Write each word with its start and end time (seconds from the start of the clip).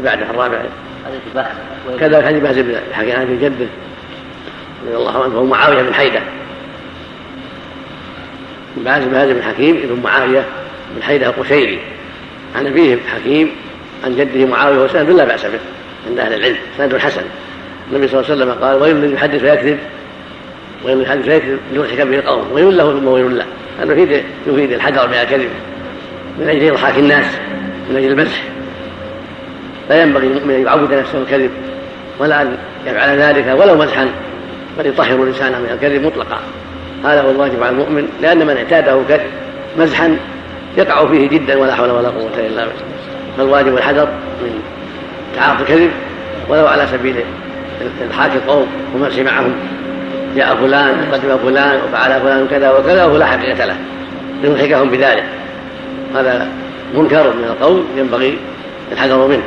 اللي 0.00 0.10
بعده 0.10 0.30
الرابع. 0.30 0.58
حديث 1.06 1.20
بهز 1.34 2.00
كذا 2.00 2.26
حديث 2.26 2.42
بهز 2.42 2.58
بن 2.58 2.74
حكي 2.92 3.12
عن 3.12 3.38
جده 3.42 3.66
رضي 4.86 4.96
الله 4.96 5.24
عنه 5.24 5.34
هو 5.34 5.44
معاوية 5.44 5.82
بن 5.82 5.94
حيده 5.94 6.20
بهز 8.76 9.04
بهز 9.04 9.30
بن 9.30 9.42
حكيم 9.42 9.76
ابن 9.76 10.02
معاوية 10.02 10.44
بن 10.96 11.02
حيده 11.02 11.26
القشيري. 11.26 11.78
عن 12.56 12.66
أبيه 12.66 12.98
حكيم 13.14 13.50
عن 14.04 14.16
جده 14.16 14.46
معاوية 14.46 14.78
وسند 14.78 15.10
لا 15.10 15.24
بأس 15.24 15.44
به 15.44 15.60
عند 16.08 16.18
أهل 16.18 16.34
العلم 16.34 16.56
سند 16.78 16.96
حسن. 16.96 17.22
النبي 17.90 18.08
صلى 18.08 18.20
الله 18.20 18.30
عليه 18.30 18.42
وسلم 18.42 18.64
قال 18.64 18.82
ويل 18.82 19.14
يحدث 19.14 19.40
فيكذب 19.40 19.78
ويل 20.84 21.02
يحدث 21.02 21.24
فيكذب 21.24 21.58
ليضحك 21.72 22.00
به 22.00 22.18
القوم 22.18 22.52
ويل 22.52 22.76
له 22.76 22.92
ثم 22.92 23.08
ويل 23.08 23.38
له. 23.38 23.46
هذا 23.80 23.92
يفيد 23.92 24.24
يفيد 24.46 24.72
الحذر 24.72 25.08
من 25.08 25.14
الكذب 25.14 25.48
من 26.38 26.48
أجل 26.48 26.70
اضحاك 26.70 26.98
الناس 26.98 27.26
من 27.90 27.96
أجل 27.96 28.10
المزح 28.10 28.42
لا 29.90 30.02
ينبغي 30.02 30.28
للمؤمن 30.28 30.54
أن 30.54 30.62
يعود 30.62 30.94
نفسه 30.94 31.18
الكذب 31.18 31.50
ولا 32.18 32.42
ان 32.42 32.56
يفعل 32.86 33.18
ذلك 33.18 33.54
ولو 33.58 33.74
مزحا 33.74 34.08
بل 34.78 34.86
يطهر 34.86 35.22
الإنسان 35.22 35.52
من 35.52 35.70
الكذب 35.72 36.06
مطلقا. 36.06 36.38
هذا 37.04 37.22
هو 37.22 37.30
الواجب 37.30 37.62
على 37.62 37.70
المؤمن 37.70 38.08
لأن 38.22 38.38
من 38.46 38.56
اعتاده 38.56 39.00
مزحا 39.78 40.16
يقع 40.76 41.06
فيه 41.06 41.28
جدا 41.28 41.58
ولا 41.58 41.74
حول 41.74 41.90
ولا 41.90 42.08
قوة 42.08 42.30
إلا 42.38 42.46
بالله. 42.46 42.72
فالواجب 43.38 43.76
الحذر 43.76 44.08
من 44.42 44.62
تعاطي 45.36 45.62
الكذب 45.62 45.90
ولو 46.48 46.66
على 46.66 46.86
سبيل 46.86 47.16
الحاج 48.10 48.30
القوم 48.30 48.66
ومسح 48.94 49.18
معهم. 49.18 49.52
جاء 50.36 50.56
فلان 50.56 50.94
قدم 51.12 51.38
فلان 51.38 51.78
وفعل 51.88 52.20
فلان 52.20 52.46
كذا 52.50 52.70
وكذا 52.70 53.04
وهو 53.04 53.16
لا 53.16 53.26
حقيقة 53.26 53.64
له 53.64 53.76
ليضحكهم 54.42 54.90
بذلك. 54.90 55.24
هذا 56.14 56.48
منكر 56.94 57.22
من 57.22 57.44
القول 57.44 57.84
ينبغي 57.96 58.38
الحذر 58.92 59.26
منه. 59.26 59.42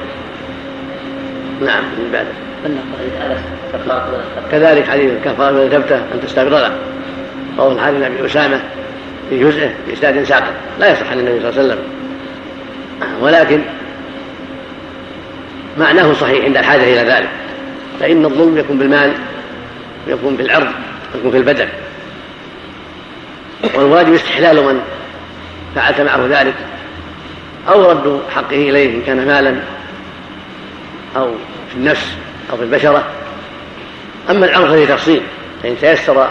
نعم 1.66 1.84
من 1.84 2.10
بعد. 2.14 2.26
كذلك 4.52 4.90
حديث 4.90 5.12
الكفارة 5.12 5.52
من 5.52 5.70
كتبته 5.70 5.96
أن 5.96 6.22
تستغفر 6.24 6.50
له 6.50 6.76
قول 7.58 7.74
الحارث 7.74 7.98
بن 7.98 8.04
أبي 8.04 8.26
أسامة 8.26 8.60
في 9.30 9.40
جزءه 9.40 9.74
بإسناد 9.88 10.24
ساقط. 10.24 10.54
لا 10.80 10.92
يصح 10.92 11.12
عن 11.12 11.20
النبي 11.20 11.40
صلى 11.40 11.50
الله 11.50 11.62
عليه 11.62 11.74
وسلم. 11.74 11.84
ولكن 13.22 13.62
معناه 15.78 16.14
صحيح 16.14 16.46
عند 16.46 16.58
الحاجة 16.58 16.84
إلى 16.84 17.12
ذلك. 17.12 17.30
فإن 18.00 18.26
الظلم 18.26 18.58
يكون 18.58 18.78
بالمال 18.78 19.14
يكون 20.08 20.36
بالعرض 20.36 20.72
يكون 21.16 21.32
في 21.32 21.38
البدن. 21.38 21.68
والواجب 23.76 24.14
استحلال 24.14 24.56
من 24.56 24.82
فعلت 25.76 26.02
معه 26.02 26.28
ذلك 26.30 26.54
أو 27.70 27.92
رد 27.92 28.22
حقه 28.36 28.70
إليه 28.70 28.96
إن 28.96 29.02
كان 29.02 29.28
مالا 29.28 29.56
أو 31.16 31.32
في 31.74 31.80
النفس 31.80 32.08
أو 32.52 32.58
في 32.58 32.64
البشرة. 32.64 33.04
أما 34.30 34.46
العرض 34.46 34.68
فهي 34.68 34.86
تفصيل 34.86 35.22
فإن 35.64 35.78
تيسر 35.78 36.30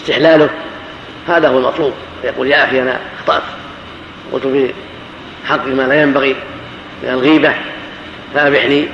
استحلاله 0.00 0.48
هذا 1.28 1.48
هو 1.48 1.58
المطلوب. 1.58 1.92
فيقول 2.22 2.50
يا 2.50 2.64
أخي 2.64 2.82
أنا 2.82 2.98
أخطأت. 3.18 3.42
قلت 4.32 4.46
في 4.46 4.74
حق 5.48 5.66
ما 5.66 5.82
لا 5.82 6.02
ينبغي 6.02 6.36
من 7.02 7.08
الغيبة 7.08 7.52
فأبحني. 8.34 8.88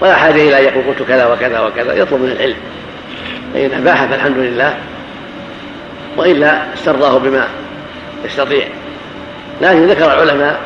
ولا 0.00 0.16
حاجة 0.16 0.34
إلى 0.34 0.58
أن 0.58 0.64
يقول 0.64 0.84
قلت 0.84 1.08
كذا 1.08 1.26
وكذا 1.26 1.60
وكذا 1.60 1.94
يطلب 1.94 2.20
من 2.20 2.30
العلم. 2.30 2.56
فإن 3.54 3.72
أباح 3.72 4.04
فالحمد 4.04 4.36
لله. 4.38 4.78
وإلا 6.16 6.74
استرضاه 6.74 7.18
بما 7.18 7.48
يستطيع. 8.24 8.68
لكن 9.60 9.86
ذكر 9.86 10.04
العلماء 10.04 10.60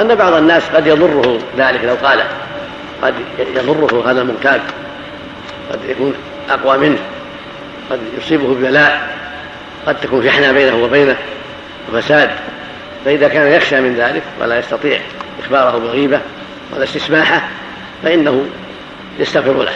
أن 0.00 0.14
بعض 0.14 0.32
الناس 0.32 0.62
قد 0.74 0.86
يضره 0.86 1.38
ذلك 1.58 1.84
لو 1.84 1.94
قال 1.94 2.22
قد 3.02 3.14
يضره 3.38 4.10
هذا 4.10 4.22
المغتاب 4.22 4.60
قد 5.72 5.78
يكون 5.88 6.14
أقوى 6.50 6.78
منه 6.78 6.98
قد 7.90 8.00
يصيبه 8.18 8.54
ببلاء 8.54 9.08
قد 9.86 10.00
تكون 10.00 10.24
شحنة 10.24 10.52
بينه 10.52 10.76
وبينه 10.84 11.16
وفساد. 11.92 12.30
فإذا 13.04 13.28
كان 13.28 13.52
يخشى 13.52 13.80
من 13.80 13.94
ذلك 13.94 14.22
ولا 14.40 14.58
يستطيع 14.58 15.00
إخباره 15.42 15.78
بالغيبة 15.78 16.20
ولا 16.72 16.84
استسماحة 16.84 17.42
فإنه 18.02 18.46
يستغفر 19.18 19.62
له 19.62 19.72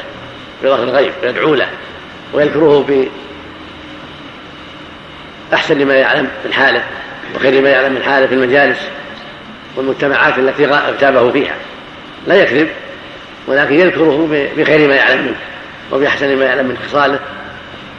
بظهر 0.63 0.83
الغيب 0.83 1.13
ويدعو 1.23 1.55
له 1.55 1.69
ويذكره 2.33 3.07
بأحسن 5.51 5.87
ما 5.87 5.95
يعلم 5.95 6.29
من 6.45 6.53
حاله 6.53 6.83
وخير 7.35 7.63
ما 7.63 7.69
يعلم 7.69 7.93
من 7.93 8.03
حاله 8.03 8.27
في 8.27 8.35
المجالس. 8.35 8.79
والمجتمعات 9.77 10.39
التي 10.39 10.67
اغتابه 10.67 11.31
فيها. 11.31 11.55
لا 12.27 12.35
يكذب 12.35 12.69
ولكن 13.47 13.75
يذكره 13.75 14.49
بخير 14.57 14.89
ما 14.89 14.95
يعلم 14.95 15.23
منه 15.23 15.37
وبأحسن 15.93 16.37
ما 16.37 16.45
يعلم 16.45 16.67
من 16.67 16.79
خصاله 16.89 17.19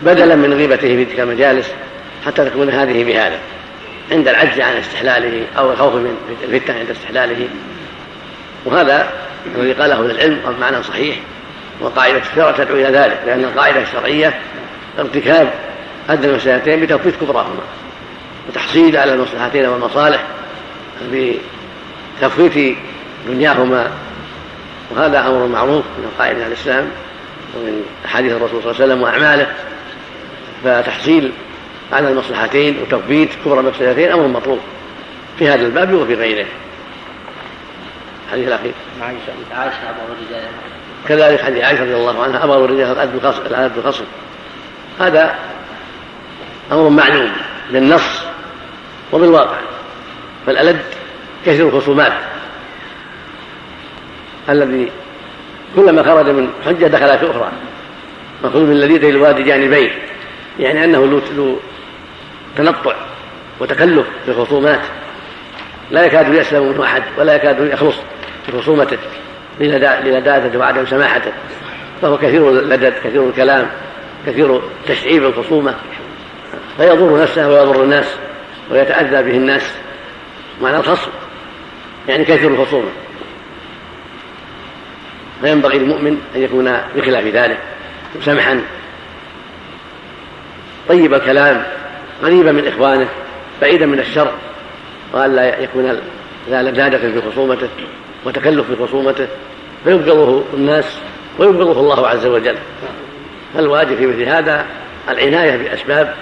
بدلا 0.02 0.36
من 0.36 0.54
غيبته 0.54 0.88
في 0.88 1.06
تلك 1.06 1.20
المجالس 1.20 1.72
حتى 2.26 2.46
تكون 2.46 2.70
هذه 2.70 3.04
بهذا. 3.04 3.40
عند 4.12 4.28
العجز 4.28 4.60
عن 4.60 4.78
استحلاله 4.78 5.46
أو 5.58 5.72
الخوف 5.72 5.94
من 5.96 6.18
الفتنة 6.44 6.80
عند 6.80 6.90
استحلاله. 6.90 7.48
وهذا 8.66 9.10
الذي 9.56 9.74
قاله 9.74 10.00
العلم 10.00 10.40
معنى 10.62 10.84
صحيح 10.84 11.16
وقاعدة 11.82 12.22
الشرع 12.32 12.52
تدعو 12.52 12.76
إلى 12.76 12.98
ذلك 12.98 13.20
لأن 13.26 13.44
القاعدة 13.44 13.82
الشرعية 13.82 14.40
ارتكاب 15.00 15.54
أدنى 16.10 16.32
المسألتين 16.32 16.80
بتوفيق 16.80 17.20
كبراهما 17.22 17.62
وتحصيل 18.50 18.98
على 18.98 19.14
المصلحتين 19.14 19.66
والمصالح 19.66 20.24
بتفويت 22.18 22.78
دنياهما 23.28 23.92
وهذا 24.92 25.28
أمر 25.28 25.48
معروف 25.48 25.86
من 25.98 26.12
قائد 26.20 26.38
الإسلام 26.38 26.88
ومن 27.56 27.84
أحاديث 28.06 28.32
الرسول 28.32 28.64
صلى 28.64 28.72
الله 28.72 28.82
عليه 28.82 28.86
وسلم 28.86 29.02
وأعماله. 29.02 29.48
فتحصيل 30.64 31.32
على 31.92 32.10
المصلحتين 32.10 32.82
وتثبيت 32.82 33.30
كبرى 33.46 33.60
المفسدتين 33.60 34.12
أمر 34.12 34.28
مطلوب 34.28 34.60
في 35.40 35.50
هذا 35.50 35.66
الباب 35.66 35.94
وفي 35.94 36.14
غيره. 36.14 36.46
الحديث 38.26 38.48
الأخير. 38.48 38.74
عائشة 39.02 39.56
عائشه 39.56 39.78
الرجال. 39.80 40.50
كذلك 41.08 41.42
حديث 41.42 41.64
عائشة 41.64 41.84
رضي 41.84 41.96
الله 41.96 42.24
عنها 42.24 42.44
أمر 42.44 42.66
الرجال 42.66 42.98
العدل 43.48 43.70
بالخصم 43.76 44.06
هذا 45.00 45.36
أمر 46.72 46.90
معلوم 46.90 47.32
بالنص 47.72 48.22
وبالواقع 49.12 49.58
فالألد 50.46 50.82
كثير 51.46 51.68
الخصومات. 51.68 52.14
الذي 54.50 54.92
كلما 55.76 56.04
خرج 56.04 56.30
من 56.30 56.50
حجة 56.66 56.88
دخل 56.88 57.18
في 57.18 57.32
أخرى. 57.32 57.52
مأخوذ 58.44 58.62
من 58.62 58.80
لذيذ 58.80 59.04
الوادي 59.04 59.44
جانبين. 59.44 59.92
يعني 60.60 60.84
أنه 60.84 61.06
له 61.06 61.58
تنطع 62.58 62.96
وتكلف 63.60 64.08
في 64.26 64.32
الخصومات. 64.32 64.82
لا 65.92 66.06
يكاد 66.06 66.34
يسلم 66.34 66.64
منه 66.64 66.84
أحد 66.84 67.04
ولا 67.18 67.36
يكاد 67.36 67.74
يخلص 67.74 67.96
في 68.46 68.62
خصومته 68.62 68.98
للدادته 69.60 70.60
وعدم 70.60 70.86
سماحته. 70.86 71.32
فهو 72.02 72.18
كثير 72.18 72.50
اللدد 72.50 72.94
كثير 73.04 73.30
الكلام 73.30 73.68
كثير 74.28 74.62
تشعيب 74.88 75.24
الخصومة. 75.24 75.76
فيضر 76.78 77.22
نفسه 77.22 77.50
ويضر 77.50 77.84
الناس 77.84 78.16
ويتأذى 78.72 79.24
به 79.24 79.38
الناس. 79.38 79.74
معنى 80.62 80.78
الخصم. 80.78 81.12
يعني 82.08 82.24
كثير 82.24 82.52
الخصومة 82.52 82.90
فينبغي 85.42 85.80
للمؤمن 85.80 86.22
أن 86.36 86.42
يكون 86.42 86.78
بخلاف 86.96 87.26
ذلك 87.26 87.58
سمحا. 88.22 88.62
طيب 90.90 91.14
الكلام 91.14 91.64
قريبا 92.24 92.52
من 92.52 92.68
إخوانه 92.68 93.08
بعيدا 93.62 93.86
من 93.86 94.00
الشر 94.00 94.32
وألا 95.14 95.60
يكون 95.60 96.02
زادة 96.50 96.98
في 96.98 97.22
خصومته 97.32 97.70
وتكلف 98.26 98.68
في 98.68 98.86
خصومته 98.86 99.28
فيبغضه 99.84 100.44
الناس 100.54 100.86
ويبغضه 101.40 101.80
الله 101.80 102.08
عز 102.08 102.26
وجل. 102.26 102.56
فالواجب 103.54 103.96
في 103.96 104.06
مثل 104.08 104.24
هذا 104.24 104.66
العناية 105.10 105.58
بأسباب 105.58 106.16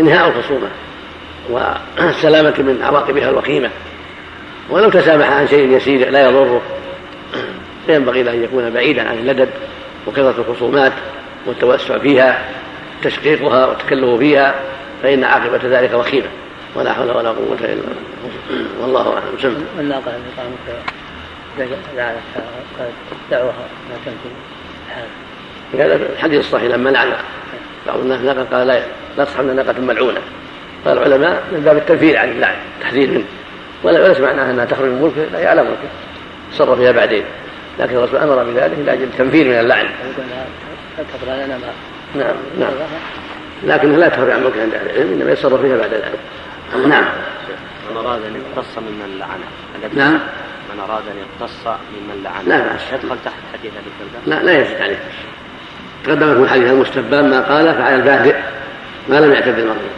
إنهاء 0.00 0.28
الخصومة 0.28 0.68
والسلامة 1.50 2.54
من 2.58 2.82
عواقبها 2.82 3.30
الوخيمة. 3.30 3.70
ولو 4.70 4.90
تسامح 4.90 5.32
عن 5.32 5.48
شيء 5.48 5.76
يسير 5.76 6.10
لا 6.10 6.28
يضره. 6.28 6.62
فينبغي 7.86 8.22
له 8.22 8.32
أن 8.32 8.44
يكون 8.44 8.70
بعيدا 8.70 9.08
عن 9.08 9.18
اللدد 9.18 9.48
وكثرة 10.06 10.34
الخصومات 10.38 10.92
والتوسع 11.46 11.98
فيها 11.98 12.44
تشقيقها 13.02 13.66
والتكلف 13.66 14.18
فيها 14.18 14.54
فإن 15.02 15.24
عاقبة 15.24 15.60
ذلك 15.64 15.94
وخيمة. 15.94 16.28
ولا 16.74 16.92
حول 16.92 17.10
ولا 17.10 17.28
قوة 17.28 17.58
إلا 17.60 17.74
بالله. 17.74 18.66
والله 18.80 19.12
أعلم. 19.12 19.38
سم. 19.42 19.54
التي 19.80 21.74
قامت 21.98 22.92
دعوها 23.30 23.52
ما 23.90 23.96
تمكن 24.06 24.30
هذا 25.82 25.94
الحديث 26.12 26.40
الصحيح 26.40 26.72
لما 26.74 26.90
لعن 26.90 27.12
بعض 27.86 27.98
الناس 27.98 28.36
قال 28.52 28.66
لا 28.66 28.82
لا 29.18 29.24
تصحبنا 29.24 29.52
ناقة 29.52 29.80
ملعونة. 29.80 30.20
قال 30.84 30.98
العلماء 30.98 31.42
من 31.52 31.60
باب 31.60 31.76
التنفير 31.76 32.18
عن 32.18 32.30
اللعن 32.30 32.56
التحذير 32.78 33.10
منه. 33.10 33.24
وليس 33.82 34.20
معناها 34.20 34.50
أنها 34.50 34.64
تخرج 34.64 34.88
من 34.88 35.02
ملكه 35.02 35.32
لا 35.32 35.40
يعلم 35.40 35.64
ملكه 35.64 35.88
تصرف 36.52 36.78
فيها 36.78 36.92
بعدين. 36.92 37.24
لكن 37.78 37.96
الرسول 37.96 38.20
أمر 38.20 38.44
بذلك 38.44 38.78
لاجل 38.86 39.02
التنفير 39.02 39.48
من 39.48 39.60
اللعن. 39.60 39.88
نعم 42.14 42.34
نعم. 42.58 42.70
لكنها 43.64 43.98
لا 43.98 44.08
تخرج 44.08 44.30
عن 44.30 44.44
ملكه 44.44 44.62
عند 44.62 44.74
أهل 44.74 44.90
العلم 44.90 45.12
إنما 45.12 45.32
يتصرف 45.32 45.60
فيها 45.60 45.76
بعد 45.76 45.94
ذلك. 45.94 46.18
نعم. 46.88 47.04
من 47.90 47.96
أراد 47.96 48.22
أن 48.22 48.34
يقتص 48.34 48.78
ممن 48.78 49.18
لعنه 49.18 49.94
نعم. 49.94 50.20
من 50.74 50.80
أراد 50.80 51.02
أن 51.12 51.18
يقتص 51.18 51.66
ممن 51.66 52.22
لعنه 52.24 52.48
لا 52.48 52.72
بأس. 52.72 52.80
يدخل 52.92 53.16
تحت 53.24 53.34
حديث 53.52 53.72
ابي 53.72 53.90
الدرداء 54.00 54.22
لا 54.26 54.52
لا 54.52 54.60
يزيد 54.60 54.82
عليه. 54.82 54.98
تقدم 56.04 56.32
لكم 56.32 56.46
حديث 56.46 56.70
المستبان 56.70 57.30
ما 57.30 57.40
قال 57.40 57.74
فعلى 57.74 57.96
البادئ 57.96 58.36
ما 59.08 59.20
لم 59.20 59.32
يعتد 59.32 59.58
المرضي 59.58 59.90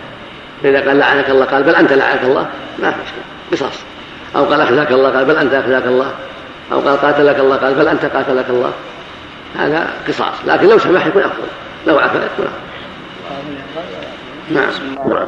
فإذا 0.62 0.88
قال 0.88 0.98
لعنك 0.98 1.30
الله 1.30 1.44
قال 1.44 1.62
بل 1.62 1.74
أنت 1.74 1.92
لعنك 1.92 2.22
الله 2.22 2.48
ما 2.78 2.90
في 2.90 2.96
مشكلة. 3.02 3.24
قصاص. 3.52 3.74
أو 4.36 4.44
قال 4.44 4.60
أخزاك 4.60 4.92
الله 4.92 5.10
قال 5.10 5.24
بل 5.24 5.36
أنت 5.36 5.54
أخزاك 5.54 5.86
الله. 5.86 6.10
أو 6.72 6.80
قال 6.80 7.00
قاتلك 7.00 7.38
الله 7.38 7.56
قال 7.56 7.74
بل 7.74 7.88
أنت 7.88 8.04
قاتلك 8.04 8.50
الله. 8.50 8.72
هذا 9.56 9.86
قصاص. 10.08 10.34
لكن 10.46 10.68
لو 10.68 10.78
سمح 10.78 11.06
يكون 11.06 11.22
أفضل 11.22 11.48
لو 11.86 11.98
عفا 11.98 12.16
يكون 12.16 12.46
أفضل 12.46 12.70
نعم. 14.50 15.26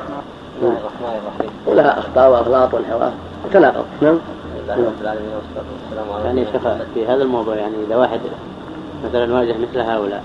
ولها 1.67 1.99
أخطاء 1.99 2.31
وأغلاط 2.31 2.75
وانحراف. 2.75 3.13
تناقض 3.53 3.85
نعم. 4.03 4.19
يعني 6.25 6.47
شيخ 6.53 6.63
في 6.95 7.07
هذا 7.07 7.23
الموضوع 7.23 7.55
يعني 7.55 7.75
إذا 7.87 7.97
واحد 7.97 8.21
مثلا 9.05 9.35
واجه 9.35 9.55
مثل 9.59 9.81
هؤلاء 9.81 10.23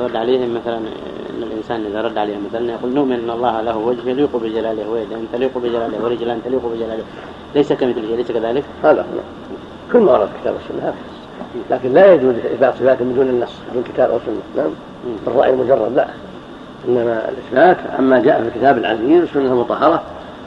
رد 0.00 0.16
عليهم 0.16 0.54
مثلا 0.54 0.78
إن 0.78 1.42
الإنسان 1.42 1.84
إذا 1.90 2.02
رد 2.02 2.18
عليهم 2.18 2.46
مثلا 2.50 2.72
يقول 2.72 2.94
نؤمن 2.94 3.12
إن 3.12 3.30
الله 3.30 3.60
له 3.60 3.76
وجه 3.76 4.10
يليق 4.10 4.36
بجلاله 4.36 4.90
ويدا 4.90 5.16
تليق 5.32 5.58
بجلاله 5.58 6.04
ورجلان 6.04 6.40
تليق 6.44 6.66
بجلاله. 6.74 7.04
ليس 7.54 7.72
كمثله 7.72 8.16
ليس 8.16 8.32
كذلك؟ 8.32 8.64
هذا 8.82 9.06
كل 9.92 9.98
ما 9.98 10.12
ورد 10.12 10.28
كتاب 10.42 10.54
السنة 10.54 10.94
لكن 11.70 11.92
لا 11.92 12.14
يجوز 12.14 12.34
اثبات 12.34 12.74
صفات 12.74 13.02
من 13.02 13.14
دون 13.14 13.28
النص 13.28 13.52
بدون 13.70 13.82
كتاب 13.82 14.10
أو 14.10 14.18
سنة. 14.26 14.64
نعم. 14.64 14.70
بالراي 15.26 15.50
المجرد 15.50 15.92
لا. 15.96 16.08
إنما 16.88 17.28
الإثبات 17.28 17.76
عما 17.98 18.18
جاء 18.18 18.42
في 18.42 18.48
الكتاب 18.48 18.78
العزيز 18.78 19.20
والسنة 19.20 19.52
المطهره 19.52 20.02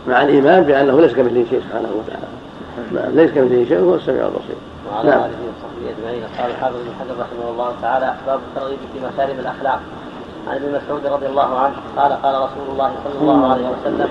مع 0.08 0.22
الإيمان 0.22 0.64
بأنه 0.64 1.02
ليس 1.02 1.14
كمثله 1.14 1.46
شيء 1.50 1.62
سبحانه 1.62 1.90
وتعالى. 1.98 2.28
نعم 2.92 3.16
ليس 3.16 3.32
كمثله 3.32 3.66
شيء 3.66 3.80
وهو 3.80 3.96
السميع 3.96 4.26
البصير. 4.26 4.56
نعم. 5.06 5.30
أجمعين. 5.90 6.24
قال 6.38 6.52
الحافظ 6.52 6.76
بن 6.76 6.94
حجر 7.00 7.16
رحمه 7.20 7.50
الله 7.52 7.76
تعالى 7.82 8.16
اسباب 8.16 8.40
الترغيب 8.50 8.80
في 8.94 9.00
مكارم 9.00 9.40
الأخلاق. 9.40 9.80
عن 10.48 10.56
ابن 10.56 10.76
مسعود 10.76 11.06
رضي 11.06 11.26
الله 11.26 11.60
عنه 11.60 11.76
قال 11.98 12.12
قال 12.22 12.36
رسول 12.36 12.68
الله 12.70 12.92
صلى 13.04 13.22
الله 13.22 13.52
عليه 13.52 13.68
وسلم 13.70 14.10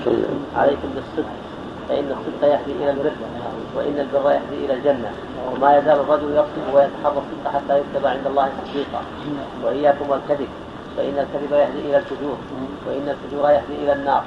عليكم 0.57 0.87
بالصدق 0.95 1.31
فإن 1.89 2.05
الصدق 2.11 2.47
يهدي 2.47 2.71
إلى 2.71 2.91
البر 2.91 3.11
وإن 3.75 3.99
البر 3.99 4.31
يهدي 4.31 4.65
إلى 4.65 4.73
الجنة 4.73 5.11
وما 5.51 5.77
يزال 5.77 5.99
الرجل 5.99 6.31
يصدق 6.31 6.65
ويتحرى 6.73 7.21
الصدق 7.23 7.51
حتى 7.53 7.79
يكتب 7.79 8.05
عند 8.07 8.27
الله 8.27 8.49
صديقا 8.65 9.01
وإياكم 9.63 10.09
والكذب 10.09 10.47
فإن 10.97 11.25
الكذب 11.25 11.51
يهدي 11.51 11.79
إلى 11.79 11.97
الفجور 11.97 12.37
وإن 12.87 13.09
الفجور 13.09 13.49
يهدي 13.49 13.75
إلى 13.83 13.93
النار. 13.93 14.23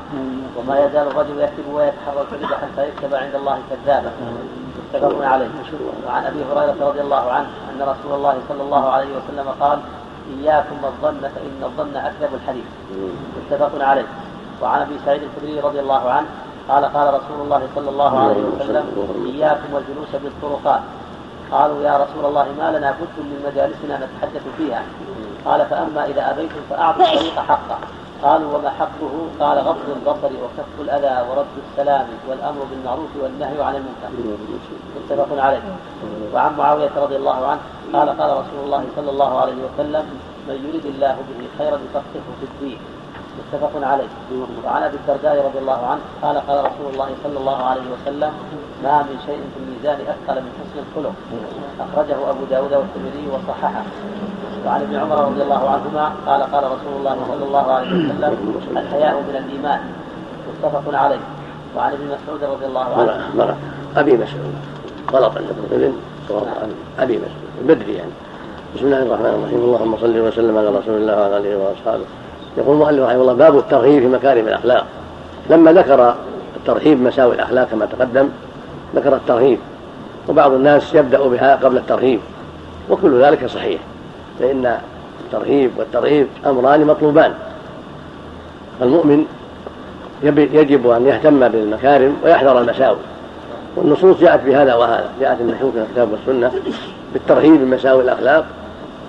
وما 0.59 0.87
يزال 0.87 1.07
الرجل 1.07 1.41
يكتب 1.41 1.75
ويتحرى 1.75 2.21
الكذب 2.21 2.53
حتى 2.55 2.89
يكتب 2.89 3.15
عند 3.15 3.35
الله 3.35 3.59
كذابا 3.71 4.11
متفق 4.95 5.27
عليه. 5.27 5.49
وعن 6.07 6.25
أبي 6.25 6.45
هريرة 6.45 6.89
رضي 6.89 7.01
الله 7.01 7.33
عنه 7.33 7.47
أن 7.71 7.83
رسول 7.83 8.15
الله 8.15 8.37
صلى 8.49 8.63
الله 8.63 8.91
عليه 8.91 9.07
وسلم 9.07 9.49
قال 9.61 9.79
إياكم 10.39 10.77
الظن 10.85 11.21
فإن 11.21 11.61
الظن 11.63 11.97
أكذب 11.97 12.35
الحديث. 12.35 12.65
متفق 13.37 13.85
عليه. 13.85 14.07
وعن 14.63 14.81
أبي 14.81 14.99
سعيد 15.07 15.23
الخدري 15.23 15.61
رضي 15.61 15.81
الله 15.81 16.11
عنه 16.11 16.27
قال 16.69 16.85
قال 16.85 17.15
رسول 17.15 17.41
الله 17.41 17.63
صلى 17.75 17.91
الله 17.91 18.19
عليه 18.19 18.43
وسلم 18.45 18.85
إياكم 19.27 19.75
والجلوس 19.75 20.09
بالطرقات. 20.23 20.81
قالوا 21.53 21.83
يا 21.83 21.97
رسول 21.97 22.25
الله 22.25 22.47
ما 22.59 22.79
لنا 22.79 22.91
بد 22.91 23.17
من 23.19 23.39
مجالسنا 23.47 24.07
نتحدث 24.07 24.43
فيها. 24.59 24.83
قال 25.45 25.67
فأما 25.67 26.05
إذا 26.05 26.31
أبيتم 26.31 26.61
فأعطوا 26.71 27.05
الطريق 27.05 27.39
حقه 27.39 27.79
قالوا 28.25 28.59
وما 28.59 28.71
حقه؟ 28.71 29.15
قال 29.41 29.59
غض 29.59 29.77
البصر 29.97 30.33
وكف 30.43 30.75
الأذى 30.81 31.31
ورد 31.31 31.47
السلام 31.71 32.07
والأمر 32.29 32.61
بالمعروف 32.71 33.11
والنهي 33.23 33.63
عن 33.63 33.75
المنكر. 33.75 34.11
متفق 34.97 35.43
عليه. 35.43 35.63
وعن 36.35 36.57
معاوية 36.57 36.91
رضي 36.97 37.17
الله 37.17 37.47
عنه 37.47 37.61
قال 37.93 38.09
قال 38.09 38.31
رسول 38.31 38.61
الله 38.65 38.85
صلى 38.97 39.11
الله 39.11 39.41
عليه 39.41 39.53
وسلم 39.67 40.05
من 40.49 40.57
يريد 40.69 40.87
الله 40.87 41.17
به 41.29 41.41
خيرا 41.59 41.77
يفقهه 41.77 42.29
في 42.41 42.47
الدين 42.53 42.79
متفق 43.39 43.87
عليه. 43.87 44.09
وعن 44.65 44.83
أبي 44.83 44.97
الدرداء 44.97 45.47
رضي 45.47 45.59
الله 45.59 45.87
عنه 45.87 46.01
قال 46.23 46.37
قال 46.49 46.59
رسول 46.59 46.93
الله 46.93 47.11
صلى 47.25 47.39
الله 47.39 47.63
عليه 47.63 47.87
وسلم 47.95 48.33
ما 48.85 49.03
من 49.03 49.17
شيء 49.27 49.41
في 49.55 49.59
الميزان 49.63 49.99
أثقل 50.13 50.43
من 50.43 50.53
حسن 50.59 50.79
الخلق 50.85 51.15
أخرجه 51.81 52.31
أبو 52.31 52.45
داود 52.51 52.73
والترمذي 52.73 53.29
وصححه. 53.33 53.85
وعن 54.67 54.81
ابن 54.81 54.97
عمر 54.97 55.19
رضي 55.25 55.43
الله 55.43 55.71
عنهما 55.71 56.13
قال 56.27 56.43
قال 56.43 56.65
رسول 56.65 56.93
الله 56.99 57.17
صلى 57.29 57.45
الله 57.47 57.73
عليه 57.73 57.89
وسلم 57.89 58.79
الحياء 58.79 59.15
من 59.15 59.37
الإيمان. 59.45 59.81
متفق 60.49 60.99
عليه. 60.99 61.19
وعن 61.77 61.93
ابن 61.93 62.05
مسعود 62.05 62.45
رضي 62.45 62.67
الله 62.67 62.81
عنه. 62.81 63.57
أبي 63.97 64.13
مسعود. 64.13 64.55
غلط 65.13 65.37
عند 65.37 65.47
صواب 66.29 66.45
أبي 66.99 67.17
مسعود. 67.17 67.45
البدري 67.61 67.95
يعني. 67.95 68.11
بسم 68.77 68.85
الله 68.87 69.03
الرحمن 69.03 69.27
الرحيم. 69.27 69.59
اللهم 69.59 69.97
صل 69.97 70.19
وسلم 70.19 70.59
على 70.59 70.69
رسول 70.69 70.97
الله 70.97 71.21
وعلى 71.21 71.37
آله 71.37 71.57
وأصحابه. 71.57 72.05
يقول 72.57 72.75
المؤلف 72.75 73.03
رحمه 73.03 73.21
الله 73.21 73.33
باب 73.33 73.59
الترغيب 73.59 74.03
في 74.03 74.09
مكارم 74.09 74.49
الأخلاق. 74.49 74.87
لما 75.51 75.73
ذكر 75.73 76.15
الترهيب 76.57 77.03
مساوي 77.03 77.35
الأخلاق 77.35 77.69
كما 77.69 77.87
تقدم 77.87 78.29
ذكر 78.95 79.17
الترهيب. 79.17 79.59
وبعض 80.29 80.53
الناس 80.53 80.95
يبدأ 80.95 81.29
بها 81.29 81.57
قبل 81.57 81.77
الترهيب. 81.77 82.21
وكل 82.91 83.23
ذلك 83.23 83.47
صحيح. 83.47 83.81
فإن 84.39 84.79
الترهيب 85.25 85.71
والترهيب 85.77 86.27
أمران 86.47 86.85
مطلوبان. 86.85 87.35
المؤمن 88.83 89.27
يجب 90.23 90.91
أن 90.91 91.07
يهتم 91.07 91.49
بالمكارم 91.49 92.17
ويحذر 92.25 92.61
المساوي 92.61 92.99
والنصوص 93.77 94.21
جاءت 94.21 94.41
بهذا 94.47 94.75
وهذا 94.75 95.09
جاءت 95.21 95.41
النحو 95.41 95.71
في 95.71 95.79
الكتاب 95.79 96.09
والسنة 96.13 96.53
بالترهيب 97.13 97.53
من 97.53 97.71
مساوي 97.71 98.03
الأخلاق 98.03 98.45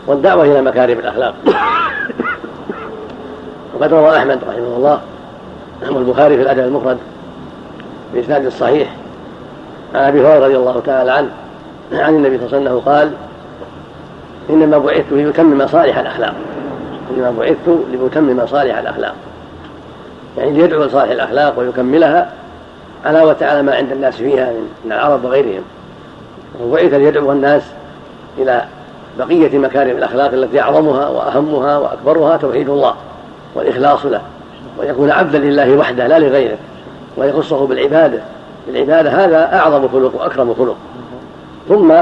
والدعوة 0.08 0.44
إلى 0.44 0.62
مكارم 0.62 1.00
الأخلاق. 1.00 1.34
وقد 3.74 3.94
روى 3.94 4.18
أحمد 4.18 4.40
رحمه 4.50 4.76
الله 4.78 5.00
والبخاري 5.90 6.36
في 6.36 6.42
الأدب 6.42 6.60
المفرد 6.60 6.98
بإسناد 8.14 8.50
صحيح 8.50 8.96
عن 9.96 10.02
أبي 10.02 10.22
هريرة 10.22 10.46
رضي 10.46 10.58
الله 10.58 10.82
تعالى 10.86 11.12
عنه 11.12 11.30
عن 11.92 12.16
النبي 12.16 12.38
صلى 12.38 12.46
الله 12.46 12.58
عليه 12.58 12.70
وسلم 12.70 12.80
قال 12.80 13.12
إنما 14.50 14.78
بعثت 14.78 15.12
ليتمم 15.12 15.58
مصالح 15.58 15.98
الأخلاق. 15.98 16.34
إنما 17.12 17.34
بعثت 17.40 17.80
لأتمم 17.92 18.38
مصالح 18.38 18.78
الأخلاق. 18.78 19.16
يعني 20.38 20.52
ليدعو 20.52 20.84
لصالح 20.84 21.12
الأخلاق 21.12 21.60
ويكملها 21.60 22.32
علاوة 23.06 23.36
على 23.42 23.62
ما 23.62 23.76
عند 23.76 23.92
الناس 23.92 24.16
فيها 24.16 24.52
من 24.86 24.92
العرب 24.92 25.26
وغيرهم. 25.26 25.62
وبعث 26.64 26.94
ليدعو 26.94 27.32
الناس 27.32 27.64
إلى 28.38 28.66
بقية 29.20 29.58
مكارم 29.58 29.98
الأخلاق 29.98 30.34
التي 30.34 30.62
أعظمها 30.62 31.08
وأهمها 31.08 31.78
وأكبرها 31.78 32.38
توحيد 32.38 32.70
الله 32.70 32.94
والإخلاص 33.56 34.06
له. 34.06 34.22
ويكون 34.80 35.12
عبدا 35.12 35.40
لله 35.40 35.78
وحده 35.78 36.08
لا 36.08 36.20
لغيره. 36.20 36.58
ويخصه 37.18 37.68
بالعبادة. 37.68 38.20
بالعبادة 38.68 39.10
هذا 39.10 39.56
أعظم 39.58 39.88
خلق 39.88 40.16
وأكرم 40.16 40.54
خلق 40.54 40.76
ثم 41.70 41.94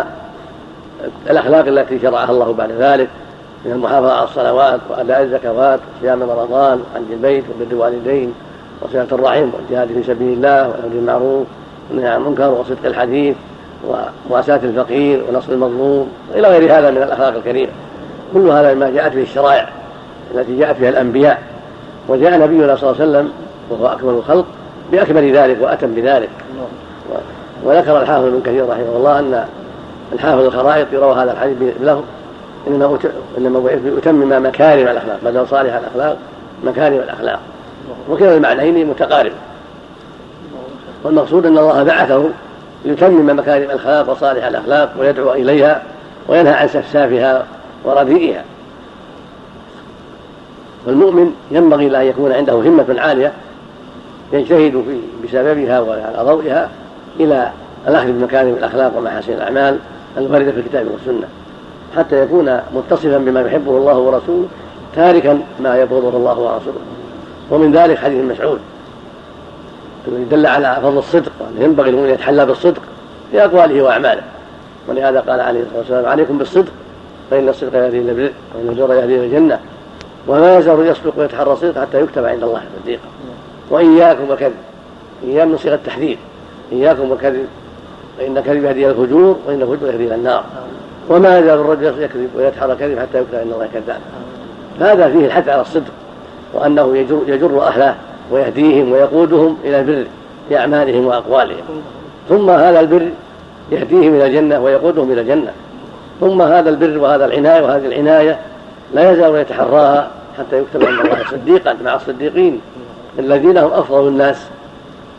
الأخلاق 1.29 1.67
التي 1.67 1.99
شرعها 1.99 2.31
الله 2.31 2.53
بعد 2.53 2.71
ذلك 2.71 3.07
من 3.65 3.71
المحافظة 3.71 4.13
على 4.13 4.23
الصلوات 4.23 4.79
وأداء 4.89 5.21
الزكوات 5.21 5.79
وصيام 5.97 6.23
رمضان 6.23 6.81
وحج 6.81 7.11
البيت 7.11 7.43
وبر 7.43 7.71
الوالدين 7.71 8.33
وصلة 8.81 9.07
الرحم 9.11 9.49
والجهاد 9.53 9.87
في 9.87 10.03
سبيل 10.03 10.33
الله 10.33 10.67
والأمر 10.67 10.87
بالمعروف 10.93 11.47
والنهي 11.89 12.07
عن 12.07 12.21
المنكر 12.21 12.49
وصدق 12.49 12.85
الحديث 12.85 13.35
ومواساة 13.87 14.59
الفقير 14.63 15.23
ونصر 15.29 15.51
المظلوم 15.51 16.09
إلى 16.35 16.47
غير 16.47 16.79
هذا 16.79 16.91
من 16.91 16.97
الأخلاق 16.97 17.35
الكريمة. 17.35 17.71
كل 18.33 18.47
هذا 18.47 18.73
مما 18.73 18.89
جاءت 18.89 19.15
به 19.15 19.21
الشرائع 19.21 19.69
التي 20.35 20.57
جاءت 20.57 20.75
فيها 20.75 20.89
الأنبياء. 20.89 21.41
وجاء 22.07 22.39
نبينا 22.39 22.75
صلى 22.75 22.89
الله 22.89 23.01
عليه 23.01 23.11
وسلم 23.11 23.31
وهو 23.69 23.87
أكمل 23.87 24.13
الخلق 24.13 24.45
بأكمل 24.91 25.37
ذلك 25.37 25.57
وأتم 25.61 25.93
بذلك. 25.95 26.29
وذكر 27.63 28.01
الحافظ 28.01 28.25
ابن 28.25 28.41
كثير 28.45 28.69
رحمه 28.69 28.97
الله 28.97 29.19
أن 29.19 29.45
الحافظ 30.13 30.45
الخرائط 30.45 30.87
يروى 30.93 31.15
هذا 31.15 31.31
الحديث 31.31 31.73
له 31.81 32.03
إنما 32.67 32.99
إنما 33.37 33.59
بعث 33.59 33.79
لاتمم 33.85 34.47
مكارم 34.47 34.87
الأخلاق 34.87 35.19
بدل 35.25 35.47
صالح 35.47 35.75
الأخلاق 35.75 36.17
مكارم 36.63 36.97
الأخلاق. 36.97 37.39
وكلا 38.09 38.35
المعنيين 38.35 38.87
متقارب. 38.87 39.31
والمقصود 41.03 41.45
أن 41.45 41.57
الله 41.57 41.83
بعثه 41.83 42.29
ليتمم 42.85 43.39
مكارم 43.39 43.63
الأخلاق 43.63 44.09
وصالح 44.09 44.45
الأخلاق 44.45 44.93
ويدعو 44.99 45.33
إليها 45.33 45.81
وينهى 46.27 46.53
عن 46.53 46.67
سفسافها 46.67 47.45
ورديئها. 47.85 48.43
والمؤمن 50.85 51.33
ينبغي 51.51 52.01
ان 52.01 52.07
يكون 52.07 52.31
عنده 52.31 52.53
همة 52.53 52.95
عالية 52.97 53.31
يجتهد 54.33 54.71
في 54.71 54.99
بسببها 55.23 55.79
وعلى 55.79 56.23
ضوئها 56.23 56.69
إلى 57.19 57.51
الأخذ 57.87 58.07
بمكارم 58.07 58.49
الأخلاق 58.49 58.97
ومحاسن 58.97 59.33
الأعمال 59.33 59.79
الواردة 60.17 60.51
في 60.51 60.59
الكتاب 60.59 60.87
والسنة 60.91 61.27
حتى 61.97 62.23
يكون 62.23 62.59
متصفا 62.75 63.17
بما 63.17 63.41
يحبه 63.41 63.77
الله 63.77 63.97
ورسوله 63.97 64.47
تاركا 64.95 65.39
ما 65.59 65.81
يبغضه 65.81 66.17
الله 66.17 66.39
ورسوله. 66.39 66.79
ومن 67.51 67.71
ذلك 67.71 67.97
حديث 67.97 68.23
مسعود 68.25 68.59
الذي 70.07 70.23
دل 70.23 70.45
على 70.45 70.79
فضل 70.83 70.97
الصدق 70.97 71.31
وأنه 71.39 71.63
ينبغي 71.65 71.89
المؤمن 71.89 72.09
يتحلى 72.09 72.45
بالصدق 72.45 72.81
في 73.31 73.45
أقواله 73.45 73.83
وأعماله. 73.83 74.21
ولهذا 74.87 75.19
قال 75.19 75.39
عليه 75.39 75.59
الصلاة 75.59 75.77
والسلام 75.79 76.05
عليكم 76.05 76.37
بالصدق 76.37 76.71
فإن 77.31 77.49
الصدق 77.49 77.75
يهدي 77.75 77.99
إلى 77.99 78.11
البر 78.11 78.31
وإن 78.55 78.69
البر 78.69 78.93
يهدي 78.93 79.15
إلى 79.15 79.25
الجنة 79.25 79.59
وما 80.27 80.57
يزال 80.57 80.87
يصدق 80.87 81.13
ويتحرى 81.17 81.53
الصدق 81.53 81.81
حتى 81.81 82.01
يكتب 82.01 82.25
عند 82.25 82.43
الله 82.43 82.61
صديقا. 82.83 83.07
وإياكم 83.69 84.29
والكذب 84.29 84.53
إياكم 85.23 85.51
من 85.51 85.57
صيغة 85.57 85.75
التحذير 85.75 86.17
إياكم 86.71 87.11
والكذب 87.11 87.45
فإن 88.23 88.37
الكذب 88.37 88.63
يهدي 88.63 88.85
إلى 88.85 88.91
الفجور 88.91 89.37
وإن 89.47 89.61
الفجور 89.61 89.89
يهدي 89.89 90.05
إلى 90.05 90.15
النار. 90.15 90.43
وما 91.09 91.39
يزال 91.39 91.59
الرجل 91.59 92.01
يكذب 92.03 92.29
ويتحرى 92.35 92.73
الكذب 92.73 92.99
حتى 92.99 93.17
يكتب 93.17 93.35
عند 93.39 93.53
الله 93.53 93.69
كذاب. 93.73 93.99
هذا 94.79 95.09
فيه 95.09 95.25
الحث 95.25 95.49
على 95.49 95.61
الصدق 95.61 95.91
وأنه 96.53 96.97
يجر, 96.97 97.21
يجر 97.27 97.61
أهله 97.61 97.95
ويهديهم 98.31 98.91
ويقودهم 98.91 99.57
إلى 99.63 99.79
البر 99.79 100.05
في 100.49 100.57
أعمالهم 100.57 101.05
وأقوالهم. 101.05 101.61
ثم 102.29 102.49
هذا 102.49 102.79
البر 102.79 103.09
يهديهم 103.71 104.15
إلى 104.15 104.25
الجنة 104.25 104.59
ويقودهم 104.59 105.11
إلى 105.11 105.21
الجنة. 105.21 105.51
ثم 106.19 106.41
هذا 106.41 106.69
البر 106.69 106.97
وهذا 106.97 107.25
العناية 107.25 107.61
وهذه 107.61 107.85
العناية 107.85 108.39
لا 108.93 109.11
يزال 109.11 109.35
يتحراها 109.35 110.11
حتى 110.37 110.59
يكتب 110.59 110.85
عند 110.85 110.99
الله 110.99 111.17
صديقا 111.31 111.77
مع 111.85 111.95
الصديقين 111.95 112.61
الذين 113.19 113.57
هم 113.57 113.71
أفضل 113.73 114.07
الناس 114.07 114.37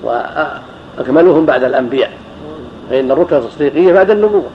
وأكملهم 0.03 1.47
بعد 1.47 1.65
الأنبياء. 1.65 2.11
فإن 2.91 3.11
الرتبة 3.11 3.39
الصديقية 3.39 3.93
بعد 3.93 4.11
النبوة. 4.11 4.51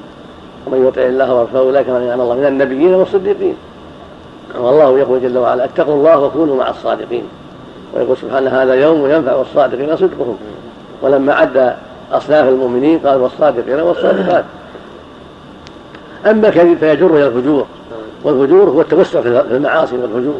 ومن 0.67 0.87
يطع 0.87 1.01
الله 1.01 1.33
ورسوله 1.33 1.59
أولئك 1.59 1.89
من 1.89 2.01
ينال 2.01 2.21
الله 2.21 2.35
من 2.35 2.45
النبيين 2.45 2.93
والصديقين. 2.93 3.55
والله 4.59 4.99
يقول 4.99 5.21
جل 5.21 5.37
وعلا 5.37 5.65
اتقوا 5.65 5.93
الله 5.93 6.19
وكونوا 6.19 6.55
مع 6.55 6.69
الصادقين. 6.69 7.23
ويقول 7.93 8.17
سبحانه 8.17 8.49
هذا 8.49 8.73
يوم 8.73 9.09
ينفع 9.09 9.41
الصادقين 9.41 9.97
صدقهم. 9.97 10.37
ولما 11.01 11.33
عد 11.33 11.75
أصناف 12.11 12.49
المؤمنين 12.49 12.99
قال 12.99 13.21
والصادقين 13.21 13.79
والصادقات. 13.79 14.45
أما 16.25 16.49
كذب 16.49 16.77
فيجر 16.77 17.15
إلى 17.15 17.27
الفجور. 17.27 17.65
والفجور 18.23 18.69
هو 18.69 18.81
التوسع 18.81 19.21
في 19.21 19.41
المعاصي 19.51 19.95
والفجور 19.95 20.33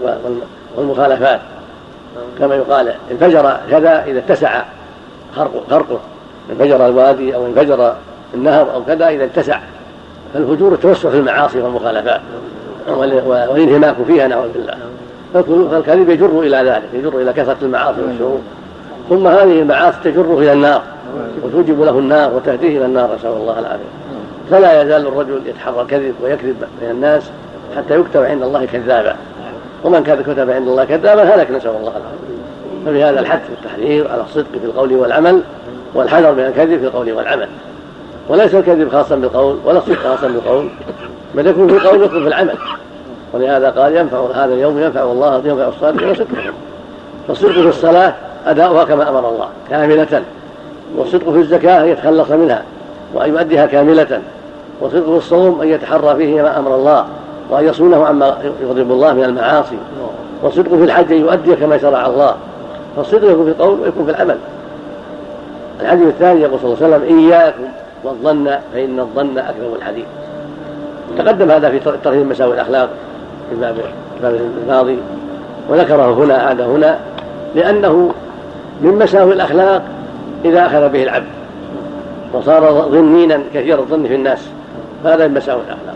والمخالفات. 0.77 1.39
كما 2.39 2.55
يقال 2.55 2.93
انفجر 3.11 3.57
كذا 3.71 4.03
إذا 4.03 4.19
اتسع 4.19 4.63
خرقه. 5.69 5.99
انفجر 6.51 6.85
الوادي 6.85 7.35
أو 7.35 7.45
انفجر 7.45 7.93
النهر 8.33 8.73
أو 8.73 8.83
كذا 8.83 9.07
إذا 9.07 9.25
اتسع 9.25 9.59
فالفجور 10.33 10.73
التوسع 10.73 11.09
في 11.09 11.17
المعاصي 11.17 11.61
والمخالفات 11.61 12.21
والانهماك 13.27 13.95
فيها 14.07 14.27
نعوذ 14.27 14.49
بالله. 14.53 14.75
فالكذب 15.71 16.09
يجر 16.09 16.39
إلى 16.39 16.57
ذلك 16.57 16.83
يجر 16.93 17.21
إلى 17.21 17.33
كثرة 17.33 17.57
المعاصي 17.61 18.01
والشرور. 18.01 18.39
ثم 19.09 19.27
هذه 19.27 19.61
المعاصي 19.61 19.97
تجره 20.03 20.39
إلى 20.39 20.53
النار 20.53 20.81
وتوجب 21.43 21.83
له 21.83 21.99
النار 21.99 22.33
وتهديه 22.33 22.77
إلى 22.77 22.85
النار 22.85 23.15
نسأل 23.15 23.29
الله 23.29 23.59
العافية. 23.59 23.83
فلا 24.51 24.81
يزال 24.81 25.07
الرجل 25.07 25.41
يتحرى 25.45 25.81
الكذب 25.81 26.13
ويكذب 26.23 26.55
بين 26.81 26.91
الناس 26.91 27.23
حتى 27.77 27.99
يكتب 27.99 28.23
عند 28.23 28.43
الله 28.43 28.65
كذابا. 28.65 29.15
ومن 29.83 30.03
كان 30.03 30.21
كتب 30.21 30.49
عند 30.49 30.67
الله 30.67 30.85
كذابا 30.85 31.23
هلك 31.23 31.51
نسأل 31.51 31.69
الله 31.69 31.91
العافية. 31.91 32.39
ففي 32.85 33.03
هذا 33.03 33.19
الحث 33.19 33.41
والتحذير 33.49 34.11
على 34.11 34.21
الصدق 34.21 34.51
في 34.51 34.65
القول 34.65 34.93
والعمل. 34.93 35.41
والحذر 35.93 36.31
من 36.31 36.39
الكذب 36.39 36.79
في 36.79 36.85
القول 36.85 37.11
والعمل. 37.11 37.47
وليس 38.29 38.55
الكذب 38.55 38.89
خاصا 38.91 39.15
بالقول 39.15 39.57
ولا 39.65 39.77
الصدق 39.77 39.95
خاصا 39.95 40.27
بالقول 40.27 40.69
بل 41.35 41.47
يكون 41.47 41.67
في 41.67 41.73
القول 41.73 42.01
ويكون 42.01 42.21
في 42.21 42.27
العمل. 42.27 42.55
ولهذا 43.33 43.69
قال 43.69 43.95
ينفع 43.95 44.25
هذا 44.35 44.53
اليوم 44.53 44.79
ينفع 44.79 45.03
الله 45.03 45.41
ينفع 45.45 45.67
الصادقين 45.67 46.15
صدقهم 46.15 46.53
فالصدق 47.27 47.51
في 47.51 47.69
الصلاة 47.69 48.13
أداؤها 48.45 48.83
كما 48.83 49.09
أمر 49.09 49.29
الله 49.29 49.47
كاملة. 49.69 50.23
والصدق 50.97 51.29
في 51.29 51.37
الزكاة 51.37 51.83
أن 51.83 51.87
يتخلص 51.87 52.31
منها 52.31 52.63
وأن 53.13 53.29
يؤديها 53.29 53.65
كاملة. 53.65 54.21
والصدق 54.81 55.05
في 55.05 55.17
الصوم 55.17 55.61
أن 55.61 55.67
يتحرى 55.67 56.15
فيه 56.15 56.41
ما 56.41 56.59
أمر 56.59 56.75
الله 56.75 57.05
وأن 57.49 57.67
يصونه 57.67 58.05
عما 58.05 58.37
يغضب 58.61 58.91
الله 58.91 59.13
من 59.13 59.23
المعاصي. 59.23 59.77
والصدق 60.43 60.69
في 60.69 60.83
الحج 60.83 61.11
أن 61.11 61.21
يؤدي 61.21 61.55
كما 61.55 61.77
شرع 61.77 62.05
الله. 62.05 62.35
فالصدق 62.95 63.31
يكون 63.31 63.45
في 63.45 63.51
القول 63.51 63.79
ويكون 63.79 64.05
في 64.05 64.11
العمل. 64.11 64.37
الحديث 65.81 66.07
الثاني 66.07 66.41
يقول 66.41 66.59
صلى 66.59 66.73
الله 66.73 66.85
عليه 66.85 66.95
وسلم 66.95 67.19
إياكم 67.19 67.63
والظن 68.03 68.57
فإن 68.73 68.99
الظن 68.99 69.37
أكذب 69.37 69.75
الحديث. 69.75 70.05
تقدم 71.17 71.51
هذا 71.51 71.69
في 71.69 71.79
ترهيب 72.03 72.27
مساوي 72.27 72.53
الأخلاق 72.53 72.89
في 73.49 73.55
الباب 73.55 73.75
الماضي 74.63 74.97
وذكره 75.69 76.13
هنا 76.13 76.33
عاد 76.33 76.61
هنا 76.61 76.99
لأنه 77.55 78.11
من 78.81 78.99
مساوي 78.99 79.33
الأخلاق 79.33 79.81
إذا 80.45 80.65
أخذ 80.65 80.89
به 80.89 81.03
العبد 81.03 81.27
وصار 82.33 82.89
ظنينا 82.91 83.39
كثير 83.53 83.79
الظن 83.79 84.07
في 84.07 84.15
الناس 84.15 84.49
فهذا 85.03 85.27
من 85.27 85.33
مساوي 85.33 85.61
الأخلاق. 85.61 85.95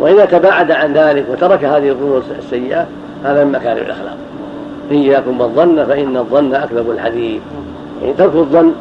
وإذا 0.00 0.24
تباعد 0.24 0.70
عن 0.70 0.92
ذلك 0.92 1.26
وترك 1.30 1.64
هذه 1.64 1.88
الظنون 1.88 2.22
السيئة 2.38 2.86
هذا 3.24 3.44
من 3.44 3.52
مكارم 3.52 3.78
الأخلاق. 3.78 4.16
إياكم 4.90 5.40
والظن 5.40 5.84
فإن 5.84 6.16
الظن 6.16 6.54
أكذب 6.54 6.90
الحديث. 6.90 7.40
يعني 8.02 8.14
ترك 8.14 8.34
الظن 8.34 8.72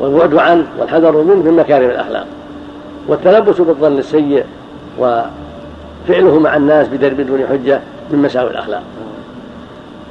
والبعد 0.00 0.34
عنه 0.34 0.66
والحذر 0.78 1.22
منه 1.22 1.34
من 1.34 1.56
مكارم 1.56 1.90
الأخلاق. 1.90 2.26
والتلبس 3.08 3.60
بالظن 3.60 3.98
السيء 3.98 4.44
وفعله 4.98 6.38
مع 6.38 6.56
الناس 6.56 6.88
بدون 6.88 7.46
حجة 7.50 7.80
من 8.10 8.18
مساوي 8.18 8.50
الأخلاق. 8.50 8.82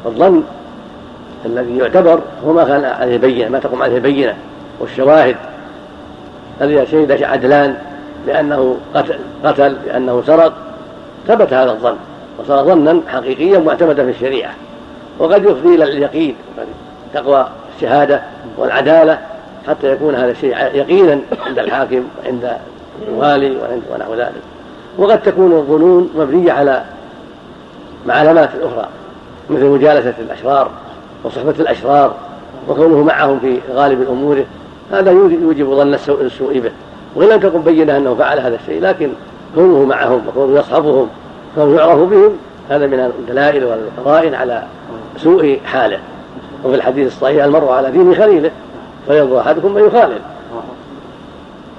الظن 0.05 0.43
الذي 1.45 1.77
يعتبر 1.77 2.19
هو 2.45 2.53
ما 2.53 2.63
كان 2.63 2.85
عليه 2.85 3.17
بينة 3.17 3.49
ما 3.49 3.59
تقوم 3.59 3.81
عليه 3.81 3.99
بينة. 3.99 4.35
والشواهد 4.79 5.35
الذي 6.61 6.85
شهد 6.85 7.23
عدلان 7.23 7.77
بأنه 8.27 8.77
قتل 8.95 9.19
قتل 9.43 9.75
بأنه 9.85 10.23
سرق 10.27 10.53
ثبت 11.27 11.53
هذا 11.53 11.71
الظن. 11.71 11.95
وصار 12.39 12.65
ظنا 12.65 13.01
حقيقيا 13.07 13.59
معتمدا 13.59 14.03
في 14.03 14.09
الشريعة. 14.09 14.51
وقد 15.19 15.43
يفضي 15.45 15.75
إلى 15.75 15.83
اليقين 15.83 16.35
تقوى 17.13 17.47
الشهادة 17.75 18.21
والعدالة. 18.57 19.19
حتى 19.67 19.91
يكون 19.91 20.15
هذا 20.15 20.31
الشيء 20.31 20.57
يقينا 20.57 21.19
عند 21.45 21.59
الحاكم 21.59 22.03
وعند 22.23 22.57
الوالي 23.07 23.57
ونحو 23.93 24.13
ذلك. 24.13 24.41
وقد 24.97 25.21
تكون 25.21 25.51
الظنون 25.51 26.09
مبنية 26.15 26.51
على 26.51 26.83
معلمات 28.05 28.49
أخرى 28.61 28.87
مثل 29.49 29.65
مجالسة 29.65 30.13
الأشرار 30.19 30.69
وصحبة 31.23 31.55
الأشرار 31.59 32.15
وكونه 32.69 33.03
معهم 33.03 33.39
في 33.39 33.59
غالب 33.73 34.09
أموره. 34.09 34.45
هذا 34.91 35.11
يوجب 35.11 35.73
ظن 35.73 35.93
السوء 35.93 36.59
به. 36.59 36.71
وإن 37.15 37.29
لم 37.29 37.39
تكن 37.39 37.61
بينة 37.61 37.97
أنه 37.97 38.15
فعل 38.15 38.39
هذا 38.39 38.55
الشيء 38.55 38.81
لكن 38.81 39.09
كونه 39.55 39.85
معهم 39.85 40.21
وكونه 40.27 40.59
يصحبهم 40.59 41.07
وكونه 41.57 41.77
يعرف 41.77 41.99
بهم 41.99 42.31
هذا 42.69 42.87
من 42.87 42.99
الدلائل 43.19 43.63
والقرائن 43.65 44.33
على 44.33 44.63
سوء 45.17 45.59
حاله. 45.65 45.99
وفي 46.63 46.75
الحديث 46.75 47.07
الصحيح 47.07 47.43
المرء 47.43 47.71
على 47.71 47.91
دين 47.91 48.15
خليله. 48.15 48.51
فينظر 49.07 49.39
أحدكم 49.39 49.71
من 49.71 49.87
يخالل 49.87 50.19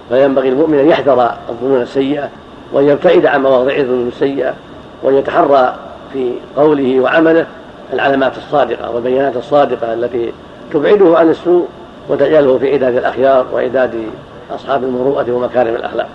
فينبغي 0.09 0.49
المؤمن 0.49 0.79
أن 0.79 0.89
يحذر 0.89 1.33
الظنون 1.49 1.83
السيئة 1.83 2.29
وأن 2.73 2.89
يبتعد 2.89 3.27
عن 3.27 3.43
مواضع 3.43 3.77
الظنون 3.77 4.09
السيئة 4.09 4.55
وأن 5.03 5.15
يتحرى 5.15 5.75
في 6.13 6.33
قوله 6.57 7.01
وعمله 7.01 7.47
العلامات 7.93 8.37
الصادقة 8.37 8.91
والبيانات 8.91 9.37
الصادقة 9.37 9.95
التي 9.95 10.33
تبعده 10.73 11.19
عن 11.19 11.31
السوء 11.31 11.67
وتجعله 12.09 12.59
في 12.59 12.73
عداد 12.73 12.97
الأخيار 12.97 13.47
وعداد 13.55 13.95
أصحاب 14.55 14.85
المروءة 14.85 15.33
ومكارم 15.33 15.75
الأخلاق. 15.75 16.09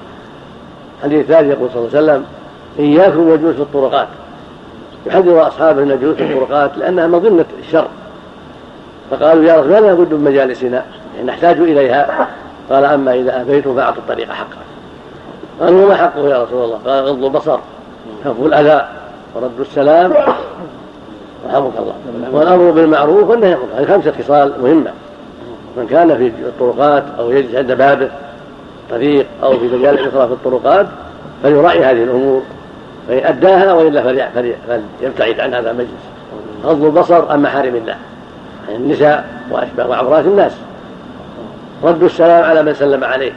الحديث 0.99 1.19
الثالث 1.19 1.51
يقول 1.51 1.69
صلى 1.73 1.79
الله 1.79 1.97
عليه 1.97 2.03
وسلم 2.03 2.25
إياكم 2.79 3.27
والجلوس 3.27 3.55
في 3.55 3.61
الطرقات. 3.61 4.07
يحذر 5.05 5.47
أصحابه 5.47 5.83
الجلوس 5.83 6.15
في 6.15 6.33
الطرقات 6.33 6.77
لأنها 6.77 7.07
مظنة 7.07 7.45
الشر. 7.59 7.87
فقالوا 9.11 9.43
يا 9.43 9.53
رسول 9.53 9.73
الله 9.73 9.79
لا 9.79 9.93
بد 9.93 10.13
من 10.13 10.23
مجالسنا. 10.23 10.83
نحتاج 11.25 11.57
إليها. 11.57 12.27
قال 12.69 12.85
أما 12.85 13.13
إذا 13.13 13.41
أبيتم 13.41 13.75
فأعطوا 13.75 14.01
الطريق 14.01 14.31
حقه 14.31 14.57
قالوا 15.61 15.85
وما 15.85 15.95
حقه 15.95 16.29
يا 16.29 16.43
رسول 16.43 16.63
الله؟ 16.63 16.79
قال 16.85 17.05
غض 17.05 17.23
البصر 17.23 17.57
كف 18.25 18.39
الأذى 18.45 18.87
ورد 19.35 19.59
السلام. 19.59 20.13
رحمك 21.47 21.71
الله. 21.79 21.93
والأمر 22.31 22.71
بالمعروف 22.71 23.29
والنهي 23.29 23.53
عن 23.53 23.59
هذه 23.77 23.85
خمسة 23.85 24.13
خصال 24.23 24.53
مهمة. 24.63 24.91
من 25.77 25.87
كان 25.87 26.17
في 26.17 26.27
الطرقات 26.27 27.03
أو 27.19 27.31
يجلس 27.31 27.55
عند 27.55 27.71
بابه 27.71 28.09
طريق 28.89 29.25
أو 29.43 29.59
في 29.59 29.65
مجال 29.65 29.99
أخرى 29.99 30.27
في 30.27 30.33
الطرقات 30.33 30.87
فليراعي 31.43 31.83
هذه 31.83 32.03
الأمور. 32.03 32.41
فإن 33.07 33.25
أداها 33.25 33.73
وإلا 33.73 34.29
فليبتعد 35.01 35.39
عن 35.39 35.53
هذا 35.53 35.71
المجلس. 35.71 35.89
غض 36.63 36.83
البصر 36.83 37.31
عن 37.31 37.41
محارم 37.41 37.75
الله 37.75 37.95
يعني 38.69 38.83
النساء 38.83 39.25
وأشباه 39.51 39.89
وعورات 39.89 40.25
الناس. 40.25 40.51
رد 41.83 42.03
السلام 42.03 42.43
على 42.43 42.63
من 42.63 42.73
سلم 42.73 43.03
عليه. 43.03 43.33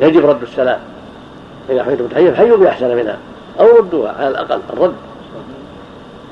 يجب 0.00 0.26
رد 0.26 0.42
السلام. 0.42 0.78
إذا 1.70 1.84
حييتم 1.84 2.06
تحية 2.06 2.30
فحيوا 2.30 2.56
بأحسن 2.56 2.96
منها. 2.96 3.16
أو 3.60 3.66
ردوها 3.76 4.14
على 4.18 4.28
الأقل 4.28 4.60
الرد. 4.72 4.94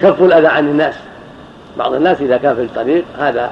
كف 0.02 0.22
الأذى 0.22 0.46
عن 0.46 0.68
الناس. 0.68 0.94
بعض 1.78 1.94
الناس 1.94 2.20
إذا 2.20 2.36
كان 2.36 2.54
في 2.54 2.62
الطريق 2.62 3.04
هذا 3.18 3.50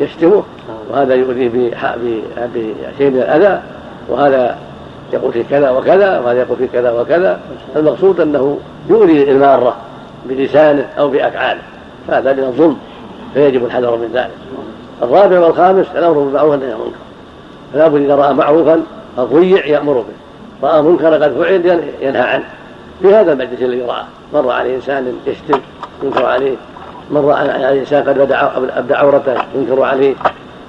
يشتمه 0.00 0.42
وهذا 0.90 1.14
يؤذيه 1.14 1.48
بشيء 1.48 3.10
من 3.10 3.18
الأذى 3.18 3.60
وهذا 4.08 4.58
يقول 5.12 5.32
في 5.32 5.42
كذا 5.42 5.70
وكذا 5.70 6.18
وهذا 6.18 6.38
يقول 6.38 6.56
في 6.56 6.66
كذا 6.66 6.90
وكذا. 6.90 7.40
المقصود 7.76 8.20
أنه 8.20 8.58
يؤذي 8.90 9.30
المارة 9.30 9.76
بلسانه 10.26 10.88
أو 10.98 11.08
بأفعاله. 11.08 11.62
فهذا 12.08 12.32
من 12.32 12.44
الظلم 12.44 12.76
فيجب 13.34 13.64
الحذر 13.64 13.96
من 13.96 14.10
ذلك. 14.14 14.30
الرابع 15.02 15.38
والخامس 15.40 15.86
الأمر 15.94 16.18
بالمعروف 16.18 16.50
والنهي 16.50 16.72
عن 16.72 16.76
المنكر. 16.76 17.03
فلا 17.74 17.88
بد 17.88 18.00
إذا 18.00 18.14
رأى 18.14 18.34
معروفا 18.34 18.82
قد 19.16 19.24
ضيع 19.24 19.66
يأمر 19.66 19.92
به. 19.92 20.68
رأى 20.68 20.82
منكرا 20.82 21.14
قد 21.14 21.34
فعل 21.42 21.84
ينهى 22.00 22.22
عنه. 22.22 22.44
في 23.02 23.14
هذا 23.14 23.32
المجلس 23.32 23.62
الذي 23.62 23.82
رأى 23.82 24.02
مر 24.34 24.50
عليه 24.50 24.76
إنسان 24.76 25.12
يشتم 25.26 25.60
ينكر 26.02 26.26
عليه. 26.26 26.56
مر 27.10 27.32
عليه 27.32 27.80
إنسان 27.80 28.02
قد 28.02 28.18
أبدى 28.76 28.94
عورته 28.94 29.34
ينكر 29.54 29.82
عليه. 29.82 30.14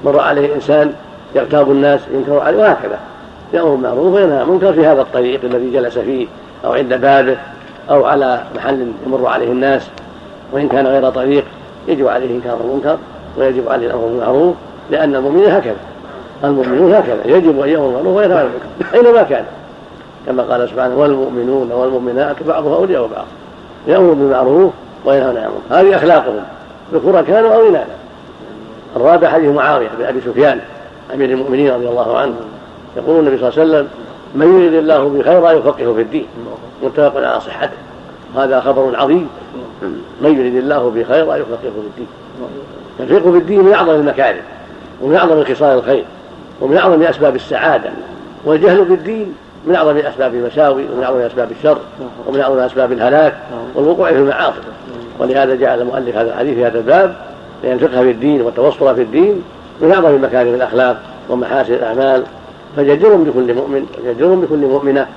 مر 0.05 0.19
عليه 0.19 0.55
إنسان 0.55 0.93
يغتاب 1.35 1.71
الناس 1.71 2.01
ينكر 2.13 2.39
عليه 2.39 2.57
وهكذا. 2.57 2.99
يأمر 3.53 3.69
بالمعروف 3.69 4.15
وينهى 4.15 4.37
عن 4.37 4.41
المنكر 4.41 4.73
في 4.73 4.85
هذا 4.85 5.01
الطريق 5.01 5.39
الذي 5.43 5.71
جلس 5.71 5.97
فيه 5.97 6.27
أو 6.65 6.73
عند 6.73 6.93
بابه 6.93 7.37
أو 7.89 8.05
على 8.05 8.43
محل 8.55 8.87
يمر 9.07 9.27
عليه 9.27 9.51
الناس. 9.51 9.87
وإن 10.51 10.67
كان 10.67 10.87
غير 10.87 11.09
طريق 11.09 11.43
يجب 11.87 12.07
عليه 12.07 12.35
إنكار 12.35 12.57
المنكر 12.61 12.97
ويجب 13.37 13.69
عليه 13.69 13.87
الأمر 13.87 14.05
بالمعروف 14.05 14.55
لأن 14.91 15.15
المؤمنين 15.15 15.51
هكذا. 15.51 15.75
المؤمنون 16.47 16.93
هكذا. 16.93 17.21
يجب 17.25 17.57
وينهى 17.57 18.37
عن 18.37 18.45
المنكر. 18.45 18.97
أينما 18.97 19.23
كان. 19.23 19.45
كما 20.25 20.43
قال 20.43 20.69
سبحانه 20.69 20.95
والمؤمنون 20.95 21.71
والمؤمنات 21.71 22.43
بعضها 22.43 22.75
أولياء 22.75 23.07
بعض. 23.07 23.25
يأمر 23.87 24.13
بالمعروف 24.13 24.73
وينهى 25.05 25.27
عن 25.27 25.37
المنكر. 25.37 25.89
هذه 25.89 25.95
أخلاقهم. 25.95 26.43
ذكورا 26.93 27.21
كانوا 27.21 27.55
أو 27.55 27.67
إناثا. 27.67 27.95
الرابع 28.95 29.27
حديث 29.27 29.49
معاوية 29.49 29.87
بن 29.99 30.05
أبي 30.05 30.21
سفيان 30.21 30.59
أمير 31.13 31.29
المؤمنين 31.29 31.73
رضي 31.73 31.87
الله 31.87 32.17
عنه. 32.17 32.35
يقول 32.97 33.19
النبي 33.19 33.37
صلى 33.37 33.49
الله 33.49 33.59
عليه 33.59 33.69
وسلم 33.69 33.87
من 34.35 34.59
يريد 34.59 34.73
الله 34.73 35.09
بخيرا 35.09 35.51
يفقهه 35.51 35.93
في 35.93 36.01
الدين. 36.01 36.25
متفق 36.83 37.17
على 37.17 37.39
صحته. 37.39 37.77
هذا 38.37 38.59
خبر 38.59 38.95
عظيم. 38.95 39.29
من 40.21 40.39
يريد 40.39 40.55
الله 40.55 40.89
بخيرا 40.95 41.35
يفقهه 41.35 41.59
في 41.59 41.87
الدين. 41.87 42.07
الفقه 42.99 43.31
في 43.31 43.37
الدين 43.37 43.61
من 43.61 43.73
أعظم 43.73 43.91
المكارم 43.91 44.41
ومن 45.01 45.15
أعظم 45.15 45.43
خصال 45.43 45.77
الخير. 45.77 46.05
ومن 46.61 46.77
أعظم 46.77 47.03
أسباب 47.03 47.35
السعادة 47.35 47.89
والجهل 48.45 48.85
بالدين 48.85 49.33
من 49.67 49.75
أعظم 49.75 49.97
أسباب 49.97 50.35
المساوي 50.35 50.85
ومن 50.93 51.03
أعظم 51.03 51.17
أسباب 51.17 51.51
الشر 51.51 51.77
ومن 52.27 52.41
أعظم 52.41 52.59
أسباب 52.59 52.91
الهلاك 52.91 53.35
والوقوع 53.75 54.11
في 54.11 54.17
المعاصي. 54.17 54.59
ولهذا 55.19 55.55
جعل 55.55 55.81
المؤلف 55.81 56.17
هذا 56.17 56.29
الحديث 56.29 56.55
في 56.55 56.65
هذا 56.65 56.77
الباب 56.77 57.15
لأن 57.63 57.73
الفقه 57.73 58.01
في 58.01 58.11
الدين 58.11 58.41
والتوصل 58.41 58.95
في 58.95 59.01
الدين 59.01 59.43
من 59.81 59.91
أعظم 59.91 60.23
مكارم 60.23 60.53
الأخلاق 60.53 60.97
ومحاسن 61.29 61.73
الأعمال 61.73 62.23
فجدير 62.77 63.15
بكل 63.15 63.53
مؤمن 63.53 63.85
وجدير 64.03 64.35
بكل 64.35 64.57
مؤمنة 64.57 65.07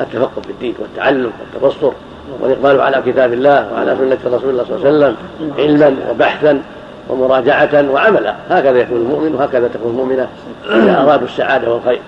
التفقه 0.00 0.40
في 0.42 0.50
الدين 0.50 0.74
والتعلم 0.78 1.30
والتبصر 1.40 1.92
والإقبال 2.40 2.80
على 2.80 3.02
كتاب 3.06 3.32
الله 3.32 3.72
وعلى 3.72 3.96
سنة 3.98 4.36
رسول 4.36 4.50
الله 4.50 4.64
صلى 4.64 4.76
الله 4.76 4.86
عليه 4.86 4.96
وسلم 4.98 5.16
علما 5.58 5.96
وبحثا 6.10 6.62
ومراجعة 7.08 7.90
وعملا. 7.90 8.34
هكذا 8.50 8.78
يكون 8.78 8.96
المؤمن 8.96 9.34
وهكذا 9.34 9.68
تكون 9.68 9.90
المؤمنة 9.90 10.28
إذا 10.70 11.02
أرادوا 11.02 11.26
السعادة 11.26 11.72
والخير. 11.72 12.00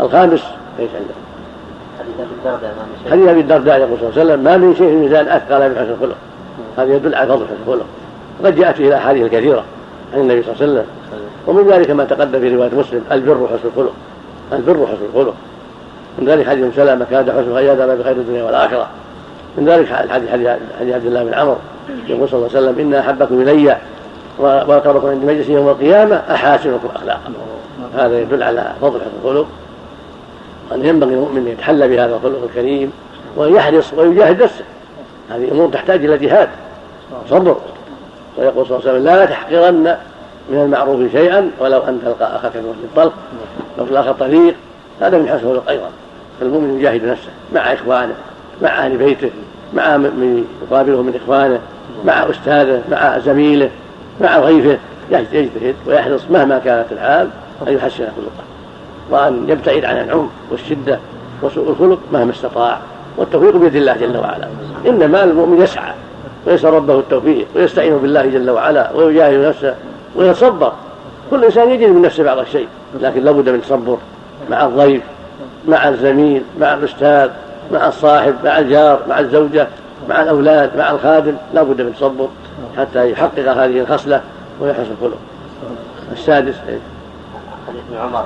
الخامس 0.00 0.44
إيش 0.78 0.90
عنده؟ 0.94 1.14
حديث 3.10 3.28
أبي 3.28 3.40
الدرداء 3.40 3.78
يقول 3.78 3.98
صلى 3.98 4.08
الله 4.08 4.20
عليه 4.20 4.30
وسلم 4.30 4.44
ما 4.44 4.56
من 4.56 4.74
شيء 4.74 4.88
في 4.88 4.94
الميزان 4.94 5.28
أثقل 5.28 5.68
من 5.68 5.76
حسن 5.76 5.90
الخلق. 5.90 6.16
هذا 6.78 6.94
يدل 6.94 7.14
على 7.14 7.28
فضل 7.28 7.46
حسن 7.46 7.56
الخلق. 7.66 7.86
وقد 8.42 8.56
جاءت 8.56 8.76
فيه 8.76 8.88
الأحاديث 8.88 9.24
الكثيرة 9.24 9.64
عن 10.14 10.20
النبي 10.20 10.42
صلى 10.42 10.52
الله 10.52 10.62
عليه 10.62 10.72
وسلم. 10.72 10.86
ومن 11.46 11.72
ذلك 11.72 11.90
ما 11.90 12.04
تقدم 12.04 12.40
في 12.40 12.54
رواية 12.54 12.70
مسلم 12.74 13.04
البر 13.12 13.46
حسن 13.46 13.68
الخلق. 13.68 13.92
البر 14.52 14.86
حسن 14.86 15.04
الخلق. 15.14 15.34
من 16.18 16.28
ذلك 16.28 16.48
حديث 16.48 16.76
سلمه 16.76 17.06
كاد 17.10 17.30
حسن 17.30 17.52
غياذا 17.52 17.94
بخير 17.94 18.12
الدنيا 18.12 18.44
والآخرة. 18.44 18.86
من 19.60 19.66
ذلك 19.68 19.92
الحديث 19.92 20.30
حديث 20.80 20.94
عبد 20.94 21.06
الله 21.06 21.24
بن 21.24 21.34
عمر 21.34 21.56
يقول 22.06 22.28
صلى 22.28 22.38
الله 22.38 22.56
عليه 22.56 22.68
وسلم 22.68 22.78
إن 22.78 22.94
أحبكم 22.94 23.40
إلي 23.40 23.76
وأقربكم 24.38 25.06
عند 25.06 25.24
مجلس 25.24 25.48
يوم 25.48 25.68
القيامة 25.68 26.16
أحاسنكم 26.16 26.88
أخلاقا 26.96 27.32
هذا 27.96 28.20
يدل 28.20 28.42
على 28.42 28.72
فضل 28.80 29.00
حسن 29.00 29.10
الخلق. 29.24 29.46
وأن 30.70 30.84
ينبغي 30.84 31.14
المؤمن 31.14 31.38
أن 31.38 31.48
يتحلى 31.48 31.88
بهذا 31.88 32.14
الخلق 32.16 32.42
الكريم 32.42 32.92
وأن 33.36 33.54
يحرص 33.54 33.92
ويجاهد 33.94 34.42
نفسه. 34.42 34.64
هذه 35.30 35.50
أمور 35.52 35.68
تحتاج 35.68 36.04
إلى 36.04 36.18
جهاد 36.18 36.48
صبر. 37.30 37.56
ويقول 38.38 38.66
صلى 38.66 38.78
الله 38.78 38.90
عليه 38.90 39.00
وسلم 39.00 39.04
لا 39.04 39.26
تحقرن 39.26 39.96
من 40.50 40.58
المعروف 40.58 41.12
شيئا 41.12 41.50
ولو 41.60 41.78
أن 41.78 42.00
تلقى 42.04 42.36
أخاك 42.36 42.52
في 42.52 42.58
الطلق 42.58 43.12
لو 43.78 43.84
في 43.84 43.90
الآخر 43.90 44.12
طريق. 44.12 44.54
هذا 45.00 45.18
من 45.18 45.28
حسن 45.28 45.36
الخلق 45.36 45.70
أيضا. 45.70 45.88
فالمؤمن 46.40 46.78
يجاهد 46.78 47.04
نفسه 47.04 47.30
مع 47.54 47.72
إخوانه 47.72 48.14
مع 48.62 48.68
أهل 48.68 48.96
بيته. 48.96 49.30
مع 49.74 49.96
من 49.96 50.44
يقابله 50.62 51.02
من 51.02 51.20
إخوانه 51.24 51.58
مع 52.04 52.30
أستاذه 52.30 52.82
مع 52.90 53.18
زميله 53.18 53.70
مع 54.20 54.38
ضيفه 54.38 54.78
يجتهد 55.10 55.74
ويحرص 55.86 56.22
مهما 56.30 56.58
كانت 56.58 56.92
الحال 56.92 57.28
أن 57.68 57.72
يحسن 57.72 58.04
خلقه 58.04 58.44
وأن 59.10 59.44
يبتعد 59.48 59.84
عن 59.84 59.96
العنف 59.96 60.28
والشدة 60.50 60.98
وسوء 61.42 61.70
الخلق 61.70 61.98
مهما 62.12 62.30
استطاع. 62.30 62.78
والتوفيق 63.16 63.56
بيد 63.56 63.76
الله 63.76 63.96
جل 63.96 64.16
وعلا. 64.16 64.48
إنما 64.86 65.24
المؤمن 65.24 65.62
يسعى 65.62 65.94
ويسأل 66.46 66.74
ربه 66.74 66.98
التوفيق 66.98 67.46
ويستعين 67.56 67.98
بالله 67.98 68.26
جل 68.26 68.50
وعلا 68.50 68.92
ويجاهد 68.92 69.44
نفسه 69.44 69.74
ويتصبر. 70.16 70.72
كل 71.30 71.44
إنسان 71.44 71.70
يجد 71.70 71.88
من 71.88 72.02
نفسه 72.02 72.24
بعض 72.24 72.38
الشيء 72.38 72.66
لكن 73.00 73.24
لابد 73.24 73.48
من 73.48 73.54
التصبر 73.54 73.98
مع 74.50 74.64
الضيف 74.64 75.02
مع 75.68 75.88
الزميل 75.88 76.42
مع 76.60 76.74
الأستاذ 76.74 77.30
مع 77.72 77.88
الصاحب 77.88 78.34
مع 78.44 78.58
الجار 78.58 79.00
مع 79.08 79.20
الزوجة 79.20 79.66
مع 80.08 80.22
الأولاد 80.22 80.76
مع 80.76 80.90
الخادم 80.90 81.34
لا 81.54 81.62
بد 81.62 81.80
من 81.80 81.94
تصبر 81.94 82.28
حتى 82.78 83.10
يحقق 83.10 83.52
هذه 83.52 83.80
الخصلة 83.80 84.20
ويحسن 84.60 84.90
الخلق 85.00 85.18
السادس 86.12 86.54
حديث 87.68 87.82
ابن 87.90 87.98
عمر 88.00 88.24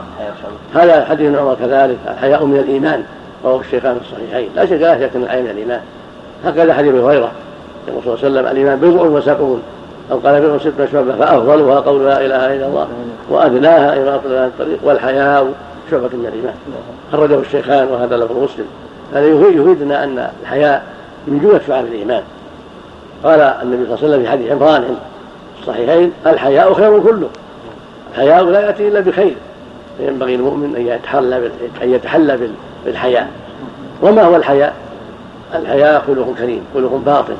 هذا 0.74 1.04
حديث 1.04 1.26
ابن 1.26 1.38
عمر 1.38 1.54
كذلك 1.54 1.96
الحياء 2.08 2.44
من 2.44 2.56
الإيمان 2.56 3.04
رواه 3.44 3.60
الشيخان 3.60 3.96
الصحيحين. 4.00 4.48
لا 4.56 4.66
شك 4.66 4.72
لا 4.72 4.94
شك 4.94 5.16
أن 5.16 5.22
الحياء 5.22 5.42
من 5.42 5.50
الإيمان. 5.50 5.80
هكذا 6.44 6.74
حديث 6.74 6.90
أبي 6.90 7.00
هريرة 7.00 7.30
يقول 7.88 8.02
صلى 8.02 8.14
الله 8.14 8.24
عليه 8.24 8.30
وسلم 8.30 8.46
الإيمان 8.46 8.80
بضع 8.80 9.02
وسبعون. 9.02 9.62
أو 10.12 10.18
قال 10.18 10.40
بضع 10.40 10.58
ست 10.58 10.92
شعبة 10.92 11.16
فأفضلها 11.16 11.80
قول 11.80 12.04
لا 12.04 12.26
إله 12.26 12.56
إلا 12.56 12.66
الله 12.66 12.88
وأدناها 13.30 14.02
اماطه 14.02 14.40
عن 14.40 14.46
الطريق 14.46 14.78
والحياء 14.82 15.52
شعبة 15.90 16.08
من 16.12 16.26
الإيمان. 16.26 16.54
خرجه 17.12 17.38
الشيخان 17.40 17.88
وهذا 17.88 18.16
لفظ 18.16 18.36
مسلم. 18.36 18.66
هذا 19.14 19.26
يفيدنا 19.26 20.04
أن 20.04 20.28
الحياء 20.42 20.82
من 21.26 21.38
جملة 21.38 21.60
شعاب 21.66 21.84
الإيمان. 21.84 22.22
قال 23.24 23.40
النبي 23.40 23.84
صلى 23.84 23.94
الله 23.94 23.98
عليه 24.04 24.08
وسلم 24.08 24.22
في 24.22 24.28
حديث 24.28 24.52
عمران 24.52 24.84
عند 24.84 24.96
الصحيحين 25.60 26.12
الحياء 26.26 26.74
خير 26.74 27.00
كله. 27.00 27.28
الحياء 28.10 28.44
لا 28.44 28.60
يأتي 28.60 28.88
إلا 28.88 29.00
بخير. 29.00 29.34
فينبغي 29.98 30.34
المؤمن 30.34 30.76
أن 30.76 30.86
يتحلى 30.86 31.36
أن 31.82 31.94
يتحلى 31.94 32.38
بالحياء. 32.84 33.28
وما 34.02 34.22
هو 34.22 34.36
الحياء؟ 34.36 34.74
الحياء 35.54 36.04
خلق 36.06 36.34
كريم 36.38 36.64
خلق 36.74 37.00
باطن 37.06 37.34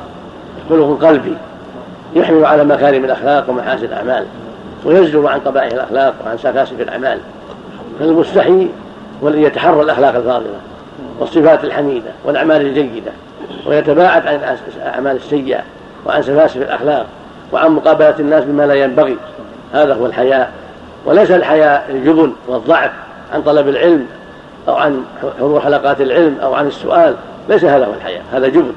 خلق 0.69 1.05
قلبي. 1.05 1.37
يحمل 2.15 2.45
على 2.45 2.63
مكارم 2.63 3.05
الأخلاق 3.05 3.49
ومحاسن 3.49 3.85
الأعمال 3.85 4.25
ويزجر 4.85 5.27
عن 5.27 5.39
قبائح 5.39 5.73
الأخلاق 5.73 6.13
وعن 6.25 6.37
سفاسف 6.37 6.81
الأعمال. 6.81 7.19
فالمستحي 7.99 8.67
والذي 9.21 9.41
يتحرى 9.41 9.81
الأخلاق 9.81 10.15
الفاضلة. 10.15 10.59
والصفات 11.19 11.63
الحميدة 11.63 12.11
والأعمال 12.25 12.61
الجيدة 12.61 13.11
ويتباعد 13.67 14.27
عن 14.27 14.57
الأعمال 14.77 15.15
السيئة 15.15 15.61
وعن 16.05 16.21
سفاسف 16.21 16.57
الأخلاق 16.57 17.05
وعن 17.53 17.71
مقابلة 17.71 18.15
الناس 18.19 18.43
بما 18.43 18.63
لا 18.63 18.73
ينبغي. 18.73 19.17
هذا 19.73 19.93
هو 19.93 20.05
الحياء. 20.05 20.51
وليس 21.05 21.31
الحياء 21.31 21.85
الجبن 21.89 22.31
والضعف 22.47 22.91
عن 23.33 23.41
طلب 23.41 23.67
العلم 23.67 24.05
أو 24.67 24.75
عن 24.75 25.03
حضور 25.39 25.61
حلقات 25.61 26.01
العلم 26.01 26.37
أو 26.43 26.53
عن 26.53 26.67
السؤال. 26.67 27.15
ليس 27.49 27.63
هذا 27.63 27.85
هو 27.85 27.93
الحياء. 27.93 28.23
هذا 28.33 28.47
جبن 28.47 28.73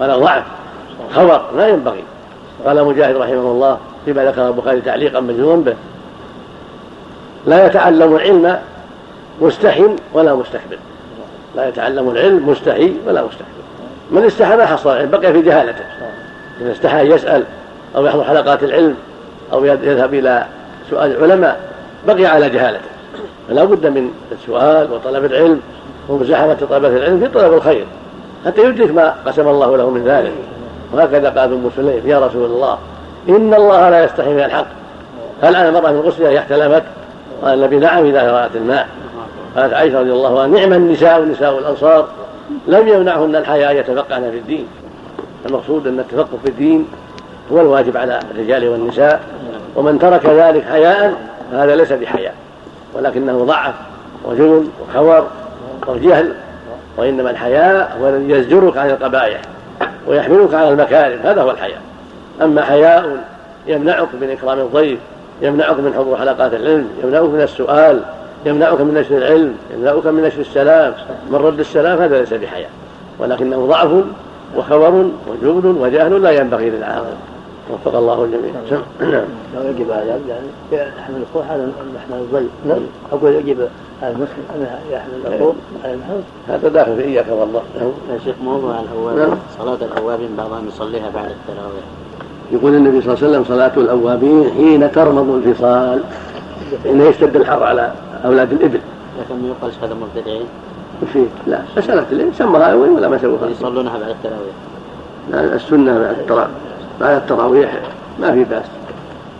هذا 0.00 0.16
ضعف 0.16 0.44
خبر 1.14 1.42
لا 1.56 1.68
ينبغي. 1.68 2.04
قال 2.66 2.84
مجاهد 2.84 3.16
رحمه 3.16 3.32
الله 3.32 3.78
فيما 4.04 4.24
ذكر 4.24 4.48
البخاري 4.48 4.80
تعليقا 4.80 5.20
مجنون 5.20 5.62
به 5.62 5.74
لا 7.46 7.66
يتعلم 7.66 8.16
العلم 8.16 8.58
مستحي 9.40 9.96
ولا 10.12 10.34
مستكبر 10.34 10.78
لا 11.56 11.68
يتعلم 11.68 12.10
العلم 12.10 12.48
مستحي 12.48 12.92
ولا 13.06 13.22
مستكبر 13.22 13.46
من 14.10 14.24
استحى 14.24 14.56
ما 14.56 14.66
حصل 14.66 14.90
العلم 14.90 15.10
بقي 15.10 15.32
في 15.32 15.42
جهالته. 15.42 15.84
إذا 16.60 16.72
استحى 16.72 17.00
يسأل 17.00 17.44
أو 17.96 18.06
يحضر 18.06 18.24
حلقات 18.24 18.62
العلم 18.62 18.94
أو 19.52 19.64
يذهب 19.64 20.14
إلى 20.14 20.44
سؤال 20.90 21.16
العلماء 21.16 21.60
بقي 22.06 22.26
على 22.26 22.50
جهالته. 22.50 22.88
فلا 23.48 23.64
بد 23.64 23.86
من 23.86 24.10
السؤال 24.32 24.92
وطلب 24.92 25.24
العلم 25.24 25.60
ومزاحمة 26.08 26.56
طلبة 26.70 26.88
العلم 26.88 27.20
في 27.20 27.28
طلب 27.28 27.52
الخير. 27.52 27.84
حتى 28.46 28.64
يدرك 28.64 28.90
ما 28.90 29.14
قسم 29.26 29.48
الله 29.48 29.76
له 29.76 29.90
من 29.90 30.04
ذلك. 30.04 30.32
وهكذا 30.92 31.28
قال 31.28 31.38
ابن 31.38 31.70
سليم 31.76 32.02
يا 32.04 32.18
رسول 32.18 32.44
الله 32.44 32.78
إن 33.28 33.54
الله 33.54 33.90
لا 33.90 34.04
يستحي 34.04 34.30
من 34.30 34.44
الحق. 34.44 34.66
هل 35.42 35.56
على 35.56 35.68
المرأة 35.68 35.90
من 35.90 36.00
غسلها 36.00 36.38
احتلمت؟ 36.38 36.82
قال 37.42 37.54
النبي 37.54 37.78
نعم 37.78 38.06
إذا 38.06 38.32
رأت 38.32 38.56
الماء. 38.56 38.88
قالت 39.56 39.74
عائشة 39.74 40.00
رضي 40.00 40.12
الله 40.12 40.42
عنها 40.42 40.60
نعم 40.60 40.72
النساء 40.72 41.20
ونساء 41.20 41.58
الأنصار 41.58 42.08
لم 42.66 42.88
يمنعهن 42.88 43.36
الحياء 43.36 43.76
يتفقهن 43.76 44.30
في 44.30 44.38
الدين. 44.38 44.66
المقصود 45.46 45.86
أن 45.86 46.00
التفقه 46.00 46.38
في 46.44 46.50
الدين 46.50 46.86
هو 47.52 47.60
الواجب 47.60 47.96
على 47.96 48.20
الرجال 48.30 48.68
والنساء 48.68 49.20
ومن 49.76 49.98
ترك 49.98 50.26
ذلك 50.26 50.64
حياء 50.64 51.14
فهذا 51.52 51.76
ليس 51.76 51.92
بحياء 51.92 52.34
ولكنه 52.94 53.44
ضعف 53.44 53.74
وجنون 54.24 54.72
وخور 54.80 55.26
وجهل 55.86 56.34
وإنما 56.96 57.30
الحياء 57.30 57.96
هو 58.00 58.08
الذي 58.08 58.30
يزجرك 58.30 58.76
عن 58.76 58.90
القبائح 58.90 59.40
ويحملك 60.06 60.54
على 60.54 60.68
المكارم 60.68 61.20
هذا 61.24 61.42
هو 61.42 61.50
الحياء. 61.50 61.80
أما 62.42 62.62
حياء 62.62 63.24
يمنعك 63.66 64.08
من 64.20 64.30
إكرام 64.30 64.58
الضيف 64.58 64.98
يمنعك 65.42 65.78
من 65.78 65.94
حضور 65.94 66.16
حلقات 66.16 66.54
العلم 66.54 66.88
يمنعك 67.04 67.22
من 67.22 67.40
السؤال 67.40 68.00
يمنعك 68.46 68.80
من 68.80 68.94
نشر 68.94 69.16
العلم 69.16 69.54
يمنعك 69.74 70.06
من 70.06 70.22
نشر 70.22 70.40
السلام 70.40 70.94
من 71.30 71.34
رد 71.34 71.60
السلام 71.60 71.98
هذا 71.98 72.20
ليس 72.20 72.34
بحياء. 72.34 72.70
ولكنه 73.18 73.66
ضعف 73.66 73.90
وخبر 74.56 75.04
وجبن 75.28 75.76
وجهل 75.80 76.22
لا 76.22 76.30
ينبغي 76.30 76.70
للعاقل 76.70 77.14
وفق 77.72 77.96
الله 77.96 78.24
الجميع. 78.24 78.52
نعم 79.00 79.24
لو 79.56 79.70
يجب 79.70 79.90
على 79.90 80.06
يعني 80.28 80.46
يحمل 80.72 81.22
الخوف 81.22 81.50
على 81.50 81.68
يحمل 81.96 82.20
الظل 82.20 82.46
نعم 82.66 82.80
أقول 83.12 83.32
يجب 83.32 83.68
على 84.02 84.12
المسلم 84.12 84.44
ان 84.54 84.66
يحمل 84.90 85.34
الخوف 85.34 85.54
على 85.84 85.94
المحوط 85.94 86.22
هذا 86.48 86.68
داخل 86.68 86.96
في 86.96 87.02
إياك 87.02 87.26
والله. 87.30 87.62
نعم. 87.80 87.90
يا 88.12 88.18
شيخ 88.24 88.34
موضوع 88.44 88.80
الأوابين. 88.80 89.28
نعم. 89.28 89.38
صلاة 89.58 89.78
الأوابين 89.92 90.28
بعضهم 90.38 90.68
يصليها 90.68 91.10
بعد 91.14 91.30
التراويح. 91.30 91.84
يقول 92.52 92.74
النبي 92.74 93.00
صلى 93.00 93.14
الله 93.14 93.24
عليه 93.24 93.38
وسلم 93.38 93.44
صلاة 93.56 93.72
الأوابين 93.76 94.50
حين 94.56 94.92
ترمض 94.92 95.42
الفصال. 95.46 96.02
إنه 96.86 97.04
يشتد 97.04 97.36
الحر 97.36 97.62
على 97.62 97.92
أولاد 98.24 98.52
الإبل. 98.52 98.80
لكن 99.20 99.42
ما 99.42 99.48
يقالش 99.48 99.74
هذا 99.82 99.94
مبتدعين. 99.94 100.46
في 101.12 101.26
لا 101.46 101.62
مسألة 101.76 102.06
الليل 102.12 102.34
سمها 102.34 102.74
ولا 102.74 103.08
ما 103.08 103.18
سووها 103.18 103.48
يصلونها 103.48 103.98
بعد 103.98 104.10
التراويح. 104.10 104.54
لا 105.30 105.54
السنة 105.54 105.98
بعد 105.98 106.18
التراويح 106.18 106.48
بعد 107.00 107.16
التراويح 107.16 107.80
ما 108.20 108.32
في 108.32 108.44
بأس. 108.44 108.66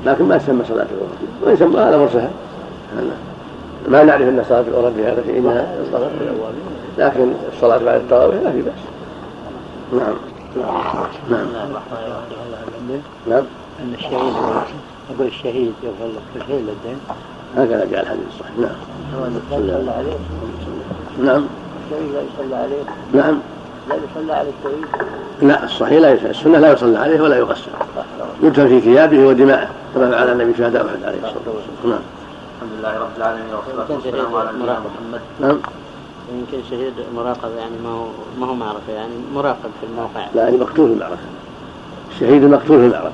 لكن 0.06 0.24
ما 0.24 0.38
تسمى 0.38 0.64
صلاة 0.68 0.86
الأوابين 0.92 1.28
وإن 1.42 1.56
سمى 1.56 1.80
هذا 1.80 1.96
أمر 1.96 2.08
سهل 2.08 2.30
ما 3.88 4.04
نعرف 4.04 4.22
أن 4.22 4.44
صلاة 4.48 4.60
هذا 4.60 5.22
في 5.26 5.38
إنها 5.38 5.74
صلاة 5.92 6.10
الأوابين 6.20 6.62
لكن 6.98 7.32
الصلاة 7.52 7.78
بعد 7.78 8.00
التراويح 8.00 8.42
ما 8.42 8.50
في 8.50 8.62
بأس. 8.62 8.74
نعم. 9.92 10.14
نعم. 11.30 11.46
نعم. 13.28 13.44
أن 13.80 13.94
الشهيد 13.94 14.34
أقول 15.16 15.26
الشهيد 15.26 15.72
يغفر 15.82 16.06
له 16.06 16.20
كل 16.34 16.40
شيء 16.46 16.56
للدين 16.56 16.98
هكذا 17.56 17.90
جاء 17.90 18.02
الحديث 18.02 18.24
الصحيح 18.34 18.56
نعم. 18.58 18.70
عليه 19.88 20.16
نعم. 21.22 21.46
الشهيد 21.84 22.12
لا 22.12 22.22
يصلى 22.22 22.56
عليه. 22.56 22.82
نعم. 23.12 23.38
لا 23.88 23.96
يصلى 23.96 24.32
على 24.32 24.48
الشهيد. 24.48 24.84
لا 25.42 25.64
الصحيح 25.64 26.00
لا 26.00 26.12
يصلى 26.12 26.30
السنة 26.30 26.58
لا 26.58 26.72
يصلى 26.72 26.98
عليه 26.98 27.20
ولا 27.20 27.36
يغسل. 27.36 27.70
يدفن 28.42 28.68
في 28.68 28.80
ثيابه 28.80 29.26
ودماءه. 29.26 29.68
كما 29.94 30.10
فعل 30.10 30.32
النبي 30.32 30.58
شهداء 30.58 30.86
أحد 30.86 31.04
عليه 31.04 31.18
الصلاة 31.18 31.34
والسلام. 31.46 31.84
نعم. 31.84 32.00
الحمد 32.56 32.78
لله 32.78 32.98
رب 32.98 33.16
العالمين 33.16 33.54
والصلاة 33.54 33.96
والسلام 33.96 34.34
على 34.34 34.50
نبينا 34.52 34.72
محمد. 34.72 35.20
نعم. 35.40 35.58
يمكن 36.32 36.68
شهيد 36.70 36.92
مراقبة 37.16 37.54
يعني 37.58 37.74
ما 37.84 37.90
هو 37.90 38.06
ما 38.40 38.46
هو 38.46 38.54
معركة 38.54 38.92
يعني 38.94 39.14
مراقب 39.34 39.70
في 39.80 39.86
الموقع. 39.86 40.26
لا 40.34 40.42
يعني 40.42 40.56
مقتول 40.56 40.88
في 40.88 40.94
المعركة. 40.94 41.18
الشهيد 42.10 42.44
مقتول 42.44 42.78
في 42.78 42.86
المعركة. 42.86 43.12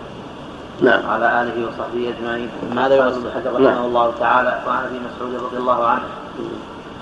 نعم. 0.83 1.09
وعلى 1.09 1.43
آله 1.43 1.67
وصحبه 1.67 2.15
أجمعين. 2.19 2.49
ماذا 2.75 2.95
يوصل 2.97 3.31
حجر 3.35 3.53
رحمه 3.53 3.71
نعم. 3.71 3.85
الله 3.85 4.13
تعالى 4.21 4.63
وعن 4.67 4.85
أبي 4.85 5.01
مسعود 5.07 5.45
رضي 5.45 5.57
الله 5.57 5.87
عنه. 5.87 6.03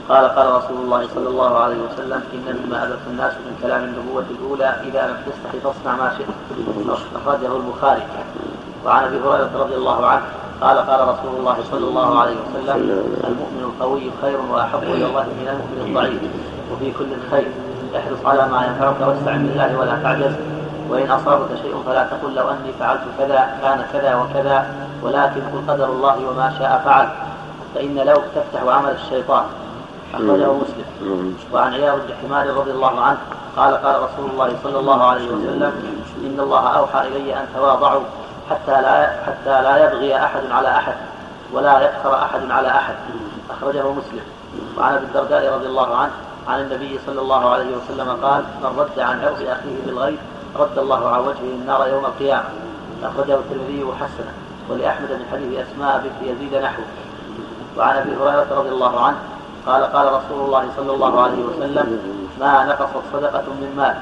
قال 0.08 0.24
قال 0.28 0.46
رسول 0.52 0.78
الله 0.84 1.08
صلى 1.14 1.28
الله 1.28 1.58
عليه 1.58 1.76
وسلم 1.76 2.22
إن 2.34 2.58
مما 2.64 2.84
أدرك 2.84 2.98
الناس 3.10 3.32
من 3.32 3.58
كلام 3.62 3.84
النبوة 3.84 4.24
الأولى 4.30 4.76
إذا 4.88 5.06
لم 5.06 5.16
تستحي 5.26 5.60
فاصنع 5.60 5.96
ما 5.96 6.12
شئت. 6.18 6.28
أخرجه 7.16 7.56
البخاري. 7.56 8.02
وعن 8.86 9.04
أبي 9.04 9.16
هريرة 9.16 9.50
رضي 9.54 9.74
الله 9.74 10.06
عنه 10.06 10.22
قال 10.60 10.78
قال 10.78 11.00
رسول 11.08 11.40
الله 11.40 11.56
صلى 11.70 11.88
الله 11.88 12.20
عليه 12.20 12.34
وسلم 12.34 12.76
المؤمن 13.24 13.62
القوي 13.62 14.10
خير 14.22 14.38
وأحب 14.52 14.82
إلى 14.82 15.06
الله 15.06 15.22
من 15.22 15.48
المؤمن 15.48 15.88
الضعيف 15.88 16.22
وفي 16.72 16.92
كل 16.98 17.06
خير. 17.30 17.48
احرص 17.96 18.26
على 18.26 18.48
ما 18.52 18.66
ينفعك 18.66 19.08
واستعن 19.08 19.46
بالله 19.46 19.78
ولا 19.78 20.02
تعجز. 20.02 20.34
وإن 20.88 21.10
أصابك 21.10 21.48
شيء 21.62 21.82
فلا 21.86 22.06
تقل 22.06 22.34
لو 22.34 22.50
أني 22.50 22.72
فعلت 22.80 23.00
كذا 23.18 23.58
كان 23.62 23.84
كذا 23.92 24.14
وكذا 24.14 24.66
ولكن 25.02 25.40
قل 25.40 25.72
قدر 25.72 25.84
الله 25.84 26.28
وما 26.28 26.54
شاء 26.58 26.82
فعل. 26.84 27.08
فإن 27.74 27.94
لو 27.94 28.16
تفتح 28.34 28.62
عمل 28.62 28.90
الشيطان. 28.90 29.44
أخرجه 30.14 30.52
مسلم. 30.52 31.36
وعن 31.52 31.74
عياض 31.74 31.98
بن 31.98 32.14
حمار 32.22 32.46
رضي 32.46 32.70
الله 32.70 33.00
عنه 33.00 33.18
قال 33.56 33.74
قال 33.74 33.96
رسول 34.02 34.30
الله 34.30 34.56
صلى 34.64 34.78
الله 34.78 35.04
عليه 35.04 35.26
وسلم 35.26 35.72
إن 36.24 36.40
الله 36.40 36.68
أوحى 36.68 37.08
إلي 37.08 37.34
أن 37.34 37.46
تواضعوا 37.54 38.02
حتى 38.50 38.82
لا 38.82 39.10
حتى 39.26 39.62
لا 39.62 39.86
يبغي 39.86 40.16
أحد 40.16 40.42
على 40.50 40.68
أحد 40.68 40.94
ولا 41.52 41.80
يفخر 41.80 42.14
أحد 42.14 42.50
على 42.50 42.68
أحد. 42.68 42.94
أخرجه 43.50 43.92
مسلم. 43.92 44.24
وعن 44.78 44.94
أبي 44.94 45.04
الدرداء 45.04 45.54
رضي 45.54 45.66
الله 45.66 45.96
عنه 45.96 46.12
عن 46.48 46.60
النبي 46.60 46.98
صلى 47.06 47.20
الله 47.20 47.50
عليه 47.50 47.76
وسلم 47.76 48.08
قال 48.22 48.44
من 48.62 48.78
رد 48.78 48.98
عن 48.98 49.24
عرض 49.24 49.42
أخيه 49.42 49.76
بالغيب 49.86 50.18
رد 50.56 50.78
الله 50.78 51.08
عن 51.08 51.20
وجهه 51.20 51.54
النار 51.60 51.88
يوم 51.88 52.04
القيامة. 52.04 52.48
أخرجه 53.04 53.34
الترمذي 53.34 53.84
وحسنه 53.84 54.32
ولأحمد 54.70 55.10
من 55.10 55.24
حديث 55.32 55.66
أسماء 55.66 56.02
بنت 56.04 56.30
يزيد 56.30 56.54
نحوه. 56.54 56.84
وعن 57.78 57.96
أبي 57.96 58.16
هريرة 58.16 58.46
رضي 58.50 58.68
الله 58.68 59.00
عنه 59.00 59.16
قال 59.66 59.84
قال 59.84 60.06
رسول 60.06 60.44
الله 60.46 60.68
صلى 60.76 60.92
الله 60.92 61.22
عليه 61.22 61.44
وسلم 61.44 61.98
ما 62.40 62.64
نقصت 62.64 63.02
صدقة 63.12 63.42
من 63.42 63.74
مال 63.76 63.96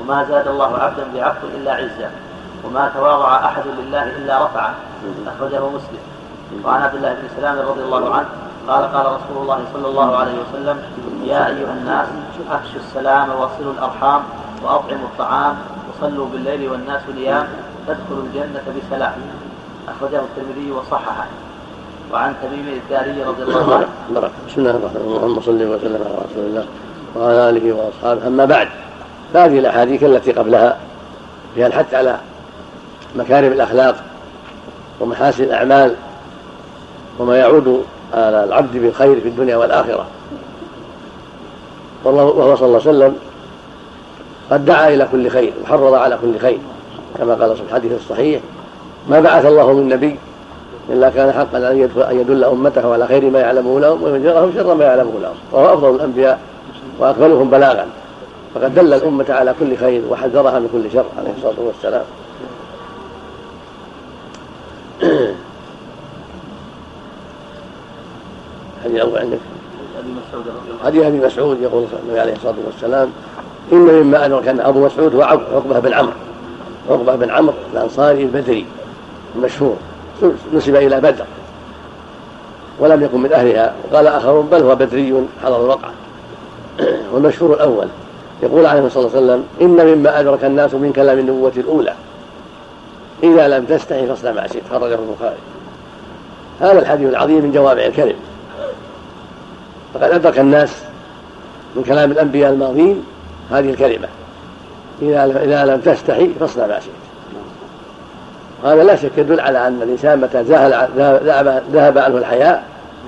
وما 0.00 0.24
زاد 0.24 0.48
الله 0.48 0.78
عبدا 0.78 1.04
بعفو 1.14 1.46
إلا 1.46 1.72
عزا 1.72 2.10
وما 2.64 2.90
تواضع 2.94 3.44
أحد 3.44 3.62
لله 3.66 4.02
إلا 4.02 4.44
رفعه. 4.44 4.74
أخرجه 5.26 5.68
مسلم. 5.68 6.02
وعن 6.64 6.82
عبد 6.82 6.94
الله 6.94 7.12
بن 7.12 7.28
سلام 7.36 7.58
رضي 7.58 7.82
الله 7.82 8.14
عنه 8.14 8.28
قال 8.68 8.84
قال 8.92 9.06
رسول 9.06 9.42
الله 9.42 9.64
صلى 9.74 9.88
الله 9.88 10.16
عليه 10.16 10.32
وسلم 10.32 10.82
يا 11.24 11.46
أيها 11.46 11.72
الناس 11.72 12.08
أفشوا 12.50 12.80
السلام 12.80 13.28
وصلوا 13.30 13.72
الأرحام 13.72 14.22
وأطعموا 14.64 15.06
الطعام 15.12 15.56
وصلوا 15.88 16.26
بالليل 16.32 16.70
والناس 16.70 17.02
نيام 17.16 17.48
تدخلوا 17.86 18.24
الجنة 18.26 18.62
بسلام. 18.76 19.12
أخرجه 19.88 20.20
الترمذي 20.20 20.70
وصححه. 20.70 21.26
وعن 22.12 22.34
تميم 22.42 22.80
الداري 22.82 23.22
رضي 23.22 23.42
الله 23.42 23.74
عنه. 23.74 23.88
بسم 24.48 24.60
الله 24.60 24.70
الرحمن 24.70 24.96
الرحيم. 24.96 25.16
اللهم 25.16 25.40
صل 25.40 25.62
وسلم 25.62 26.00
على 26.06 26.14
رسول 26.30 26.44
الله 26.46 26.66
وعلى 27.16 27.50
آله 27.50 27.72
وأصحابه. 27.72 28.26
أما 28.26 28.44
بعد 28.44 28.68
فهذه 29.34 29.58
الأحاديث 29.58 30.02
التي 30.02 30.32
قبلها 30.32 30.78
فيها 31.54 31.66
الحث 31.66 31.94
على 31.94 32.18
مكارم 33.16 33.52
الأخلاق 33.52 33.96
ومحاسن 35.00 35.44
الأعمال 35.44 35.94
وما 37.18 37.36
يعود 37.36 37.84
على 38.14 38.44
العبد 38.44 38.76
بالخير 38.76 39.20
في 39.20 39.28
الدنيا 39.28 39.56
والآخرة. 39.56 40.06
وهو 42.04 42.56
صلى 42.56 42.66
الله 42.66 42.80
عليه 42.80 42.90
وسلم 42.90 43.16
قد 44.50 44.64
دعا 44.64 44.88
إلى 44.88 45.08
كل 45.12 45.28
خير 45.28 45.52
وحرض 45.62 45.94
على 45.94 46.18
كل 46.22 46.38
خير 46.38 46.58
كما 47.18 47.34
قال 47.34 47.56
في 47.56 47.62
الحديث 47.62 47.92
الصحيح 47.92 48.40
ما 49.08 49.20
بعث 49.20 49.46
الله 49.46 49.72
من 49.72 49.88
نبي 49.88 50.16
إلا 50.90 51.10
كان 51.10 51.32
حقا 51.32 51.70
أن 52.10 52.18
يدل 52.20 52.44
أمته 52.44 52.92
على 52.92 53.06
خير 53.06 53.30
ما 53.30 53.40
يعلمه 53.40 53.80
لهم 53.80 54.02
وينذرهم 54.02 54.52
شر 54.54 54.74
ما 54.74 54.84
يعلمه 54.84 55.12
لهم 55.22 55.34
وهو 55.52 55.74
أفضل 55.74 55.94
الأنبياء 55.94 56.40
وأكملهم 56.98 57.50
بلاغا. 57.50 57.86
فقد 58.54 58.74
دل 58.74 58.94
الأمة 58.94 59.26
على 59.28 59.54
كل 59.60 59.76
خير 59.76 60.02
وحذرها 60.10 60.58
من 60.58 60.68
كل 60.72 60.92
شر 60.92 61.04
عليه 61.18 61.30
الصلاة 61.36 61.66
والسلام. 61.66 62.04
حديث 68.84 69.00
أبو 69.00 69.16
عندك 69.16 69.38
حديث 70.84 71.04
أبي 71.04 71.18
مسعود 71.18 71.60
يقول 71.62 71.86
النبي 72.04 72.20
عليه 72.20 72.32
الصلاة 72.32 72.54
والسلام. 72.66 73.10
إن 73.72 73.78
مما 73.78 74.26
أدرك 74.26 74.48
أبو 74.48 74.86
مسعود 74.86 75.14
هو 75.14 75.22
عقبة 75.22 75.78
بن 75.78 75.94
عمرو. 75.94 76.12
عقبة 76.90 77.16
بن 77.16 77.30
عمرو 77.30 77.54
الأنصاري 77.72 78.22
البدري 78.22 78.66
المشهور. 79.36 79.76
نسب 80.54 80.76
إلى 80.76 81.00
بدر. 81.00 81.24
ولم 82.78 83.02
يكن 83.02 83.20
من 83.20 83.32
أهلها. 83.32 83.74
وقال 83.90 84.06
آخرون 84.06 84.46
بل 84.46 84.62
هو 84.62 84.74
بدري 84.76 85.26
حضر 85.44 85.64
الوقعة. 85.64 85.92
والمشهور 87.12 87.54
الأول. 87.54 87.86
يقول 88.42 88.66
عليه 88.66 88.86
الصلاة 88.86 89.04
والسلام 89.04 89.44
إن 89.60 89.86
مما 89.86 90.20
أدرك 90.20 90.44
الناس 90.44 90.74
من 90.74 90.92
كلام 90.92 91.18
النبوة 91.18 91.52
الأولى. 91.56 91.94
إذا 93.22 93.48
لم 93.48 93.64
تستحي 93.64 94.06
فاصنع 94.06 94.32
ما 94.32 94.46
شئت. 94.46 94.62
خرجه 94.70 94.98
البخاري. 94.98 95.36
هذا 96.60 96.78
الحديث 96.78 97.08
العظيم 97.08 97.44
من 97.44 97.52
جوامع 97.52 97.86
الكلم. 97.86 98.16
فقد 99.94 100.10
أدرك 100.10 100.38
الناس 100.38 100.82
من 101.76 101.82
كلام 101.82 102.12
الأنبياء 102.12 102.52
الماضين 102.52 103.04
هذه 103.50 103.70
الكلمة. 103.70 104.08
إذا 105.02 105.24
إذا 105.24 105.64
لم 105.64 105.80
تستحي 105.80 106.28
فاصنع 106.40 106.66
ما 106.66 106.80
شئت. 106.80 106.92
هذا 108.64 108.84
لا 108.84 108.96
شك 108.96 109.18
يدل 109.18 109.40
على 109.40 109.66
أن 109.66 109.82
الإنسان 109.82 110.20
متى 110.20 110.42
ذهب 111.72 111.98
عنه 111.98 112.16
الحياء 112.18 112.64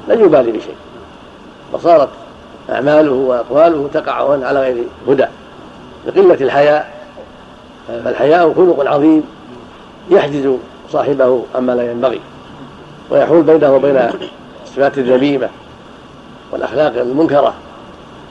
لن 0.08 0.20
يبالي 0.20 0.52
بشيء. 0.52 0.74
فصارت 1.72 2.08
أعماله 2.70 3.12
وأقواله 3.12 3.88
تقع 3.94 4.46
على 4.46 4.60
غير 4.60 4.84
هدى. 5.08 5.26
لقلة 6.06 6.34
الحياء 6.40 6.96
فالحياء 8.04 8.54
خلق 8.54 8.90
عظيم 8.90 9.22
يحجز 10.10 10.56
صاحبه 10.92 11.42
عما 11.54 11.72
لا 11.72 11.90
ينبغي 11.90 12.20
ويحول 13.10 13.42
بينه 13.42 13.74
وبين 13.74 14.10
الصفات 14.64 14.98
الذميمة 14.98 15.48
والأخلاق 16.52 16.92
المنكرة. 16.96 17.54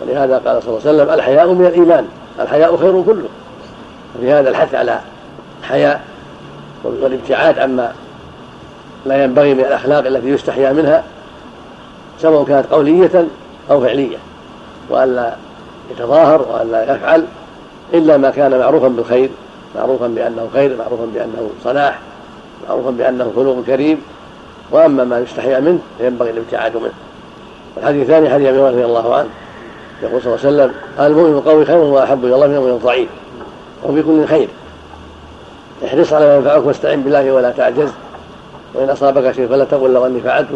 ولهذا 0.01 0.37
قال 0.37 0.63
صلى 0.63 0.69
الله 0.69 0.81
عليه 0.85 0.89
وسلم 0.89 1.13
الحياء 1.13 1.47
من 1.47 1.65
الإيمان 1.65 2.07
الحياء 2.39 2.77
خير 2.77 3.01
كله. 3.01 3.27
وفي 4.15 4.31
هذا 4.31 4.49
الحث 4.49 4.75
على 4.75 4.99
الحياء 5.61 6.03
والابتعاد 6.83 7.59
عما 7.59 7.93
لا 9.05 9.23
ينبغي 9.23 9.53
من 9.53 9.59
الأخلاق 9.59 10.05
التي 10.05 10.29
يستحيا 10.29 10.71
منها 10.73 11.03
سواء 12.19 12.43
كانت 12.43 12.65
قولية 12.71 13.27
أو 13.71 13.81
فعلية. 13.81 14.17
وألا 14.89 15.35
يتظاهر 15.91 16.45
وألا 16.51 16.95
يفعل 16.95 17.25
إلا 17.93 18.17
ما 18.17 18.29
كان 18.29 18.59
معروفا 18.59 18.87
بالخير 18.87 19.29
معروفا 19.75 20.07
بأنه 20.07 20.49
خير 20.53 20.77
معروفا 20.77 21.05
بأنه 21.13 21.49
صلاح 21.63 21.99
معروفا 22.69 22.91
بأنه 22.91 23.31
خلق 23.35 23.63
كريم. 23.67 24.01
وأما 24.71 25.03
ما 25.03 25.19
يستحيا 25.19 25.59
منه 25.59 25.79
فينبغي 25.97 26.29
الابتعاد 26.29 26.77
منه. 26.77 26.93
الحديث 27.77 28.01
الثاني 28.01 28.29
حديث 28.29 28.47
أبي 28.47 28.59
رضي 28.59 28.85
الله 28.85 29.15
عنه. 29.15 29.29
يقول 30.05 30.21
صلى 30.21 30.35
الله 30.35 30.45
عليه 30.45 30.55
وسلم 30.55 30.73
المؤمن 30.99 31.33
القوي 31.37 31.65
خير 31.65 31.77
وأحب 31.77 32.25
إلى 32.25 32.35
الله 32.35 32.47
من 32.47 32.53
المؤمن 32.55 32.71
الضعيف 32.71 33.09
وفي 33.83 34.03
كل 34.03 34.25
خير. 34.25 34.47
احرص 35.85 36.13
على 36.13 36.25
ما 36.25 36.35
ينفعك 36.35 36.65
واستعن 36.65 37.01
بالله 37.01 37.31
ولا 37.31 37.51
تعجز 37.51 37.89
وإن 38.73 38.89
أصابك 38.89 39.31
شيء 39.31 39.47
فلا 39.47 39.63
تقل 39.63 39.93
لو 39.93 40.05
أني 40.05 40.21
فعلت 40.21 40.47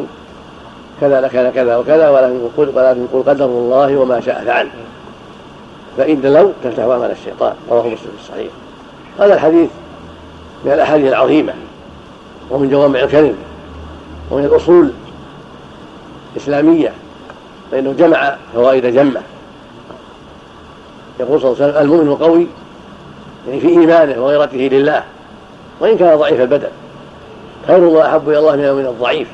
كذا 1.02 1.22
لكان 1.22 1.52
كذا 1.52 1.78
وكذا 1.78 2.10
ولكن 2.10 2.40
قل 2.58 2.72
ولكن 2.76 3.08
قل 3.14 3.24
قدر 3.24 3.46
الله 3.46 3.98
وما 3.98 4.22
شاء 4.22 4.44
فعل. 4.46 4.68
فإن 5.98 6.22
لو 6.22 6.52
تفتح 6.64 6.84
أمل 6.84 7.12
الشيطان 7.12 7.54
رواه 7.72 7.82
مسلم 7.82 7.98
في 7.98 8.22
الصحيح. 8.24 8.52
هذا 9.20 9.34
الحديث 9.34 9.70
من 10.66 10.72
الأحاديث 10.72 11.08
العظيمة 11.08 11.54
ومن 12.52 12.70
جوامع 12.70 13.00
الكلم 13.00 13.36
ومن 14.32 14.46
الأصول 14.46 14.92
الإسلامية 16.36 16.94
فإنه 17.72 17.94
جمع 17.98 18.36
فوائد 18.54 18.86
جمة. 18.86 19.22
يقول 21.20 21.42
صلى 21.42 21.52
الله 21.52 21.64
عليه 21.64 21.74
وسلم 21.74 21.82
المؤمن 21.82 22.08
القوي 22.08 22.48
يعني 23.48 23.60
في 23.60 23.68
إيمانه 23.68 24.24
وغيرته 24.24 24.58
لله 24.58 25.04
وإن 25.80 25.98
كان 25.98 26.18
ضعيف 26.18 26.42
البدن. 26.42 26.70
خير 27.68 27.84
وأحب 27.84 28.30
إلى 28.30 28.40
الله 28.40 28.56
من 28.56 28.86
الضعيف 28.86 29.28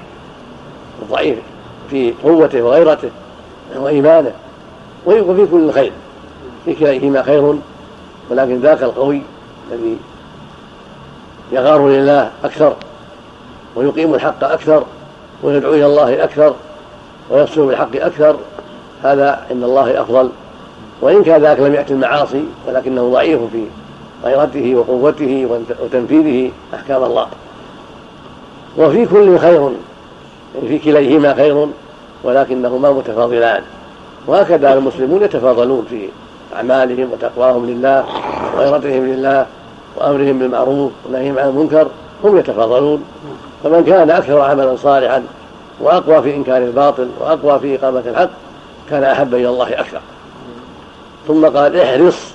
الضعيف 1.01 1.37
في 1.89 2.13
قوته 2.23 2.61
وغيرته 2.61 3.09
وإيمانه 3.75 4.31
وفي 5.05 5.47
كل 5.51 5.71
خير. 5.71 5.91
في 6.65 6.73
كليهما 6.73 7.23
خير 7.23 7.55
ولكن 8.29 8.59
ذاك 8.59 8.83
القوي 8.83 9.21
الذي 9.71 9.97
يغار 11.51 11.87
لله 11.87 12.31
أكثر 12.43 12.75
ويقيم 13.75 14.13
الحق 14.13 14.43
أكثر 14.43 14.83
ويدعو 15.43 15.73
إلى 15.73 15.85
الله 15.85 16.23
أكثر 16.23 16.53
ويصل 17.29 17.67
بالحق 17.67 17.95
أكثر 17.95 18.35
هذا 19.03 19.45
عند 19.51 19.63
الله 19.63 20.01
أفضل. 20.01 20.29
وإن 21.01 21.23
كان 21.23 21.41
ذاك 21.41 21.59
لم 21.59 21.73
يأتي 21.73 21.93
المعاصي 21.93 22.43
ولكنه 22.67 23.11
ضعيف 23.11 23.39
في 23.51 23.65
غيرته 24.23 24.75
وقوته 24.75 25.59
وتنفيذه 25.83 26.51
أحكام 26.73 27.03
الله. 27.03 27.27
وفي 28.77 29.05
كل 29.05 29.39
خير 29.39 29.69
في 30.67 30.79
كليهما 30.79 31.33
خير 31.33 31.67
ولكنهما 32.23 32.91
متفاضلان. 32.91 33.61
وهكذا 34.27 34.73
المسلمون 34.73 35.23
يتفاضلون 35.23 35.85
في 35.89 36.09
أعمالهم 36.55 37.11
وتقواهم 37.11 37.65
لله 37.65 38.05
وغيرتهم 38.55 39.05
لله 39.05 39.45
وأمرهم 39.97 40.39
بالمعروف 40.39 40.91
ونهيهم 41.09 41.39
عن 41.39 41.49
المنكر 41.49 41.87
هم 42.23 42.37
يتفاضلون. 42.37 43.03
فمن 43.63 43.83
كان 43.83 44.09
أكثر 44.09 44.41
عملا 44.41 44.75
صالحا 44.75 45.23
وأقوى 45.79 46.21
في 46.21 46.35
إنكار 46.35 46.57
الباطل 46.57 47.09
وأقوى 47.19 47.59
في 47.59 47.75
إقامة 47.75 48.03
الحق 48.05 48.29
كان 48.89 49.03
أحب 49.03 49.33
إلى 49.33 49.49
الله 49.49 49.79
أكثر. 49.79 49.99
ثم 51.27 51.45
قال 51.45 51.79
احرص 51.79 52.33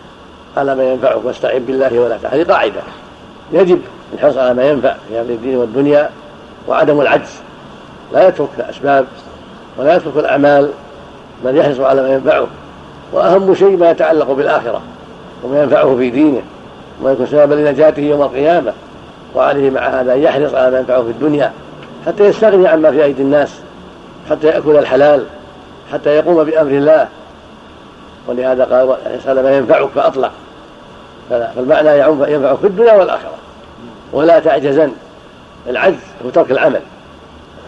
على 0.56 0.74
ما 0.74 0.84
ينفعك 0.84 1.24
واستعن 1.24 1.58
بالله 1.58 1.98
ولا 1.98 2.18
هذه 2.32 2.44
قاعدة. 2.44 2.80
يجب 3.52 3.80
الحرص 4.14 4.36
على 4.36 4.54
ما 4.54 4.70
ينفع 4.70 4.94
في 5.08 5.20
أمر 5.20 5.30
الدين 5.30 5.56
والدنيا 5.56 6.10
وعدم 6.68 7.00
العجز. 7.00 7.30
لا 8.12 8.28
يترك 8.28 8.48
الأسباب 8.58 9.06
ولا 9.78 9.96
يترك 9.96 10.16
الأعمال 10.16 10.70
بل 11.44 11.56
يحرص 11.56 11.80
على 11.80 12.02
ما 12.02 12.08
ينفعه. 12.14 12.46
وأهم 13.12 13.54
شيء 13.54 13.76
ما 13.76 13.90
يتعلق 13.90 14.32
بالآخرة 14.32 14.80
وما 15.44 15.62
ينفعه 15.62 15.96
في 15.96 16.10
دينه 16.10 16.42
وما 17.00 17.12
يكون 17.12 17.26
سببا 17.26 17.54
لنجاته 17.54 18.00
يوم 18.00 18.22
القيامة. 18.22 18.72
وعليه 19.34 19.70
مع 19.70 19.80
هذا 19.80 20.14
أن 20.14 20.22
يحرص 20.22 20.54
على 20.54 20.70
ما 20.70 20.78
ينفعه 20.78 21.02
في 21.02 21.10
الدنيا 21.10 21.52
حتى 22.06 22.24
يستغني 22.24 22.68
عما 22.68 22.90
في 22.90 23.04
أيدي 23.04 23.22
الناس 23.22 23.50
حتى 24.30 24.46
يأكل 24.46 24.76
الحلال 24.76 25.24
حتى 25.92 26.10
يقوم 26.10 26.44
بأمر 26.44 26.70
الله. 26.70 27.08
ولهذا 28.30 28.64
قال 28.64 28.96
على 29.26 29.42
ما 29.42 29.56
ينفعك 29.56 29.88
فأطلق 29.88 30.32
فالمعنى 31.30 31.98
ينفعك 32.32 32.58
في 32.58 32.66
الدنيا 32.66 32.92
والآخرة. 32.92 33.34
ولا 34.12 34.38
تعجزن. 34.38 34.92
العجز 35.68 35.96
هو 36.24 36.30
ترك 36.30 36.50
العمل. 36.50 36.80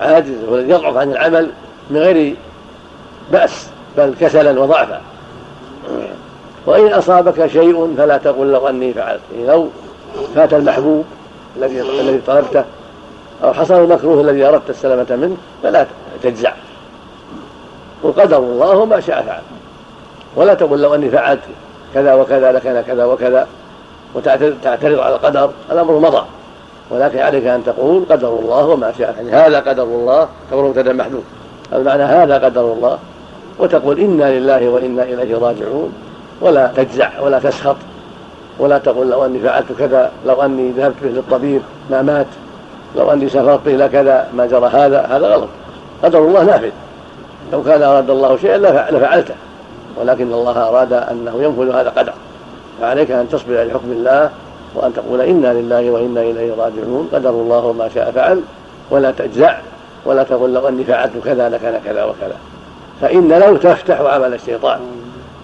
عاجز 0.01 0.45
هو 0.49 0.57
الذي 0.57 0.71
يضعف 0.71 0.97
عن 0.97 1.11
العمل 1.11 1.51
من 1.91 1.99
غير 1.99 2.37
بأس 3.33 3.69
بل 3.97 4.15
كسلا 4.21 4.61
وضعفا. 4.61 5.01
وإن 6.67 6.93
أصابك 6.93 7.47
شيء 7.47 7.95
فلا 7.97 8.17
تقل 8.17 8.53
لو 8.53 8.69
أني 8.69 8.95
فعلت. 8.95 9.21
يعني 9.35 9.47
لو 9.47 9.69
فات 10.35 10.55
المحبوب 10.55 11.05
الذي 11.57 11.81
الذي 11.81 12.21
طلبته 12.27 12.65
أو 13.45 13.53
حصل 13.53 13.75
المكروه 13.75 14.21
الذي 14.21 14.45
أردت 14.45 14.71
السلامة 14.71 15.07
منه 15.11 15.37
فلا 15.63 15.87
تجزع. 16.23 16.53
وقدر 18.03 18.39
الله 18.39 18.77
وما 18.77 19.01
شاء 19.01 19.23
فعل. 19.23 19.43
ولا 20.37 20.55
تقل 20.55 20.83
لو 20.83 20.95
أني 20.95 21.11
فعلت 21.11 21.41
كذا 21.95 22.15
وكذا 22.15 22.53
لكان 22.53 22.81
كذا 22.81 23.05
وكذا 23.05 23.47
وتعترض 24.15 24.99
على 25.01 25.15
القدر 25.15 25.51
الأمر 25.73 25.99
مضى. 25.99 26.23
ولكن 26.91 27.19
عليك 27.19 27.47
أن 27.47 27.65
تقول 27.65 28.05
قدر 28.11 28.29
الله 28.29 28.67
وما 28.67 28.93
شاء 28.99 29.15
يعني 29.17 29.31
هذا 29.31 29.61
قدر 29.61 29.83
الله 29.83 30.29
تقول 30.51 30.65
مبتدا 30.65 30.93
محذوف 30.93 31.23
المعنى 31.73 32.03
هذا 32.03 32.39
قدر 32.39 32.61
الله. 32.61 32.99
وتقول 33.59 33.99
إنا 34.01 34.39
لله 34.39 34.69
وإنا 34.69 35.03
إليه 35.03 35.39
راجعون. 35.39 35.93
ولا 36.41 36.71
تجزع 36.77 37.21
ولا 37.21 37.39
تسخط. 37.39 37.77
ولا 38.59 38.79
تقول 38.79 39.11
لو 39.11 39.25
أني 39.25 39.39
فعلت 39.39 39.73
كذا 39.79 40.11
لو 40.27 40.43
أني 40.43 40.71
ذهبت 40.71 40.95
به 41.03 41.09
للطبيب 41.09 41.63
ما 41.91 42.03
مات 42.03 42.27
لو 42.97 43.13
أني 43.13 43.29
سافرت 43.29 43.61
به 43.67 43.75
إلى 43.75 43.89
كذا 43.89 44.29
ما 44.37 44.47
جرى 44.47 44.67
هذا 44.67 45.01
هذا 45.01 45.27
غلط. 45.27 45.49
قدر 46.05 46.19
الله 46.19 46.45
نافذ. 46.45 46.71
لو 47.53 47.63
كان 47.63 47.83
أراد 47.83 48.11
الله 48.11 48.37
شيئا 48.37 48.59
لفعلته. 48.91 49.35
ولكن 50.01 50.33
الله 50.33 50.69
أراد 50.69 50.93
أنه 50.93 51.43
ينفذ 51.43 51.75
هذا 51.75 51.91
قدر 51.97 52.13
فعليك 52.81 53.11
أن 53.11 53.29
تصبر 53.29 53.65
لحكم 53.65 53.93
الله 53.93 54.31
وأن 54.75 54.95
تقول 54.95 55.21
إنا 55.21 55.53
لله 55.53 55.91
وإنا 55.91 56.21
إليه 56.21 56.51
راجعون. 56.51 57.09
قدر 57.13 57.31
الله 57.31 57.65
وما 57.65 57.89
شاء 57.95 58.11
فعل. 58.11 58.41
ولا 58.91 59.11
تجزع 59.11 59.59
ولا 60.05 60.23
تقول 60.23 60.55
لو 60.55 60.69
أني 60.69 60.85
فعلت 60.85 61.13
كذا 61.25 61.49
لكان 61.49 61.81
كذا 61.85 62.05
وكذا. 62.05 62.37
فإن 63.01 63.33
لو 63.33 63.57
تفتح 63.57 64.01
عمل 64.01 64.35
الشيطان 64.35 64.81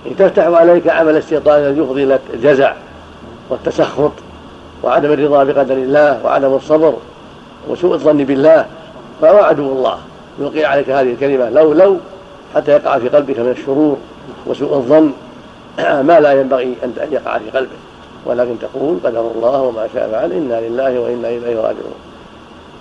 إن 0.07 0.17
تفتح 0.17 0.47
عليك 0.47 0.89
عمل 0.89 1.17
الشيطان 1.17 1.61
الذي 1.61 1.81
يفضي 1.81 2.05
إلى 2.05 2.19
الجزع 2.35 2.73
والتسخط 3.51 4.13
وعدم 4.83 5.13
الرضا 5.13 5.45
بقدر 5.45 5.75
الله 5.75 6.21
وعدم 6.25 6.55
الصبر 6.55 6.95
وسوء 7.69 7.95
الظن 7.95 8.17
بالله 8.17 8.67
فهو 9.23 9.37
عدو 9.37 9.73
الله 9.73 9.99
يلقي 10.39 10.65
عليك 10.65 10.91
هذه 10.91 11.13
الكلمة. 11.13 11.51
لو 11.51 11.73
لو 11.73 11.97
حتى 12.55 12.71
يقع 12.71 12.99
في 12.99 13.09
قلبك 13.09 13.39
من 13.39 13.51
الشرور 13.51 13.97
وسوء 14.47 14.75
الظن 14.75 15.13
ما 16.09 16.21
لا 16.21 16.41
ينبغي 16.41 16.77
أن 16.85 16.93
يقع 17.11 17.39
في 17.39 17.51
قلبك 17.51 17.79
ولكن 18.27 18.57
تقول 18.59 18.99
قدر 19.05 19.31
الله 19.37 19.63
وما 19.63 19.89
شاء 19.95 20.09
فعل 20.13 20.33
إنا 20.33 20.61
لله 20.61 21.01
وإنا 21.01 21.29
إليه 21.29 21.57
راجعون. 21.57 21.95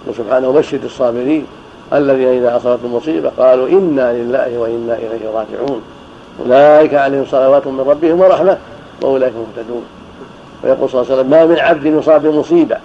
وسبحانه 0.08 0.52
بشر 0.52 0.80
الصابرين 0.84 1.46
الذين 1.94 2.28
إذا 2.28 2.58
أصابتهم 2.58 2.96
مصيبة 2.96 3.32
قالوا 3.38 3.68
إنا 3.70 4.14
لله 4.14 4.58
وإنا 4.58 4.96
إليه 4.96 5.30
راجعون. 5.36 5.82
أولئك 6.46 6.94
عليهم 6.94 7.26
صلوات 7.26 7.68
من 7.68 7.80
ربهم 7.80 8.20
ورحمة 8.20 8.58
وأولئك 9.02 9.34
مهتدون 9.34 9.84
ويقول 10.64 10.90
صلى 10.90 11.02
الله 11.02 11.12
عليه 11.12 11.22
وسلم 11.22 11.30
ما 11.30 11.46
من 11.46 11.60
عبد 11.60 11.86
يصاب 11.86 12.22
بمصيبة. 12.22 12.78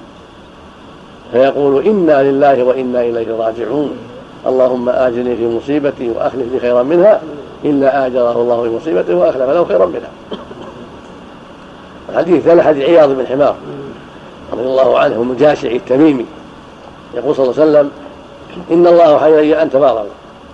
فيقول 1.33 1.87
إنا 1.87 2.23
لله 2.23 2.63
وإنا 2.63 3.01
إليه 3.01 3.37
راجعون. 3.37 3.97
اللهم 4.47 4.89
آجرني 4.89 5.37
في 5.37 5.47
مصيبتي 5.47 6.11
وأخلف 6.11 6.53
لي 6.53 6.61
خيرا 6.61 6.83
منها 6.83 7.21
إلا 7.65 8.07
آجره 8.07 8.33
الله 8.33 8.63
في 8.63 8.69
مصيبته 8.69 9.15
وأخلف 9.15 9.51
له 9.51 9.65
خيرا 9.65 9.87
منها. 9.87 10.11
الحديث 12.09 12.35
الثالث 12.35 12.67
حديث 12.67 12.89
عياض 12.89 13.09
بن 13.09 13.27
حمار 13.27 13.55
رضي 14.53 14.63
الله 14.63 14.99
عنه 14.99 15.15
المجاشعي 15.15 15.77
التميمي. 15.77 16.27
يقول 17.15 17.35
صلى 17.35 17.45
الله 17.45 17.61
عليه 17.61 17.71
وسلم 17.71 17.91
إن 18.71 18.87
الله 18.87 19.19
حي 19.19 19.63
أن 19.63 19.71
تواضعوا 19.71 20.07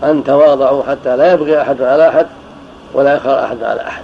أن 0.05 0.25
تواضعوا 0.25 0.83
حتى 0.83 1.17
لا 1.17 1.33
يبغي 1.33 1.61
أحد 1.61 1.83
على 1.83 2.09
أحد 2.09 2.27
ولا 2.95 3.15
يخار 3.15 3.45
أحد 3.45 3.63
على 3.63 3.81
أحد. 3.81 4.03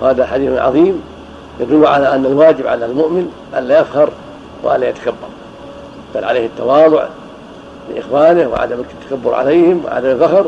وهذا 0.00 0.26
حديث 0.26 0.58
عظيم 0.58 1.02
يدل 1.60 1.86
على 1.86 2.14
أن 2.14 2.26
الواجب 2.26 2.66
على 2.66 2.86
المؤمن 2.86 3.32
أن 3.58 3.64
لا 3.64 3.80
يفخر 3.80 4.08
وأن 4.62 4.80
لا 4.80 4.88
يتكبر. 4.88 5.28
بل 6.14 6.24
عليه 6.24 6.46
التواضع 6.46 7.04
لإخوانه 7.94 8.48
وعدم 8.48 8.76
التكبر 8.80 9.34
عليهم 9.34 9.82
وعدم 9.84 10.08
الفخر 10.08 10.46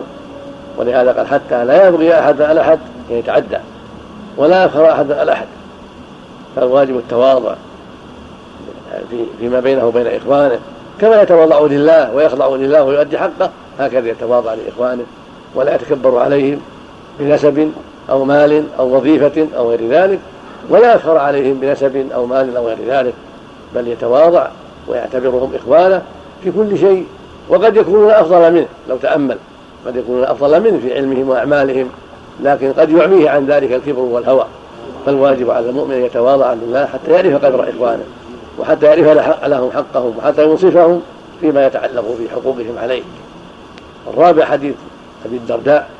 ولهذا 0.79 1.13
قال 1.13 1.27
حتى 1.27 1.65
لا 1.65 1.89
يبغي 1.89 2.19
أحد 2.19 2.43
على 2.43 2.61
أحد 2.61 2.79
يتعدى 3.11 3.59
ولا 4.37 4.65
يفخر 4.65 4.93
أحد 4.93 5.13
على 5.13 5.33
أحد. 5.33 5.47
فالواجب 6.57 6.97
التواضع 6.97 7.55
فيما 9.41 9.61
بينه 9.61 9.87
وبين 9.87 10.07
إخوانه 10.07 10.59
كما 11.01 11.23
يتواضع 11.23 11.61
لله 11.61 12.15
ويخضع 12.15 12.49
لله 12.49 12.83
ويؤدي 12.83 13.19
حقه 13.19 13.51
هكذا 13.79 14.09
يتواضع 14.09 14.55
لإخوانه 14.55 15.05
ولا 15.55 15.75
يتكبر 15.75 16.19
عليهم 16.19 16.61
بنسب 17.21 17.73
أو 18.11 18.25
مال 18.25 18.65
أو 18.79 18.97
وظيفة 18.97 19.47
أو 19.57 19.71
غير 19.71 19.89
ذلك 19.89 20.19
ولا 20.69 20.95
يفخر 20.95 21.19
عليهم 21.19 21.55
بنسب 21.55 22.07
أو 22.15 22.27
مال 22.27 22.57
أو 22.57 22.67
غير 22.67 22.79
ذلك 22.89 23.15
بل 23.75 23.89
يتواضع 23.89 24.49
ويعتبرهم 24.89 25.53
إخوانه 25.55 26.03
في 26.45 26.51
كل 26.51 26.79
شيء 26.79 27.07
وقد 27.49 27.77
يكونون 27.77 28.11
أفضل 28.11 28.53
منه 28.53 28.67
لو 28.89 28.97
تأمل. 28.97 29.37
قد 29.87 29.97
يكونون 29.97 30.25
أفضل 30.25 30.61
منه 30.61 30.79
في 30.79 30.95
علمهم 30.95 31.29
وأعمالهم 31.29 31.89
لكن 32.43 32.73
قد 32.73 32.91
يعميه 32.91 33.31
عن 33.31 33.47
ذلك 33.47 33.73
الكبر 33.73 34.01
والهوى. 34.01 34.45
فالواجب 35.07 35.51
على 35.51 35.71
المؤمن 35.71 35.95
أن 35.95 36.05
يتواضع 36.05 36.53
لله 36.53 36.87
حتى 36.87 37.11
يعرف 37.13 37.45
قدر 37.45 37.69
إخوانه 37.71 38.05
وحتى 38.59 38.87
يعرف 38.87 39.45
لهم 39.45 39.71
حقهم 39.71 40.15
وحتى 40.19 40.45
ينصفهم 40.45 41.03
فيما 41.41 41.67
يتعلق 41.67 42.05
بحقوقهم 42.21 42.79
عليه. 42.79 43.03
الرابع 44.15 44.45
حديث 44.45 44.75
أبي 45.27 45.37
الدرداء 45.37 45.91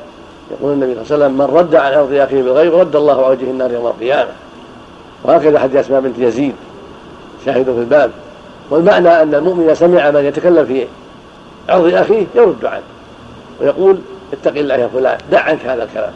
يقول 0.51 0.73
النبي 0.73 0.93
صلى 0.93 1.01
الله 1.01 1.25
عليه 1.25 1.25
وسلم 1.25 1.37
من 1.37 1.57
رد 1.57 1.75
عن 1.75 1.93
عرض 1.93 2.13
أخيه 2.13 2.43
بالغيب 2.43 2.75
رد 2.75 2.95
الله 2.95 3.25
على 3.25 3.31
وجه 3.31 3.43
النار 3.43 3.71
يوم 3.71 3.87
القيامة. 3.87 4.31
وهكذا 5.23 5.59
حديث 5.59 5.75
أسماء 5.75 6.01
بنت 6.01 6.19
يزيد 6.19 6.55
شاهد 7.45 7.63
في 7.63 7.79
الباب. 7.79 8.11
والمعنى 8.69 9.21
أن 9.21 9.35
المؤمن 9.35 9.75
سمع 9.75 10.11
من 10.11 10.25
يتكلم 10.25 10.65
في 10.65 10.85
عرض 11.69 11.93
أخيه 11.93 12.25
يرد 12.35 12.65
عنه. 12.65 12.83
ويقول 13.61 13.99
اتق 14.33 14.59
الله 14.59 14.75
يا 14.75 14.87
فلان 14.87 15.17
دع 15.31 15.41
عنك 15.41 15.65
هذا 15.65 15.83
الكلام. 15.83 16.11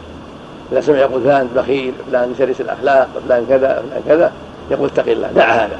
إذا 0.72 0.82
سمع 0.82 0.98
يقول 0.98 1.22
فلان 1.22 1.50
بخيل 1.56 1.94
فلان 2.12 2.36
شرس 2.38 2.62
الأخلاق 2.62 3.08
فلان 3.28 3.46
كذا 3.50 3.84
فلان 3.90 4.04
كذا 4.08 4.32
يقول 4.72 4.90
اتق 4.90 5.12
الله 5.12 5.28
دع 5.28 5.46
هذا. 5.46 5.78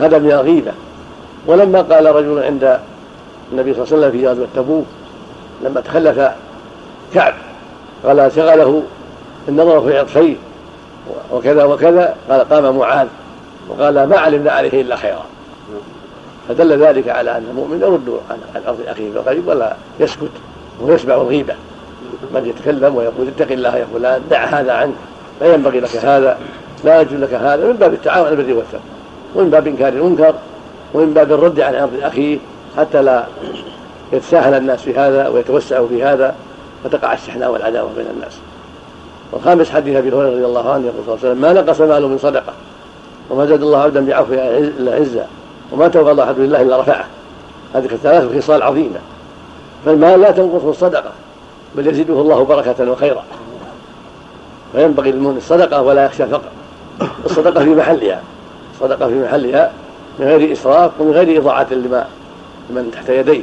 هذا 0.00 0.18
من 0.18 0.30
الغيبة. 0.30 0.72
ولما 1.46 1.82
قال 1.82 2.06
رجل 2.06 2.42
عند 2.42 2.80
النبي 3.52 3.74
صلى 3.74 3.84
الله 3.84 3.96
عليه 3.96 4.06
وسلم 4.06 4.10
في 4.10 4.28
غزوة 4.28 4.46
تبوك 4.56 4.86
لما 5.64 5.80
تخلف 5.80 6.30
كعب 7.14 7.34
قال 8.04 8.32
شغله 8.32 8.82
النظر 9.48 9.80
في 9.80 9.98
عطفيه 9.98 10.36
وكذا 11.32 11.64
وكذا 11.64 12.14
قال 12.30 12.48
قام 12.48 12.76
معاذ 12.76 13.06
وقال 13.68 14.04
ما 14.08 14.18
علمنا 14.18 14.50
عليه 14.50 14.80
إلا 14.82 14.96
خيرا. 14.96 15.24
فدل 16.48 16.82
ذلك 16.82 17.08
على 17.08 17.30
أن 17.30 17.46
المؤمن 17.50 17.80
يرد 17.80 18.20
عن 18.30 18.62
أرض 18.66 18.78
أخيه 18.86 19.10
بالغيب 19.10 19.48
ولا 19.48 19.76
يسكت. 20.00 20.30
ويسمع 20.80 21.14
الغيبة. 21.14 21.54
بل 22.34 22.46
يتكلم 22.46 22.96
ويقول 22.96 23.28
اتق 23.28 23.52
الله 23.52 23.76
يا 23.76 23.86
فلان 23.94 24.22
دع 24.30 24.44
هذا 24.44 24.72
عنك 24.72 24.94
لا 25.40 25.54
ينبغي 25.54 25.80
لك 25.80 25.96
هذا 25.96 26.38
لا 26.84 27.00
يجوز 27.00 27.20
لك 27.20 27.34
هذا. 27.34 27.66
من 27.66 27.72
باب 27.72 27.92
التعاون 27.92 28.26
على 28.26 28.34
البر 28.34 28.52
والتقوى 28.54 28.80
ومن 29.34 29.50
باب 29.50 29.66
إنكار 29.66 29.92
المنكر 29.92 30.34
ومن 30.94 31.14
باب 31.14 31.32
الرد 31.32 31.60
عن 31.60 31.74
ارض 31.74 31.92
اخيه 32.02 32.38
حتى 32.76 33.02
لا 33.02 33.24
يتساهل 34.12 34.54
الناس 34.54 34.82
في 34.82 34.94
هذا 34.94 35.28
ويتوسعوا 35.28 35.88
في 35.88 36.04
هذا 36.04 36.34
فتقع 36.84 37.12
الشحناء 37.12 37.52
والعداوة 37.52 37.90
بين 37.96 38.06
الناس. 38.16 38.38
والخامس 39.32 39.70
حديث 39.70 39.96
أبي 39.96 40.08
هريرة 40.08 40.30
رضي 40.30 40.44
الله 40.44 40.72
عنه 40.72 40.86
يقول 40.86 41.04
صلى 41.06 41.14
الله 41.14 41.18
عليه 41.24 41.30
وسلم 41.30 41.40
ما 41.40 41.52
نقص 41.52 41.80
مال 41.80 42.08
من 42.08 42.18
صدقة 42.18 42.52
وما 43.30 43.46
زاد 43.46 43.62
الله 43.62 43.78
عبدا 43.78 44.06
بعفو 44.06 44.34
إلا 44.34 44.94
عزا 44.94 45.26
وما 45.72 45.88
توفى 45.88 46.22
أحد 46.22 46.38
لله 46.38 46.62
إلا 46.62 46.80
رفعه. 46.80 47.04
هذه 47.74 47.84
الثلاث 47.84 48.44
خصال 48.44 48.62
عظيمة. 48.62 48.98
فالمال 49.84 50.20
لا 50.20 50.30
تنقصه 50.30 50.70
الصدقة 50.70 51.10
بل 51.76 51.86
يزيده 51.86 52.20
الله 52.20 52.44
بركة 52.44 52.90
وخيرا. 52.90 53.24
فينبغي 54.72 55.12
للمؤمن 55.12 55.36
الصدقة 55.36 55.82
ولا 55.82 56.04
يخشى 56.04 56.24
الفقر. 56.24 56.48
الصدقة 57.24 57.64
في 57.64 57.70
محلها 57.70 58.22
الصدقة 58.74 59.08
في 59.08 59.14
محلها 59.14 59.72
من 60.18 60.26
غير 60.26 60.52
إسراف 60.52 60.90
ومن 61.00 61.12
غير 61.12 61.40
إضاعة 61.40 61.66
لما 61.70 62.06
لمن 62.70 62.90
تحت 62.90 63.08
يديه. 63.08 63.42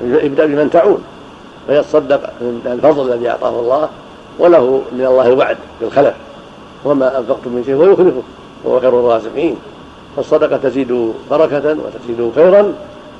يبدأ 0.00 0.46
بمن 0.46 0.70
تعون 0.70 1.04
فيتصدق 1.66 2.20
من 2.40 2.78
الفضل 2.82 3.12
الذي 3.12 3.30
أعطاه 3.30 3.60
الله 3.60 3.88
وله 4.38 4.82
من 4.92 5.06
الله 5.06 5.32
وعد 5.32 5.56
بالخلف. 5.80 6.14
وما 6.84 7.18
أنفقتم 7.18 7.50
من 7.50 7.62
شيء 7.66 7.74
ويخلفه 7.74 8.22
وهو 8.64 8.80
خير 8.80 9.00
الرازقين. 9.00 9.56
فالصدقة 10.16 10.56
تزيد 10.56 11.12
بركة 11.30 11.76
وتزيد 11.84 12.32
خيرا 12.34 12.72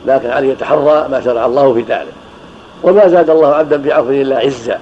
لكن 0.07 0.31
عليه 0.31 0.53
يتحرى 0.53 1.09
ما 1.11 1.21
شرع 1.25 1.47
الله 1.47 1.75
في 1.75 1.81
ذلك. 1.81 2.13
وما 2.83 3.09
زاد 3.09 3.31
الله 3.31 3.55
عبدا 3.55 3.77
بعفو 3.77 4.11
إلا 4.11 4.39
عزا 4.39 4.79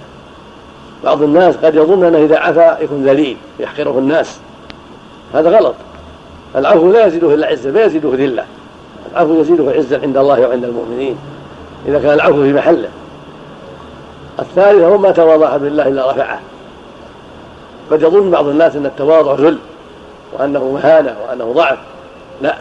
بعض 1.04 1.22
الناس 1.22 1.56
قد 1.56 1.74
يظن 1.74 2.04
أنه 2.04 2.18
إذا 2.18 2.38
عفا 2.38 2.78
يكون 2.80 3.04
ذليل 3.04 3.36
يحقره 3.60 3.98
الناس. 3.98 4.38
هذا 5.34 5.50
غلط. 5.50 5.74
العفو 6.56 6.92
لا 6.92 7.06
يزيده 7.06 7.34
إلا 7.34 7.46
عزا 7.46 7.70
ما 7.70 7.84
يزيده 7.84 8.10
ذلة. 8.14 8.44
العفو 9.12 9.40
يزيده 9.40 9.70
عزا 9.70 10.00
عند 10.02 10.16
الله 10.16 10.48
وعند 10.48 10.64
المؤمنين 10.64 11.16
إذا 11.88 11.98
كان 11.98 12.12
العفو 12.12 12.42
في 12.42 12.52
محله. 12.52 12.88
الثالث 14.38 14.82
هو 14.82 14.98
ما 14.98 15.10
تواضع 15.10 15.56
بالله 15.56 15.88
إلا 15.88 16.10
رفعه. 16.10 16.40
قد 17.90 18.02
يظن 18.02 18.30
بعض 18.30 18.46
الناس 18.46 18.76
أن 18.76 18.86
التواضع 18.86 19.34
ذل 19.34 19.58
وأنه 20.32 20.64
مهانة 20.64 21.16
وأنه 21.28 21.52
ضعف. 21.52 21.78
لا 22.42 22.56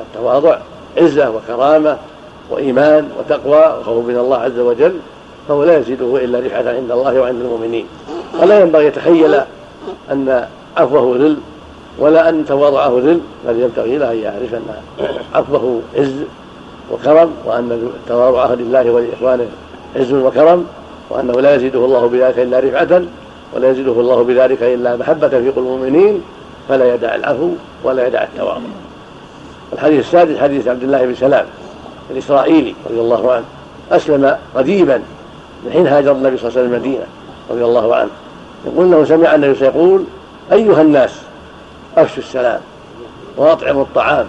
التواضع 0.00 0.58
عزة 0.96 1.30
وكرامة 1.30 1.96
وإيمان 2.50 3.08
وتقوى 3.18 3.80
وخوف 3.80 4.04
من 4.04 4.16
الله 4.16 4.36
عز 4.36 4.58
وجل 4.58 4.94
فهو 5.48 5.64
لا 5.64 5.78
يزيده 5.78 6.16
إلا 6.16 6.38
رفعه 6.38 6.76
عند 6.76 6.90
الله 6.90 7.20
وعند 7.20 7.40
المؤمنين. 7.40 7.86
ولا 8.42 8.60
ينبغي 8.60 8.86
يتخيل 8.86 9.34
أن 10.10 10.46
عفوه 10.76 11.16
ذل 11.16 11.36
ولا 11.98 12.28
أن 12.28 12.44
تواضعه 12.44 12.98
ذل 12.98 13.20
بل 13.48 13.60
ينبغي 13.60 13.98
له 13.98 14.12
أن 14.12 14.18
يعرف 14.18 14.54
أن 14.54 14.62
عفوه 15.34 15.80
عز 15.96 16.14
وكرم 16.92 17.32
وأن 17.44 17.90
تواضعه 18.08 18.54
لله 18.54 18.90
ولإخوانه 18.90 19.46
عز 19.96 20.12
وكرم 20.12 20.66
وأنه 21.10 21.32
لا 21.32 21.54
يزيده 21.54 21.84
الله 21.84 22.06
بذلك 22.06 22.38
إلا 22.38 22.60
رفعة 22.60 23.02
ولا 23.56 23.70
يزيده 23.70 23.92
الله 23.92 24.22
بذلك 24.22 24.62
إلا 24.62 24.96
محبة 24.96 25.28
في 25.28 25.50
قلوب 25.50 25.58
المؤمنين 25.58 26.22
فلا 26.68 26.94
يدع 26.94 27.14
العفو 27.14 27.50
ولا 27.84 28.06
يدع 28.06 28.22
التواضع. 28.22 28.60
الحديث 29.72 30.00
السادس 30.00 30.38
حديث 30.38 30.68
عبد 30.68 30.82
الله 30.82 31.06
بن 31.06 31.14
سلام 31.14 31.46
الإسرائيلي 32.10 32.74
رضي 32.90 33.00
الله 33.00 33.32
عنه 33.32 33.44
أسلم 33.92 34.36
قديما 34.54 35.02
من 35.64 35.72
حين 35.72 35.86
هاجر 35.86 36.12
النبي 36.12 36.36
صلى 36.36 36.48
الله 36.48 36.58
عليه 36.58 36.68
وسلم 36.68 36.74
المدينة 36.74 37.04
رضي 37.50 37.64
الله 37.64 37.96
عنه. 37.96 38.10
يقول 38.66 38.86
إنه 38.86 39.04
سمع 39.04 39.34
النبي 39.34 39.54
سيقول 39.54 40.04
أيها 40.52 40.82
الناس 40.82 41.10
أفشوا 41.96 42.22
السلام 42.22 42.60
وأطعموا 43.36 43.82
الطعام 43.82 44.26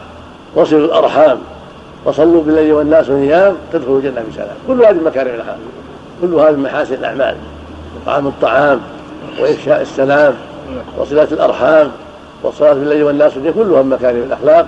وصلوا 0.55 0.85
الأرحام 0.85 1.37
وصلوا 2.05 2.43
بالليل 2.43 2.73
والناس 2.73 3.09
نيام 3.09 3.55
تدخلوا 3.73 3.97
الجنة 3.97 4.23
بسلام. 4.31 4.55
كل 4.67 4.85
هذه 4.85 4.97
مكارم 5.05 5.35
الاخلاق 5.35 5.57
كل 6.21 6.33
هذه 6.33 6.55
محاسن 6.55 6.93
الأعمال 6.93 7.35
اطعام 8.03 8.27
الطعام 8.27 8.81
وإفشاء 9.39 9.81
السلام 9.81 10.33
وصلة 10.97 11.27
الأرحام 11.31 11.91
والصلاه 12.43 12.73
بالليل 12.73 13.03
والناس 13.03 13.31
كلها 13.55 13.81
مكارم 13.81 14.17
الأخلاق. 14.17 14.67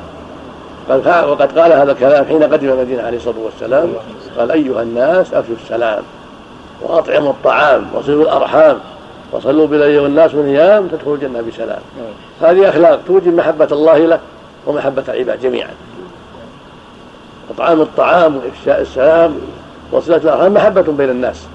قال 0.90 1.30
وقد 1.30 1.60
قال 1.60 1.72
هذا 1.74 1.92
الكلام 1.92 2.26
حين 2.26 2.44
قدم 2.44 2.70
المدينة 2.70 3.04
عليه 3.04 3.18
الصلاة 3.18 3.36
والسلام 3.40 3.94
قال 4.38 4.52
أيها 4.52 4.82
الناس 4.82 5.34
افشوا 5.34 5.56
السلام 5.64 6.04
وأطعموا 6.82 7.32
الطعام 7.32 7.86
وصلوا 7.94 8.24
الأرحام 8.24 8.80
وصلوا 9.32 9.68
بالليل 9.68 10.00
والناس 10.00 10.36
نيام 10.36 10.88
تدخلوا 10.88 11.16
الجنة 11.16 11.42
بسلام. 11.42 11.82
هذه 12.42 12.70
أخلاق 12.70 13.00
توجب 13.08 13.34
محبة 13.34 13.68
الله 13.72 13.98
له 13.98 14.20
ومحبة 14.68 15.04
العباد 15.10 15.42
جميعا. 15.42 15.72
اطعام 17.56 17.82
الطعام 17.82 18.38
وإفشاء 18.38 18.82
السلام 18.82 19.36
وصلة 19.92 20.18
الأرحام 20.18 20.54
محبة 20.54 20.82
بين 20.82 21.10
الناس. 21.10 21.46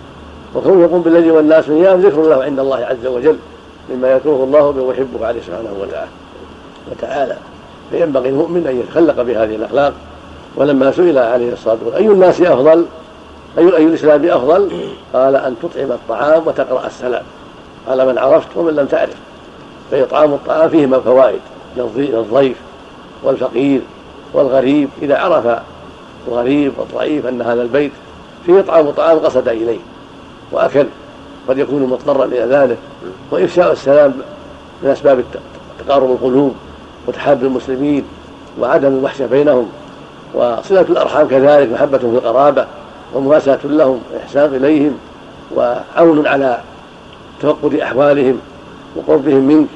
وكونه 0.55 0.83
يقوم 0.83 1.03
بالليل 1.03 1.31
والناس 1.31 1.69
نيام 1.69 2.01
ذكر 2.01 2.23
له 2.23 2.45
عند 2.45 2.59
الله 2.59 2.87
عز 2.87 3.07
وجل 3.07 3.37
مما 3.91 4.13
يكره 4.13 4.45
الله 4.45 4.71
به 4.71 4.83
ويحبه 4.83 5.27
عليه 5.27 5.41
سبحانه 5.41 5.71
وتعالى. 6.91 7.37
فينبغي 7.91 8.29
المؤمن 8.29 8.67
أن 8.67 8.81
يتخلق 8.81 9.23
بهذه 9.23 9.55
الأخلاق. 9.55 9.93
ولما 10.57 10.93
سئل 10.93 11.19
عليه 11.19 11.53
الصلاة 11.53 11.77
والسلام 11.85 12.03
أي 12.03 12.13
الناس 12.13 12.41
أفضل؟ 12.41 12.85
أي 13.59 13.77
أي 13.77 13.85
الإسلام 13.85 14.25
أفضل؟ 14.25 14.71
قال 15.13 15.37
أن 15.37 15.55
تطعم 15.63 15.93
الطعام 15.93 16.43
وتقرأ 16.47 16.87
السلام. 16.87 17.23
على 17.89 18.07
من 18.07 18.19
عرفت 18.19 18.49
ومن 18.57 18.77
لم 18.77 18.87
تعرف. 18.87 19.17
فإطعام 19.91 20.33
الطعام 20.33 20.69
فيه 20.69 20.87
فوائد 20.87 21.41
للضيف 21.77 22.57
والفقير 23.23 23.81
والغريب. 24.33 24.89
إذا 25.03 25.19
عرف 25.19 25.61
الغريب 26.29 26.73
والضعيف 26.79 27.27
أن 27.27 27.43
هذا 27.43 27.63
البيت 27.63 27.93
فيه 28.47 28.61
اطعام 28.61 28.91
طعام 28.91 29.19
قصد 29.19 29.49
إليه 29.49 29.79
وأكل 30.53 30.87
قد 31.49 31.59
يكون 31.59 31.83
مضطرا 31.83 32.25
إلى 32.25 32.41
ذلك. 32.41 32.79
وإفشاء 33.31 33.73
السلام 33.73 34.15
من 34.83 34.91
أسباب 34.91 35.25
تقارب 35.87 36.11
القلوب. 36.11 36.55
وتحاب 37.09 37.45
المسلمين 37.45 38.05
وعدم 38.61 38.89
الوحشه 38.89 39.27
بينهم 39.27 39.69
وصلة 40.35 40.81
الأرحام 40.81 41.29
كذلك 41.29 41.73
محبة 41.73 41.99
في 41.99 42.05
القرابة 42.05 42.67
ومواساة 43.15 43.59
لهم 43.65 44.01
وإحسان 44.13 44.55
إليهم 44.55 44.99
وعون 45.57 46.27
على 46.27 46.59
تفقد 47.43 47.75
أحوالهم 47.75 48.39
وقربهم 48.97 49.41
منك 49.41 49.69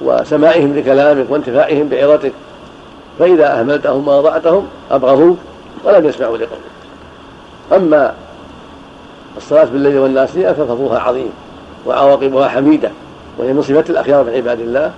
وسماعهم 0.00 0.76
لكلامك 0.76 1.26
وانتفاعهم 1.30 1.88
بعظتك 1.88 2.32
فإذا 3.18 3.60
أهملتهم 3.60 4.08
واضعتهم 4.08 4.66
أبغضوك 4.90 5.38
ولم 5.84 6.06
يسمعوا 6.06 6.36
لقولك. 6.36 6.60
أما 7.72 8.14
الصلاة 9.36 9.64
بالليل 9.64 9.98
والناس 9.98 10.30
ففضلها 10.30 10.98
عظيم 10.98 11.30
وعواقبها 11.86 12.48
حميدة 12.48 12.90
وهي 13.38 13.52
من 13.52 13.62
صفات 13.62 13.90
الأخيار 13.90 14.24
من 14.24 14.32
عباد 14.32 14.60
الله. 14.60 14.92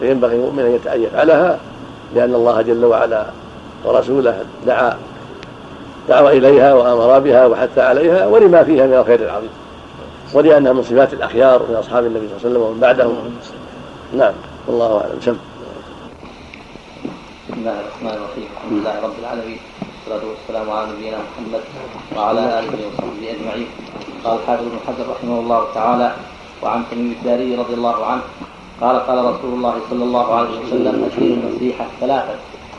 فينبغي 0.00 0.34
المؤمن 0.34 0.80
أن 0.94 1.02
يفعلها 1.02 1.58
لأن 2.14 2.34
الله 2.34 2.62
جل 2.62 2.84
وعلا 2.84 3.26
ورسوله 3.84 4.44
دعا 4.66 4.98
دعا 6.08 6.30
إليها 6.30 6.74
وأمر 6.74 7.18
بها 7.18 7.46
وحث 7.46 7.78
عليها 7.78 8.26
ولما 8.26 8.64
فيها 8.64 8.86
من 8.86 8.94
الخير 8.94 9.20
العظيم. 9.20 9.50
ولأنها 10.34 10.72
من 10.72 10.82
صفات 10.82 11.12
الأخيار 11.12 11.62
من 11.68 11.74
أصحاب 11.74 12.06
النبي 12.06 12.28
صلى 12.28 12.36
الله 12.36 12.40
عليه 12.40 12.50
وسلم 12.50 12.62
ومن 12.62 12.80
بعدهم. 12.80 13.16
نعم 14.16 14.32
والله 14.66 15.00
أعلم. 15.00 15.20
سم 15.20 15.36
بسم 17.48 17.60
الله 17.60 17.80
الرحمن 17.80 18.14
الرحيم. 18.18 18.48
الحمد 18.56 18.72
لله 18.72 19.00
رب 19.02 19.18
العالمين. 19.18 19.58
والصلاة 20.08 20.24
والسلام 20.30 20.70
على 20.70 20.86
نبينا 20.92 21.18
محمد 21.18 21.62
وعلى 22.16 22.58
آله 22.58 22.78
وصحبه 22.86 23.30
أجمعين. 23.30 23.68
قال 24.24 24.38
الحافظ 24.38 24.64
ابن 24.66 24.78
حجر 24.86 25.04
رحمه 25.10 25.40
الله 25.40 25.60
تعالى 25.74 26.12
وعن 26.62 26.82
تميم 26.90 27.10
الداري 27.20 27.54
رضي 27.54 27.74
الله 27.74 28.06
عنه 28.06 28.22
قال 28.80 28.96
قال 29.06 29.18
رسول 29.18 29.54
الله 29.54 29.74
صلى 29.90 30.04
الله 30.04 30.34
عليه 30.34 30.58
وسلم 30.60 31.10
أدين 31.16 31.42
النصيحة 31.42 31.86
ثلاثة 32.00 32.34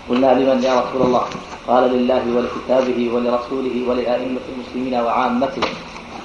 قلنا 0.10 0.34
لمن 0.34 0.64
يا 0.64 0.80
رسول 0.80 1.02
الله. 1.02 1.24
قال 1.68 1.92
لله 1.92 2.24
ولكتابه 2.36 3.10
ولرسوله 3.14 3.90
ولأئمة 3.90 4.40
المسلمين 4.56 4.94
وعامتهم 4.94 5.70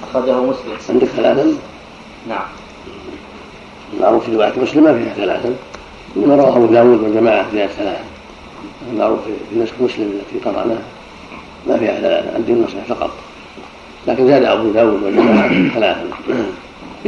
أخرجه 0.03 0.41
مسلم. 0.41 0.77
عندك 0.89 1.07
ثلاثا؟ 1.07 1.53
نعم. 2.29 2.45
المعروف 3.93 4.25
في 4.25 4.35
رواية 4.35 4.53
مسلم 4.57 4.83
ما 4.83 4.93
فيها 4.93 5.13
ثلاثا 5.13 5.55
إنما 6.17 6.35
رواه 6.35 6.55
أبو 6.57 6.65
داود 6.65 7.03
والجماعة 7.03 7.49
فيها 7.51 7.67
ثلاثة. 7.67 8.03
المعروف 8.91 9.19
في 9.49 9.59
نسخ 9.59 9.73
مسلم 9.79 10.19
التي 10.19 10.49
قرأناها. 10.49 10.83
ما 11.67 11.77
فيها 11.77 11.99
ثلاثة. 12.01 12.35
عندي 12.35 12.51
النصح 12.51 12.77
فقط. 12.87 13.09
لكن 14.07 14.27
زاد 14.27 14.43
أبو 14.43 14.71
داود 14.71 15.03
والجماعة 15.03 15.69
ثلاثا 15.73 16.05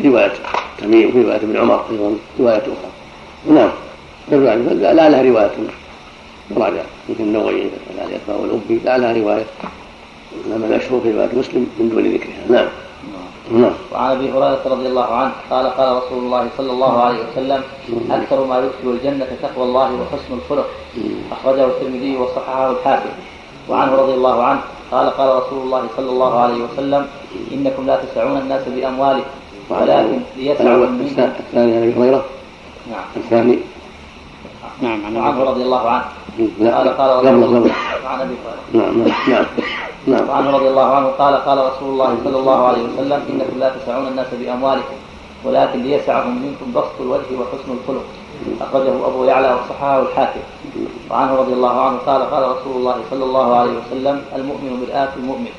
في 0.02 0.10
رواية 0.10 0.34
تميم 0.78 1.10
وفي 1.10 1.22
رواية 1.22 1.38
ابن 1.38 1.58
عمر 1.58 1.82
أيضا 1.92 2.16
رواية 2.40 2.58
أخرى. 2.58 2.92
نعم. 3.50 3.70
لا 4.32 5.10
لها 5.10 5.22
رواية. 5.22 5.52
مراجعة 6.52 6.86
مثل 7.10 7.20
النووي 7.20 7.62
الأسماء 7.90 8.42
والأبي 8.42 8.80
لا 8.86 8.98
لها 8.98 9.14
رواية. 9.14 9.46
إنما 10.46 10.66
المشهور 10.66 11.02
في 11.02 11.12
رواية 11.12 11.30
مسلم 11.34 11.68
من 11.80 11.90
دون 11.90 12.14
ذكرها. 12.14 12.46
نعم. 12.50 12.68
نعم. 13.52 13.72
وعن 13.94 14.12
أبي 14.12 14.32
هريرة 14.32 14.62
رضي 14.66 14.88
الله 14.88 15.16
عنه 15.16 15.32
قال 15.50 15.68
قال 15.68 15.98
رسول 15.98 16.24
الله 16.24 16.48
صلى 16.58 16.72
الله 16.72 17.04
عليه 17.04 17.18
وسلم 17.32 17.64
أكثر 18.12 18.46
ما 18.46 18.58
يدخل 18.58 18.98
الجنة 18.98 19.28
تقوى 19.42 19.64
الله 19.64 19.92
وحسن 19.94 20.34
الخلق. 20.34 20.68
أخرجه 21.32 21.66
الترمذي 21.66 22.18
وصححه 22.18 22.72
الحاكم. 22.72 23.10
وعنه 23.70 23.96
رضي 23.96 24.14
الله 24.14 24.44
عنه 24.44 24.62
قال 24.92 25.10
قال 25.10 25.36
رسول 25.36 25.62
الله 25.62 25.88
صلى 25.98 26.10
الله 26.10 26.40
عليه 26.40 26.64
وسلم 26.64 27.08
إنكم 27.52 27.88
لا 27.88 28.00
تسعون 28.04 28.38
الناس 28.38 28.62
بأموالكم 28.68 29.30
ولكن 29.70 30.20
منكم 30.38 31.30
الثاني 31.40 31.76
عن 31.76 31.84
أبي 31.84 31.94
هريرة. 31.94 32.26
نعم. 32.92 33.06
الثاني. 33.16 33.60
نعم 34.82 35.18
وعنه 35.18 35.44
رضي 35.44 35.64
الله 35.64 35.90
عنه. 35.90 36.06
قال 36.60 36.90
قال 36.98 37.26
رسول 37.26 37.44
الله. 37.44 37.72
عن 38.06 38.22
أبي 38.22 38.36
هريرة. 38.44 38.86
نعم 38.86 39.08
نعم 39.28 39.46
نعم 40.08 40.30
وعنه 40.30 40.50
رضي 40.52 40.68
الله 40.68 40.96
عنه 40.96 41.08
قال 41.08 41.36
قال 41.36 41.58
رسول 41.58 41.90
الله 41.90 42.18
صلى 42.24 42.38
الله 42.40 42.68
عليه 42.68 42.82
وسلم 42.82 43.22
إنكم 43.30 43.60
لا 43.60 43.70
تسعون 43.70 44.08
الناس 44.08 44.28
بأموالكم 44.34 44.96
ولكن 45.44 45.84
ليسعهم 45.84 46.42
منكم 46.42 46.72
بسط 46.76 47.02
الوجه 47.02 47.32
وحسن 47.40 47.72
الخلق. 47.72 48.06
أخرجه 48.62 49.08
أبو 49.08 49.24
يعلى 49.24 49.54
وصححه 49.54 50.02
الحاكم. 50.02 50.40
وعنه 51.12 51.36
رضي 51.36 51.54
الله 51.54 51.82
عنه 51.82 51.98
قال 51.98 52.22
قال 52.32 52.44
رسول 52.44 52.76
الله 52.76 52.96
صلى 53.12 53.26
الله 53.26 53.56
عليه 53.56 53.72
وسلم 53.72 54.22
المؤمن 54.36 54.88
مرآة 54.88 55.10
المؤمن. 55.18 55.52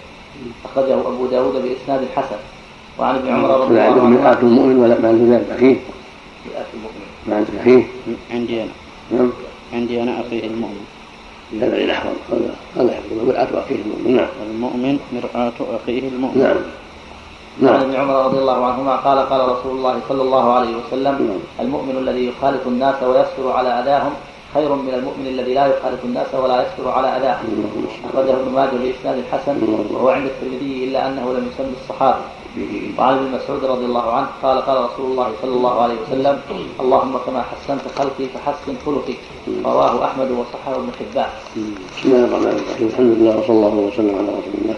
أخرجه 0.64 0.94
أبو 0.94 1.26
داود 1.26 1.62
بإسناد 1.62 2.08
حسن. 2.16 2.36
وعن 2.98 3.14
ابن 3.14 3.28
عمر 3.28 3.50
رضي 3.60 3.66
الله 3.66 3.82
عنه 3.82 4.04
مرآة 4.04 4.38
المؤمن 4.42 4.76
ولا 4.78 5.00
ما 5.00 5.08
عندك 5.08 5.50
أخيه. 5.50 5.76
مرآة 6.46 6.66
المؤمن. 6.74 7.04
ما 7.26 7.36
عندك 7.36 7.54
أخيه. 7.60 7.82
عندي 8.30 8.62
أنا. 8.62 8.70
نعم. 9.10 9.30
عندي 9.72 10.02
أنا 10.02 10.20
أخيه 10.20 10.46
المؤمن. 10.46 10.84
هذا 11.52 11.76
غير 11.76 11.90
احفظ 11.90 12.12
هذا 12.32 12.54
هذا 12.76 13.00
مرآة 13.26 13.48
أخيه 13.64 13.76
المؤمن. 13.84 14.16
نعم. 14.16 14.28
المؤمن 14.50 14.98
مرآة 15.12 15.52
أخيه 15.82 16.08
المؤمن. 16.08 16.38
نعم. 16.42 16.56
نعم. 17.60 17.74
عن 17.74 17.80
ابن 17.80 17.94
عمر 17.94 18.24
رضي 18.24 18.38
الله 18.38 18.64
عنهما 18.66 18.96
قال 18.96 19.18
قال 19.18 19.40
رسول 19.40 19.76
الله 19.76 20.00
صلى 20.08 20.22
الله 20.22 20.52
عليه 20.52 20.76
وسلم 20.76 21.14
نعم. 21.28 21.66
المؤمن 21.66 21.96
الذي 21.98 22.26
يخالط 22.26 22.66
الناس 22.66 23.02
ويصبر 23.02 23.52
على 23.52 23.68
أذاهم 23.68 24.12
خير 24.54 24.74
من 24.74 24.94
المؤمن 24.94 25.26
الذي 25.26 25.54
لا 25.54 25.66
يخالط 25.66 25.98
الناس 26.04 26.34
ولا 26.34 26.66
يصبر 26.66 26.90
على 26.90 27.08
أذاهم. 27.16 27.44
أخرجه 28.12 28.30
ابن 28.30 28.52
ماجه 28.54 28.70
بإسناد 28.70 29.24
حسن 29.32 29.56
وهو 29.90 30.08
عند 30.08 30.26
الترمذي 30.26 30.84
إلا 30.84 31.08
أنه 31.08 31.32
لم 31.32 31.48
يسمي 31.52 31.72
الصحابي. 31.82 32.22
وعن 32.98 33.14
ابن 33.14 33.26
مسعود 33.34 33.64
رضي 33.64 33.84
الله 33.84 34.12
عنه 34.12 34.26
قال 34.42 34.58
قال 34.60 34.84
رسول 34.84 35.10
الله 35.10 35.32
صلى 35.42 35.50
الله 35.50 35.82
عليه 35.82 35.94
وسلم 36.06 36.40
اللهم 36.80 37.18
كما 37.26 37.42
حسنت 37.42 37.80
خلقي 37.98 38.26
فحسن 38.34 38.74
خلقي 38.86 39.14
رواه 39.64 40.04
أحمد 40.04 40.30
وصححه 40.30 40.76
ابن 40.76 40.88
حبان. 40.98 41.28
بسم 41.96 42.10
الله 42.10 42.24
الرحمن 42.24 42.46
الرحيم. 42.46 42.88
الحمد 42.88 43.12
لله 43.18 43.38
وصلى 43.38 43.56
الله 43.56 43.74
وسلم 43.74 44.14
على 44.18 44.28
رسول 44.28 44.54
الله 44.62 44.76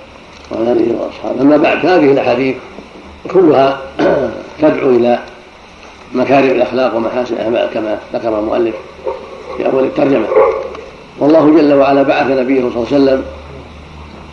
وعلى 0.53 0.73
آله 0.73 1.01
وأصحابه. 1.01 1.43
أما 1.43 1.57
بعد 1.57 1.87
هذه 1.87 2.13
الأحاديث 2.13 2.57
كلها 3.31 3.81
تدعو 4.63 4.91
إلى 4.91 5.19
مكارم 6.15 6.51
الأخلاق 6.51 6.97
ومحاسن 6.97 7.35
الأعمال 7.35 7.71
كما 7.75 7.99
ذكر 8.13 8.39
المؤلف 8.39 8.75
في 9.57 9.67
أول 9.67 9.85
الترجمة. 9.85 10.27
والله 11.19 11.51
جل 11.57 11.75
وعلا 11.75 12.03
بعث 12.03 12.27
نبيه 12.31 12.61
صلى 12.61 12.69
الله 12.69 12.87
عليه 12.93 12.97
وسلم 12.97 13.25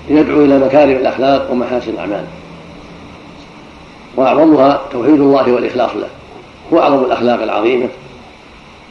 يدعو 0.10 0.42
إلى 0.42 0.60
مكارم 0.60 0.92
الأخلاق 0.92 1.52
ومحاسن 1.52 1.92
الأعمال. 1.92 2.26
وأعظمها 4.18 4.82
توحيد 4.92 5.20
الله 5.20 5.52
والإخلاص 5.52 5.92
له. 5.96 6.08
هو 6.74 6.80
أعظم 6.80 7.04
الأخلاق 7.04 7.42
العظيمة 7.42 7.90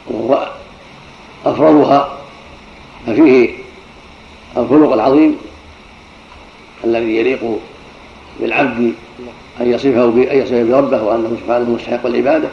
وهو 0.07 0.47
أفضلها 1.45 2.09
ففيه 3.07 3.49
الخلق 4.57 4.93
العظيم 4.93 5.37
الذي 6.83 7.17
يليق 7.17 7.59
بالعبد 8.39 8.93
أن 9.61 9.71
يصفه 9.71 10.03
أن 10.05 10.37
يصف 10.37 10.53
بربه 10.53 11.03
وأنه 11.03 11.37
سبحانه 11.43 11.69
مستحق 11.69 12.05
العبادة. 12.05 12.47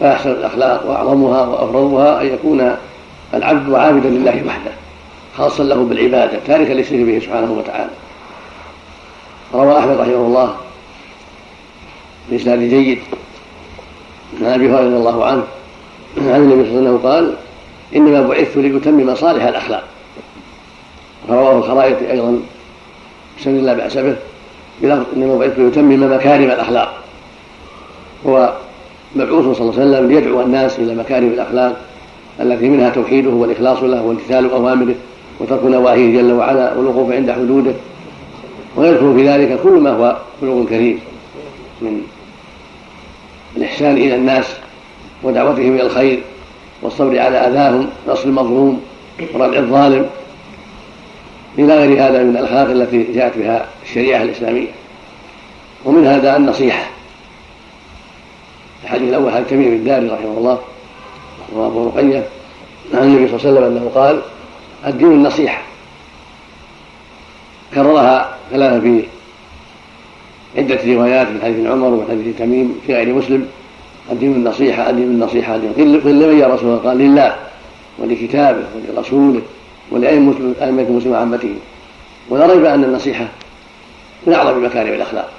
فأحسن 0.00 0.30
الأخلاق 0.30 0.86
وأعظمها 0.86 1.42
وأفضلها 1.46 2.22
أن 2.22 2.26
يكون 2.26 2.76
العبد 3.34 3.74
عابدا 3.74 4.08
لله 4.08 4.42
وحده 4.46 4.70
خاصا 5.38 5.62
له 5.62 5.84
بالعبادة 5.84 6.38
تاركا 6.46 6.72
للشرك 6.72 7.00
به 7.00 7.18
سبحانه 7.18 7.52
وتعالى. 7.52 7.90
روى 9.54 9.78
أحمد 9.78 9.96
رحمه 9.96 10.14
الله 10.14 10.56
بإسناد 12.30 12.58
جيد. 12.58 12.98
عن 14.40 14.46
أبي 14.46 14.70
هريرة 14.70 14.80
رضي 14.80 14.96
الله 14.96 15.24
عنه 15.24 15.42
عن 16.18 16.40
النبي 16.40 16.68
صلى 16.68 16.78
الله 16.78 16.88
عليه 16.88 16.90
وسلم 16.90 16.98
قال 16.98 17.34
إنما 17.96 18.28
بعثت 18.28 18.56
لأتمم 18.56 19.14
صالح 19.14 19.44
الأخلاق. 19.44 19.84
رواه 21.30 21.58
الخرائطي 21.58 22.10
أيضا 22.10 22.40
بسند 23.40 23.62
لا 23.62 23.74
بأس 23.74 23.96
به 23.98 24.16
بلفظ 24.82 25.04
إنما 25.16 25.38
بعثت 25.38 25.58
لأتمم 25.58 26.14
مكارم 26.14 26.44
الأخلاق. 26.44 26.94
هو 28.26 28.54
مبعوث 29.16 29.56
صلى 29.56 29.70
الله 29.70 29.80
عليه 29.80 29.90
وسلم 29.90 30.08
ليدعو 30.08 30.40
الناس 30.40 30.78
إلى 30.78 30.94
مكارم 30.94 31.26
الأخلاق 31.26 31.80
التي 32.40 32.68
منها 32.68 32.90
توحيده 32.90 33.30
والإخلاص 33.30 33.82
له 33.82 34.02
وامتثال 34.02 34.50
أوامره 34.50 34.94
وترك 35.40 35.64
نواهيه 35.64 36.18
جل 36.18 36.32
وعلا 36.32 36.74
والوقوف 36.74 37.12
عند 37.12 37.30
حدوده. 37.30 37.72
ويذكر 38.76 39.14
في 39.14 39.28
ذلك 39.28 39.60
كل 39.62 39.80
ما 39.80 39.90
هو 39.90 40.16
خلق 40.40 40.66
كريم 40.68 41.00
من 41.82 42.02
الإحسان 43.58 43.96
إلى 43.96 44.14
الناس 44.14 44.46
ودعوتهم 45.22 45.74
إلى 45.74 45.82
الخير 45.82 46.22
والصبر 46.82 47.18
على 47.18 47.36
أذاهم 47.36 47.88
نصر 48.08 48.24
المظلوم 48.24 48.82
وردع 49.34 49.58
الظالم. 49.58 50.10
إلى 51.58 51.78
غير 51.78 52.06
هذا 52.06 52.22
من 52.22 52.36
الأخلاق 52.36 52.70
التي 52.70 53.02
جاءت 53.02 53.38
بها 53.38 53.66
الشريعة 53.84 54.22
الإسلامية. 54.22 54.68
ومن 55.84 56.06
هذا 56.06 56.36
النصيحة. 56.36 56.86
الحديث 58.84 59.08
الأول 59.08 59.32
عن 59.32 59.46
تميم 59.50 59.72
الداري 59.72 60.08
رحمه 60.08 60.38
الله 60.38 60.58
وأبو 61.52 61.86
رقية 61.86 62.24
عن 62.94 63.02
النبي 63.02 63.28
صلى 63.28 63.50
الله 63.50 63.60
عليه 63.60 63.68
وسلم 63.68 63.76
أنه 63.76 63.90
قال 63.94 64.22
الدين 64.86 65.12
النصيحة. 65.12 65.62
كررها 67.74 68.36
ثلاثة 68.50 68.80
في 68.80 69.04
عدة 70.58 70.94
روايات 70.94 71.28
من 71.28 71.40
حديث 71.42 71.66
عمر 71.66 71.86
ومن 71.86 72.06
حديث 72.10 72.38
تميم 72.38 72.80
في 72.86 72.94
غير 72.94 73.14
مسلم. 73.14 73.48
الدين 74.12 74.32
النصيحة 74.32 74.90
الدين 74.90 75.04
النصيحة 75.04 75.54
الدين 75.54 75.72
قيل 75.72 75.88
لمن 75.88 76.38
يا 76.38 76.46
رسول 76.46 76.68
الله؟ 76.68 76.88
قال 76.88 76.98
لله 76.98 77.36
ولكتابه 77.98 78.64
ولرسوله 78.74 79.42
ولأئمة 79.90 80.34
المسلمين 80.60 81.12
وعامته 81.12 81.54
ولا 82.30 82.46
ريب 82.46 82.64
أن 82.64 82.84
النصيحة 82.84 83.28
من 84.26 84.32
أعظم 84.32 84.64
مكارم 84.64 84.92
الأخلاق 84.92 85.30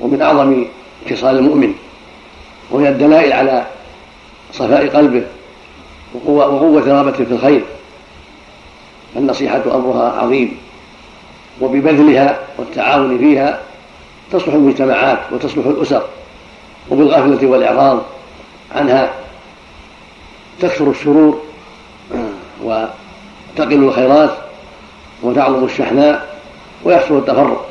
ومن 0.00 0.22
أعظم 0.22 0.64
خصال 1.10 1.38
المؤمن 1.38 1.74
وهي 2.70 2.88
الدلائل 2.88 3.32
على 3.32 3.66
صفاء 4.52 4.86
قلبه 4.88 5.22
وقوة, 6.14 6.48
وقوة 6.48 6.88
رغبته 6.88 7.24
في 7.24 7.32
الخير. 7.32 7.62
النصيحة 9.16 9.62
أمرها 9.74 10.12
عظيم 10.20 10.56
وببذلها 11.60 12.38
والتعاون 12.58 13.18
فيها 13.18 13.60
تصلح 14.32 14.54
المجتمعات 14.54 15.18
وتصلح 15.32 15.66
الأسر 15.66 16.02
وبالغفلة 16.90 17.48
والإعراض 17.48 18.02
عنها 18.74 19.12
تكثر 20.60 20.90
الشرور 20.90 21.42
وتقل 22.62 23.84
الخيرات 23.84 24.30
وتعظم 25.22 25.64
الشحناء 25.64 26.38
ويحصل 26.84 27.18
التفرق. 27.18 27.68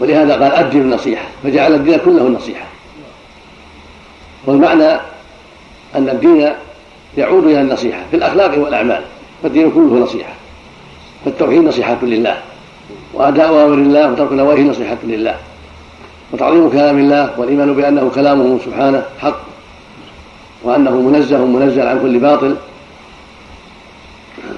ولهذا 0.00 0.32
قال 0.32 0.52
أدي 0.52 0.78
النصيحة 0.78 1.26
فجعل 1.42 1.74
الدين 1.74 1.98
كله 1.98 2.28
نصيحة. 2.28 2.66
والمعنى 4.46 5.00
أن 5.94 6.08
الدين 6.08 6.52
يعود 7.16 7.44
إلى 7.44 7.60
النصيحة 7.60 8.00
في 8.10 8.16
الأخلاق 8.16 8.58
والأعمال 8.58 9.04
فالدين 9.42 9.70
كله 9.70 9.98
نصيحة 9.98 10.32
فالتوحيد 11.24 11.64
نصيحة 11.64 11.98
لله. 12.02 12.42
وأداء 13.14 13.48
أوامر 13.48 13.74
الله 13.74 14.12
وترك 14.12 14.32
نواهي 14.32 14.64
نصيحة 14.64 14.96
لله. 15.04 15.36
وتعظيم 16.32 16.70
كلام 16.70 16.98
الله 16.98 17.30
والإيمان 17.38 17.74
بأنه 17.74 18.10
كلامه 18.14 18.58
سبحانه 18.64 19.02
حق 19.18 19.40
وأنه 20.62 20.90
منزه 20.90 21.44
منزل 21.44 21.86
عن 21.86 22.00
كل 22.02 22.18
باطل 22.18 22.56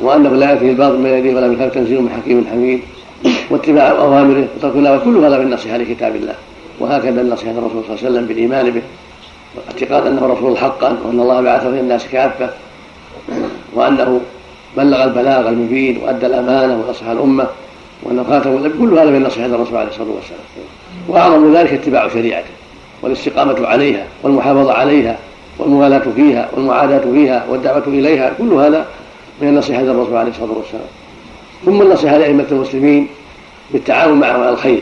وأنه 0.00 0.30
لا 0.30 0.50
يأتيه 0.50 0.70
الباطل 0.70 0.98
من 0.98 1.11
يديه 1.11 1.34
ولا 1.34 1.48
من 1.48 1.57
خلف 1.59 1.74
تنزيل 1.74 2.02
من 2.02 2.11
حكيم 2.11 2.46
حميد 2.50 2.80
واتباع 3.50 3.90
أوامره 3.90 4.48
وترك 4.57 4.76
الله 4.76 4.98
كل 4.98 5.16
هذا 5.24 5.38
من 5.38 5.50
نصيحة 5.50 5.76
لكتاب 5.76 6.16
الله. 6.16 6.34
وهكذا 6.80 7.22
نصيحة 7.22 7.52
الرسول 7.52 7.82
صلى 7.84 7.94
الله 7.94 7.98
عليه 8.04 8.11
وسلم 8.11 8.26
بالإيمان 8.26 8.70
به 8.70 8.82
واعتقاد 9.57 10.07
أنه 10.07 10.26
رسول 10.26 10.59
حقا 10.59 10.98
وأن 11.04 11.20
الله 11.20 11.40
بعثه 11.40 11.68
إلى 11.68 11.80
الناس 11.80 12.07
كافة 12.07 12.50
وأنه 13.74 14.20
بلغ 14.76 15.04
البلاغ 15.04 15.48
المبين 15.48 15.98
وأدى 16.02 16.26
الأمانة 16.26 16.74
ونصح 16.74 17.07
الأمة 17.07 17.46
وأنه 18.03 18.24
خاتم 18.24 18.51
النبي 18.51 18.78
كل 18.78 18.99
هذا 18.99 19.11
من 19.11 19.22
نصيحة 19.22 19.47
الرسول 19.47 19.76
عليه 19.76 19.88
الصلاة 19.88 20.09
والسلام. 20.09 20.40
وأعظم 21.09 21.57
ذلك 21.57 21.72
اتباع 21.72 22.09
شريعته 22.09 22.51
والاستقامة 23.03 23.66
عليها 23.66 24.07
والمحافظة 24.22 24.72
عليها 24.72 25.18
والمغالاة 25.59 26.03
فيها 26.16 26.49
والمعاداة 26.53 27.12
فيها 27.12 27.47
والدعوة 27.49 27.82
إليها 27.86 28.32
كل 28.38 28.53
هذا 28.53 28.86
من 29.40 29.49
النصيحة 29.49 29.82
للرسول 29.82 30.16
عليه 30.16 30.30
الصلاة 30.30 30.53
والسلام. 30.53 30.86
ثم 31.66 31.82
النصيحة 31.82 32.18
لأئمة 32.18 32.47
المسلمين 32.51 33.09
بالتعاون 33.70 34.20
معهم 34.20 34.40
على 34.40 34.51
الخير 34.51 34.80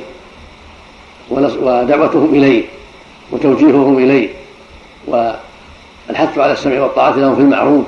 ودعوتهم 1.30 2.34
إليه 2.34 2.64
وتوجيههم 3.32 3.98
إليه 3.98 4.28
والحث 5.06 6.38
على 6.38 6.52
السمع 6.52 6.80
والطاعة 6.80 7.16
لهم 7.16 7.36
في 7.36 7.40
المعروف 7.40 7.84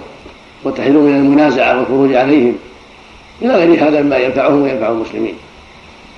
والتحذير 0.65 0.99
من 0.99 1.17
المنازعة 1.17 1.79
والخروج 1.79 2.15
عليهم 2.15 2.57
إلى 3.43 3.55
غير 3.55 3.89
هذا 3.89 4.03
مما 4.03 4.17
ينفعهم 4.17 4.63
وينفع 4.63 4.89
المسلمين. 4.89 5.35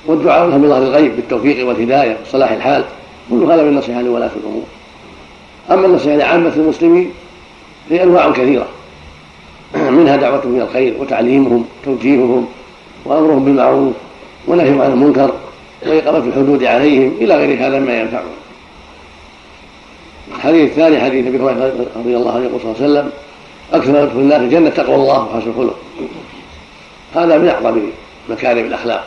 والدعاء 0.06 0.48
لهم 0.48 0.62
بظهر 0.62 0.82
الغيب 0.82 1.16
بالتوفيق 1.16 1.68
والهداية 1.68 2.16
وصلاح 2.26 2.50
الحال 2.50 2.84
كل 3.30 3.42
هذا 3.42 3.62
من 3.62 3.74
نصيحة 3.74 4.02
لولاة 4.02 4.30
الأمور. 4.36 4.64
أما 5.70 5.86
النصيحة 5.86 6.16
لعامة 6.16 6.52
المسلمين 6.56 7.10
هي 7.90 8.02
أنواع 8.02 8.30
كثيرة. 8.30 8.66
منها 9.98 10.16
دعوتهم 10.16 10.54
إلى 10.54 10.62
الخير 10.62 10.94
وتعليمهم 10.98 11.64
وتوجيههم 11.82 12.48
وأمرهم 13.04 13.44
بالمعروف 13.44 13.94
ونهيهم 14.46 14.82
عن 14.82 14.90
المنكر 14.90 15.32
وإقامة 15.86 16.18
الحدود 16.18 16.64
عليهم 16.64 17.12
إلى 17.20 17.36
غير 17.36 17.66
هذا 17.66 17.78
مما 17.78 18.00
ينفعهم. 18.00 18.24
الحديث 20.36 20.70
الثاني 20.70 21.00
حديث 21.00 21.26
ابي 21.26 21.36
هريرة 21.36 21.72
رضي 21.96 22.16
الله 22.16 22.34
عنه 22.34 22.44
يقول 22.44 22.60
صلى 22.60 22.72
الله 22.72 22.82
عليه 22.82 22.92
وسلم 22.92 23.10
أكثر 23.72 23.92
ما 23.92 24.02
يدخل 24.02 24.18
الناس 24.18 24.40
الجنه 24.40 24.70
تقوى 24.70 24.94
الله 24.94 25.24
وحسن 25.24 25.50
الخلق. 25.50 25.76
هذا 27.14 27.38
من 27.38 27.48
أعظم 27.48 27.80
مكارم 28.28 28.66
الأخلاق 28.66 29.06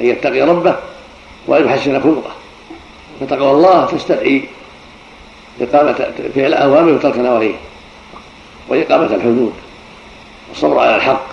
أن 0.00 0.06
يتقي 0.06 0.40
ربه 0.40 0.76
وان 1.46 1.64
يحسن 1.66 2.00
خلقه. 2.02 2.32
فتقوى 3.20 3.50
الله 3.50 3.86
تستدعي 3.86 4.44
إقامة 5.60 5.92
فعل 6.34 6.46
الأوامر 6.46 6.92
وترك 6.92 7.18
نواهيه 7.18 7.54
وإقامة 8.68 9.06
الحدود 9.06 9.52
والصبر 10.48 10.78
على 10.78 10.96
الحق 10.96 11.26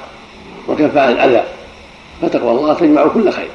وكف 0.67 0.97
عن 0.97 1.11
الأذى. 1.11 1.43
فتقوى 2.22 2.51
الله 2.51 2.74
تجمع 2.74 3.07
كل 3.07 3.32
خير. 3.32 3.49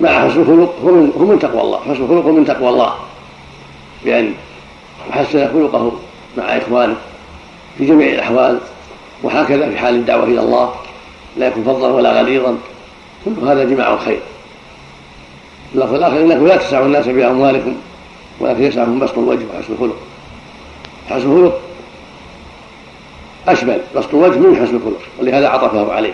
مع 0.00 0.08
حسن 0.08 0.40
الخلق 0.40 0.74
هو 1.18 1.24
من 1.24 1.38
تقوى 1.38 1.60
الله. 1.60 1.80
حسن 1.80 2.02
الخلق 2.04 2.26
من 2.26 2.44
تقوى 2.44 2.68
الله. 2.68 2.94
بأن 4.04 4.34
يحسن 5.10 5.48
خلقه 5.52 5.92
مع 6.36 6.44
إخوانه 6.44 6.96
في 7.78 7.86
جميع 7.86 8.08
الأحوال. 8.08 8.58
وهكذا 9.22 9.70
في 9.70 9.78
حال 9.78 9.94
الدعوة 9.94 10.24
إلى 10.24 10.40
الله. 10.40 10.74
لا 11.38 11.46
يكون 11.46 11.64
فظا 11.64 11.88
ولا 11.88 12.20
غليظا 12.20 12.58
كل 13.24 13.48
هذا 13.48 13.64
جماع 13.64 13.92
الخير. 13.92 14.20
اللفظ 15.74 15.94
الآخر 15.94 16.20
إنكم 16.20 16.46
لا 16.46 16.56
تسعوا 16.56 16.86
الناس 16.86 17.06
بأموالكم 17.06 17.74
ولكن 18.40 18.62
يسعهم 18.62 18.98
بسط 18.98 19.18
الوجه 19.18 19.44
وحسن 19.54 19.72
الخلق. 19.72 19.96
حسن 21.10 21.32
الخلق 21.32 21.60
أشمل 23.48 23.80
بسط 23.96 24.14
الوجه 24.14 24.38
من 24.38 24.56
حسن 24.56 24.76
الخلق 24.76 25.00
ولهذا 25.20 25.48
عطفه 25.48 25.92
عليه. 25.92 26.12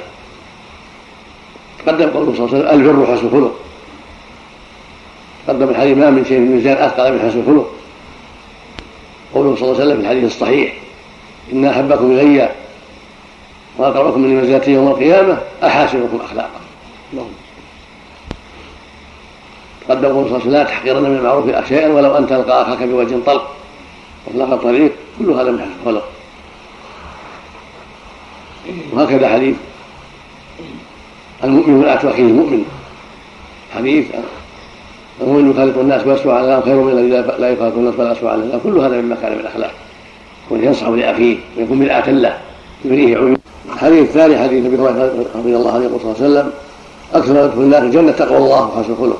قدم 1.86 2.10
قوله 2.10 2.34
صلى 2.36 2.46
الله 2.46 2.56
عليه 2.56 2.78
وسلم 2.78 2.80
البر 2.80 3.16
حسن 3.16 3.26
الخلق. 3.26 3.54
قدم 5.48 5.68
الحديث 5.68 5.98
ما 5.98 6.10
من 6.10 6.24
شيء 6.24 6.38
من 6.38 6.46
الميزان 6.46 6.76
أثقل 6.76 7.12
من 7.12 7.18
حسن 7.18 7.40
الخلق. 7.40 7.70
قوله 9.34 9.56
صلى 9.56 9.62
الله 9.62 9.80
عليه 9.80 9.84
وسلم 9.84 9.96
في 9.96 10.02
الحديث 10.02 10.24
الصحيح 10.24 10.74
إن 11.52 11.64
أحبكم 11.64 12.12
إلي 12.12 12.50
وأقربكم 13.78 14.20
من 14.20 14.36
منزلتي 14.36 14.70
يوم 14.70 14.88
القيامة 14.88 15.38
أحاسنكم 15.62 16.18
أخلاقا 16.24 16.60
قدم 19.88 20.08
قوله 20.08 20.28
صلى 20.28 20.36
الله 20.36 20.40
عليه 20.40 20.40
وسلم 20.40 20.52
لا 20.52 20.64
تحقرن 20.64 21.02
من 21.02 21.16
المعروف 21.16 21.68
شيئا 21.68 21.88
ولو 21.88 22.16
أن 22.16 22.26
تلقى 22.26 22.62
أخاك 22.62 22.82
بوجه 22.82 23.16
طلق. 23.26 23.50
وإطلاق 24.26 24.52
الطريق 24.52 24.92
كل 25.18 25.30
هذا 25.30 25.50
من 25.50 25.60
حسن 25.60 25.70
الخلق. 25.80 26.08
وهكذا 28.92 29.28
حديث 29.28 29.56
المؤمن 31.44 31.74
من 31.74 31.84
أخيه 31.84 32.22
المؤمن. 32.22 32.64
حديث 33.74 34.06
المؤمن 35.20 35.50
يخالط 35.50 35.78
الناس 35.78 36.06
ويسوى 36.06 36.32
على 36.32 36.42
الله 36.44 36.60
خير 36.60 36.74
من 36.74 36.92
الذي 36.92 37.08
لا 37.38 37.50
يخالط 37.50 37.74
الناس 37.74 37.94
ولا 37.98 38.12
يسوى 38.12 38.30
على 38.30 38.42
الله 38.42 38.60
كل 38.64 38.78
هذا 38.78 39.00
من 39.00 39.08
مكارم 39.08 39.38
الأخلاق. 39.40 39.72
ينصح 40.50 40.88
لأخيه 40.88 41.36
ويكون 41.56 41.78
مرآة 41.78 42.10
له 42.10 42.38
يريه 42.85 43.16
عيون 43.16 43.37
الحديث 43.74 44.09
الثاني 44.09 44.39
حديث 44.39 44.66
ابي 44.66 44.76
هريره 44.76 45.24
رضي 45.35 45.57
الله 45.57 45.72
عنه 45.74 45.85
يقول 45.85 46.01
صلى 46.01 46.12
الله 46.12 46.22
عليه 46.22 46.30
وسلم. 46.30 46.53
أكثر 47.14 47.32
ما 47.32 47.45
يدخل 47.45 47.61
الناس 47.61 47.82
الجنة 47.82 48.12
تقوى 48.12 48.37
الله 48.37 48.66
وحسن 48.66 48.93
الخلق. 48.93 49.18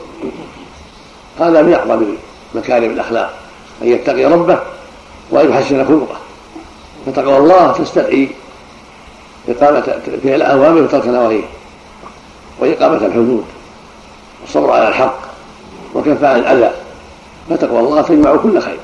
هذا 1.41 1.62
من 1.62 1.75
اعظم 1.75 2.05
مكارم 2.55 2.91
الأخلاق. 2.91 3.35
أن 3.83 3.89
يتقي 3.89 4.25
ربه 4.25 4.59
وان 5.31 5.51
يحسن 5.51 5.85
خلقه. 5.85 6.17
فتقوى 7.07 7.37
الله 7.37 7.73
تستدعي 7.73 8.29
إقامة 9.49 9.81
فعل 10.25 10.35
الأوامر 10.35 10.83
وترك 10.83 11.07
نواهيه 11.07 11.45
وإقامة 12.61 13.07
الحدود. 13.07 13.45
والصبر 14.43 14.71
على 14.71 14.89
الحق 14.89 15.19
وكف 15.95 16.25
عن 16.25 16.39
الأذى. 16.39 16.71
فتقوى 17.51 17.81
الله 17.81 18.03
تجمع 18.03 18.37
كل 18.37 18.61
خير. 18.61 18.79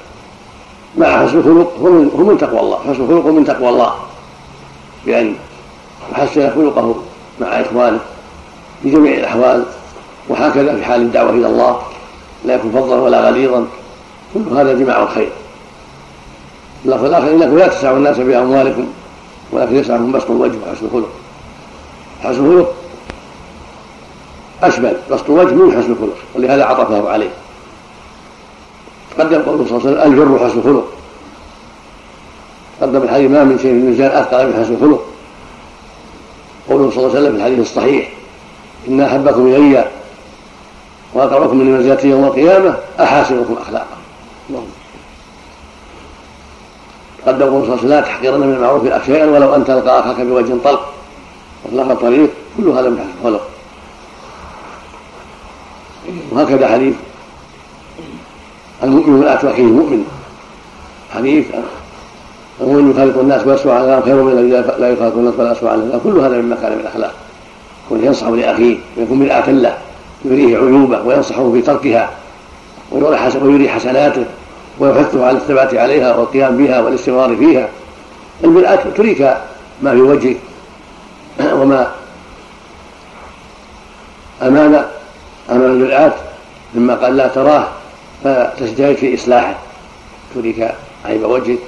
مع 0.97 1.27
حسن 1.27 1.39
الخلق 1.39 1.73
هو 2.17 2.25
من 2.25 2.39
تقوى 2.41 2.61
الله. 2.61 2.79
حسن 2.79 3.03
الخلق 3.03 3.27
من 3.27 3.45
تقوى 3.45 3.69
الله. 3.69 3.95
بأن 5.07 5.35
يحسن 6.13 6.51
خلقه 6.51 6.95
مع 7.41 7.47
إخوانه 7.47 8.01
في 8.83 8.91
جميع 8.91 9.15
الأحوال 9.15 9.65
وهكذا 10.29 10.77
في 10.77 10.85
حال 10.85 11.03
الدعوة 11.03 11.31
إلى 11.31 11.47
الله 11.47 11.81
لا 12.45 12.55
يكون 12.55 12.73
فظا 12.73 12.97
ولا 12.97 13.29
غليظا 13.29 13.67
كل 14.35 14.57
هذا 14.57 14.73
جماع 14.73 15.03
الخير. 15.03 15.33
اللفظ 16.85 17.05
الآخر 17.05 17.31
إنكم 17.31 17.59
لا 17.59 17.69
تسعوا 17.69 17.97
الناس 17.97 18.17
بأموالكم 18.17 18.87
ولكن 19.53 19.77
يسعهم 19.77 20.13
بسط 20.13 20.31
الوجه 20.31 20.57
وحسن 20.67 20.87
الخلق. 20.87 21.09
حسن 22.23 22.47
الخلق 22.47 22.75
أشمل 24.63 24.97
بسط 25.11 25.31
الوجه 25.31 25.55
من 25.55 25.71
حسن 25.71 25.93
الخلق 25.93 26.17
ولهذا 26.35 26.65
عطفه 26.65 27.11
عليه. 27.11 27.31
قدم 29.19 29.43
قوله 29.43 29.67
صلى 29.69 29.79
الله 29.79 30.01
عليه 30.01 30.11
وسلم 30.11 30.23
البر 30.23 30.49
حسن 30.49 30.59
الخلق. 30.59 31.00
قدم 32.81 33.03
الحديث 33.03 33.31
ما 33.31 33.45
من 33.45 33.59
شيء 33.59 33.73
في 33.73 33.79
الميزان 33.79 34.11
أثقل 34.11 34.47
من 34.47 34.53
حسن 34.53 34.75
الخلق. 34.75 35.05
قوله 36.69 36.91
صلى 36.91 36.99
الله 36.99 37.11
عليه 37.17 37.21
وسلم 37.21 37.33
في 37.33 37.39
الحديث 37.39 37.59
الصحيح 37.59 38.09
إن 38.89 39.01
أحبكم 39.01 39.47
إلي 39.47 39.91
وأقربكم 41.15 41.57
من 41.57 41.73
منزلتي 41.73 42.09
يوم 42.09 42.25
القيامة 42.25 42.77
أحاسنكم 43.01 43.57
أخلاقا. 43.63 43.97
قدم 47.27 47.47
قوله 47.47 47.67
صلى 47.67 47.75
الله 47.75 47.75
عليه 47.75 47.75
وسلم 47.75 47.91
لا 47.91 48.01
تحقرن 48.01 48.41
من 48.41 48.55
المعروف 48.55 49.07
شيئا 49.07 49.27
ولو 49.27 49.55
أن 49.55 49.65
تلقى 49.65 50.01
أخاك 50.01 50.21
بوجه 50.21 50.55
طلق. 50.65 50.93
وطلاق 51.65 51.91
الطريق 51.91 52.31
كل 52.57 52.69
هذا 52.69 52.89
من 52.89 52.99
حسن 52.99 53.11
الخلق. 53.21 53.49
وهكذا 56.31 56.69
حديث 56.69 56.95
المؤمن 58.83 59.21
لا 59.21 59.37
أخيه 59.37 59.63
المؤمن. 59.63 60.05
حديث 61.15 61.47
المؤمن 62.61 62.91
يخالط 62.91 63.19
الناس 63.19 63.47
ويسمع 63.47 63.75
عن 63.75 63.85
الناس 63.85 64.05
خير 64.05 64.15
من 64.15 64.33
الذي 64.33 64.51
لا 64.81 64.89
يخالط 64.89 65.15
الناس 65.15 65.35
ولا 65.39 65.53
يسمع 65.53 65.71
عن 65.71 65.79
الناس 65.79 66.01
كل 66.05 66.19
هذا 66.19 66.37
من 66.37 66.51
مكارم 66.51 66.81
الأخلاق. 66.81 67.15
يكون 67.87 68.05
ينصح 68.05 68.27
لأخيه 68.27 68.79
ويكون 68.97 69.19
مرآة 69.19 69.51
له 69.51 69.79
يريه 70.25 70.57
عيوبه 70.57 71.03
وينصحه 71.03 71.53
في 71.53 71.63
تركها. 71.63 72.11
ويري 73.43 73.69
حسناته. 73.69 74.25
ويحثه 74.79 75.27
على 75.27 75.37
الثبات 75.37 75.75
عليها 75.75 76.17
والقيام 76.17 76.57
بها 76.57 76.81
والاستمرار 76.81 77.37
فيها. 77.37 77.69
المرآة 78.45 78.79
تريك 78.97 79.21
ما 79.83 79.91
في 79.93 80.01
وجهك. 80.01 80.37
وما 81.61 81.91
أمام 84.43 84.85
أمام 85.51 85.71
المرآة. 85.71 86.13
مما 86.75 86.95
قال 86.95 87.17
لا 87.17 87.29
تراه 87.29 87.69
فتجتهد 88.25 88.97
في 88.97 89.15
إصلاحه. 89.15 89.55
تريك 90.35 90.75
عيب 91.05 91.23
وجهك. 91.23 91.59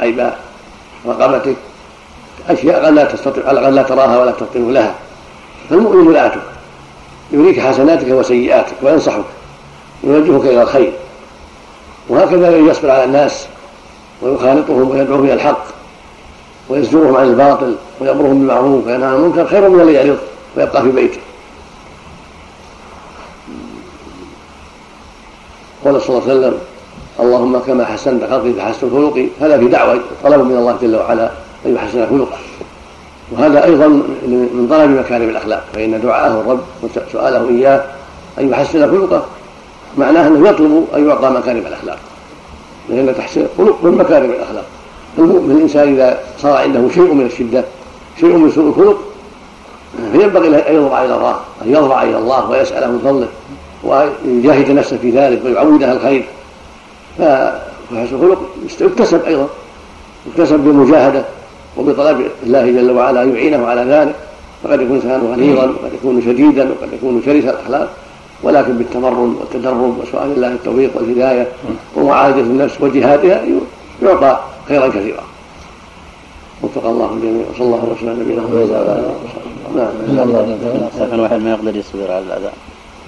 عيب 0.00 0.30
رقبتك 1.06 1.56
أشياء 2.48 2.84
قد 2.84 2.92
لا 2.92 3.04
تستطيع 3.04 3.48
قد 3.48 3.56
لا 3.56 3.82
تراها 3.82 4.18
ولا 4.18 4.30
تفطن 4.30 4.72
لها. 4.72 4.94
فالمؤمن 5.70 6.04
مرآتك 6.04 6.42
يريك 7.32 7.60
حسناتك 7.60 8.08
وسيئاتك 8.08 8.74
وينصحك. 8.82 9.24
يوجهك 10.04 10.44
إلى 10.44 10.62
الخير. 10.62 10.92
وهكذا 12.08 12.56
يصبر 12.56 12.90
على 12.90 13.04
الناس 13.04 13.46
ويخالطهم 14.22 14.90
ويدعوهم 14.90 15.24
إلى 15.24 15.34
الحق. 15.34 15.64
ويزجرهم 16.68 17.16
عن 17.16 17.26
الباطل 17.26 17.76
ويأمرهم 18.00 18.38
بالمعروف 18.38 18.86
وينهى 18.86 19.08
عن 19.08 19.14
المنكر. 19.14 19.46
خير 19.46 19.68
من 19.68 19.80
الذي 19.80 19.92
يعرض 19.92 20.18
ويبقى 20.56 20.82
في 20.82 20.88
بيته. 20.88 21.20
قال 25.84 26.02
صلى 26.02 26.18
الله 26.18 26.30
عليه 26.30 26.40
وسلم 26.40 26.58
اللهم 27.20 27.58
كما 27.58 27.84
حسنت 27.84 28.24
خلقي 28.24 28.52
فحسن 28.52 28.90
خلقي 28.90 29.26
هذا 29.40 29.58
في 29.58 29.68
دعوة 29.68 30.00
طلب 30.24 30.40
من 30.40 30.56
الله 30.56 30.76
جل 30.82 30.96
وعلا 30.96 31.30
أن 31.66 31.74
يحسن 31.74 32.06
خلقه. 32.10 32.38
وهذا 33.32 33.64
أيضا 33.64 33.88
من 34.26 34.66
طلب 34.70 34.90
مكارم 34.90 35.28
الأخلاق 35.28 35.64
فإن 35.74 36.00
دعاءه 36.00 36.40
الرب 36.40 36.60
وسؤاله 36.82 37.48
إياه 37.48 37.84
أن 38.38 38.50
يحسن 38.50 38.90
خلقه 38.90 39.24
معناه 39.98 40.28
أنه 40.28 40.48
يطلب 40.48 40.86
أن 40.96 41.08
يعطى 41.08 41.30
مكارم 41.30 41.58
الأخلاق. 41.66 41.98
لأن 42.88 43.14
تحسين 43.18 43.46
الخلق 43.58 43.84
من 43.84 43.90
مكارم 43.90 44.30
الأخلاق. 44.30 44.64
المؤمن 45.18 45.56
الإنسان 45.56 45.94
إذا 45.94 46.18
صار 46.38 46.56
عنده 46.56 46.88
شيء 46.94 47.14
من 47.14 47.26
الشدة 47.26 47.64
شيء 48.20 48.36
من 48.36 48.50
سوء 48.50 48.68
الخلق 48.68 48.98
فينبغي 50.12 50.48
له 50.48 50.58
أن 50.58 50.74
يضرع 50.74 51.04
إلى 51.04 51.14
الله 51.14 51.36
أن 51.62 51.70
يضرع 51.70 52.02
إلى 52.02 52.18
الله 52.18 52.50
ويسأله 52.50 52.86
من 52.86 52.98
فضله 52.98 53.28
ويجاهد 53.84 54.70
نفسه 54.70 54.96
في 54.96 55.10
ذلك 55.10 55.44
ويعودها 55.44 55.92
الخير. 55.92 56.24
فحسن 57.18 58.14
الخلق 58.14 58.38
يكتسب 58.80 59.24
أيضا 59.24 59.46
يكتسب 60.26 60.58
بالمجاهده 60.58 61.24
وبطلب 61.76 62.26
الله 62.42 62.66
جل 62.66 62.90
وعلا 62.90 63.22
ان 63.22 63.34
يعينه 63.34 63.66
على 63.66 63.82
ذلك. 63.82 64.14
فقد 64.64 64.80
يكون 64.80 64.96
انسان 64.96 65.20
غليظا 65.32 65.62
وقد 65.62 65.94
يكون 65.94 66.22
شديدا 66.22 66.70
وقد 66.70 66.92
يكون 66.92 67.22
شرس 67.26 67.44
الأخلاق 67.44 67.90
ولكن 68.42 68.78
بالتمرن 68.78 69.36
والتدرب 69.40 69.98
وسؤال 69.98 70.32
الله 70.36 70.48
التوفيق 70.48 70.90
والهداية 70.94 71.48
ومعالجة 71.96 72.40
النفس 72.40 72.80
وجهادها 72.80 73.42
يعطى 74.02 74.38
خيرا 74.68 74.88
كثيرا. 74.88 75.22
وفق 76.62 76.86
الله 76.86 77.12
الجميع 77.14 77.44
وصلى 77.54 77.64
الله 77.64 77.94
وسلم 77.96 78.08
على 78.08 78.18
نبينا 78.18 78.42
محمد 78.42 78.70
نعم 80.16 81.14
الواحد 81.14 81.40
ما 81.42 81.50
يقدر 81.50 81.76
يصبر 81.76 82.12
على 82.12 82.24
الأذى. 82.24 82.50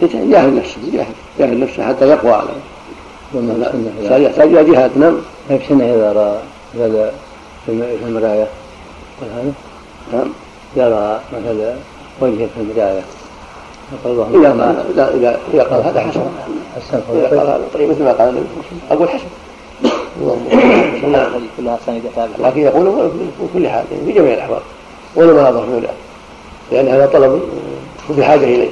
يجاهد 0.03 0.53
نفسه 0.53 0.77
يجاهد 1.39 1.61
نفسه 1.61 1.87
حتى 1.87 2.09
يقوى 2.09 2.33
على 2.33 2.49
يحتاج 4.17 4.49
إلى 4.49 4.73
جهاد 4.73 4.91
نعم. 4.99 5.17
ما 5.51 5.59
سنه 5.69 5.85
اذا 5.85 6.13
رأى؟ 6.13 6.39
هذا 6.85 7.13
في 7.67 7.73
المرايه 8.07 8.47
هذا. 9.23 9.53
نعم. 10.13 10.33
اذا 10.77 10.89
رأى 10.89 11.21
مثلا 11.33 11.75
وجهه 12.21 12.49
في 12.55 12.61
المرايه 12.61 13.03
إذا 14.35 14.51
قال 14.51 14.77
إذا 14.93 15.15
إذا 15.15 15.39
إذا 15.55 15.63
قال 15.63 15.83
هذا 15.83 16.01
حسن. 16.01 16.21
حسن 16.77 17.01
إذا 17.15 17.29
قال 17.29 17.39
هذا 17.39 17.61
طيب 17.75 17.91
مثل 17.91 18.05
ما 18.05 18.13
قال. 18.13 18.29
النبي 18.29 18.47
أقول 18.91 19.09
حسن. 19.09 19.25
اللهم 20.21 20.47
كلها 21.57 21.79
لكن 22.39 22.61
يقول 22.61 23.11
في 23.39 23.47
كل 23.55 23.69
حال 23.69 23.85
في 24.07 24.13
جميع 24.13 24.35
الأحوال. 24.35 24.61
ولا 25.17 25.33
ما 25.33 25.49
هذا 25.49 25.61
في 25.61 25.89
لأن 26.73 26.89
هذا 26.89 27.07
طلب 27.07 27.43
في 28.17 28.25
حاجة 28.25 28.45
إليه. 28.45 28.69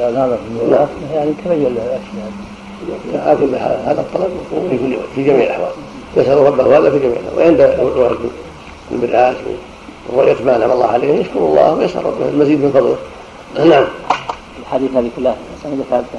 هذا 0.00 0.38
يعني 1.14 1.32
تبين 1.44 1.74
له 1.74 1.82
الأشياء 1.82 2.32
لكن 2.88 3.54
هذا 3.54 4.00
الطلب 4.00 4.30
في 4.70 4.78
كل 4.78 4.96
في 5.14 5.24
جميع 5.24 5.44
الأحوال. 5.44 5.70
يسأل 6.16 6.38
ربه 6.38 6.78
هذا 6.78 6.90
في 6.90 6.98
جميع 6.98 7.16
الأحوال. 7.20 7.38
وعند 7.38 7.60
البدعات 8.92 9.36
ورؤيه 10.08 10.44
ما 10.44 10.56
انعم 10.56 10.70
الله 10.70 10.86
عليه 10.86 11.14
يشكر 11.14 11.38
الله 11.38 11.74
ويسأل 11.74 12.04
ربه 12.04 12.28
المزيد 12.28 12.60
من 12.64 12.70
فضله. 12.70 12.96
نعم. 13.68 13.84
الحديث 14.60 14.90
هذه 14.96 15.10
كلها. 15.16 15.36
سند 15.62 15.84
ثابته 15.90 16.18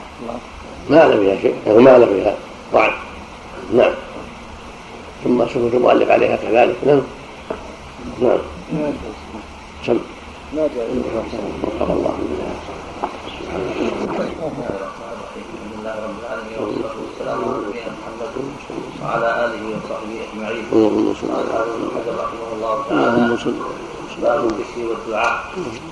ما 0.89 1.01
اعلم 1.01 1.19
فيها 1.19 1.41
شيء 1.41 1.55
يعني 1.67 1.79
ما 1.79 1.91
اعلم 1.91 2.05
فيها 2.05 2.35
ضعف 2.73 2.93
نعم. 3.73 3.93
ثم 5.23 5.47
سكوت 5.47 5.73
المؤلف 5.73 6.11
عليها 6.11 6.35
كذلك. 6.35 6.75
نعم. 6.85 7.01
نعم. 8.21 8.37
سم. 9.85 9.99
ما 10.55 10.69
جاء 10.75 10.87
وفق 11.63 11.91
الله. 11.91 12.17
نبينا 17.35 17.91
محمد 17.99 18.33
وعلى 19.03 19.29
آله 19.45 19.63
وصحبه 19.75 20.15
أجمعين. 20.25 20.65
اللهم 20.73 21.07
صل 21.21 21.31
على 21.31 21.51
حجر 21.95 22.13
رحمه 22.23 22.47
الله 22.55 22.75
تعالى 22.89 23.37
باب 24.21 24.45
الذكر 24.45 24.81
والدعاء. 24.89 25.35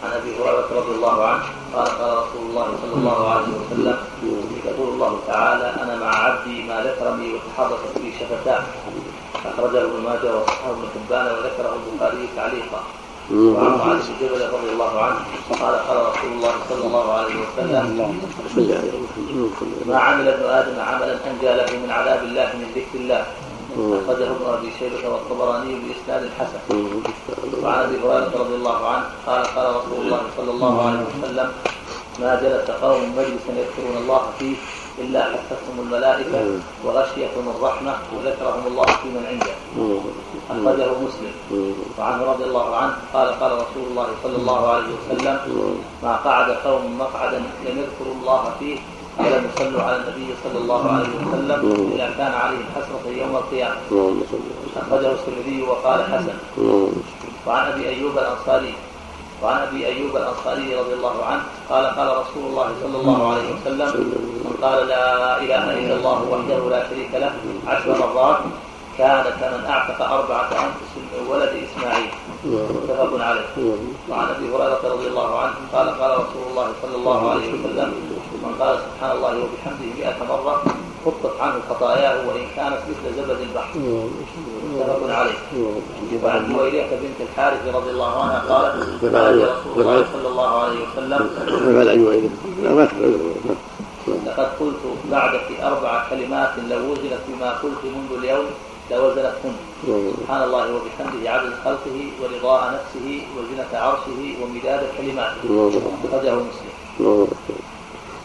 عن 0.04 0.12
أبي 0.20 0.32
هريرة 0.38 0.70
رضي 0.80 0.94
الله 0.96 1.18
عنه 1.26 1.44
قال 1.74 1.88
قال 1.88 2.12
رسول 2.18 2.44
الله 2.50 2.68
صلى 2.82 2.94
الله 3.00 3.30
عليه 3.30 3.52
وسلم 3.60 3.98
يقول 4.66 4.90
الله 4.94 5.20
تعالى 5.28 5.68
أنا 5.84 5.96
مع 6.04 6.12
عبدي 6.26 6.64
ما 6.68 6.78
ذكرني 6.84 7.34
وتحركت 7.34 7.94
بي 8.02 8.14
شفتاه. 8.20 8.64
أخرجه 9.46 9.82
ابن 9.82 10.00
ماجه 10.06 10.30
وصححه 10.36 10.70
ابن 10.72 10.86
حبان 10.94 11.26
وذكره 11.26 11.74
البخاري 11.80 12.28
تعليقا. 12.36 12.82
وعن 13.32 13.78
معاذ 13.78 14.02
بن 14.20 14.28
رضي 14.58 14.70
الله 14.74 15.02
عنه 15.02 15.20
قال 15.62 15.76
قال 15.76 15.98
رسول 16.10 16.32
الله 16.32 16.54
صلى 16.70 16.88
الله 16.88 17.14
عليه 17.14 17.36
وسلم 17.36 18.22
ما 19.88 19.98
عمل 20.00 20.28
ابن 20.28 20.46
آدم 20.46 20.80
عملا 20.80 21.14
انجى 21.14 21.78
من 21.78 21.92
عذاب 21.92 22.24
الله 22.24 22.50
من 22.54 22.68
ذكر 22.76 23.00
الله 23.00 23.26
اخرجه 23.78 24.32
ابن 24.32 24.46
ابي 24.46 24.72
شيبه 24.80 25.10
والطبراني 25.10 25.76
باسناد 25.76 26.30
حسن 26.40 26.60
وعن 27.64 27.84
ابي 27.84 27.98
هريره 27.98 28.34
رضي 28.40 28.56
الله 28.56 28.88
عنه 28.88 29.06
قال 29.28 29.44
قال 29.46 29.76
رسول 29.76 30.06
الله 30.06 30.22
صلى 30.38 30.52
الله 30.52 30.88
عليه 30.88 31.00
وسلم 31.00 31.52
ما 32.20 32.36
جلس 32.42 32.72
قوم 32.72 33.02
مجلسا 33.18 33.52
يذكرون 33.60 33.98
الله 33.98 34.22
فيه 34.40 34.56
إلا 35.00 35.22
حفتهم 35.24 35.76
الملائكة 35.80 36.40
وغشيتهم 36.86 37.46
الرحمة 37.56 37.94
وذكرهم 38.16 38.64
الله 38.68 38.86
في 38.86 39.08
من 39.16 39.24
عنده. 39.30 39.54
أخرجه 40.50 40.92
مسلم. 41.06 41.34
وعنه 42.00 42.24
رضي 42.24 42.44
الله 42.44 42.76
عنه 42.76 42.94
قال 43.14 43.28
قال 43.40 43.52
رسول 43.52 43.84
الله 43.90 44.08
صلى 44.24 44.36
الله 44.36 44.68
عليه 44.68 44.90
وسلم 44.98 45.38
ما 46.04 46.16
قعد 46.16 46.52
قوم 46.52 46.98
مقعدا 47.00 47.38
لم 47.38 47.76
يذكروا 47.78 48.16
الله 48.22 48.52
فيه 48.60 48.78
ولم 49.20 49.50
يصلوا 49.54 49.82
على 49.82 49.96
النبي 49.96 50.28
صلى 50.44 50.58
الله 50.62 50.92
عليه 50.92 51.10
وسلم 51.20 51.60
إلا 51.94 52.08
كان 52.18 52.34
عليهم 52.34 52.66
حسرة 52.76 53.12
يوم 53.12 53.36
القيامة. 53.36 53.78
أخرجه 54.78 55.12
الترمذي 55.12 55.62
وقال 55.62 56.00
حسن. 56.04 56.38
وعن 57.48 57.72
أبي 57.72 57.90
أيوب 57.90 58.18
الأنصاري 58.18 58.74
وعن 59.44 59.58
أبي 59.68 59.86
أيوب 59.88 60.14
الأنصاري 60.18 60.76
رضي 60.76 60.94
الله 60.94 61.26
عنه 61.26 61.44
قال 61.70 61.86
قال 61.86 62.08
رسول 62.22 62.44
الله 62.50 62.68
صلى 62.84 62.98
الله 63.02 63.20
عليه 63.32 63.48
وسلم 63.56 63.90
من 64.46 64.54
قال 64.62 64.88
لا 64.88 65.38
إله 65.42 65.64
إلا 65.80 65.94
الله 65.96 66.18
وحده 66.32 66.60
لا 66.70 66.90
شريك 66.90 67.12
له 67.14 67.32
عشر 67.68 67.90
مرات 68.00 68.38
كان 68.98 69.24
كمن 69.40 69.64
أعتق 69.70 70.00
أربعة 70.12 70.50
أنفس 70.52 70.92
من 71.14 71.28
ولد 71.32 71.52
إسماعيل. 71.68 72.12
متفق 72.84 73.12
عليه. 73.26 73.48
وعن 74.10 74.28
أبي 74.36 74.46
هريرة 74.54 74.84
رضي 74.84 75.08
الله 75.08 75.40
عنه 75.40 75.54
قال 75.74 75.88
قال 76.02 76.12
رسول 76.12 76.44
الله 76.52 76.68
صلى 76.82 76.96
الله 76.96 77.20
عليه 77.32 77.48
وسلم 77.54 77.90
من 78.44 78.52
قال 78.60 78.74
سبحان 78.86 79.12
الله 79.18 79.34
وبحمده 79.44 79.88
100 80.00 80.24
مرة 80.30 80.64
حطت 81.06 81.34
عنه 81.40 81.60
خطاياه 81.70 82.28
وان 82.28 82.46
كانت 82.56 82.82
مثل 82.90 83.06
زبد 83.18 83.40
البحر. 83.42 83.80
متفق 84.74 85.16
عليه. 85.20 85.40
وعن 86.24 86.54
جويرية 86.54 86.90
بنت 87.02 87.20
الحارث 87.30 87.76
رضي 87.76 87.90
الله 87.90 88.24
عنها 88.24 88.40
قالت 88.50 88.76
قال 89.16 89.36
رسول 89.38 89.82
الله 89.82 90.06
صلى 90.14 90.28
الله 90.28 90.52
عليه 90.64 90.80
وسلم 90.86 91.30
لقد 94.26 94.50
قلت 94.60 94.84
بعدك 95.12 95.48
أربع 95.64 96.10
كلمات 96.10 96.52
لو 96.70 96.92
وزنت 96.92 97.24
بما 97.28 97.50
قلت 97.52 97.84
منذ 97.84 98.12
اليوم 98.24 98.46
لوزنتهن. 98.92 99.56
سبحان 100.22 100.44
الله 100.44 100.66
وبحمده 100.76 101.30
عدد 101.30 101.54
خلقه 101.66 101.98
ورضاء 102.22 102.62
نفسه 102.74 103.08
وزنة 103.38 103.72
عرشه 103.74 104.22
ومداد 104.42 104.82
كلماته. 104.98 105.72
أخرجه 106.06 106.36
مسلم. 106.36 107.28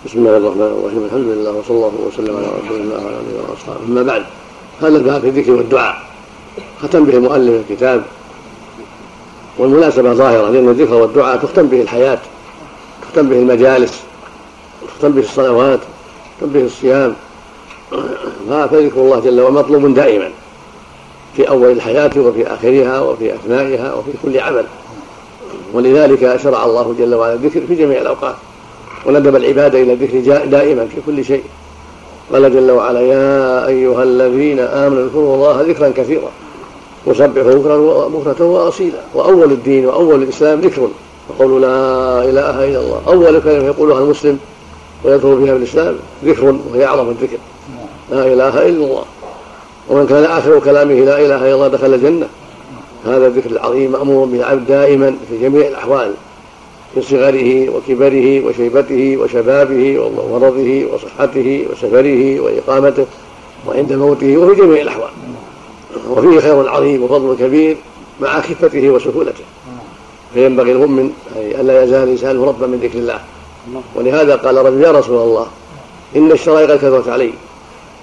بسم 0.06 0.18
الله 0.18 0.36
الرحمن 0.36 0.62
الرحيم. 0.62 1.04
الحمد 1.04 1.28
لله 1.28 1.52
وصلى 1.52 1.76
الله 1.76 1.92
وسلم 2.06 2.36
على 2.36 2.46
رسول 2.46 2.80
الله 2.80 2.96
وعلى 2.96 3.16
آله 3.16 3.50
وأصحابه. 3.50 3.80
أما 3.88 4.02
بعد 4.02 4.24
هذا 4.80 4.96
الباب 4.96 5.20
في 5.20 5.28
الذكر 5.28 5.52
والدعاء. 5.52 5.96
ختم 6.82 7.04
به 7.04 7.18
مؤلف 7.18 7.70
الكتاب. 7.70 8.02
والمناسبة 9.58 10.12
ظاهرة 10.12 10.50
لأن 10.50 10.68
الذكر 10.68 10.94
والدعاء 10.94 11.36
تختم 11.36 11.66
به 11.66 11.80
الحياة 11.82 12.18
تختم 13.02 13.28
به 13.28 13.36
المجالس 13.36 14.02
تختم 14.88 15.12
به 15.12 15.20
الصلوات 15.20 15.80
تختم 16.34 16.52
به 16.52 16.64
الصيام. 16.64 17.14
فذكر 18.48 19.00
الله 19.00 19.20
جل 19.20 19.40
وعلا 19.40 19.54
مطلوب 19.54 19.94
دائما 19.94 20.30
في 21.36 21.48
أول 21.48 21.70
الحياة 21.70 22.10
وفي 22.16 22.46
آخرها 22.46 23.00
وفي 23.00 23.34
أثنائها 23.34 23.94
وفي 23.94 24.10
كل 24.22 24.38
عمل. 24.38 24.64
ولذلك 25.72 26.36
شرع 26.36 26.64
الله 26.64 26.94
جل 26.98 27.14
وعلا 27.14 27.34
الذكر 27.34 27.60
في 27.68 27.74
جميع 27.74 28.00
الأوقات. 28.00 28.34
وندب 29.06 29.36
العباد 29.36 29.74
إلى 29.74 29.92
الذكر 29.92 30.44
دائما 30.44 30.86
في 30.86 30.96
كل 31.06 31.24
شيء. 31.24 31.42
قال 32.32 32.54
جل 32.54 32.70
وعلا 32.70 33.00
يا 33.00 33.66
أيها 33.66 34.02
الذين 34.02 34.58
آمنوا 34.58 35.04
اذكروا 35.04 35.34
الله 35.34 35.62
ذكرا 35.62 35.92
كثيرا 35.96 36.30
وسبحوا 37.06 38.08
بكرة 38.08 38.44
وأصيلا. 38.44 38.98
وأول 39.14 39.52
الدين 39.52 39.86
وأول 39.86 40.22
الإسلام 40.22 40.60
ذكر. 40.60 40.88
وقولوا 41.28 41.60
لا 41.60 42.30
إله 42.30 42.64
إلا 42.64 42.80
الله. 42.80 43.00
أول 43.08 43.40
كلمة 43.40 43.66
يقولها 43.66 43.98
المسلم 43.98 44.38
ويدخل 45.04 45.42
فيها 45.44 45.54
بالإسلام 45.54 45.96
ذكر 46.24 46.56
وهي 46.72 46.84
أعظم 46.84 47.08
الذكر. 47.08 47.38
لا 48.10 48.26
إله 48.26 48.68
إلا 48.68 48.84
الله. 48.84 49.04
ومن 49.88 50.06
كان 50.06 50.24
آخر 50.24 50.58
كلامه 50.58 50.94
لا 50.94 51.18
إله 51.18 51.36
إلا 51.36 51.54
الله 51.54 51.68
دخل 51.68 51.94
الجنة. 51.94 52.26
هذا 53.06 53.26
الذكر 53.26 53.50
العظيم 53.50 53.92
مأمور 53.92 54.26
بالعبد 54.26 54.66
دائما 54.66 55.14
في 55.28 55.38
جميع 55.38 55.68
الأحوال. 55.68 56.12
في 56.94 57.02
صغره 57.02 57.70
وكبره 57.70 58.46
وشيبته 58.46 59.16
وشبابه 59.16 59.98
ومرضه 59.98 60.86
وصحته 60.92 61.66
وسفره 61.72 62.40
وإقامته 62.40 63.06
وعند 63.66 63.92
موته 63.92 64.36
وفي 64.36 64.60
جميع 64.60 64.82
الأحوال. 64.82 65.10
وفيه 66.10 66.40
خير 66.40 66.68
عظيم 66.68 67.02
وفضل 67.02 67.36
كبير 67.40 67.76
مع 68.20 68.40
خفته 68.40 68.90
وسهولته. 68.90 69.44
فينبغي 70.34 70.72
المؤمن 70.72 71.12
ألا 71.36 71.84
يزال 71.84 72.14
لسانه 72.14 72.44
ربا 72.44 72.66
من 72.66 72.78
ذكر 72.82 72.98
الله. 72.98 73.20
ولهذا 73.94 74.36
قال 74.36 74.56
رجل 74.56 74.82
يا 74.82 74.90
رسول 74.90 75.22
الله 75.22 75.46
إن 76.16 76.32
الشرائع 76.32 76.66
قد 76.66 76.76
كثرت 76.76 77.08
علي 77.08 77.30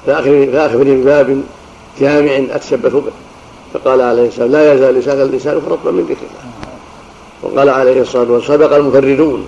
فأخبرني 0.06 0.96
بباب 0.96 1.42
جامع 2.00 2.56
أتشبث 2.56 2.94
به. 2.94 3.12
فقال 3.74 4.02
عليه 4.02 4.28
السلام 4.28 4.52
لا 4.52 4.74
يزال 4.74 4.96
لسانك 5.32 5.64
رطبا 5.70 5.92
من 5.92 6.02
ذكر 6.10 6.26
الله. 6.30 6.51
وقال 7.44 7.70
عليه 7.70 8.02
الصلاة 8.02 8.32
والسلام 8.32 8.60
سبق 8.60 8.76
المفردون. 8.76 9.48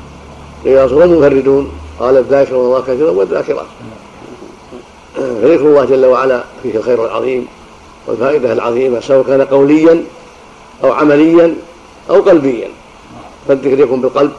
قيل 0.65 0.85
رسول 0.85 1.03
المفردون. 1.03 1.71
قال 1.99 2.17
الذاكر 2.17 2.55
الله 2.55 2.81
كثيرا 2.81 3.11
والذاكرات. 3.11 3.65
فذكر 5.15 5.65
الله 5.65 5.85
جل 5.85 6.05
وعلا 6.05 6.43
فيه 6.63 6.75
الخير 6.75 7.05
العظيم 7.05 7.47
والفائدة 8.07 8.53
العظيمة 8.53 8.99
سواء 8.99 9.23
كان 9.23 9.41
قوليا 9.41 10.03
أو 10.83 10.91
عمليا 10.91 11.55
أو 12.09 12.21
قلبيا. 12.21 12.69
فالذكر 13.47 13.79
يكون 13.79 14.01
بالقلب 14.01 14.31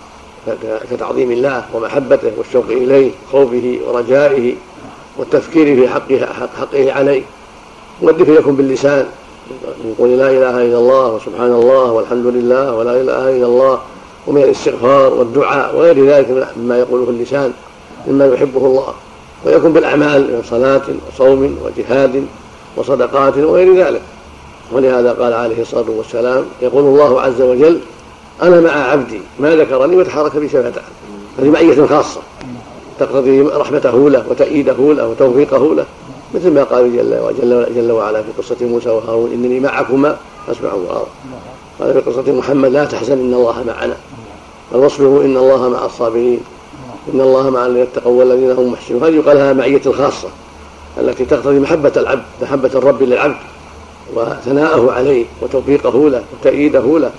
كتعظيم 0.90 1.30
الله 1.30 1.64
ومحبته 1.74 2.32
والشوق 2.36 2.64
إليه 2.68 3.10
خوفه 3.32 3.78
ورجائه 3.86 4.54
والتفكير 5.16 5.76
في 5.76 5.88
حقه 5.88 6.26
حقه 6.60 6.92
عليه. 6.92 7.22
والذكر 8.00 8.32
يكون 8.32 8.54
باللسان. 8.56 9.06
يقول 9.84 10.18
لا 10.18 10.30
إله 10.30 10.62
إلا 10.62 10.78
الله 10.78 11.14
وسبحان 11.14 11.52
الله 11.52 11.92
والحمد 11.92 12.26
لله 12.26 12.74
ولا 12.74 13.00
إله 13.00 13.36
إلا 13.36 13.46
الله 13.46 13.78
ومن 14.26 14.42
الاستغفار 14.42 15.14
والدعاء 15.14 15.76
وغير 15.76 16.06
ذلك 16.06 16.46
مما 16.56 16.78
يقوله 16.78 17.10
اللسان 17.10 17.52
مما 18.06 18.26
يحبه 18.26 18.66
الله 18.66 18.94
ويكون 19.44 19.72
بالأعمال 19.72 20.20
من 20.22 20.42
صلاة 20.50 20.82
وصوم 21.08 21.58
وجهاد 21.64 22.26
وصدقات 22.76 23.38
وغير 23.38 23.84
ذلك 23.84 24.02
ولهذا 24.72 25.12
قال 25.12 25.32
عليه 25.32 25.62
الصلاة 25.62 25.90
والسلام 25.90 26.44
يقول 26.62 26.84
الله 26.84 27.20
عز 27.20 27.42
وجل 27.42 27.80
أنا 28.42 28.60
مع 28.60 28.70
عبدي 28.70 29.20
ما 29.40 29.56
ذكرني 29.56 29.96
وتحرك 29.96 30.36
بي 30.36 30.48
شفتاه 30.48 30.82
هذه 31.38 31.50
معية 31.50 31.86
خاصة 31.86 32.20
تقتضي 32.98 33.42
رحمته 33.42 34.10
له 34.10 34.24
وتأييده 34.30 34.92
له 34.92 35.08
وتوفيقه 35.08 35.74
له 35.74 35.84
مثل 36.34 36.50
ما 36.50 36.64
قال 36.64 36.96
جل 36.96 37.14
وعلا 37.14 37.68
جل 37.68 37.92
وعلا 37.92 38.22
في 38.22 38.28
قصة 38.38 38.66
موسى 38.66 38.88
وهارون 38.88 39.32
إنني 39.32 39.60
معكما 39.60 40.16
أسمع 40.50 40.72
وأرى 40.72 41.06
قال 41.80 41.92
في 41.92 42.10
قصة 42.10 42.32
محمد 42.32 42.70
لا 42.70 42.84
تحزن 42.84 43.12
إن 43.12 43.34
الله 43.34 43.64
معنا. 43.66 43.96
الوصف 44.74 45.00
إن 45.00 45.36
الله 45.36 45.68
مع 45.68 45.84
الصابرين. 45.84 46.40
إن 47.14 47.20
الله 47.20 47.50
مع 47.50 47.66
الذين 47.66 47.82
اتقوا 47.82 48.18
والذين 48.18 48.50
هم 48.50 48.72
محسنون. 48.72 49.02
هذه 49.02 49.14
يقال 49.14 49.36
لها 49.36 49.52
معية 49.52 49.80
الخاصة 49.86 50.28
التي 50.98 51.24
تقتضي 51.24 51.58
محبة 51.58 51.92
العبد 51.96 52.22
محبة 52.42 52.70
الرب 52.74 53.02
للعبد 53.02 53.36
وثناءه 54.14 54.92
عليه 54.92 55.24
وتوفيقه 55.42 56.10
له 56.10 56.22
وتأييده 56.40 56.98
له 56.98 57.10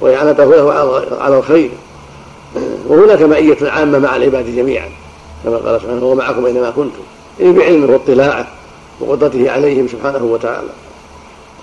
وإعانته 0.00 0.44
له 0.44 0.72
على 1.20 1.38
الخير. 1.38 1.70
وهناك 2.88 3.22
معية 3.22 3.70
عامة 3.70 3.98
مع 3.98 4.16
العباد 4.16 4.56
جميعا 4.56 4.88
كما 5.44 5.56
قال 5.56 5.80
سبحانه 5.80 6.02
هو 6.02 6.14
معكم 6.14 6.46
أينما 6.46 6.70
كنتم. 6.70 7.02
اي 7.40 7.52
بعلمه 7.52 7.92
واطلاعه. 7.92 8.46
وقدرته 9.02 9.50
عليهم 9.50 9.88
سبحانه 9.88 10.24
وتعالى. 10.24 10.68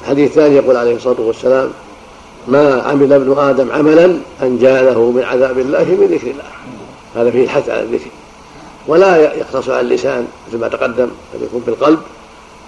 الحديث 0.02 0.30
الثاني 0.30 0.56
يقول 0.56 0.78
عليه 0.78 0.96
الصلاة 0.96 1.22
والسلام 1.22 1.70
ما 2.48 2.82
عمل 2.82 3.14
ابن 3.14 3.38
آدم 3.38 3.72
عملا 3.72 4.18
انجى 4.44 4.82
له 4.82 5.12
من 5.12 5.24
عذاب 5.24 5.60
الله 5.60 5.84
من 5.84 6.08
ذكر 6.12 6.28
الله. 6.28 6.44
هذا 7.16 7.32
فيه 7.32 7.44
الحث 7.44 7.70
على 7.70 7.82
الذكر. 7.82 8.10
ولا 8.88 9.18
يقتصر 9.18 9.72
على 9.72 9.82
اللسان 9.82 10.28
مثل 10.48 10.58
ما 10.58 10.68
تقدم 10.68 11.08
بل 11.34 11.44
يكون 11.44 11.62
بالقلب 11.66 12.00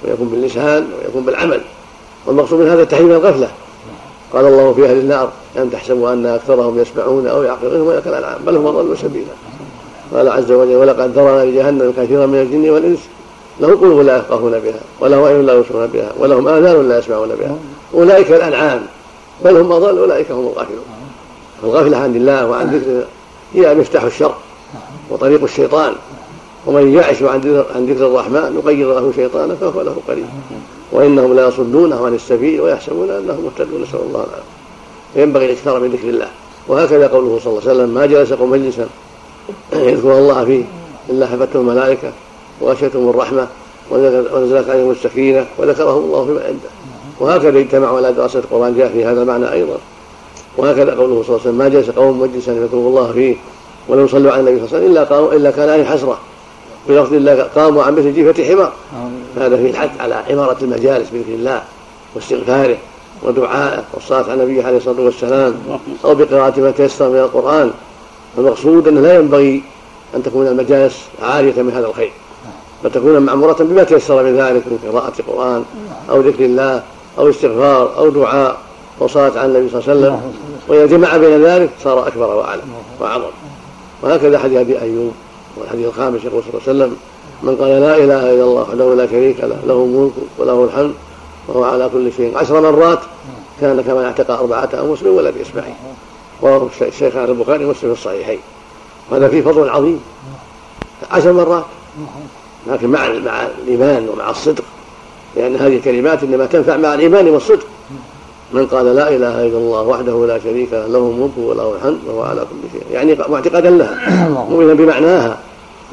ويكون 0.03 0.28
باللسان 0.28 0.88
ويكون 0.99 1.24
بالعمل. 1.24 1.61
والمقصود 2.26 2.59
من 2.59 2.69
هذا 2.69 2.84
تحريم 2.84 3.11
الغفلة. 3.11 3.51
قال 4.34 4.45
الله 4.45 4.74
في 4.74 4.86
أهل 4.86 4.97
النار 4.97 5.32
ان 5.57 5.72
تحسبوا 5.72 6.13
أن 6.13 6.26
أكثرهم 6.26 6.80
يسمعون 6.80 7.28
أو 7.28 7.43
يعقلون 7.43 7.82
ولا 7.82 7.99
كالانعام 7.99 8.39
بل 8.45 8.57
هم 8.57 8.67
اضل 8.67 8.97
سبيلا. 8.97 9.34
قال 10.13 10.30
عز 10.30 10.51
وجل 10.51 10.76
ولقد 10.76 11.17
ذرنا 11.17 11.45
لجهنم 11.45 11.93
كثيرا 11.97 12.26
من 12.26 12.41
الجن 12.41 12.69
والإنس 12.69 12.99
لهم 13.62 13.76
قلوب 13.76 13.99
لا 13.99 14.18
يفقهون 14.18 14.51
بها 14.51 14.80
ولهم 14.99 15.26
عين 15.26 15.45
لا 15.45 15.53
يبصرون 15.53 15.88
بها 15.88 16.12
ولهم 16.20 16.47
آذان 16.47 16.89
لا 16.89 16.99
يسمعون 16.99 17.30
بها. 17.39 17.55
أولئك 17.93 18.32
الأنعام 18.32 18.82
بل 19.45 19.57
هم 19.57 19.72
أضل 19.72 19.97
أولئك 19.97 20.32
هم 20.32 20.47
الغافلون. 20.47 20.84
الغفله 21.64 21.97
عن 21.97 22.16
الله 22.16 22.47
وعن 22.47 22.70
ذكر 22.76 23.05
هي 23.53 23.76
مفتاح 23.76 24.03
الشر 24.03 24.36
وطريق 25.09 25.43
الشيطان. 25.43 25.93
ومن 26.66 26.95
يعش 26.95 27.24
عن 27.24 27.39
ذكر 27.89 28.07
الرحمن 28.07 28.62
نقيض 28.64 28.88
له 28.88 29.12
شيطانا 29.16 29.55
فهو 29.55 29.82
له 29.82 29.95
قريب. 30.07 30.26
وإنهم 30.91 31.34
لا 31.34 31.47
يصدونه 31.47 32.05
عن 32.05 32.16
السبيل 32.16 32.62
ويحسبون 32.62 33.09
أنهم 33.09 33.43
مهتدون 33.43 33.82
نسأل 33.82 33.99
الله 34.09 34.20
العافية. 34.20 34.43
فينبغي 35.14 35.45
الاكثار 35.45 35.80
من 35.80 35.89
ذكر 35.89 36.09
الله. 36.09 36.28
وهكذا 36.68 37.07
قوله 37.07 37.39
صلى 37.43 37.53
الله 37.53 37.62
عليه 37.62 37.72
وسلم 37.72 37.89
ما 37.89 38.05
جلس 38.05 38.34
قوم 38.34 38.51
مجلسا 38.51 38.88
يذكر 39.74 40.18
الله 40.18 40.45
فيه 40.45 40.64
إلا 41.09 41.28
حفتهم 41.28 41.70
الملائكة. 41.70 42.12
وغشيتهم 42.62 43.09
الرحمة 43.09 43.47
ونزلت 43.91 44.70
عليهم 44.70 44.91
السكينة 44.91 45.45
وذكرهم 45.57 46.03
الله 46.03 46.26
فيما 46.26 46.41
عنده. 46.45 46.70
وهكذا 47.20 47.59
اجتمعوا 47.59 47.97
على 47.97 48.14
دراسة 48.14 48.39
القرآن 48.39 48.78
جاء 48.78 48.91
في 48.91 49.05
هذا 49.05 49.22
المعنى 49.22 49.51
أيضا. 49.51 49.78
وهكذا 50.57 50.95
قوله 50.95 51.24
صلى 51.24 51.36
الله 51.36 51.39
عليه 51.39 51.41
وسلم 51.41 51.57
ما 51.57 51.70
جلس 51.70 51.89
قوم 51.89 52.22
مجلسا 52.22 52.51
يذكروا 52.51 52.89
الله 52.89 53.12
فيه 53.12 53.36
ولم 53.88 54.05
يصلوا 54.05 54.32
على 54.32 54.39
النبي 54.39 54.68
صلى 54.68 54.68
الله 54.68 54.78
عليه 54.78 54.86
وسلم 54.86 54.91
إلا 54.91 55.03
قاموا 55.03 55.34
إلا 55.34 55.51
كان 55.51 55.70
عليه 55.70 55.84
حسرة. 55.84 56.18
بلفظ 56.89 57.14
الله 57.14 57.43
قاموا 57.43 57.84
عن 57.84 57.95
مثل 57.95 58.14
جيفة 58.14 58.43
حمار 58.43 58.74
هذا 59.38 59.57
فيه 59.57 59.70
الحث 59.70 60.01
على 60.01 60.16
عمارة 60.30 60.57
المجالس 60.62 61.09
بذكر 61.09 61.34
الله 61.34 61.64
واستغفاره 62.16 62.78
ودعائه 63.24 63.84
والصلاة 63.93 64.24
على 64.24 64.43
النبي 64.43 64.64
عليه 64.64 64.78
الصلاة 64.78 65.01
والسلام 65.01 65.55
أو 66.05 66.16
بقراءة 66.16 66.59
ما 66.59 66.72
تيسر 66.72 67.09
من 67.09 67.20
القرآن. 67.20 67.72
المقصود 68.38 68.88
أنه 68.88 69.01
لا 69.01 69.16
ينبغي 69.16 69.64
أن 70.16 70.24
تكون 70.24 70.47
المجالس 70.47 70.99
عارية 71.22 71.62
من 71.62 71.72
هذا 71.72 71.86
الخير. 71.86 72.12
بل 72.84 72.92
تكون 72.92 73.20
معمورة 73.20 73.58
بما 73.60 73.84
تيسر 73.84 74.24
من 74.24 74.38
ذلك 74.38 74.64
من 74.68 74.92
قراءة 74.92 75.14
القرآن 75.20 75.64
أو 76.10 76.22
ذكر 76.22 76.46
الله 76.46 76.84
أو 77.20 77.30
استغفار 77.30 77.98
أو 77.98 78.10
دعاء 78.10 78.58
وصلت 79.00 79.38
على 79.38 79.46
النبي 79.46 79.70
صلى 79.70 79.80
الله 79.80 79.90
عليه 79.90 80.02
وسلم. 80.02 80.34
وإذا 80.68 80.86
جمع 80.86 81.18
بين 81.18 81.44
ذلك 81.44 81.70
صار 81.84 82.08
أكبر 82.08 82.36
وأعلم 82.36 82.62
وأعظم. 83.00 83.32
وهكذا 84.02 84.40
حديث 84.40 84.58
أبي 84.58 84.82
أيوب 84.82 85.12
والحديث 85.58 85.88
الخامس 85.88 86.24
يقول 86.24 86.44
صلى 86.44 86.52
الله 86.54 86.62
عليه 86.68 86.72
وسلم 86.72 86.96
من 87.44 87.56
قال 87.56 87.70
لا 87.70 87.98
إله 87.98 88.34
إلا 88.34 88.44
الله 88.44 88.62
وحده 88.62 88.94
لا 88.94 89.08
شريك 89.08 89.40
له 89.40 89.58
له 89.68 89.74
الملك 89.74 90.12
وله 90.38 90.64
الحمد 90.64 90.94
وهو 91.48 91.64
على 91.64 91.90
كل 91.94 92.12
شيء 92.14 92.38
عشر 92.38 92.62
مرات 92.62 93.00
كان 93.62 93.82
كما 93.82 94.06
اعتق 94.06 94.32
أربعة 94.32 94.70
أنفس 94.74 95.04
من 95.04 95.10
ولد 95.10 95.34
إسماعيل. 95.42 95.74
وهو 96.42 96.68
الشيخان 96.82 97.26
البخاري 97.26 97.66
ومسلم 97.66 97.94
في 97.94 98.00
الصحيحين. 98.00 98.40
وهذا 99.12 99.28
فيه 99.28 99.42
فضل 99.42 99.70
عظيم. 99.70 100.02
عشر 101.12 101.32
مرات. 101.32 101.64
لكن 102.68 102.88
مع 102.88 103.07
مع 103.07 103.47
الإيمان 103.64 104.09
ومع 104.09 104.30
الصدق. 104.30 104.64
لأن 105.36 105.55
هذه 105.55 105.78
الكلمات 105.78 106.24
إنما 106.24 106.45
تنفع 106.45 106.78
مع 106.78 106.93
الإيمان 106.93 107.28
والصدق. 107.28 107.66
من 108.53 108.68
قال 108.68 108.86
لا 108.86 109.07
إله 109.09 109.47
إلا 109.47 109.57
الله 109.57 109.82
وحده 109.82 110.26
لا 110.28 110.39
شريك 110.39 110.74
له 110.74 110.88
له 110.88 110.97
الملك 110.97 111.32
وله 111.38 111.76
الحمد 111.76 111.99
وهو 112.07 112.22
على 112.22 112.41
كل 112.41 112.80
شيء. 112.80 112.84
يعني 112.91 113.18
معتقدا 113.30 113.70
لها. 113.70 113.97
مؤمنا 114.49 114.74
بمعناها. 114.74 115.38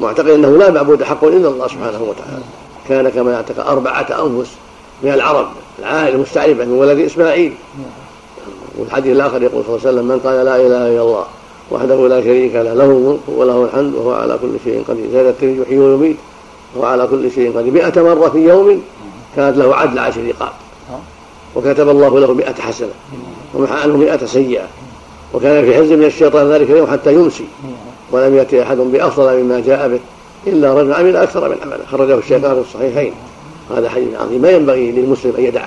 معتقدا 0.01 0.35
أنه 0.35 0.57
لا 0.57 0.71
معبود 0.71 1.03
حق 1.03 1.25
إلا 1.25 1.49
الله 1.49 1.69
سبحانه 1.69 2.03
وتعالى. 2.03 2.45
كان 2.89 3.09
كما 3.09 3.33
يعتقد 3.33 3.59
أربعة 3.59 4.07
أنفس 4.27 4.51
من 5.03 5.13
العرب 5.13 5.47
العائلة 5.79 6.17
المستعربة 6.17 6.65
من 6.65 6.73
ولد 6.73 6.99
إسماعيل. 6.99 7.53
والحديث 8.79 9.13
الآخر 9.13 9.43
يقول 9.43 9.65
صلى 9.65 9.77
الله 9.77 9.87
عليه 9.87 9.91
وسلم 9.91 10.09
من 10.09 10.19
قال 10.19 10.45
لا 10.45 10.57
إله 10.57 10.89
إلا 10.89 11.03
الله 11.03 11.25
وحده 11.71 12.09
لا 12.09 12.21
شريك 12.21 12.55
له 12.55 12.75
له 12.75 12.85
الملك 12.85 13.21
وله 13.29 13.65
الحمد 13.65 13.95
وهو 13.95 14.13
على 14.13 14.39
كل 14.43 14.49
شيء 14.65 14.85
قدير. 14.89 15.05
زاد 15.13 15.27
الترمذي 15.27 15.61
يحيي 15.61 15.79
ويميت 15.79 16.17
وهو 16.75 16.87
على 16.87 17.07
كل 17.07 17.31
شيء 17.31 17.59
قدير. 17.59 17.73
مئة 17.73 18.03
مرة 18.03 18.29
في 18.29 18.39
يوم 18.39 18.83
كانت 19.37 19.57
له 19.57 19.77
عدل 19.77 19.99
عشر 19.99 20.27
رقاب 20.27 20.53
وكتب 21.57 21.89
الله 21.89 22.21
له 22.21 22.35
مئة 22.35 22.55
حسنة. 22.55 22.89
ومحى 23.55 23.75
عنه 23.75 23.97
مئة 23.97 24.27
سيئة. 24.27 24.67
وكان 25.35 25.65
في 25.65 25.77
حزب 25.77 25.93
من 25.93 26.05
الشيطان 26.05 26.53
ذلك 26.53 26.71
اليوم 26.71 26.87
حتى 26.87 27.15
يمسي. 27.15 27.45
ولم 28.13 28.37
يأتي 28.37 28.63
أحد 28.63 28.77
بأفضل 28.77 29.43
مما 29.43 29.61
جاء 29.61 29.89
به 29.89 30.01
إلا 30.47 30.75
رجل 30.75 30.93
عمل 30.93 31.17
أكثر 31.17 31.49
من 31.49 31.57
عمله. 31.63 31.85
خرجه 31.91 32.19
الشيطان 32.19 32.55
في 32.55 32.61
الصحيحين. 32.61 33.13
هذا 33.77 33.89
حديث 33.91 34.09
عظيم. 34.21 34.43
ما 34.43 34.51
ينبغي 34.51 34.93
للمسلم 34.93 35.33
أن 35.39 35.45
يدع 35.45 35.65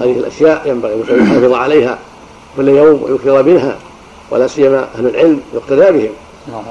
هذه 0.00 0.12
الأشياء 0.12 0.62
ينبغي 0.68 0.94
المسلم 0.94 1.18
أن 1.18 1.26
يحافظ 1.26 1.52
عليها. 1.52 1.98
كل 2.56 2.68
يوم 2.68 3.02
ويكثر 3.02 3.42
منها. 3.42 3.76
ولا 4.30 4.46
سيما 4.46 4.88
أهل 4.94 5.06
العلم 5.06 5.40
يقتدى 5.54 5.98
بهم. 5.98 6.12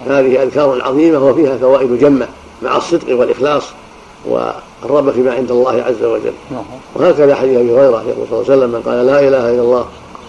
هذه 0.07 0.43
أذكار 0.43 0.81
عظيمة 0.81 1.29
وفيها 1.29 1.57
فوائد 1.57 1.99
جمة. 1.99 2.27
مع 2.65 2.77
الصدق 2.77 3.19
والإخلاص 3.19 3.63
والرغبة 4.25 5.11
فيما 5.11 5.33
عند 5.33 5.51
الله 5.51 5.83
عز 5.83 6.03
وجل. 6.03 6.33
وهكذا 6.95 7.35
حديث 7.35 7.57
أبي 7.57 7.71
هريرة 7.71 8.03
يقول 8.07 8.27
صلى 8.29 8.39
الله 8.39 8.51
عليه 8.51 8.57
وسلم 8.57 8.69
من 8.69 8.81
قال 8.85 9.05
لا 9.05 9.19
إله 9.19 9.49
إلا 9.49 9.61
الله 9.61 9.85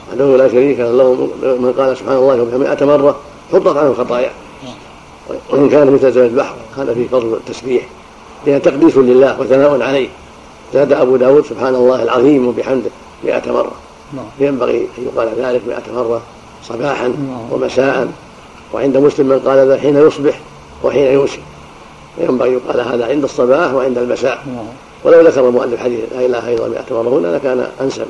وحده 0.09 0.37
لا 0.37 0.49
شريك 0.49 0.81
له 0.81 1.29
من 1.43 1.75
قال 1.79 1.97
سبحان 1.97 2.17
الله 2.17 2.43
وبحمده 2.43 2.87
مرة 2.87 3.17
حطت 3.53 3.77
عنه 3.77 3.91
الخطايا. 3.91 4.31
وإن 5.51 5.69
كان 5.69 5.91
مثل 5.91 6.13
زمن 6.13 6.27
البحر 6.27 6.55
هذا 6.77 6.95
في 6.95 7.09
فضل 7.09 7.35
التسبيح 7.35 7.89
لأن 8.47 8.63
تقديس 8.63 8.97
لله 8.97 9.41
وثناء 9.41 9.83
عليه. 9.83 10.09
زاد 10.75 10.93
أبو 10.93 11.17
داود 11.17 11.47
سبحان 11.47 11.75
الله 11.75 12.03
العظيم 12.03 12.49
وبحمده 12.49 12.91
مئة 13.25 13.53
مرة. 13.53 13.73
ينبغي 14.41 14.89
أن 14.99 15.07
يقال 15.07 15.29
ذلك 15.39 15.63
مئة 15.69 15.93
مرة 15.97 16.21
صباحا 16.63 17.13
ومساء. 17.51 18.09
وعند 18.75 18.97
مسلم 18.97 19.27
من 19.27 19.41
قال 19.47 19.69
ذا 19.69 19.79
حين 19.79 19.97
يصبح 19.97 20.41
وحين 20.85 21.13
يمسي 21.13 21.41
ينبغي 22.19 22.53
يقال 22.53 22.81
هذا 22.81 23.07
عند 23.07 23.25
الصباح 23.25 23.75
وعند 23.75 23.99
المساء. 23.99 24.39
ولو 25.05 25.21
ذكر 25.21 25.49
المؤلف 25.49 25.81
حديث 25.81 26.01
لا 26.13 26.27
إله 26.27 26.55
إلا 26.55 26.67
الله 26.67 26.83
100 26.91 27.03
مرة 27.03 27.19
هنا 27.19 27.37
لكان 27.37 27.67
أنسب 27.81 28.07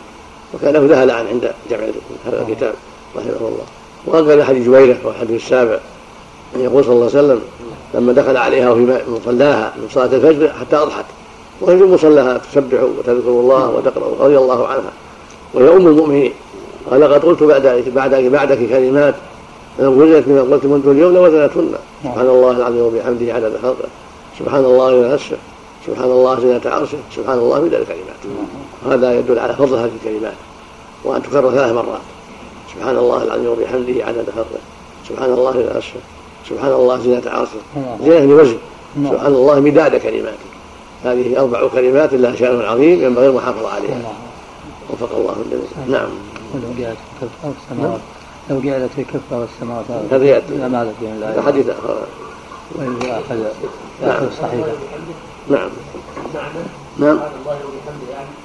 وكان 0.55 0.73
له 0.75 0.87
ذهل 0.87 1.11
عن 1.11 1.27
عند 1.27 1.53
جمع 1.71 1.81
هذا 2.27 2.43
الكتاب 2.49 2.75
رحمه 3.17 3.49
الله. 3.49 3.65
وهكذا 4.07 4.45
حديث 4.45 4.67
جويرة 4.67 4.97
والحديث 5.05 5.43
السابع 5.43 5.79
أن 6.57 6.61
يقول 6.61 6.85
صلى 6.85 6.93
الله 6.93 7.07
عليه 7.07 7.19
وسلم 7.19 7.41
لما 7.95 8.13
دخل 8.13 8.37
عليها 8.37 8.75
في 8.75 9.03
مصلاها 9.09 9.73
من 9.77 9.89
صلاة 9.95 10.07
الفجر 10.07 10.53
حتى 10.61 10.77
أضحت. 10.77 11.05
وهي 11.61 11.79
في 11.79 11.85
مصلاها 11.85 12.39
تسبح 12.39 12.83
وتذكر 12.83 13.29
الله 13.29 13.71
وتقرأ 13.71 14.25
رضي 14.25 14.39
الله 14.39 14.67
عنها. 14.67 14.93
وهي 15.55 15.69
أم 15.69 15.87
المؤمنين. 15.87 16.33
قال 16.91 17.01
لقد 17.01 17.25
قلت 17.25 17.43
بعد 17.43 17.85
بعدك 17.95 18.25
بعدك 18.25 18.59
كلمات 18.59 19.15
وزنت 19.79 20.29
مما 20.29 20.41
قلت 20.41 20.65
منذ 20.65 20.89
اليوم 20.89 21.15
لوزنتهن 21.15 21.75
سبحان 22.05 22.27
الله 22.27 22.51
العظيم 22.51 22.83
وبحمده 22.83 23.35
عدد 23.35 23.57
خلقه. 23.63 23.89
سبحان 24.39 24.65
الله 24.65 24.95
ونفسه 24.95 25.37
سبحان 25.87 26.11
الله 26.11 26.41
زينة 26.41 26.61
عرشه. 26.65 26.99
سبحان 27.17 27.39
الله 27.39 27.61
مدى 27.61 27.77
الكلمات. 27.77 28.23
هذا 28.91 29.19
يدل 29.19 29.39
على 29.39 29.55
فضل 29.55 29.77
هذه 29.77 29.91
الكلمات. 30.05 30.35
وأن 31.05 31.23
تكرر 31.23 31.51
ثلاث 31.51 31.73
مرات. 31.73 32.01
سبحان 32.75 32.97
الله 32.97 33.23
العظيم 33.23 33.47
وبحمده 33.47 34.05
عدد 34.05 34.27
خلقه. 34.37 34.61
سبحان 35.09 35.33
الله 35.33 35.51
ونفسه 35.59 36.01
سبحان 36.49 36.73
الله 36.73 36.99
زينة 36.99 37.23
عرشه. 37.27 37.61
زينة 38.05 38.27
بوزن 38.27 38.59
سبحان 39.11 39.33
الله 39.33 39.61
مداد 39.61 39.97
كلماته 39.97 40.47
هذه 41.05 41.41
أربع 41.41 41.69
كلمات 41.69 42.15
لها 42.15 42.37
شأن 42.37 42.61
عظيم 42.61 43.05
ينبغي 43.05 43.27
المحافظة 43.27 43.69
عليها. 43.69 44.13
وفق 44.91 45.17
الله 45.17 45.37
الجميع. 45.47 46.01
نعم. 46.01 46.09
لو 48.51 48.61
جعلت 48.61 48.91
في 48.97 49.05
كفة 49.05 49.41
والسماوات 49.41 49.85
هذا 50.11 50.25
يأتي 50.25 50.55
لما 50.55 50.93
في 51.01 51.07
الله 51.07 51.43
حديث 51.47 51.67
وإذا 52.75 53.21
أخذ 53.21 53.37
نعم 54.03 54.25
الصحيفة 54.25 54.73
نعم. 55.51 55.69
نعم. 56.99 57.19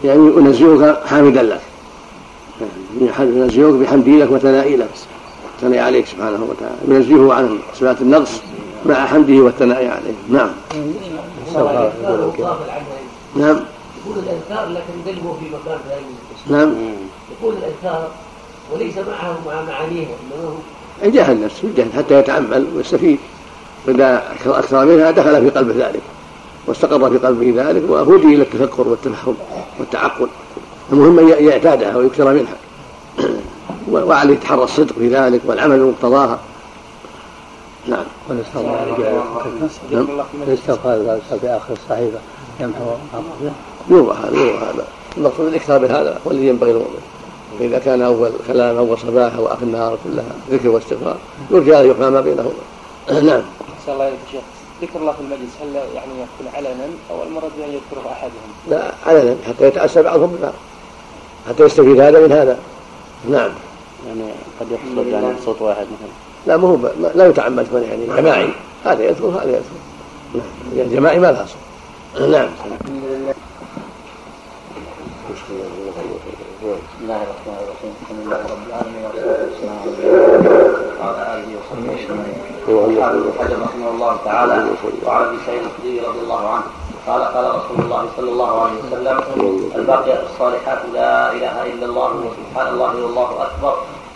يعني 0.04 0.38
أنزهك 0.38 1.06
حامدا 1.06 1.43
لك. 1.43 1.62
ينزهك 3.20 3.74
بحمده 3.74 4.12
لك 4.12 4.32
وثنائي 4.32 4.76
لك. 4.76 4.89
ثناء 5.62 5.80
عليك 5.80 6.06
سبحانه 6.06 6.47
وتعالى. 6.49 6.76
ينزهه 6.88 7.34
عن 7.34 7.60
صفات 7.74 8.02
النقص 8.02 8.32
مع 8.86 9.06
حمده 9.06 9.43
والثناء 9.43 9.78
عليه. 9.78 10.14
نعم. 10.30 10.49
نعم. 13.36 13.60
يقول 14.06 14.18
الأذكار 14.18 14.70
لكن 14.70 15.12
قلبه 15.12 15.34
في 15.34 15.45
مكان 15.45 15.80
ثاني. 15.89 16.60
نعم. 16.60 16.76
يقول 17.41 17.54
الأذكار 17.54 18.12
وليس 18.74 18.97
معه 18.97 19.39
مع 19.47 19.62
معانيها 19.62 20.09
انما 20.09 20.49
هو؟ 20.49 20.53
يجاهد 21.03 21.43
نفسه 21.43 21.68
يجاهد 21.68 21.91
حتى 21.97 22.20
يتعمل 22.20 22.68
ويستفيد. 22.76 23.20
فإذا 23.88 24.24
أكثر 24.45 24.86
منها 24.86 25.12
دخل 25.12 25.41
في 25.41 25.49
قلبه 25.49 25.88
ذلك 25.88 26.01
واستقر 26.68 27.09
في 27.09 27.18
قلبه 27.18 27.53
ذلك 27.55 27.84
وهدي 27.89 28.36
إلى 28.36 28.43
التفكر 28.43 28.88
والتفهم 28.88 29.36
والتعقل. 29.80 30.28
المهم 30.91 31.20
أن 31.20 31.47
يعتادها 31.47 31.97
ويكثر 31.97 32.34
منها. 32.34 32.55
وعليه 33.91 34.34
يتحرى 34.34 34.64
الصدق 34.64 34.93
في 34.93 35.07
ذلك 35.07 35.41
والعمل 35.45 35.80
بمقتضاها 35.80 36.39
نعم. 37.88 38.03
والاستغفار 38.30 39.20
نعم. 39.91 40.07
الاستغفار 40.47 41.20
في 41.41 41.47
آخر 41.47 41.74
الصحيفة. 41.74 42.20
يمحو 42.59 42.86
يروى 43.89 44.16
هذا 44.16 44.38
يروى 44.38 44.57
هذا. 44.57 44.86
المقصود 45.18 45.47
الإكثار 45.47 45.80
من 45.80 45.91
هذا 45.91 46.20
هو 46.28 46.32
الذي 46.32 46.47
ينبغي 46.47 46.72
المؤمن 46.72 47.01
فإذا 47.60 47.80
كان 47.80 48.02
أول 48.02 48.32
كلام 48.47 48.78
أول 48.78 48.97
صباح 48.97 49.36
أو 49.36 49.47
آخر 49.47 49.64
النهار 49.64 49.97
كلها 50.04 50.36
ذكر 50.52 50.70
واستغفار 50.70 51.18
يرجى 51.52 51.80
أن 51.80 51.86
يقرأ 51.86 52.10
ما 52.10 52.22
بينهما. 52.22 52.52
نعم. 53.30 53.41
أحسن 53.80 53.91
الله 53.91 54.08
إليك 54.08 54.20
شيخ 54.32 54.41
ذكر 54.82 54.99
الله 54.99 55.12
في 55.12 55.20
المجلس 55.22 55.52
هل 55.62 55.76
يعني 55.76 56.12
يكون 56.12 56.54
علنا 56.54 56.88
أو 57.12 57.24
المراد 57.24 57.52
بأن 57.58 57.70
يذكره 57.70 58.12
أحدهم؟ 58.12 58.52
لا 58.70 58.91
علنا 59.06 59.36
حتى 59.47 59.68
يتأسى 59.68 60.02
بعضهم 60.02 60.36
ببعض 60.36 60.54
حتى 61.49 61.64
يستفيد 61.64 61.99
هذا 61.99 62.28
من 62.28 62.32
هذا. 62.32 62.58
نعم. 63.30 63.52
يعني 64.08 64.32
قد 64.60 64.68
يقصد 64.72 65.08
يعني 65.08 65.34
صوت 65.45 65.62
واحد 65.62 65.86
مثلا. 65.86 66.12
لا 66.47 66.58
ما 66.58 66.68
هو 66.68 66.78
لا 67.16 67.28
يتعمد 67.28 67.68
يعني 67.74 68.22
جماعي. 68.22 68.49
هذا 68.86 69.04
يذكر 69.04 69.28
هذا 69.28 69.49
يذكر. 69.49 69.64
نعم. 70.34 70.78
يعني 70.78 70.95
جماعي 70.95 71.20
ما 71.20 71.32
لها 71.32 71.45
صوت. 71.45 72.30
نعم. 72.32 72.49
بسم 76.62 76.78
الله 77.01 77.22
الرحمن 77.26 77.57
الرحيم 77.64 77.93
الحمد 78.01 78.20
لله 78.22 78.41
رب 78.53 78.64
العالمين 78.70 79.03
والصلاه 79.05 79.82
والسلام 79.86 80.41
على 81.01 81.22
اله 81.34 81.49
وصحبه 81.57 81.89
اجمعين 81.97 82.38
قال 82.68 83.18
ابن 83.18 83.32
حجر 83.39 83.57
رحمه 83.62 83.89
الله 83.89 84.18
تعالى 84.26 84.55
وعن 85.05 85.24
ابي 85.26 85.38
سعيد 85.45 85.62
الخدري 85.64 85.99
رضي 85.99 86.20
الله 86.20 86.49
عنه 86.49 86.64
قال 87.07 87.22
قال 87.24 87.45
رسول 87.55 87.78
الله 87.86 88.03
صلى 88.18 88.30
الله 88.32 88.62
عليه 88.62 88.78
وسلم 88.84 89.18
الباقيات 89.76 90.22
الصالحات 90.34 90.80
لا 90.93 91.32
اله 91.32 91.55
الا 91.74 91.86
الله 91.86 92.09
وسبحان 92.26 92.68
الله 92.74 92.91
والله 93.03 93.30
اكبر 93.45 93.74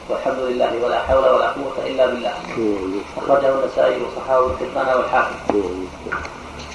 والحمد 0.09 0.39
لله 0.39 0.71
ولا 0.85 0.99
حول 0.99 1.25
ولا 1.35 1.47
قوه 1.57 1.77
الا 1.87 2.05
بالله 2.05 2.33
اخرجه 3.17 3.49
النسائي 3.55 3.97
وصححه 4.03 4.45
ابن 4.45 4.97
والحاكم 4.97 5.35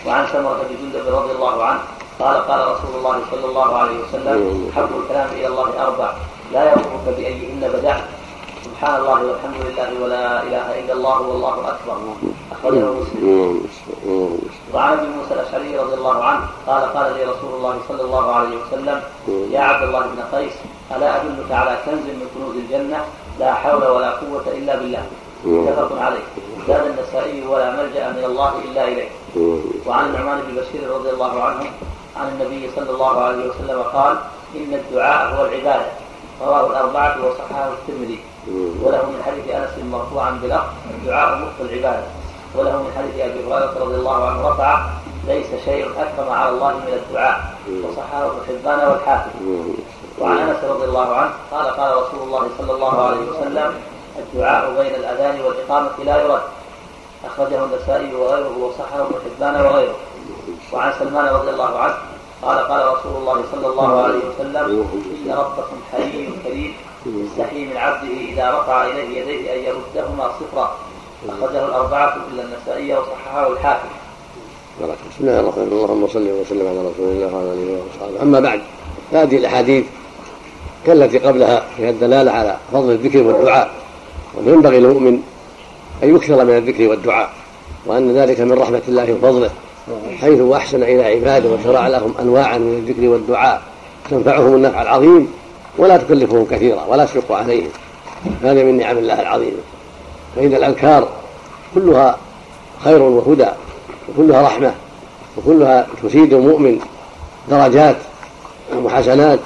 وعن 0.07 0.27
سمره 0.33 0.61
بن 0.71 0.75
جندب 0.83 1.15
رضي 1.15 1.33
الله 1.33 1.65
عنه. 1.65 1.81
قال 2.21 2.37
قال 2.49 2.61
رسول 2.61 2.93
الله 2.99 3.17
صلى 3.31 3.47
الله 3.51 3.77
عليه 3.77 3.99
وسلم 4.05 4.71
حب 4.77 4.89
الكلام 5.03 5.29
إلى 5.33 5.47
الله 5.47 5.83
أربع. 5.87 6.15
لا 6.53 6.73
يضرك 6.73 7.05
بايهن 7.17 7.71
بدعت 7.75 8.05
سبحان 8.65 9.01
الله 9.01 9.25
والحمد 9.25 9.57
لله 9.67 10.05
ولا 10.05 10.43
إله 10.43 10.67
إلا 10.81 10.93
الله 10.93 11.21
والله 11.21 11.55
أكبر. 11.69 11.97
أخرجه 12.53 12.93
مسلم. 13.01 13.61
وعن 14.75 14.93
أبي 14.99 15.07
موسى 15.07 15.35
الأشعري 15.35 15.79
رضي 15.79 15.95
الله 15.95 16.25
عنه 16.25 16.45
قال 16.67 16.83
قال 16.95 17.15
لي 17.15 17.25
رسول 17.25 17.53
الله 17.55 17.75
صلى 17.89 18.03
الله 18.03 18.33
عليه 18.33 18.57
وسلم 18.63 18.99
يا 19.51 19.61
عبد 19.61 19.83
الله 19.89 20.01
بن 20.01 20.21
قيس 20.37 20.53
ألا 20.97 21.17
أدلك 21.17 21.51
على 21.51 21.79
كنز 21.87 22.05
من 22.21 22.27
كنوز 22.35 22.57
الجنة؟ 22.57 23.01
لا 23.41 23.55
حول 23.55 23.85
ولا 23.87 24.11
قوة 24.11 24.45
إلا 24.47 24.77
بالله. 24.77 25.05
متفق 25.45 26.03
عليه. 26.03 26.25
زاد 26.69 26.87
النسائي 26.87 27.47
ولا 27.47 27.71
ملجأ 27.71 28.09
من 28.09 28.25
الله 28.25 28.53
إلا 28.65 28.83
إليه. 28.89 29.11
وعن 29.87 30.05
النعمان 30.07 30.39
بن 30.49 30.61
بشير 30.61 30.91
رضي 30.91 31.11
الله 31.11 31.43
عنه 31.43 31.65
عن 32.17 32.29
النبي 32.29 32.71
صلى 32.77 32.91
الله 32.91 33.23
عليه 33.23 33.51
وسلم 33.51 33.83
قال 33.83 34.17
إن 34.57 34.75
الدعاء 34.75 35.35
هو 35.35 35.45
العبادة. 35.45 35.87
رواه 36.43 36.67
الأربعة 36.67 37.17
وصححه 37.27 37.69
الترمذي. 37.69 38.19
وله 38.83 39.03
من 39.03 39.23
حديث 39.27 39.55
أنس 39.55 39.85
مرفوعا 39.93 40.31
بلفظ 40.43 40.65
الدعاء 40.91 41.39
مخ 41.39 41.61
العبادة. 41.61 42.07
وله 42.55 42.83
من 42.83 42.93
حديث 42.99 43.15
أبي 43.15 43.41
هريرة 43.47 43.75
رضي 43.81 43.95
الله 43.95 44.27
عنه 44.29 44.49
رفع 44.49 44.87
ليس 45.27 45.47
شيء 45.65 45.87
اكرم 45.87 46.31
على 46.31 46.51
الله 46.51 46.73
من 46.73 46.93
الدعاء. 46.93 47.55
وصححه 47.85 48.27
ابن 48.27 48.39
حبان 48.49 48.89
والحاكم. 48.89 49.31
وعن 50.19 50.39
أنس 50.39 50.65
رضي 50.65 50.85
الله 50.85 51.15
عنه 51.15 51.33
قال 51.51 51.67
قال 51.67 51.97
رسول 51.97 52.23
الله 52.23 52.49
صلى 52.59 52.73
الله 52.73 53.03
عليه 53.07 53.31
وسلم 53.31 53.75
الدعاء 54.19 54.71
بين 54.79 54.95
الأذان 54.95 55.41
والإقامة 55.41 55.91
لا 56.05 56.23
يرد. 56.23 56.41
أخرجه 57.25 57.65
النسائي 57.65 58.15
وغيره 58.15 58.59
وصححه 58.59 59.01
ابن 59.01 59.15
حبان 59.25 59.55
وغيره. 59.67 59.95
وعن 60.73 60.93
سلمان 60.99 61.25
رضي 61.25 61.51
الله 61.51 61.79
عنه 61.79 61.95
قال 62.43 62.59
قال 62.59 62.87
رسول 62.87 63.17
الله 63.17 63.45
صلى 63.53 63.67
الله 63.67 64.03
عليه 64.03 64.19
وسلم 64.19 64.87
إن 65.27 65.33
ربكم 65.33 65.77
حي 65.93 66.29
كريم 66.45 66.75
يستحيي 67.07 67.65
من 67.67 67.77
عبده 67.77 68.09
إذا 68.33 68.59
رفع 68.59 68.87
إليه 68.87 69.21
يديه 69.21 69.55
أن 69.55 69.59
يردهما 69.59 70.31
صفرا. 70.41 70.77
أخرجه 71.29 71.65
الأربعة 71.67 72.17
إلا 72.33 72.43
النسائي 72.43 72.95
وصححه 72.95 73.53
الحاكم. 73.53 73.89
بسم 74.81 75.21
الله 75.21 75.41
الرحمن 75.41 75.63
الرحيم. 75.63 75.85
اللهم 75.85 76.09
صل 76.09 76.29
وسلم 76.41 76.67
على 76.69 76.79
رسول 76.79 77.09
الله 77.09 77.35
وعلى 77.35 77.53
آله 77.53 77.83
وصحبه. 77.83 78.23
أما 78.23 78.41
بعد 78.41 78.61
هذه 79.13 79.37
الأحاديث 79.37 79.85
كالتي 80.87 81.19
قبلها 81.19 81.63
فيها 81.77 81.91
الدلالة 81.91 82.33
على 82.33 82.57
فضل 82.73 82.91
الذكر 82.91 83.23
والدعاء. 83.23 83.71
وينبغي 84.35 84.81
للمؤمن 84.81 85.23
أن 86.03 86.17
يكثر 86.17 86.45
من 86.45 86.57
الذكر 86.57 86.89
والدعاء 86.89 87.31
وأن 87.87 88.17
ذلك 88.17 88.41
من 88.41 88.53
رحمة 88.53 88.83
الله 88.89 89.13
وفضله. 89.13 89.51
حيث 90.21 90.41
أحسن 90.41 90.83
إلى 90.83 91.05
عباده 91.05 91.49
وشرع 91.49 91.89
لهم 91.89 92.15
انواعا 92.21 92.59
من 92.59 92.75
الذكر 92.75 93.09
والدعاء 93.09 93.63
تنفعهم 94.11 94.55
النفع 94.55 94.83
العظيم 94.83 95.33
ولا 95.79 95.97
تكلفهم 95.97 96.47
كثيرا 96.51 96.85
ولا 96.89 97.05
تشق 97.05 97.33
عليهم. 97.33 97.69
هذا 98.43 98.63
من 98.63 98.79
نعم 98.79 98.99
الله 98.99 99.21
العظيمه 99.23 99.61
فإن 100.37 100.55
الأذكار 100.55 101.09
كلها 101.75 102.17
خير 102.85 103.03
وهدى 103.03 103.49
وكلها 104.09 104.43
رحمة 104.43 104.75
وكلها 105.39 105.87
تزيد 106.03 106.33
المؤمن 106.35 106.81
درجات 107.51 107.97
وحسنات 108.85 109.39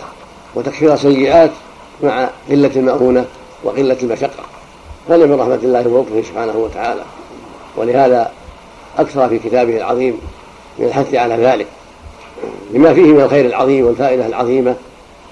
وتكفير 0.54 0.96
سيئات 0.96 1.50
مع 2.02 2.28
قلة 2.50 2.70
المؤونة 2.76 3.24
وقلة 3.64 3.96
المشقة. 4.02 4.44
هذا 5.08 5.26
من 5.26 5.40
رحمة 5.40 5.54
الله 5.62 5.88
ولطفه 5.88 6.22
سبحانه 6.22 6.56
وتعالى. 6.56 7.02
ولهذا 7.76 8.30
أكثر 8.98 9.28
في 9.28 9.38
كتابه 9.38 9.76
العظيم 9.76 10.20
من 10.78 10.86
الحث 10.86 11.14
على 11.14 11.34
ذلك. 11.34 11.66
لما 12.70 12.94
فيه 12.94 13.12
من 13.12 13.20
الخير 13.20 13.46
العظيم 13.46 13.86
والفائدة 13.86 14.26
العظيمة 14.26 14.74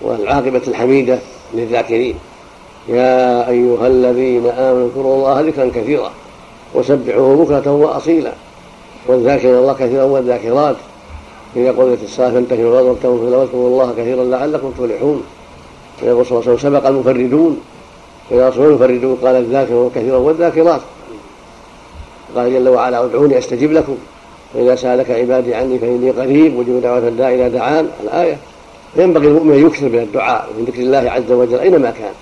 والعاقبة 0.02 0.60
الحميدة 0.68 1.18
للذاكرين. 1.54 2.14
يا 2.88 3.48
أيها 3.48 3.86
الذين 3.86 4.46
آمنوا 4.46 4.86
اذكروا 4.86 5.14
الله 5.14 5.40
ذكرا 5.40 5.70
كثيرا 5.74 6.10
وسبحوه 6.74 7.44
بكرة 7.44 7.72
وأصيلا. 7.72 8.32
والذاكرين 9.06 9.54
الله 9.54 9.72
كثيرا 9.72 10.04
والذاكرات. 10.04 10.76
إذا 11.56 11.72
قضيت 11.72 12.02
الصلاة 12.02 12.30
فانتهوا 12.30 12.80
وابتغوا 12.80 13.18
في 13.18 13.36
واذكروا 13.36 13.68
الله 13.68 13.92
كثيرا 13.98 14.24
لعلكم 14.24 14.70
تفلحون. 14.70 15.22
ويقول 16.02 16.26
صلى 16.26 16.38
الله 16.38 16.48
عليه 16.48 16.58
وسلم 16.58 16.70
سبق 16.70 16.86
المفردون. 16.86 17.60
وإذا 18.30 18.48
رسول 18.48 18.66
المفردون 18.66 19.16
قال 19.24 19.36
الذاكرون 19.36 19.90
كثيرا 19.94 20.16
والذاكرات. 20.16 20.80
قال 22.36 22.52
جل 22.52 22.68
وعلا 22.68 23.04
ادعوني 23.04 23.38
أستجب 23.38 23.72
لكم. 23.72 23.96
واذا 24.54 24.74
سألك 24.74 25.10
عبادي 25.10 25.54
عني 25.54 25.78
فإني 25.78 26.10
قريب 26.10 26.56
وجب 26.56 26.82
دعوة 26.82 26.98
الداعي 26.98 27.34
إلى 27.34 27.50
دعان. 27.50 27.88
الآية 28.02 28.38
ينبغي 28.96 29.26
المؤمن 29.26 29.52
أن 29.52 29.66
يكثر 29.66 29.88
من 29.88 29.98
الدعاء 29.98 30.48
ومن 30.50 30.64
ذكر 30.64 30.80
الله 30.80 31.10
عز 31.10 31.32
وجل 31.32 31.58
أينما 31.58 31.90
كان. 31.90 32.12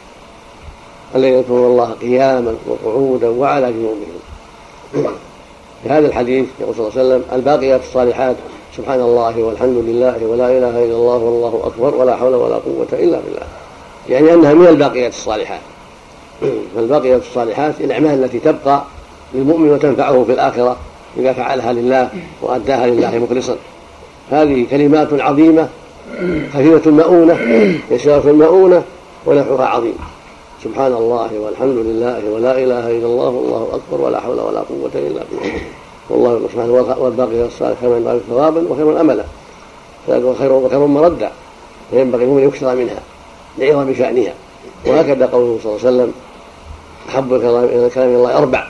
الذين 1.15 1.35
يذكرون 1.35 1.67
الله 1.73 1.91
قياما 2.01 2.55
وقعودا 2.67 3.29
وعلى 3.29 3.73
جنوبهم. 3.73 4.21
في 5.83 5.89
هذا 5.89 6.07
الحديث 6.07 6.47
يقول 6.61 6.75
صلى 6.75 6.89
الله 6.89 6.99
عليه 6.99 7.09
وسلم 7.09 7.25
الباقيات 7.39 7.81
الصالحات 7.81 8.37
سبحان 8.77 9.01
الله 9.01 9.43
والحمد 9.43 9.77
لله 9.77 10.27
ولا 10.27 10.47
إله 10.47 10.85
إلا 10.85 10.95
الله 10.95 11.17
والله 11.17 11.63
أكبر 11.65 11.95
ولا 11.95 12.17
حول 12.17 12.35
ولا 12.35 12.55
قوة 12.55 12.87
إلا 12.93 13.21
بالله. 13.21 13.47
يعني 14.09 14.35
أنها 14.35 14.55
من 14.55 14.67
الباقيات 14.67 15.13
الصالحات. 15.13 15.61
فالباقيات 16.75 17.23
الصالحات 17.23 17.75
الأعمال 17.81 18.25
التي 18.25 18.39
تبقى 18.39 18.83
للمؤمن 19.35 19.71
وتنفعه 19.71 20.25
في 20.25 20.33
الآخرة 20.33 20.77
إذا 21.17 21.33
فعلها 21.33 21.73
لله 21.73 22.09
وأداها 22.43 22.87
لله 22.87 23.19
مخلصا. 23.19 23.57
هذه 24.31 24.67
كلمات 24.71 25.09
عظيمة 25.13 25.69
خفيفه 26.55 26.91
المؤونة 26.91 27.39
يسيرة 27.91 28.23
المؤونة 28.27 28.83
ونفعها 29.27 29.67
عظيم. 29.67 29.95
سبحان 30.65 30.93
الله 30.93 31.31
والحمد 31.39 31.77
لله 31.77 32.23
ولا 32.31 32.53
إله 32.53 32.91
إلا 32.91 33.07
الله 33.07 33.29
والله 33.29 33.69
أكبر 33.73 34.05
ولا 34.05 34.21
حول 34.21 34.41
ولا 34.41 34.61
قوة 34.61 34.91
إلا 34.95 35.21
بالله. 35.31 35.61
والله 36.11 36.41
سبحانه 36.53 36.73
والباقي 36.99 37.47
الصالح 37.47 37.81
خير 37.81 37.91
من 37.91 38.05
ذلك 38.09 38.21
ثوابا 38.31 38.65
وخير 38.69 39.01
املا 39.01 39.25
ذلك 40.09 40.37
خير 40.39 40.53
وخير 40.53 40.87
مردا 40.87 41.31
فينبغي 41.91 42.25
المؤمن 42.25 42.43
يكثر 42.43 42.75
منها 42.75 43.01
لعظم 43.59 43.95
شأنها. 43.95 44.35
وهكذا 44.87 45.27
قوله 45.27 45.59
صلى 45.63 45.73
الله 45.73 45.87
عليه 45.87 45.97
وسلم 45.97 46.13
أحب 47.09 47.35
الكلام 47.35 47.65
إلى 48.09 48.17
الله 48.17 48.39
أربع. 48.39 48.67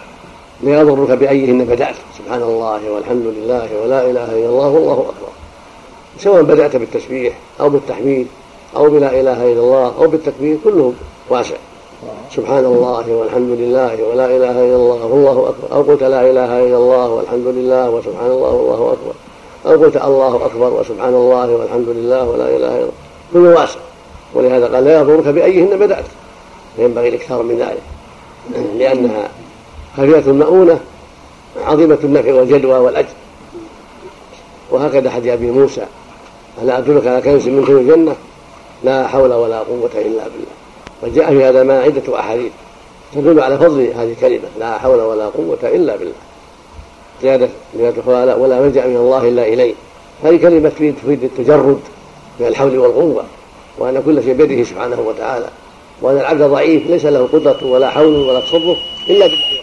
لا 0.62 0.80
يضرك 0.80 1.10
بايهن 1.10 1.64
بدأت. 1.64 1.94
سبحان 2.18 2.42
الله 2.42 2.80
والحمد 2.90 3.26
لله 3.26 3.68
ولا 3.84 4.10
إله 4.10 4.24
إلا 4.24 4.48
الله 4.48 4.68
والله 4.68 5.00
أكبر. 5.00 5.32
سواء 6.18 6.42
بدأت 6.42 6.76
بالتسبيح 6.76 7.38
أو 7.60 7.68
بالتحميد 7.68 8.26
أو 8.76 8.90
بلا 8.90 9.20
إله 9.20 9.52
إلا 9.52 9.60
الله 9.60 9.94
أو 9.98 10.08
بالتكبير 10.08 10.58
كله 10.64 10.92
واسع. 11.28 11.54
سبحان 12.36 12.64
الله 12.64 13.12
والحمد 13.12 13.50
لله 13.50 14.04
ولا 14.04 14.26
إله 14.26 14.50
إلا 14.50 14.76
الله 14.76 15.06
والله 15.06 15.48
أكبر. 15.48 15.76
أو 15.76 15.82
قلت 15.82 16.02
لا 16.02 16.30
إله 16.30 16.66
إلا 16.66 16.76
الله 16.76 17.08
والحمد 17.08 17.46
لله 17.46 17.90
وسبحان 17.90 18.30
الله 18.30 18.52
والله 18.52 18.92
أكبر. 18.92 19.14
أو 19.66 19.84
قلت 19.84 19.96
الله 19.96 20.46
أكبر 20.46 20.80
وسبحان 20.80 21.14
الله 21.14 21.56
والحمد 21.56 21.88
لله 21.88 22.28
ولا 22.30 22.44
إله 22.44 22.56
إلا 22.56 22.76
الله. 22.76 22.92
كل 23.32 23.46
واسع. 23.46 23.80
ولهذا 24.34 24.74
قال 24.74 24.84
لا 24.84 25.00
يضرك 25.00 25.26
بأيهن 25.26 25.78
بدأت. 25.78 26.04
فينبغي 26.76 27.08
الإكثار 27.08 27.42
من 27.42 27.58
ذلك. 27.58 27.82
لأنها 28.78 29.28
خفيفه 29.96 30.30
المؤونة 30.30 30.80
عظيمة 31.66 31.98
النفع 32.04 32.34
والجدوى 32.34 32.78
والأجر. 32.78 33.08
وهكذا 34.70 35.10
حديث 35.10 35.32
أبي 35.32 35.50
موسى. 35.50 35.86
ألا 36.62 36.78
أدلك 36.78 37.06
على 37.06 37.20
كنز 37.20 37.48
من 37.48 37.64
كنوز 37.64 37.80
الجنة؟ 37.80 38.16
لا 38.84 39.06
حول 39.06 39.32
ولا 39.32 39.58
قوة 39.58 39.90
إلا 39.94 40.24
بالله. 40.24 40.54
وجاء 41.02 41.30
في 41.30 41.44
هذا 41.44 41.62
ما 41.62 41.80
عدة 41.80 42.20
أحاديث 42.20 42.52
تدل 43.14 43.40
على 43.40 43.58
فضل 43.58 43.80
هذه 43.80 44.12
الكلمة. 44.12 44.48
لا 44.58 44.78
حول 44.78 45.00
ولا 45.00 45.26
قوة 45.26 45.58
إلا 45.62 45.96
بالله. 45.96 46.14
زيادة 47.22 47.48
زيادة 47.76 48.02
ولا 48.36 48.60
ملجأ 48.60 48.86
من 48.86 48.96
الله 48.96 49.28
إلا 49.28 49.48
إليه. 49.48 49.74
هذه 50.24 50.36
كلمة 50.36 50.68
تفيد 50.68 51.24
التجرد 51.24 51.80
من 52.40 52.46
الحول 52.46 52.78
والقوة 52.78 53.24
وأن 53.78 54.02
كل 54.06 54.22
شيء 54.22 54.34
بيده 54.34 54.64
سبحانه 54.64 55.00
وتعالى 55.00 55.46
وأن 56.02 56.16
العبد 56.16 56.42
ضعيف 56.42 56.86
ليس 56.86 57.04
له 57.04 57.28
قدرة 57.32 57.66
ولا 57.66 57.90
حول 57.90 58.28
ولا 58.28 58.40
تصرف 58.40 58.78
إلا 59.08 59.26
بالله. 59.26 59.59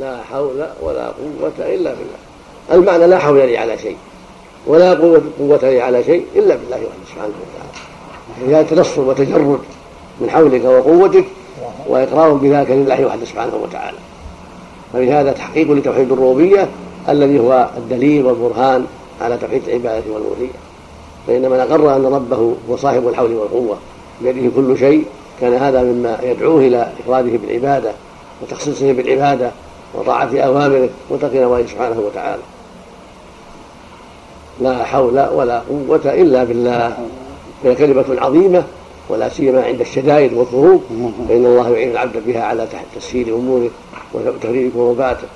لا 0.00 0.22
حول 0.30 0.66
ولا 0.82 1.06
قوة 1.06 1.52
إلا 1.58 1.94
بالله. 1.94 2.18
المعنى 2.72 3.06
لا 3.06 3.18
حول 3.18 3.36
لي 3.36 3.58
على 3.58 3.78
شيء 3.78 3.96
ولا 4.66 4.94
قوة 4.94 5.22
قوة 5.38 5.58
لي 5.62 5.80
على 5.80 6.04
شيء 6.04 6.24
إلا 6.36 6.54
بالله 6.54 6.76
وحده 6.76 7.04
سبحانه 7.12 7.32
وتعالى. 7.42 8.56
هذا 8.56 8.62
تنصر 8.62 9.00
وتجرد 9.00 9.60
من 10.20 10.30
حولك 10.30 10.64
وقوتك 10.64 11.24
وإقرار 11.86 12.32
بذلك 12.32 12.70
لله 12.70 13.06
وحده 13.06 13.24
سبحانه 13.24 13.56
وتعالى. 13.62 13.98
فبهذا 14.92 15.32
تحقيق 15.32 15.70
لتوحيد 15.70 16.12
الربوبية 16.12 16.68
الذي 17.08 17.38
هو 17.38 17.68
الدليل 17.76 18.26
والبرهان 18.26 18.86
على 19.20 19.38
توحيد 19.38 19.62
العبادة 19.68 20.12
والألوهية 20.12 20.58
فإن 21.26 21.50
من 21.50 21.60
أقر 21.60 21.96
أن 21.96 22.06
ربه 22.06 22.54
هو 22.70 22.76
صاحب 22.76 23.08
الحول 23.08 23.32
والقوة. 23.32 23.78
بيده 24.20 24.50
كل 24.56 24.78
شيء. 24.78 25.04
كان 25.40 25.54
هذا 25.54 25.82
مما 25.82 26.18
يدعوه 26.22 26.60
إلى 26.60 26.92
إفراده 27.00 27.30
بالعبادة 27.30 27.92
وتخصيصه 28.42 28.92
بالعبادة 28.92 29.50
وطاعة 29.94 30.38
أوامره 30.38 30.88
وترك 31.10 31.34
نواهيه 31.34 31.66
سبحانه 31.66 32.00
وتعالى. 32.00 32.42
لا 34.60 34.84
حول 34.84 35.20
ولا 35.20 35.58
قوة 35.68 36.00
إلا 36.04 36.44
بالله. 36.44 36.96
هي 37.64 37.74
كلمة 37.74 38.04
عظيمة 38.20 38.64
ولا 39.08 39.28
سيما 39.28 39.64
عند 39.64 39.80
الشدائد 39.80 40.32
والكروب 40.32 40.82
فإن 41.28 41.46
الله 41.46 41.70
يعين 41.70 41.90
العبد 41.90 42.16
بها 42.26 42.42
على 42.42 42.68
تسهيل 42.96 43.34
أموره 43.34 43.70
وتغيير 44.12 44.70
كروباته 44.70 45.26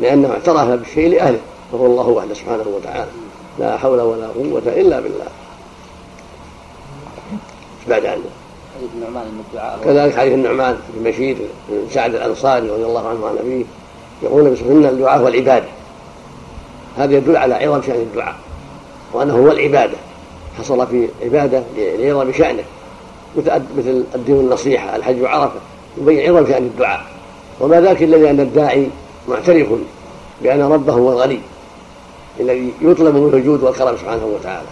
لأنه 0.00 0.30
اعترف 0.30 0.68
بالشيء 0.68 1.08
لأهله 1.08 1.38
وهو 1.72 1.86
الله 1.86 2.08
وحده 2.08 2.34
سبحانه 2.34 2.64
وتعالى. 2.76 3.10
لا 3.58 3.76
حول 3.76 4.00
ولا 4.00 4.26
قوة 4.26 4.62
إلا 4.66 5.00
بالله. 5.00 5.26
بعد 7.88 8.06
عنه؟ 8.06 8.24
حديث 8.84 8.96
النعمان 8.96 9.26
الدعاء 9.48 9.78
كذلك 9.84 10.16
حديث 10.16 10.32
النعمان 10.32 10.76
بن 10.94 11.10
بشير 11.10 11.36
بن 11.68 11.90
سعد 11.90 12.14
الأنصاري 12.14 12.70
رضي 12.70 12.84
الله 12.84 13.08
عنه 13.08 13.26
عن 13.26 13.36
أبيه 13.38 13.64
يقول 14.22 14.46
النبي 14.46 14.60
إن 14.60 14.86
الدعاء 14.86 15.20
هو 15.20 15.28
العبادة. 15.28 15.66
هذا 16.96 17.16
يدل 17.16 17.36
على 17.36 17.54
عظم 17.54 17.82
شأن 17.82 17.94
الدعاء 17.94 18.34
وأنه 19.12 19.34
هو 19.34 19.50
العبادة. 19.50 19.96
حصل 20.58 20.86
في 20.86 21.08
عبادة 21.22 21.62
لعظم 21.76 22.32
شأنه 22.32 22.62
مثل 23.36 23.62
مثل 23.78 24.04
الدين 24.14 24.34
النصيحة 24.34 24.96
الحج 24.96 25.22
وعرفة 25.22 25.60
يبين 25.98 26.36
عظم 26.36 26.46
شأن 26.46 26.62
الدعاء. 26.62 27.00
وما 27.60 27.80
ذاك 27.80 28.02
الا 28.02 28.16
لأن 28.16 28.40
الداعي 28.40 28.88
معترف 29.28 29.68
بأن 30.42 30.62
ربه 30.62 30.92
هو 30.92 31.12
الغني 31.12 31.40
الذي 32.40 32.72
يطلب 32.80 33.14
منه 33.14 33.36
الجود 33.36 33.62
والكرم 33.62 33.96
سبحانه 33.96 34.26
وتعالى. 34.26 34.68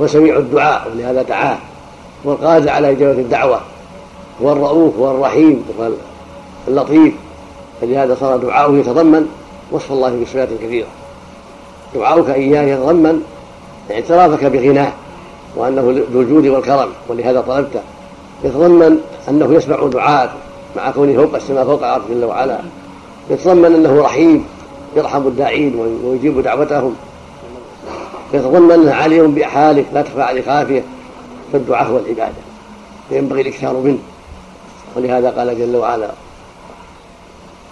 هو 0.00 0.06
سميع 0.06 0.36
الدعاء 0.36 0.88
ولهذا 0.90 1.22
دعاه. 1.22 1.58
هو 2.26 2.32
القادر 2.32 2.70
على 2.70 2.90
إجابة 2.90 3.20
الدعوة 3.20 3.60
هو 4.42 4.52
الرؤوف 4.52 4.96
هو 4.96 5.10
الرحيم 5.10 5.64
هو 5.80 5.90
اللطيف 6.68 7.14
فلهذا 7.80 8.16
صار 8.20 8.36
دعاؤه 8.36 8.78
يتضمن 8.78 9.26
وصف 9.70 9.92
الله 9.92 10.22
بصفات 10.22 10.48
كثيرة. 10.62 10.86
دعاؤك 11.94 12.30
إياه 12.30 12.62
يتضمن 12.62 13.22
اعترافك 13.90 14.44
بغناه 14.44 14.92
وأنه 15.56 16.04
ذو 16.12 16.20
الجود 16.20 16.46
والكرم 16.46 16.88
ولهذا 17.08 17.40
طلبته 17.40 17.80
يتضمن 18.44 18.98
أنه 19.28 19.54
يسمع 19.54 19.86
دعاءك 19.86 20.30
مع 20.76 20.90
كونه 20.90 21.14
فوق 21.14 21.34
السماء 21.34 21.64
فوق 21.64 21.78
الأرض 21.78 22.02
جل 22.10 22.24
وعلا. 22.24 22.58
يتضمن 23.30 23.74
أنه 23.74 24.02
رحيم 24.02 24.44
يرحم 24.96 25.26
الداعين 25.26 25.98
ويجيب 26.04 26.42
دعوتهم. 26.42 26.96
يتضمن 28.34 28.72
أنه 28.72 28.94
عليم 28.94 29.34
بحالك 29.34 29.86
لا 29.94 30.02
تخفى 30.02 30.22
عليه 30.22 30.42
خافية. 30.42 30.82
فالدعاء 31.52 31.86
هو 31.86 31.98
العبادة. 31.98 32.42
فينبغي 33.08 33.40
الإكثار 33.40 33.76
منه. 33.76 33.98
ولهذا 34.96 35.30
قال 35.30 35.58
جل 35.58 35.76
وعلا 35.76 36.10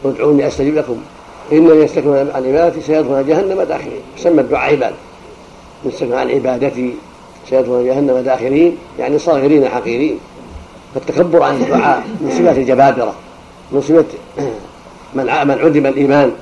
ادعوني 0.04 0.46
أستجب 0.46 0.74
لكم. 0.74 0.96
إنني 1.52 1.84
يستكبرون 1.84 2.30
عن 2.34 2.46
عبادتي 2.46 2.80
سيدخلون 2.80 3.26
جهنم 3.26 3.62
داخلين 3.62 4.00
سمى 4.16 4.40
الدعاء 4.40 4.70
عبادة. 4.72 4.96
يستكبرون 5.84 6.18
عن 6.18 6.30
عبادتي 6.30 6.94
سيدخلون 7.50 7.86
جهنم 7.86 8.18
داخلين 8.18 8.76
يعني 8.98 9.18
صاغرين 9.18 9.68
حقيرين. 9.68 10.18
فالتكبر 10.94 11.42
عن 11.42 11.56
الدعاء 11.56 12.04
من 12.20 12.30
صفات 12.30 12.56
الجبابرة 12.58 13.14
من 13.72 13.80
صفة 13.80 14.04
من 15.14 15.24
من 15.24 15.58
عدم 15.64 15.86
الإيمان. 15.86 16.32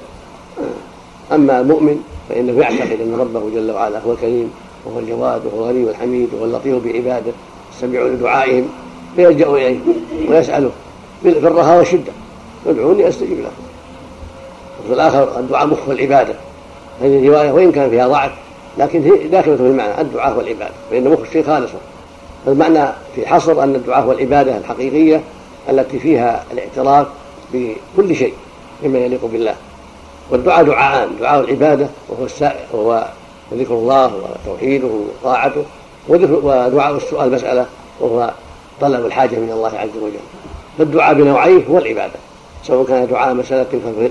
أما 1.33 1.61
المؤمن 1.61 2.03
فإنه 2.29 2.61
يعتقد 2.61 3.01
أن 3.01 3.17
ربه 3.21 3.51
جل 3.55 3.71
وعلا 3.71 3.99
هو 3.99 4.13
الكريم. 4.13 4.53
وهو 4.89 4.99
الجواد 4.99 5.47
وهو 5.47 5.65
الغني 5.65 5.85
والحميد 5.85 6.29
وهو 6.35 6.45
اللطيف 6.45 6.85
بعباده 6.85 7.33
يستمع 7.73 8.01
لدعائهم 8.01 8.69
فيلجا 9.17 9.47
إليه 9.47 9.79
ويساله 10.29 10.71
في 11.23 11.29
الرخاء 11.29 11.79
والشدة. 11.79 12.13
ادعوني 12.67 13.09
استجب 13.09 13.39
لكم. 13.39 13.69
وفي 14.85 14.95
الآخر 14.95 15.39
الدعاء 15.39 15.67
مخ 15.67 15.89
العباده 15.89 16.35
هذه 17.03 17.19
الرواية 17.19 17.53
وإن 17.53 17.73
كان 17.73 17.91
فيها 17.91 18.09
ضعف 18.09 18.31
لكن 18.79 19.03
هي 19.03 19.29
داخلة 19.29 19.57
في 19.57 19.63
المعنى 19.63 20.01
الدعاء 20.01 20.35
هو 20.35 20.41
العباده 20.41 20.75
فإن 20.91 21.09
مخ 21.09 21.21
الشيء 21.21 21.47
خالصا 21.47 21.79
المعنى 22.47 22.89
في 23.15 23.27
حصر 23.27 23.63
أن 23.63 23.75
الدعاء 23.75 24.05
هو 24.05 24.13
العباده 24.13 24.57
الحقيقية 24.57 25.21
التي 25.71 25.99
فيها 25.99 26.45
الاعتراف 26.53 27.07
بكل 27.53 28.17
شيء 28.17 28.35
مما 28.85 28.99
يليق 28.99 29.25
بالله. 29.25 29.55
والدعاء 30.31 30.65
دعاءان 30.65 31.09
دعاء 31.21 31.41
العبادة 31.41 31.89
وهو 32.09 32.25
السائر 32.25 32.67
وهو 32.73 33.09
وذكر 33.53 33.75
الله 33.75 34.13
وتوحيده 34.15 34.89
وطاعته 35.23 35.63
ودعاء 36.09 36.97
السؤال 36.97 37.33
مسألة 37.33 37.67
وهو 38.01 38.31
طلب 38.81 39.07
الحاجة 39.07 39.37
من 39.37 39.51
الله 39.53 39.79
عز 39.79 39.97
وجل. 40.03 40.21
فالدعاء 40.79 41.15
بنوعيه 41.15 41.65
هو 41.71 41.79
العبادة 41.79 42.15
سواء 42.63 42.87
كان 42.87 43.07
دعاء 43.07 43.35
مسألة 43.35 43.67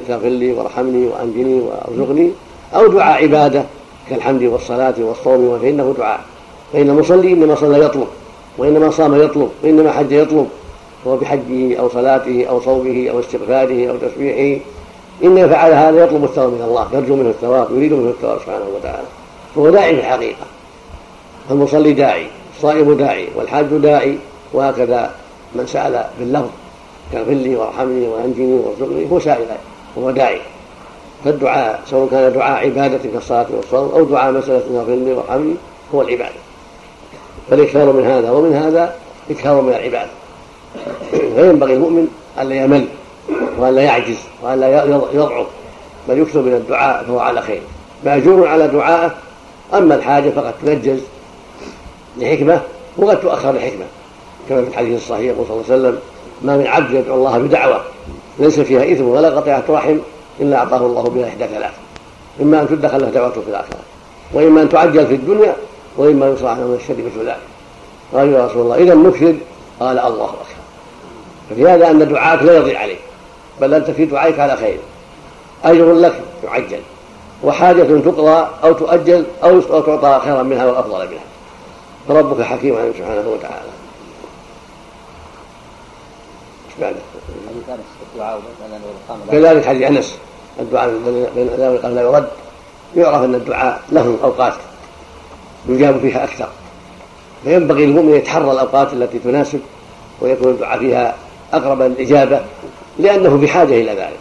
فاغفر 0.08 0.28
لي 0.28 0.54
وارحمني 0.54 1.08
وأنجني 1.08 1.62
وأرزقني 1.62 2.32
أو 2.76 2.88
دعاء 2.88 3.24
عبادة 3.24 3.64
كالحمد 4.10 4.44
والصلاة 4.44 4.94
والصوم 5.00 5.60
فإنه 5.60 5.96
دعاء. 5.98 6.20
فإن 6.74 6.90
المصلي 6.90 7.34
إنما 7.34 7.56
صلى 7.56 7.86
يطلب 7.86 8.08
وإنما 8.58 8.92
صام 8.92 9.22
يطلب 9.22 9.50
وإنما 9.64 9.92
حج 9.92 10.12
يطلب. 10.12 10.48
هو 11.08 11.18
بحجه 11.18 11.80
أو 11.80 11.90
صلاته 11.90 12.46
أو 12.50 12.62
صومه 12.62 13.10
أو 13.10 13.20
استغفاره 13.20 13.90
أو 13.90 13.96
تسبيحه. 13.98 14.62
إنما 15.24 15.48
فعل 15.48 15.72
هذا 15.74 16.04
يطلب 16.04 16.24
الثواب 16.24 16.50
من 16.50 16.62
الله 16.68 16.88
يرجو 16.94 17.16
منه 17.16 17.30
الثواب 17.30 17.68
يريد 17.72 17.94
منه 17.94 18.10
الثواب 18.10 18.40
سبحانه 18.40 18.66
وتعالى. 18.76 19.08
فهو 19.58 19.70
داعي 19.70 19.96
في 19.96 20.02
الحقيقة. 20.02 20.46
فالمصلي 21.50 21.94
داعي 21.94 22.28
الصائم 22.58 22.94
داعي 22.94 23.28
والحاج 23.36 23.66
داعي 23.66 24.18
وهكذا 24.54 25.12
من 25.56 25.68
سأل 25.68 26.06
باللفظ 26.20 26.50
كاغفر 27.14 27.32
لي 27.32 27.56
وارحمني 27.56 28.08
وأنجني 28.08 28.60
وارزقني 28.60 29.12
هو 29.12 29.20
سائل 29.20 29.46
وهو 29.96 30.12
داعي. 30.12 30.42
فالدعاء 31.26 31.82
سواء 31.86 32.08
كان 32.10 32.34
دعاء 32.34 32.66
عبادة 32.66 33.00
كالصلاة 33.14 33.46
والصوم 33.50 33.92
أو 33.96 34.04
دعاء 34.04 34.32
مسألة 34.32 34.80
اغفر 34.80 34.96
لي 34.96 35.14
وارحمني 35.14 35.56
هو 35.96 36.02
العبادة. 36.02 36.40
فالإكثار 37.50 37.92
من 37.92 38.06
هذا 38.06 38.32
ومن 38.32 38.54
هذا 38.54 38.96
إكثار 39.32 39.62
من 39.62 39.70
العبادة. 39.70 40.10
فينبغي 41.12 41.74
المؤمن 41.74 42.08
ألا 42.40 42.56
يمل 42.56 42.86
وألا 43.58 43.82
يعجز 43.82 44.18
وألا 44.44 44.84
يضعف 45.14 45.48
بل 46.10 46.20
يكثر 46.20 46.42
من 46.42 46.54
الدعاء 46.54 47.04
فهو 47.04 47.20
على 47.20 47.42
خير. 47.42 47.62
مأجور 48.06 48.48
على 48.48 48.68
دعائه 48.68 49.16
أما 49.74 49.96
الحاجة 49.96 50.30
فقد 50.30 50.54
تنجز 50.66 51.00
لحكمة 52.18 52.62
وقد 52.98 53.22
تؤخر 53.22 53.52
لحكمة. 53.52 53.86
كما 54.50 54.62
في 54.62 54.68
الحديث 54.68 54.98
الصحيح 54.98 55.22
يقول 55.22 55.46
صلى 55.48 55.56
الله 55.56 55.66
عليه 55.72 55.82
وسلم 55.82 56.00
ما 56.42 56.58
من 56.58 56.68
عبد 56.68 56.94
يدعو 56.94 57.16
الله 57.16 57.38
بدعوة 57.38 57.82
ليس 58.40 58.60
فيها 58.60 58.92
إثم 58.92 59.04
ولا 59.04 59.30
قطيعة 59.30 59.64
رحم 59.70 59.98
إلا 60.40 60.58
أعطاه 60.58 60.86
الله 60.86 61.04
بها 61.04 61.28
إحدى 61.28 61.48
ثلاث. 61.48 61.74
إما 62.42 62.62
أن 62.62 62.68
تدخل 62.68 63.02
له 63.02 63.10
دعوته 63.10 63.42
في 63.42 63.50
الآخرة 63.50 63.80
وإما 64.34 64.62
أن 64.62 64.70
تعجل 64.70 65.08
في 65.08 65.16
الدنيا 65.16 65.56
وإما 65.98 66.28
يصلح 66.28 66.52
من 66.52 66.80
الشر 66.82 66.94
مثل 66.94 67.28
ذلك 67.28 67.38
قال 68.14 68.34
يا 68.34 68.46
رسول 68.46 68.62
الله 68.62 68.76
إذا 68.76 68.96
نكثر 68.96 69.36
قال 69.80 70.00
الله 70.00 70.26
أكبر. 70.26 70.46
ففي 71.50 71.68
هذا 71.68 71.92
أن 71.92 72.10
دعاءك 72.10 72.44
لا 72.44 72.58
يضيع 72.58 72.80
عليك 72.80 73.00
بل 73.62 73.74
أنت 73.74 73.92
في 73.92 74.06
دعائك 74.06 74.40
على 74.40 74.58
خير. 74.58 74.78
أجر 75.64 75.94
لك 75.94 76.22
يعجل. 76.44 76.80
وحاجة 77.44 77.84
تقضى 77.84 78.48
أو 78.64 78.74
تؤجل 78.74 79.26
أو 79.44 79.62
تعطى 79.62 80.22
خيرا 80.26 80.44
منها 80.44 80.66
وأفضل 80.66 81.08
منها. 81.08 81.24
فربك 82.08 82.42
حكيم 82.42 82.76
عليه 82.76 82.92
سبحانه 82.92 83.30
وتعالى. 83.30 83.70
كذلك 89.32 89.66
حديث 89.66 89.88
أنس 89.88 90.18
الدعاء 90.60 90.90
بين 91.36 91.48
الأذان 91.48 91.70
والاقامه 91.70 91.96
لا 91.96 92.02
يرد. 92.02 92.28
يعرف 92.96 93.24
أن 93.24 93.36
الدعاء 93.36 93.82
له 93.92 94.18
أوقات 94.24 94.54
يجاب 95.70 96.00
فيها 96.00 96.24
أكثر. 96.24 96.48
فينبغي 97.44 97.84
المؤمن 97.84 98.14
يتحرى 98.16 98.52
الأوقات 98.52 98.94
التي 98.94 99.20
تناسب 99.20 99.60
ويكون 100.22 100.52
الدعاء 100.52 100.80
فيها 100.80 101.16
أقرب 101.54 101.82
للإجابة 101.82 102.42
لأنه 103.00 103.38
بحاجة 103.38 103.82
إلى 103.82 103.92
ذلك. 103.92 104.18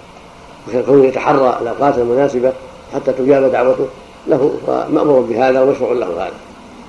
فكونه 0.72 1.06
يتحرى 1.06 1.58
الأوقات 1.62 1.98
المناسبة 1.98 2.52
حتى 2.96 3.12
تجاب 3.12 3.52
دعوته 3.52 3.86
له 4.26 4.54
مأمور 4.90 5.20
بهذا 5.20 5.60
ومشروع 5.60 5.92
له 5.92 6.06
هذا. 6.06 6.32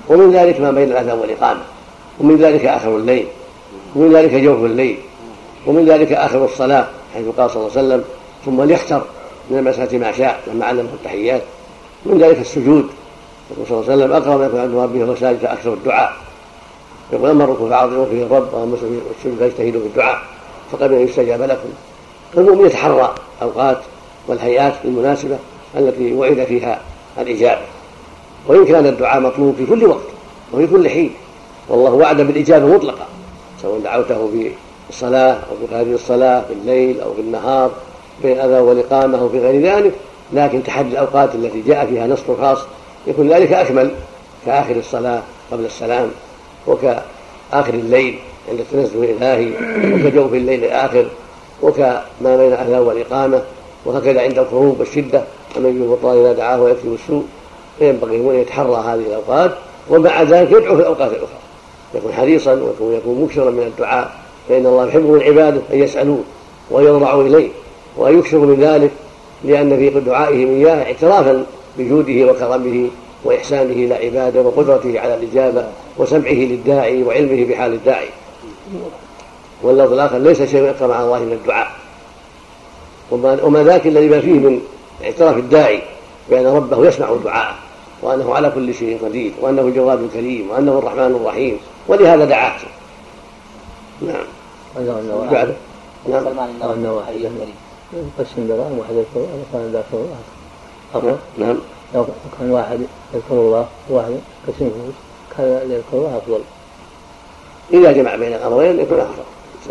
ومن 0.09 0.31
ذلك 0.31 0.61
ما 0.61 0.71
بين 0.71 0.91
الأذان 0.91 1.19
والإقامة. 1.19 1.59
ومن 2.19 2.37
ذلك 2.37 2.65
آخر 2.65 2.95
الليل. 2.95 3.27
ومن 3.95 4.13
ذلك 4.15 4.33
جوف 4.33 4.65
الليل. 4.65 4.97
ومن 5.65 5.85
ذلك 5.85 6.11
آخر 6.11 6.45
الصلاة 6.45 6.87
حيث 7.13 7.25
قال 7.37 7.51
صلى 7.51 7.61
الله 7.61 7.77
عليه 7.77 7.87
وسلم 7.87 8.03
ثم 8.45 8.61
ليختر 8.61 9.01
من 9.49 9.57
المسألة 9.57 9.97
ما 9.97 10.11
شاء 10.11 10.39
لما 10.47 10.65
علمه 10.65 10.89
التحيات. 10.93 11.41
من 12.05 12.17
ذلك 12.17 12.39
السجود. 12.39 12.85
يقول 13.51 13.67
صلى 13.67 13.79
الله 13.79 13.91
عليه 13.91 14.03
وسلم 14.03 14.13
أقرب 14.13 14.39
ما 14.39 14.45
يكون 14.45 14.59
عند 14.59 14.75
ربه 14.75 15.03
وهو 15.03 15.15
ساجد 15.15 15.45
أكثر 15.45 15.73
الدعاء. 15.73 16.13
يقول 17.13 17.29
أما 17.29 17.43
الركوع 17.43 17.69
فعظموا 17.69 18.05
فيه 18.05 18.23
الرب 18.23 18.53
وأما 18.53 18.75
السجود 18.75 19.39
فاجتهدوا 19.39 19.81
في 19.81 19.87
الدعاء 19.87 20.21
فقبل 20.71 20.93
أن 20.93 21.01
يستجاب 21.01 21.41
لكم 21.41 21.69
فالمؤمن 22.33 22.65
يتحرى 22.65 23.15
أوقات 23.41 23.77
والهيئات 24.27 24.73
المناسبة 24.85 25.37
التي 25.77 26.13
وعد 26.13 26.43
فيها 26.43 26.81
الإجابة 27.17 27.61
وإن 28.47 28.65
كان 28.65 28.85
الدعاء 28.85 29.21
مطلوب 29.21 29.55
في 29.57 29.65
كل 29.65 29.85
وقت 29.85 30.07
وفي 30.53 30.67
كل 30.67 30.89
حين 30.89 31.11
والله 31.69 31.91
وعد 31.91 32.21
بالإجابة 32.21 32.65
مطلقة 32.67 33.05
سواء 33.61 33.79
دعوته 33.79 34.29
في 34.31 34.51
الصلاة 34.89 35.31
أو 35.33 35.67
في 35.67 35.75
هذه 35.75 35.93
الصلاة 35.93 36.41
في 36.41 36.53
الليل 36.53 37.01
أو 37.01 37.13
في 37.13 37.21
النهار 37.21 37.71
في 38.21 38.33
الأذى 38.33 38.59
والإقامة 38.59 39.19
أو 39.19 39.29
في 39.29 39.39
غير 39.39 39.61
ذلك. 39.61 39.93
لكن 40.33 40.63
تحدي 40.63 40.89
الأوقات 40.89 41.35
التي 41.35 41.61
جاء 41.61 41.85
فيها 41.85 42.07
نص 42.07 42.19
خاص 42.41 42.57
يكون 43.07 43.29
ذلك 43.29 43.53
أكمل 43.53 43.91
كآخر 44.45 44.75
الصلاة 44.75 45.21
قبل 45.51 45.65
السلام 45.65 46.11
وكآخر 46.67 47.73
الليل 47.73 48.19
عند 48.49 48.59
التنزل 48.59 49.03
الإلهي 49.03 49.51
وكجوف 49.93 50.33
الليل 50.33 50.63
الآخر 50.63 51.07
وكما 51.61 52.03
بين 52.21 52.53
الأذى 52.53 52.79
والإقامة 52.79 53.41
وهكذا 53.85 54.21
عند 54.21 54.39
الخروج 54.39 54.79
والشدة. 54.79 55.23
يجوز 55.55 55.81
البطلان 55.81 56.17
إذا 56.17 56.33
دعاه 56.33 56.61
ويكتب 56.61 56.93
السوء 56.93 57.23
فينبغي 57.79 58.17
أن 58.17 58.39
يتحرى 58.39 58.83
هذه 58.85 59.07
الأوقات 59.07 59.51
ومع 59.89 60.21
ذلك 60.21 60.51
يدعو 60.51 60.75
في 60.75 60.81
الأوقات 60.81 61.11
الأخرى. 61.11 61.37
يكون 61.95 62.13
حريصا 62.13 62.51
ويكون 62.51 62.93
يكون 62.93 63.21
مكثرا 63.23 63.49
من 63.49 63.63
الدعاء 63.63 64.11
فإن 64.49 64.65
الله 64.65 64.87
يحب 64.87 65.01
من 65.01 65.21
عباده 65.21 65.61
أن 65.73 65.79
يسألوه 65.79 66.23
ويضرعوا 66.71 67.23
إليه 67.23 67.49
وأن 67.97 68.19
يكثروا 68.19 68.45
من 68.45 68.59
ذلك 68.59 68.91
لأن 69.43 69.77
في 69.77 69.89
دعائهم 69.89 70.47
إياه 70.47 70.83
اعترافا 70.83 71.45
بجوده 71.77 72.31
وكرمه 72.31 72.87
وإحسانه 73.23 73.71
إلى 73.71 73.93
عباده 73.95 74.41
وقدرته 74.41 74.99
على 74.99 75.15
الإجابة 75.15 75.65
وسمعه 75.97 76.33
للداعي 76.33 77.03
وعلمه 77.03 77.45
بحال 77.45 77.73
الداعي. 77.73 78.07
واللفظ 79.63 79.93
الآخر 79.93 80.17
ليس 80.17 80.41
شيء 80.41 80.69
أكرم 80.69 80.91
على 80.91 81.05
الله 81.05 81.19
من 81.19 81.31
الدعاء. 81.31 81.67
وما 83.43 83.63
ذاك 83.63 83.87
الذي 83.87 84.07
ما 84.07 84.19
فيه 84.19 84.33
من 84.33 84.61
اعتراف 85.03 85.37
الداعي 85.37 85.81
بأن 86.29 86.47
ربه 86.47 86.87
يسمع 86.87 87.15
دعاءه 87.23 87.55
وأنه 88.01 88.35
على 88.35 88.49
كل 88.49 88.73
شيء 88.73 89.05
قدير 89.05 89.31
وأنه 89.41 89.61
الجواب 89.61 90.03
الكريم 90.03 90.51
وأنه 90.51 90.79
الرحمن 90.79 91.19
الرحيم 91.21 91.59
ولهذا 91.87 92.25
دعاه 92.25 92.59
نعم. 94.01 94.25
بعد. 95.31 95.55
نعم. 96.09 96.25
حي 97.07 97.27
قسم 98.19 98.47
دراهم 98.47 98.79
واحد 98.79 98.93
يذكر 98.93 99.15
الله 99.15 99.43
كان 99.53 99.71
ذاكر 99.71 99.93
الله 99.93 100.17
أفضل 100.95 101.17
نعم. 101.37 101.57
لو 101.95 102.05
كان 102.39 102.51
واحد 102.51 102.79
يذكر 103.13 103.33
الله 103.33 103.65
واحد 103.89 104.19
قسم 104.47 104.69
فلوس 104.69 104.95
كان 105.37 105.71
يذكر 105.71 105.97
الله 105.97 106.17
أفضل. 106.17 106.39
إذا 107.73 107.91
جمع 107.91 108.15
بين 108.15 108.33
الأمرين 108.33 108.79
يكون 108.79 108.99
أفضل. 108.99 109.23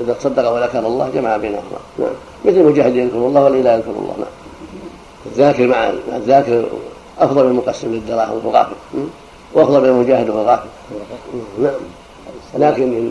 إذا 0.03 0.13
تصدق 0.13 0.51
وذكر 0.51 0.79
الله 0.79 1.11
جمع 1.15 1.37
بين 1.37 1.51
الأمرين. 1.51 1.79
نعم. 1.99 2.15
مثل 2.45 2.57
المجاهد 2.57 2.97
يذكر 2.97 3.17
الله 3.17 3.45
والإله 3.45 3.73
يذكر 3.73 3.91
الله. 3.91 4.15
نعم. 4.19 4.46
الذاكر 5.33 5.67
مع 5.67 5.93
الذاكر 6.17 6.65
أفضل 7.19 7.45
من 7.45 7.51
المقسم 7.51 7.93
للدراهم 7.93 8.41
والغافل 8.45 8.75
وأفضل 9.55 9.81
من 9.81 9.89
المجاهد 9.89 10.31
والغافل. 10.31 10.69
نعم. 11.63 11.75
لكن 12.59 13.11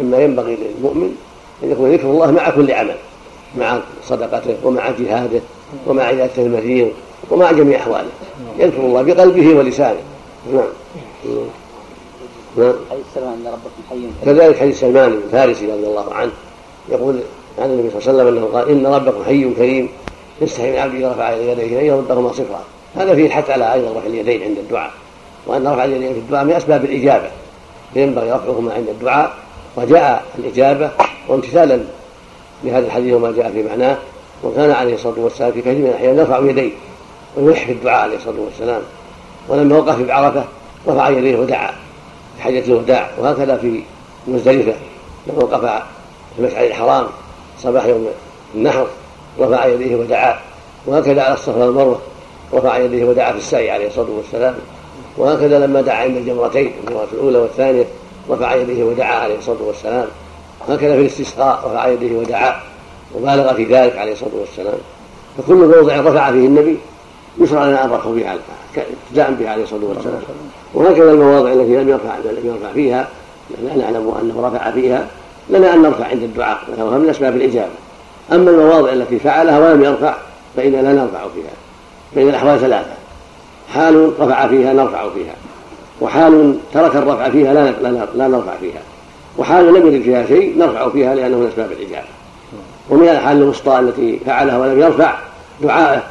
مما 0.00 0.18
ينبغي 0.18 0.56
للمؤمن 0.56 1.16
أن 1.62 1.70
يكون 1.70 1.92
ذكر 1.92 2.10
الله 2.10 2.30
مع 2.30 2.50
كل 2.50 2.72
عمل 2.72 2.96
مع 3.58 3.80
صدقته 4.04 4.56
ومع 4.64 4.90
جهاده 4.90 5.40
ومع 5.86 6.02
عيادته 6.02 6.42
المريض 6.42 6.90
ومع 7.30 7.52
جميع 7.52 7.78
أحواله. 7.78 8.08
يذكر 8.58 8.80
الله 8.80 9.02
بقلبه 9.02 9.54
ولسانه. 9.54 10.00
نعم. 10.52 10.64
نعم. 12.56 12.74
حديث 12.90 13.04
سلمان 13.14 13.34
ان 13.34 13.46
ربكم 13.46 13.82
حي. 13.90 14.24
كذلك 14.24 14.56
حديث 14.56 14.80
سلمان 14.80 15.12
الفارسي 15.12 15.66
رضي 15.66 15.86
الله 15.86 16.14
عنه 16.14 16.32
يقول 16.88 17.20
عن 17.58 17.70
النبي 17.70 17.90
صلى 17.90 17.98
الله 17.98 18.22
عليه 18.22 18.22
وسلم 18.22 18.36
أنه 18.36 18.58
قال 18.58 18.68
إن 18.68 18.86
ربكم 18.86 19.24
حي 19.24 19.54
كريم. 19.54 19.88
يستحي 20.42 20.70
من 20.70 20.78
عبده 20.78 21.10
رفع 21.10 21.30
يديه 21.30 21.52
إليه 21.52 21.80
يردهما 21.80 22.32
صفرا 22.32 22.60
هذا 22.96 23.14
فيه 23.14 23.26
الحث 23.26 23.50
على 23.50 23.72
أيضا 23.72 23.90
رفع 23.90 24.06
اليدين 24.06 24.42
عند 24.42 24.58
الدعاء. 24.58 24.90
وأن 25.46 25.66
رفع 25.66 25.84
اليدين 25.84 26.12
في 26.12 26.18
الدعاء 26.18 26.44
من 26.44 26.52
أسباب 26.52 26.84
الإجابة. 26.84 27.30
فينبغي 27.94 28.30
رفعهما 28.30 28.74
عند 28.74 28.88
الدعاء. 28.88 29.32
وجاء 29.76 30.24
الإجابة 30.38 30.90
وامتثالا 31.28 31.80
لهذا 32.64 32.86
الحديث 32.86 33.14
وما 33.14 33.32
جاء 33.32 33.52
في 33.52 33.62
معناه. 33.62 33.96
وكان 34.44 34.70
عليه 34.70 34.94
الصلاة 34.94 35.14
والسلام 35.18 35.52
في 35.52 35.60
كثير 35.60 35.74
من 35.74 35.86
الأحيان 35.86 36.18
يرفع 36.18 36.38
يديه 36.38 36.70
ويلح 37.36 37.66
في 37.66 37.72
الدعاء 37.72 38.02
عليه 38.02 38.16
الصلاة 38.16 38.40
والسلام. 38.40 38.82
ولما 39.48 39.76
وقف 39.78 39.96
في 39.96 40.04
بعرفة 40.04 40.44
رفع 40.88 41.08
يديه 41.08 41.38
ودعا. 41.38 41.70
في 42.36 42.42
حجه 42.42 42.64
الوداع. 42.64 43.10
وهكذا 43.18 43.56
في 43.56 43.82
مزدلفة. 44.28 44.74
لما 45.26 45.44
وقف 45.44 45.60
في 45.60 46.38
المشعر 46.38 46.64
الحرام 46.64 47.06
صباح 47.58 47.84
يوم 47.84 48.08
النحر. 48.54 48.86
رفع 49.40 49.66
يديه 49.66 49.96
ودعا 49.96 50.40
وهكذا 50.86 51.22
على 51.22 51.34
الصفا 51.34 51.64
والمروة 51.64 51.98
رفع 52.54 52.78
يديه 52.78 53.04
ودعا 53.04 53.32
في 53.32 53.38
السعي 53.38 53.70
عليه 53.70 53.86
الصلاة 53.86 54.10
والسلام 54.10 54.54
وهكذا 55.16 55.66
لما 55.66 55.80
دعا 55.80 56.02
عند 56.02 56.16
الجمرتين 56.16 56.72
الجمرة 56.84 57.08
الأولى 57.12 57.38
والثانية 57.38 57.84
رفع 58.30 58.54
يديه 58.54 58.84
ودعا 58.84 59.14
عليه 59.14 59.38
الصلاة 59.38 59.62
والسلام 59.62 60.06
هكذا 60.68 60.94
في 60.94 61.00
الاستسقاء 61.00 61.62
رفع 61.66 61.88
يديه 61.88 62.16
ودعا 62.16 62.60
وبالغ 63.14 63.54
في 63.54 63.64
ذلك 63.64 63.98
عليه 63.98 64.12
الصلاة 64.12 64.34
والسلام. 64.40 64.78
فكل 65.38 65.54
موضع 65.54 66.00
رفع 66.00 66.30
فيه 66.30 66.46
النبي 66.46 66.78
يشرع 67.40 67.64
لنا 67.64 67.84
أن 67.84 67.90
نرفع 67.90 68.10
بها 68.10 68.36
ابتداء 68.76 69.30
به 69.30 69.50
عليه 69.50 69.62
الصلاة 69.62 69.84
والسلام. 69.84 70.20
وهكذا 70.74 71.10
المواضع 71.10 71.52
التي 71.52 71.76
لم 71.76 71.88
يرفع 71.88 72.16
لم 72.24 72.46
يرفع 72.46 72.72
فيها 72.74 73.08
لا 73.64 73.76
نعلم 73.76 74.14
أنه 74.22 74.48
رفع 74.48 74.70
فيها 74.70 75.06
لنا 75.50 75.74
أن 75.74 75.82
نرفع 75.82 76.04
عند 76.04 76.22
الدعاء 76.22 76.58
وهو 76.78 76.98
من 76.98 77.10
أسباب 77.10 77.36
الإجابة. 77.36 77.72
أما 78.32 78.50
المواضع 78.50 78.92
التي 78.92 79.18
فعلها 79.18 79.58
ولم 79.58 79.84
يرفع 79.84 80.14
فإنا 80.56 80.76
لا 80.76 80.92
نرفع 80.92 81.18
فيها. 81.34 81.52
فإن 82.14 82.28
الأحوال 82.28 82.60
ثلاثة. 82.60 82.94
حال 83.68 84.12
رفع 84.20 84.48
فيها 84.48 84.72
نرفع 84.72 85.08
فيها. 85.08 85.34
وحال 86.00 86.58
ترك 86.74 86.96
الرفع 86.96 87.30
فيها 87.30 87.54
لا 87.54 87.70
لا 88.14 88.28
نرفع 88.28 88.56
فيها. 88.60 88.80
وحال 89.38 89.74
لم 89.74 89.86
يرد 89.86 90.02
فيها 90.02 90.26
شيء 90.26 90.58
نرفع 90.58 90.88
فيها 90.88 91.14
لأنه 91.14 91.36
من 91.36 91.46
أسباب 91.46 91.72
الإجابة. 91.72 92.06
ومن 92.90 93.08
الحال 93.08 93.36
الوسطى 93.36 93.78
التي 93.78 94.20
فعلها 94.26 94.58
ولم 94.58 94.80
يرفع 94.80 95.14
دعاءه 95.62 96.02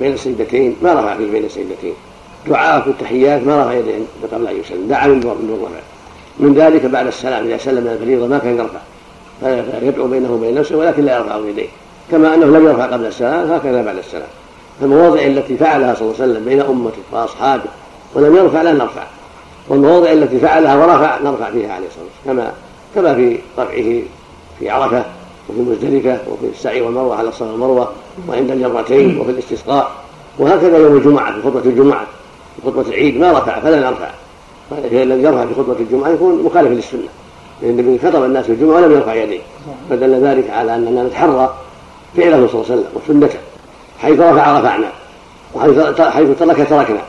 بين 0.00 0.12
السجدتين 0.12 0.76
ما 0.82 0.92
رفع 0.92 1.16
فيه 1.16 1.30
بين 1.30 1.44
السجدتين. 1.44 1.94
دعاءه 2.46 2.82
في 2.82 2.90
التحيات 2.90 3.46
ما 3.46 3.62
رفع 3.62 3.72
يديه 3.72 3.98
قبل 4.32 4.46
أن 4.46 4.60
يسلم. 4.60 4.88
دعا 4.88 5.06
من 5.06 5.20
دون 5.20 5.60
رفع 5.62 5.80
من 6.38 6.54
ذلك 6.54 6.86
بعد 6.86 7.06
السلام 7.06 7.46
إذا 7.46 7.56
سلم 7.56 7.84
من 7.84 7.90
الفريضة 7.90 8.26
ما 8.26 8.38
كان 8.38 8.56
يرفع. 8.56 8.78
فيدعو 9.40 10.06
بينه 10.06 10.32
وبين 10.32 10.54
نفسه 10.54 10.76
ولكن 10.76 11.04
لا 11.04 11.18
يرفع 11.18 11.36
يديه. 11.36 11.68
كما 12.10 12.34
أنه 12.34 12.46
لم 12.46 12.66
يرفع 12.66 12.86
قبل 12.86 13.06
السلام 13.06 13.52
هكذا 13.52 13.82
بعد 13.82 13.96
السلام. 13.96 14.28
المواضع 14.82 15.20
التي 15.20 15.56
فعلها 15.56 15.94
صلى 15.94 16.02
الله 16.02 16.22
عليه 16.22 16.32
وسلم 16.32 16.44
بين 16.44 16.60
أمته 16.60 17.02
وأصحابه 17.12 17.64
ولم 18.14 18.36
يرفع 18.36 18.62
لا 18.62 18.72
نرفع. 18.72 19.02
والمواضع 19.68 20.12
التي 20.12 20.38
فعلها 20.38 20.76
ورفع 20.76 21.18
نرفع 21.18 21.50
فيها 21.50 21.72
عليه 21.72 21.86
الصلاة 21.86 22.04
والسلام. 22.26 22.36
كما 22.36 22.52
كما 22.94 23.14
في 23.14 23.38
رفعه 23.58 24.02
في 24.58 24.70
عرفة 24.70 25.04
وفي 25.48 25.60
مزدلفة 25.60 26.18
وفي 26.30 26.46
السعي 26.52 26.80
والمروة 26.80 27.16
على 27.16 27.28
الصلاة 27.28 27.50
والمروة 27.52 27.92
وعند 28.28 28.50
الجمرتين 28.50 29.20
وفي 29.20 29.30
الاستسقاء. 29.30 29.90
وهكذا 30.38 30.78
يوم 30.78 30.96
الجمعة 30.96 31.32
في 31.32 31.42
خطبة 31.42 31.60
الجمعة. 31.60 32.06
في 32.56 32.66
خطبة 32.66 32.88
العيد 32.88 33.20
ما 33.20 33.32
رفع 33.32 33.60
فلا 33.60 33.80
نرفع. 33.80 34.10
الذي 34.72 35.22
يرفع 35.22 35.46
في 35.46 35.54
خطبة 35.54 35.76
الجمعة 35.80 36.08
يكون 36.08 36.42
مخالف 36.42 36.70
للسنة. 36.70 37.08
لأن 37.62 37.78
النبي 37.78 37.98
خطب 37.98 38.24
الناس 38.24 38.44
في 38.44 38.52
الجمعه 38.52 38.76
ولم 38.76 38.92
يرفع 38.92 39.14
يديه. 39.14 39.40
فدل 39.90 40.24
ذلك 40.24 40.50
على 40.50 40.74
أننا 40.74 41.02
نتحرى 41.02 41.54
فعله 42.16 42.46
صلى 42.46 42.62
الله 42.62 42.64
عليه 42.70 42.74
وسلم 42.74 42.86
وسنته 42.94 43.38
حيث 43.98 44.20
رفع 44.20 44.58
رفعنا 44.58 44.92
وحيث 45.54 46.00
حيث 46.00 46.38
ترك 46.38 46.68
تركنا. 46.68 47.02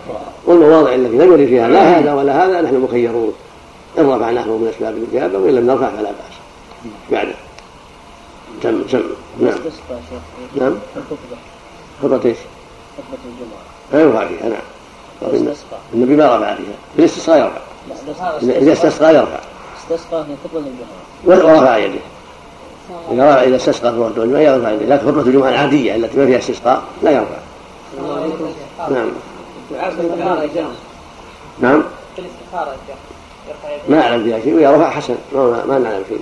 والمواضع 0.46 0.96
التي 0.96 1.18
لم 1.18 1.32
يرد 1.32 1.48
فيها 1.48 1.68
لا 1.68 2.00
هذا 2.00 2.14
ولا 2.14 2.46
هذا 2.46 2.62
نحن 2.62 2.76
مخيرون. 2.76 3.34
إن 3.98 4.10
رفعناه 4.10 4.48
من 4.48 4.72
أسباب 4.76 4.98
الإجابة 4.98 5.38
وإن 5.38 5.56
لم 5.56 5.68
نرفع 5.68 5.90
فلا 5.90 6.10
بأس. 6.10 6.36
بعده. 7.12 7.34
تم 8.64 8.82
تم. 8.82 9.02
نعم. 9.40 9.54
نعم. 10.56 10.76
خطبة. 12.04 12.26
إيش؟ 12.26 12.38
خطبة 12.98 13.20
الجمعة. 13.26 13.62
لا 13.94 14.02
يرفع 14.02 14.28
فيها 14.28 14.50
نعم 14.50 15.46
النبي 15.94 16.16
ما 16.16 16.38
رفع 16.38 16.56
فيها. 16.56 16.66
في 16.96 17.00
الاستسقاء 17.00 17.38
يرفع. 17.40 17.62
إذا 18.58 18.74
استسقى 18.74 19.16
يرفع. 19.16 19.40
استسقى 19.92 20.26
في 20.26 20.32
خطبة 20.44 20.60
الجمعة 20.60 21.46
ورفع 21.46 21.78
يده. 21.78 22.00
إذا 23.12 23.44
إذا 23.44 23.56
استسقى 23.56 23.92
في 23.92 23.98
وقت 23.98 24.18
الجمعة 24.18 24.40
يرفع 24.40 24.72
يديه 24.72 24.86
لكن 24.86 25.08
خطبة 25.08 25.22
الجمعة 25.22 25.50
العادية 25.50 25.96
التي 25.96 26.18
ما 26.18 26.26
فيها 26.26 26.38
استسقاء 26.38 26.82
لا 27.04 27.12
يرفع. 27.12 27.38
نعم. 28.90 29.10
نعم. 31.60 31.84
ما 33.90 34.02
أعلم 34.02 34.24
فيها 34.24 34.40
شيء. 34.40 34.56
وإذا 34.56 34.72
رفع 34.72 34.90
حسن. 34.90 35.16
ما, 35.36 35.66
ما 35.66 35.80
نعلم 35.80 36.04
شيء 36.10 36.22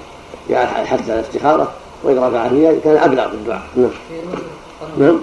يعني 0.50 0.88
حتى 0.88 1.14
الاستخارة. 1.14 1.72
وإذا 2.04 2.28
رفع 2.28 2.50
فيها 2.50 2.74
كان 2.84 2.98
أبلغ 2.98 3.30
في 3.30 3.34
الدعاء 3.34 3.62
نعم. 3.76 3.90
نعم 4.98 5.20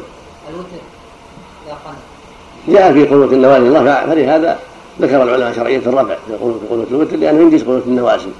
جاء 2.68 2.92
في 2.92 3.04
قنوت 3.04 3.32
النوازل 3.32 3.82
رفع 3.82 4.06
فلهذا 4.06 4.58
ذكر 5.00 5.22
العلماء 5.22 5.52
شرعية 5.52 5.78
الرفع 5.78 6.14
في 6.26 6.34
قنوت 6.70 6.86
الوتر 6.90 7.16
لأنه 7.16 7.50
جنس 7.50 7.62
قنوت 7.62 7.82
النوازل. 7.86 8.30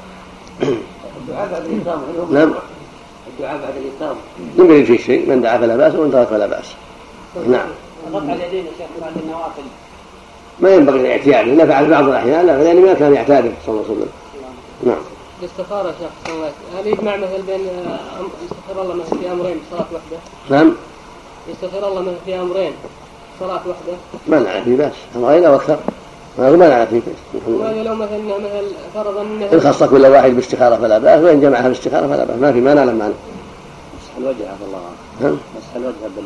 الدعاء 0.63 1.49
بعد 1.53 1.65
الإسلام 1.67 2.03
نعم. 2.33 2.55
الدعاء 3.29 3.59
بعد 3.59 3.75
لم 4.59 4.73
يرد 4.73 4.85
فيه 4.85 4.99
شيء 4.99 5.29
من 5.29 5.41
دعا 5.43 5.59
فلا 5.59 5.77
بأس 5.77 5.95
ومن 5.95 6.13
ترك 6.13 6.27
فلا 6.27 6.47
بأس. 6.47 6.75
نعم. 7.49 7.69
رفع 8.15 8.33
اليدين 8.33 8.67
يا 8.67 8.71
شيخ 8.79 8.87
بعد 9.01 9.13
النوافل. 9.25 9.63
ما 10.61 10.75
ينبغي 10.75 11.01
الاعتياد 11.01 11.49
إذا 11.49 11.67
فعل 11.67 11.91
بعض 11.91 12.09
الأحيان 12.09 12.47
لا 12.47 12.63
يعني 12.63 12.81
ما 12.81 12.95
كان 12.95 13.15
يعتاده 13.15 13.51
صلى 13.67 13.75
الله 13.75 13.85
عليه 13.85 13.95
وسلم. 13.95 14.09
نعم. 14.87 15.03
الاستخارة 15.41 15.89
يا 15.89 15.93
شيخ 15.93 16.35
وسلم. 16.35 16.53
هل 16.79 16.87
يجمع 16.87 17.17
مثل 17.17 17.43
بين 17.43 17.61
يستخير 18.45 18.83
الله 18.83 18.95
مثل 18.95 19.19
في 19.19 19.33
أمرين 19.33 19.57
صلاة 19.71 19.87
واحدة؟ 19.93 20.19
نعم. 20.51 20.75
يستخير 21.49 21.89
الله 21.89 22.03
مثل 22.03 22.17
في 22.25 22.35
أمرين 22.41 22.73
صلاة 23.41 23.53
واحدة؟ 23.53 23.93
ما 24.29 24.39
نعرف 24.39 24.65
فيه 24.65 24.77
بأس. 24.77 24.93
أمرين 25.17 25.45
أو 25.45 25.55
أكثر. 25.55 25.79
ما 26.39 26.51
ما 26.51 26.69
نعرف. 26.69 26.89
فيه 26.89 27.01
وهذا 27.47 27.83
لو 27.83 27.95
مثلا 27.95 28.19
مثل 28.19 28.75
فرض 28.95 29.17
إن 29.17 29.43
أنه 29.53 29.61
خص 29.61 29.83
كل 29.83 30.07
واحد 30.07 30.31
باستخارة 30.31 30.77
فلا 30.77 30.99
بأس 30.99 31.21
وإن 31.25 31.41
جمعها 31.41 31.69
باستخارة 31.69 32.07
فلا 32.07 32.25
بأس. 32.25 32.39
ما 32.39 32.53
في 32.53 32.61
ما 32.61 32.75
نعلم 32.75 33.03
عنه 33.03 33.15
الوجه 34.19 34.51
عفى 34.51 34.65
الله. 34.67 34.79
نعم. 35.21 35.37
مسح 35.57 35.77
الوجه 35.77 36.15
بال 36.17 36.25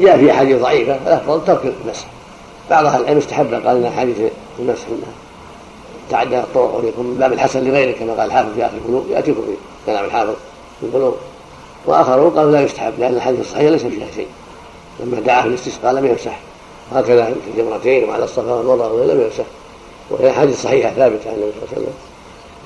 جاء 0.00 0.18
في 0.18 0.30
أحاديث 0.30 0.62
ضعيفة 0.62 0.94
الافضل 1.06 1.44
ترك 1.44 1.74
المسح 1.84 2.06
بعض 2.70 2.84
أهل 2.86 3.00
العلم 3.00 3.18
استحب 3.18 3.54
قال 3.54 3.76
إن 3.76 3.84
أحاديث 3.84 4.16
المسح 4.58 4.86
تعدى 6.10 6.38
الطرق 6.38 6.80
ويكون 6.84 7.06
من 7.06 7.16
باب 7.18 7.32
الحسن 7.32 7.64
لغيره 7.64 7.98
كما 7.98 8.12
قال 8.12 8.26
الحافظ 8.26 8.54
في 8.54 8.66
آخر 8.66 8.74
البلوغ 8.84 9.02
يأتيكم 9.10 9.42
في 9.42 9.52
كلام 9.86 10.04
الحافظ 10.04 10.34
في 10.80 10.86
البلوغ 10.86 11.12
وآخرون 11.86 12.30
قالوا 12.30 12.52
لا 12.52 12.60
يستحب 12.60 12.92
لأن 12.98 13.14
الحديث 13.14 13.40
الصحيح 13.40 13.70
ليس 13.70 13.82
فيها 13.82 14.06
شيء. 14.14 14.26
لما 15.00 15.20
دعا 15.20 15.42
في 15.42 15.48
الاستسقاء 15.48 15.92
لم 15.92 16.06
يمسح 16.06 16.40
هكذا 16.92 17.24
في 17.24 17.50
الجمرتين 17.50 18.08
وعلى 18.08 18.24
الصفا 18.24 18.52
والمروه 18.52 19.04
لم 19.04 19.20
يمسح 19.20 19.44
وهي 20.10 20.32
حديث 20.32 20.62
صحيحه 20.62 20.90
ثابته 20.90 21.30
عن 21.30 21.36
النبي 21.36 21.52
صلى 21.52 21.62
الله 21.62 21.68
عليه 21.72 21.82
وسلم. 21.82 21.94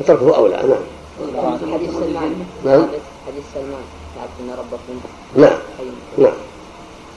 فتركه 0.01 0.37
أولى 0.37 0.57
نعم. 0.57 1.75
حديث 1.75 1.91
سلمان 1.91 2.45
نعم. 2.65 2.87
حديث 3.27 3.45
سلمان 3.55 3.83
لكن 4.17 4.51
ربكم 4.59 5.01
نعم. 5.37 5.59
نعم 6.19 6.33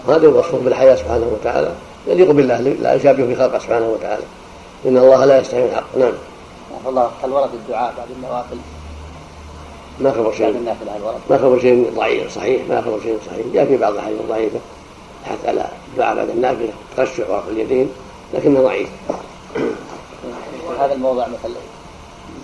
وهذا 0.07 0.27
الوصف 0.27 0.55
بالحياة 0.55 0.95
سبحانه 0.95 1.31
وتعالى. 1.39 1.71
يليق 2.07 2.31
بالله 2.31 2.59
لا 2.59 2.93
يشابه 2.93 3.25
في 3.25 3.35
خلقه 3.35 3.59
سبحانه 3.59 3.89
وتعالى. 3.89 4.23
إن 4.85 4.97
الله 4.97 5.25
لا 5.25 5.39
يستحي 5.39 5.61
من 5.61 5.69
الحق. 5.69 5.97
نعم. 5.97 6.13
الله 6.87 7.11
هل 7.23 7.31
ورد 7.31 7.49
الدعاء 7.53 7.93
بعد 7.97 8.07
النوافل. 8.17 8.57
ما 9.99 10.11
خبر 10.11 10.33
شيء؟ 10.33 10.75
ما 11.29 11.37
خبر 11.37 11.59
شيء 11.59 11.91
ضعيف 11.95 12.35
صحيح. 12.35 12.61
ما 12.69 12.81
خبر 12.81 12.99
شيء 13.03 13.17
صحيح. 13.27 13.45
جاء 13.53 13.65
في 13.65 13.77
بعض 13.77 13.93
الأحاديث 13.93 14.19
الضعيفة. 14.21 14.59
حتى 15.25 15.47
على 15.47 15.65
الدعاء 15.95 16.15
بعد 16.15 16.29
النافلة 16.29 16.73
تخشع 16.97 17.29
ورفع 17.29 17.47
اليدين 17.47 17.89
لكنه 18.33 18.61
ضعيف. 18.61 18.89
هذا 20.79 20.93
الموضع 20.93 21.27
مثل 21.27 21.53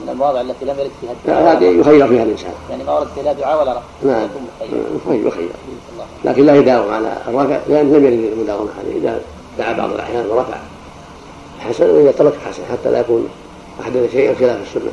من 0.02 0.10
المواضع 0.10 0.42
التي 0.42 0.66
لم 0.66 0.80
يرد 0.80 0.92
فيها 1.02 1.12
الدعاء 1.12 1.58
هذه 1.58 1.80
يخير 1.80 2.08
فيها 2.08 2.24
الإنسان. 2.24 2.54
يعني 2.70 2.84
ما 2.84 2.94
ورد 2.94 3.08
فيها 3.16 3.24
لا 3.24 3.34
دعاء 3.34 3.62
ولا 3.62 3.72
رفع 3.72 3.82
نعم. 4.04 4.24
يكون 4.24 4.48
مخير. 4.96 5.18
يخير 5.18 5.28
يخير. 5.28 5.50
الله. 5.94 6.06
لكن 6.26 6.46
لا 6.46 6.56
يداوم 6.56 6.94
على 6.94 7.18
الرفع. 7.28 7.60
لأن 7.70 7.94
لم 7.94 8.06
يرد 8.06 8.34
المداومة 8.34 8.70
عليه. 8.80 8.98
إذا 8.98 9.22
دعا 9.58 9.74
بعض 9.74 9.92
الأحيان 9.92 10.26
ورفع 10.26 10.58
حسن 11.60 11.90
وإذا 11.90 12.12
ترك 12.12 12.34
حسن 12.46 12.64
حتى 12.72 12.92
لا 12.92 13.00
يكون 13.00 13.30
أحدث 13.82 14.12
شيئا 14.12 14.36
خلاف 14.36 14.62
السنة. 14.62 14.92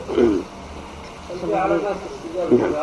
نعم. 2.51 2.81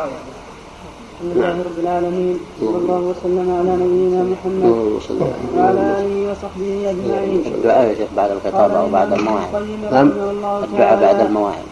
الحمد 1.16 1.36
لله 1.36 1.64
رب 1.64 1.78
العالمين. 1.78 2.36
صلى 2.60 2.76
الله 2.76 3.00
وسلم 3.10 3.46
على 3.58 3.72
نبينا 3.82 4.20
محمد 4.32 4.64
على 4.68 5.32
وعلى 5.56 5.82
آله 6.00 6.16
وصحبه 6.30 6.90
أجمعين. 6.92 7.40
الدعاء 7.56 7.84
يا 7.88 7.94
شيخ 7.94 8.10
بعد 8.16 8.30
الخطابة 8.36 8.76
أو 8.78 8.88
بعد 8.88 9.12
المواعظ 9.12 9.54
نعم. 9.92 10.08
الدعاء 10.64 11.00
بعد 11.00 11.20
المواعظ 11.20 11.66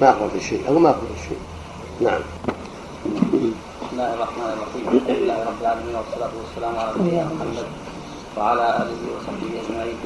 ما 0.00 0.28
في 0.32 0.40
شيء. 0.40 0.62
أو 0.68 0.78
ما 0.78 0.92
في 0.92 1.28
شيء. 1.28 1.42
نعم. 2.00 2.22
بسم 3.04 3.92
الله 3.92 4.14
الرحمن 4.16 4.48
الرحيم. 4.56 4.82
الحمد 4.88 5.10
لله 5.20 5.38
رب 5.50 5.60
العالمين 5.60 5.94
والصلاة 6.00 6.32
والسلام 6.40 6.74
على 6.80 6.90
نبينا 6.96 7.24
محمد 7.36 7.66
وعلى 8.36 8.66
آله 8.82 9.00
وصحبه 9.12 9.50
أجمعين. 9.60 9.96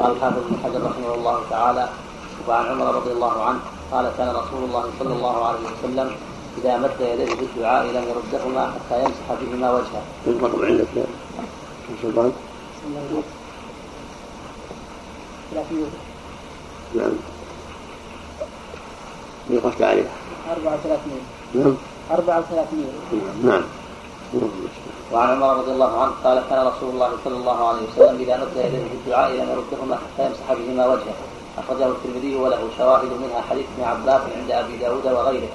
قال 0.00 0.10
الحافظ 0.16 0.42
ابن 0.46 0.54
حجر 0.64 0.80
رحمه 0.90 1.14
الله 1.14 1.36
تعالى 1.50 1.84
وعن 2.48 2.64
عمر 2.66 2.86
رضي 2.98 3.12
الله 3.12 3.34
عنه 3.42 3.60
قال 3.92 4.04
كان 4.18 4.28
رسول 4.28 4.62
الله 4.68 4.84
صلى 4.98 5.14
الله 5.14 5.36
عليه 5.48 5.62
وسلم 5.70 6.08
إذا 6.58 6.76
مد 6.76 7.00
يديه 7.00 7.34
بالدعاء 7.34 7.86
لم 7.86 8.04
يردهما 8.08 8.72
حتى 8.74 8.96
يمسح 9.02 9.26
بهما 9.40 9.70
وجهه. 9.72 10.02
الرقم 10.26 10.64
عندك 10.64 10.86
يا 10.96 11.06
سلطان. 12.02 12.32
نعم. 16.94 17.12
وقفت 19.50 19.82
عليه 19.82 20.04
34 20.50 20.98
نعم. 21.54 21.74
34 22.10 22.66
نعم. 23.44 23.62
وعن 25.12 25.28
عمر 25.28 25.56
رضي 25.56 25.70
الله 25.70 26.00
عنه 26.02 26.12
قال 26.24 26.42
كان 26.50 26.66
رسول 26.66 26.90
الله 26.90 27.10
صلى 27.24 27.36
الله 27.36 27.68
عليه 27.68 27.82
وسلم 27.82 28.20
إذا 28.20 28.36
مد 28.36 28.56
يديه 28.56 28.84
بالدعاء 28.92 29.30
لم 29.30 29.48
يردهما 29.50 29.96
حتى 29.96 30.26
يمسح 30.26 30.52
بهما 30.52 30.86
وجهه. 30.86 31.14
أخرجه 31.60 31.86
الترمذي 31.86 32.36
وله 32.36 32.60
شواهد 32.78 33.10
منها 33.22 33.40
حديث 33.50 33.66
ابن 33.74 33.84
عباس 33.84 34.22
عند 34.36 34.50
أبي 34.50 34.76
داود 34.76 35.06
وغيره 35.06 35.48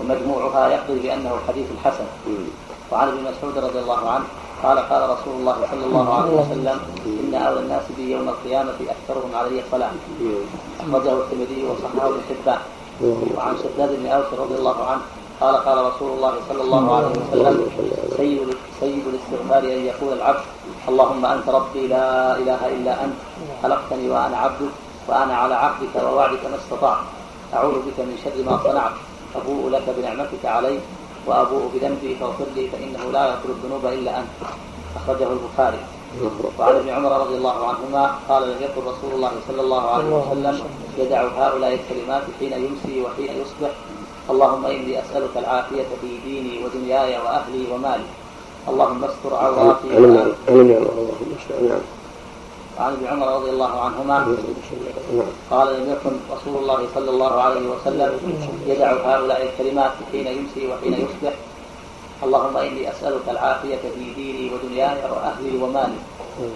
ومجموعها 0.00 0.68
يقضي 0.68 0.98
بأنه 0.98 1.32
حديث 1.48 1.66
حسن. 1.84 2.06
وعن 2.92 3.08
ابن 3.08 3.20
مسعود 3.28 3.58
رضي 3.58 3.78
الله 3.78 4.10
عنه 4.10 4.24
قال 4.62 4.78
قال 4.78 5.02
رسول 5.10 5.34
الله 5.40 5.56
صلى 5.70 5.84
الله 5.86 6.14
عليه 6.14 6.32
وسلم 6.40 6.78
إن 7.06 7.34
اولى 7.34 7.60
الناس 7.60 7.82
بي 7.96 8.10
يوم 8.10 8.28
القيامة 8.28 8.78
أكثرهم 8.94 9.30
علي 9.34 9.62
صلاه 9.70 9.90
أخرجه 10.80 11.12
الترمذي 11.12 11.64
وصححه 11.68 12.06
ابن 12.08 12.20
حبان. 12.28 12.60
وعن 13.36 13.54
شداد 13.62 13.90
بن 14.00 14.06
أوس 14.06 14.26
رضي 14.38 14.54
الله 14.54 14.84
عنه 14.90 15.00
قال 15.40 15.56
قال 15.56 15.78
رسول 15.86 16.10
الله 16.16 16.34
صلى 16.48 16.62
الله 16.62 16.96
عليه 16.96 17.06
وسلم 17.06 17.56
سيد 18.16 18.48
سيد 18.80 19.04
الاستغفار 19.06 19.62
أن 19.62 19.84
يقول 19.86 20.12
العبد 20.18 20.44
اللهم 20.88 21.26
أنت 21.26 21.48
ربي 21.48 21.86
لا 21.86 22.36
إله 22.36 22.60
إلا 22.74 23.04
أنت 23.04 23.18
خلقتني 23.62 24.10
وأنا 24.10 24.36
عبدك. 24.36 24.74
وأنا 25.08 25.34
على 25.36 25.54
عهدك 25.54 25.94
ووعدك 25.96 26.44
ما 26.50 26.56
استطعت. 26.56 26.98
أعوذ 27.54 27.72
بك 27.72 27.98
من 27.98 28.16
شر 28.24 28.36
ما 28.44 28.60
صنعت. 28.64 28.92
أبوء 29.36 29.70
لك 29.70 29.86
بنعمتك 29.98 30.44
علي 30.44 30.78
وأبوء 31.26 31.70
بذنبي 31.74 32.16
فاغفر 32.20 32.44
لي 32.56 32.68
فإنه 32.68 33.12
لا 33.12 33.26
يغفر 33.26 33.48
الذنوب 33.48 33.86
إلا 33.86 34.18
أنت. 34.18 34.40
أخرجه 34.96 35.28
البخاري. 35.32 35.78
وعن 36.58 36.74
ابن 36.74 36.88
عمر 36.88 37.12
رضي 37.20 37.36
الله 37.36 37.66
عنهما 37.68 38.14
قال 38.28 38.42
لم 38.48 38.56
يكن 38.60 38.80
رسول 38.80 39.12
الله 39.14 39.32
صلى 39.48 39.60
الله 39.60 39.90
عليه 39.90 40.08
وسلم 40.08 40.60
يدع 40.98 41.20
هؤلاء 41.22 41.72
الكلمات 41.74 42.22
حين 42.38 42.52
يمسي 42.52 43.02
وحين 43.04 43.30
يصبح. 43.40 43.72
اللهم 44.30 44.66
إني 44.66 45.00
أسألك 45.00 45.36
العافية 45.36 45.86
في 46.00 46.18
ديني 46.24 46.64
ودنياي 46.64 47.18
وأهلي 47.18 47.72
ومالي. 47.72 48.08
اللهم 48.68 49.04
استر 49.04 49.36
عوراتي. 49.36 49.88
اللهم 49.98 50.34
نعم 51.68 51.97
وعن 52.78 52.92
ابن 52.92 53.06
عمر 53.06 53.26
رضي 53.26 53.50
الله 53.50 53.80
عنهما 53.80 54.18
نعم. 55.12 55.26
قال 55.50 55.66
لم 55.74 55.92
يكن 55.92 56.14
رسول 56.30 56.62
الله 56.62 56.86
صلى 56.94 57.10
الله 57.10 57.40
عليه 57.40 57.68
وسلم 57.70 58.10
يدع 58.66 58.92
هؤلاء 58.92 59.42
الكلمات 59.42 59.92
حين 60.12 60.26
يمسي 60.26 60.68
وحين 60.68 60.92
يصبح. 60.92 61.34
اللهم 62.22 62.56
إني 62.56 62.90
أسألك 62.90 63.28
العافية 63.28 63.76
في 63.94 64.14
ديني 64.16 64.50
ودنياي 64.54 65.10
وأهلي 65.10 65.62
ومالي. 65.62 66.00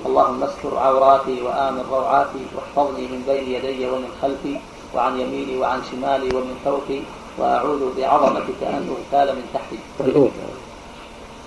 اللهم 0.06 0.42
استر 0.42 0.78
عوراتي 0.78 1.42
وآمن 1.42 1.84
روعاتي 1.90 2.42
واحفظني 2.54 3.06
من 3.08 3.22
بين 3.26 3.44
يدي 3.54 3.86
ومن 3.86 4.10
خلفي 4.22 4.60
وعن 4.94 5.20
يميني 5.20 5.58
وعن 5.58 5.80
شمالي 5.90 6.36
ومن 6.36 6.56
فوقي. 6.64 7.00
وأعوذ 7.38 7.82
بعظمتك 7.96 8.60
أن 8.62 8.94
أغتال 8.94 9.34
من 9.36 9.44
تحتي. 9.54 9.78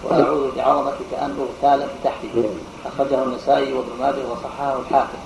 واعوذ 0.06 0.56
بعظمتك 0.56 1.12
أن 1.14 1.38
اغتال 1.46 1.80
من 1.80 2.00
تحتي 2.04 2.30
أخرجه 2.86 3.24
النسائي 3.24 3.74
وابن 3.74 3.92
ماجه 4.00 4.24
وصححه 4.32 4.80
الحاكم. 4.80 5.18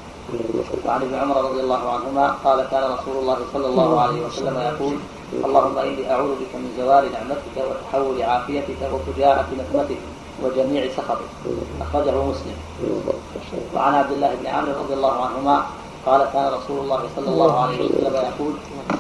وعن 0.86 1.02
ابن 1.02 1.16
عمر 1.16 1.38
رضي 1.42 1.60
الله 1.60 1.90
عنهما 1.90 2.36
قال 2.44 2.68
كان 2.72 2.84
رسول 2.84 3.18
الله 3.18 3.38
صلى 3.54 3.68
الله 3.68 4.02
عليه 4.02 4.26
وسلم 4.26 4.58
يقول 4.60 4.96
اللهم 5.46 5.78
إني 5.78 6.12
أعوذ 6.12 6.32
بك 6.42 6.54
من 6.56 6.74
زوال 6.78 7.12
نعمتك 7.12 7.58
وتحول 7.70 8.22
عافيتك 8.22 8.82
وفجاءة 8.94 9.46
نقمتك 9.60 9.98
وجميع 10.44 10.88
سخطك. 10.98 11.32
أخرجه 11.82 12.24
مسلم. 12.24 12.58
وعن 13.76 13.94
عبد 13.94 14.12
الله 14.12 14.36
بن 14.42 14.48
عامر 14.48 14.70
رضي 14.70 14.94
الله 14.94 15.26
عنهما 15.26 15.66
قال 16.06 16.22
كان 16.34 16.54
رسول 16.54 16.80
الله 16.80 17.02
صلى 17.16 17.30
الله 17.30 17.60
عليه 17.60 17.86
وسلم 17.86 18.16
يقول 18.16 18.54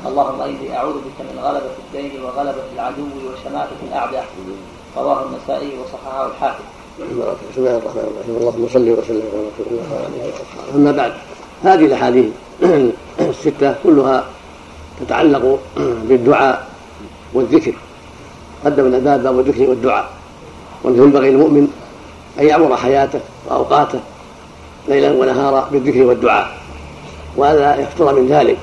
اللهم 0.05 0.41
إني 0.41 0.77
أعوذ 0.77 0.93
بك 0.93 1.17
من 1.19 1.39
غلبة 1.43 1.75
الدين 1.85 2.23
وغلبة 2.23 2.63
العدو 2.75 3.07
وشماتة 3.27 3.79
الأعداء. 3.87 4.25
رواه 4.97 5.25
النسائي 5.25 5.71
وصححه 5.79 6.27
الحاكم. 6.27 6.63
بسم 6.99 7.61
الله 7.61 7.77
الرحمن 7.77 8.11
الرحيم. 8.11 8.35
اللهم 8.37 8.67
صل 8.73 8.89
وسلم 8.89 9.23
على 9.33 9.41
رسول 9.49 9.67
الله 9.71 9.85
وعلى 9.91 10.75
أما 10.75 10.91
بعد 10.91 11.13
هذه 11.63 11.85
الأحاديث 11.85 12.25
الستة 13.29 13.75
كلها 13.83 14.23
تتعلق 15.01 15.59
بالدعاء 16.09 16.67
والذكر. 17.33 17.73
قدم 18.65 18.85
الباب 18.85 19.23
باب 19.23 19.39
الذكر 19.39 19.69
والدعاء. 19.69 20.09
وانه 20.83 21.03
ينبغي 21.03 21.29
المؤمن 21.29 21.67
أن 22.39 22.45
يعمر 22.45 22.77
حياته 22.77 23.19
وأوقاته 23.47 23.99
ليلا 24.87 25.11
ونهارا 25.11 25.69
بالذكر 25.71 26.03
والدعاء. 26.03 26.57
والا 27.37 27.75
يفتر 27.75 28.15
من 28.15 28.27
ذلك. 28.27 28.57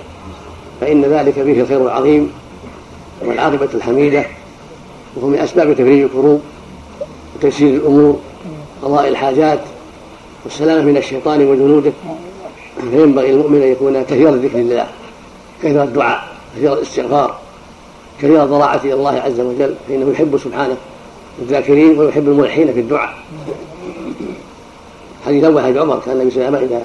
فإن 0.80 1.04
ذلك 1.04 1.34
فيه 1.34 1.60
الخير 1.62 1.82
العظيم 1.82 2.32
والعاقبة 3.22 3.68
الحميدة 3.74 4.26
وهو 5.16 5.28
من 5.28 5.38
أسباب 5.38 5.72
تفريج 5.72 6.02
الكروب 6.02 6.40
وتيسير 7.36 7.74
الأمور 7.74 8.18
قضاء 8.82 9.08
الحاجات 9.08 9.60
والسلامة 10.44 10.82
من 10.82 10.96
الشيطان 10.96 11.46
وجنوده. 11.46 11.92
فينبغي 12.90 13.30
المؤمن 13.30 13.62
أن 13.62 13.68
يكون 13.68 14.02
كثير 14.02 14.28
الذكر 14.28 14.58
لله 14.58 14.86
كثير 15.62 15.82
الدعاء 15.82 16.28
كثير 16.56 16.72
الاستغفار 16.72 17.38
كثير 18.18 18.42
الضراعة 18.42 18.80
إلى 18.84 18.94
الله 18.94 19.10
عز 19.10 19.40
وجل 19.40 19.74
فإنه 19.88 20.10
يحب 20.10 20.38
سبحانه 20.38 20.76
الذاكرين 21.42 21.98
ويحب 21.98 22.28
الملحين 22.28 22.72
في 22.72 22.80
الدعاء. 22.80 23.14
حديث 25.26 25.44
اول 25.44 25.62
حديث 25.62 25.76
عمر 25.76 26.00
كان 26.06 26.14
النبي 26.14 26.30
صلى 26.30 26.48
الله 26.48 26.58
عليه 26.58 26.66
وسلم 26.66 26.82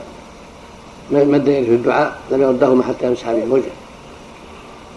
إذا 1.11 1.23
مد 1.23 1.47
يده 1.47 1.65
في 1.65 1.75
الدعاء 1.75 2.17
لم 2.31 2.41
يردهما 2.41 2.83
حتى 2.83 3.07
يمسح 3.07 3.31
به 3.31 3.53
وجهه. 3.53 3.71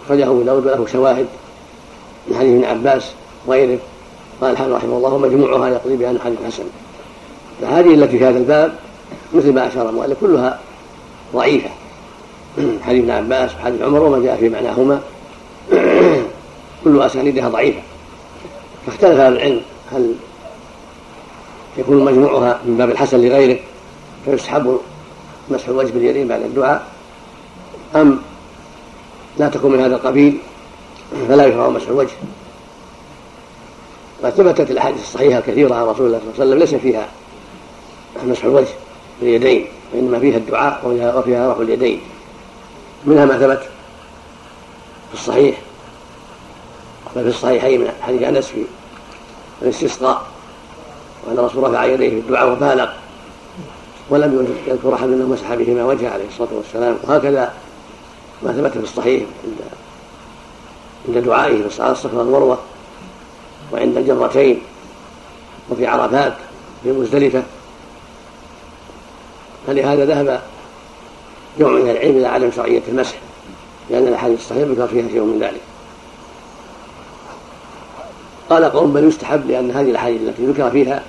أخرجه 0.06 0.26
أبو 0.26 0.42
داود 0.42 0.66
وله 0.66 0.86
شواهد 0.86 1.26
من 2.28 2.36
حديث 2.36 2.54
ابن 2.54 2.64
عباس 2.64 3.12
وغيره. 3.46 3.78
قال 4.40 4.50
الحافظ 4.50 4.72
رحمه 4.72 4.96
الله 4.96 5.14
ومجموعها 5.14 5.68
يقضي 5.68 5.96
بها 5.96 6.14
حديث 6.24 6.38
حسن. 6.46 6.64
فهذه 7.60 7.94
التي 7.94 8.18
في 8.18 8.24
هذا 8.24 8.38
الباب 8.38 8.74
مثل 9.34 9.52
ما 9.52 9.66
اشار 9.66 9.88
المؤلف 9.88 10.20
كلها 10.20 10.60
ضعيفة. 11.34 11.70
حديث 12.86 13.02
ابن 13.02 13.10
عباس 13.10 13.54
وحديث 13.54 13.82
عمر 13.82 14.02
وما 14.02 14.18
جاء 14.18 14.36
في 14.36 14.48
معناهما. 14.48 15.00
كل 16.84 17.02
أسانيدها 17.02 17.48
ضعيفة. 17.48 17.80
فاختلف 18.86 19.20
أهل 19.20 19.32
العلم 19.32 19.60
هل 19.92 20.14
يكون 21.78 22.04
مجموعها 22.04 22.60
من 22.64 22.76
باب 22.76 22.90
الحسن 22.90 23.20
لغيره 23.20 23.58
فيسحب 24.24 24.78
مسح 25.50 25.68
الوجه 25.68 25.92
باليدين 25.92 26.28
بعد 26.28 26.42
الدعاء 26.42 26.86
أم 27.96 28.18
لا 29.38 29.48
تكون 29.48 29.72
من 29.72 29.80
هذا 29.80 29.96
القبيل 29.96 30.38
فلا 31.28 31.46
يشرع 31.46 31.68
مسح 31.68 31.88
الوجه. 31.88 32.12
قد 34.24 34.30
ثبتت 34.30 34.70
الأحاديث 34.70 35.02
الصحيحة 35.02 35.38
الكثيرة 35.38 35.74
عن 35.74 35.86
رسول 35.86 36.06
الله 36.06 36.18
صلى 36.18 36.28
الله 36.28 36.34
عليه 36.34 36.44
وسلم 36.44 36.58
ليس 36.58 36.74
فيها 36.74 37.08
مسح 38.24 38.44
الوجه 38.44 38.68
باليدين 39.20 39.66
وإنما 39.92 40.20
فيها 40.20 40.36
الدعاء 40.36 40.80
وفيها 41.18 41.52
رفع 41.52 41.62
اليدين. 41.62 42.00
منها 43.04 43.24
ما 43.24 43.38
ثبت 43.38 43.62
في 45.08 45.14
الصحيح. 45.14 45.58
وفي 47.16 47.28
الصحيحين 47.28 47.80
من 47.80 47.90
حديث 48.02 48.22
أنس 48.22 48.46
في 48.46 48.64
الاستسقاء 49.62 50.22
وأن 51.26 51.38
الرسول 51.38 51.64
رفع 51.64 51.84
يديه 51.84 52.10
في 52.10 52.16
الدعاء 52.16 52.52
وبالغ 52.52 52.88
ولم 54.10 54.56
يذكر 54.66 54.94
أحد 54.94 55.08
أنه 55.08 55.26
مسح 55.26 55.54
بهما 55.54 55.84
وجهه 55.84 56.10
عليه 56.10 56.24
الصلاة 56.28 56.48
والسلام. 56.52 56.96
وهكذا 57.02 57.52
ما 58.42 58.52
ثبت 58.52 58.72
في 58.72 58.84
الصحيح 58.84 59.22
عند 61.08 61.18
دعائه 61.18 61.62
في 61.62 61.66
الصلاه 61.66 62.18
والمروه 62.18 62.58
وعند 63.72 63.96
الجرتين 63.96 64.60
وفي 65.70 65.86
عرفات 65.86 66.34
في 66.82 66.92
مزدلفة. 66.92 67.42
فلهذا 69.66 70.04
ذهب 70.04 70.42
جمع 71.58 71.70
من 71.70 71.90
العلم 71.90 72.16
إلى 72.16 72.26
عدم 72.26 72.50
شرعية 72.50 72.82
المسح 72.88 73.14
لأن 73.90 74.08
الأحاديث 74.08 74.38
الصحيحة 74.38 74.66
ذكر 74.66 74.88
فيها 74.88 75.08
شيء 75.08 75.20
من 75.20 75.38
ذلك. 75.40 75.60
قال 78.50 78.64
قوم 78.64 78.92
بل 78.92 79.08
يستحب 79.08 79.50
لأن 79.50 79.70
هذه 79.70 79.90
الأحاديث 79.90 80.20
التي 80.20 80.46
ذكر 80.46 80.70
فيها 80.70 81.02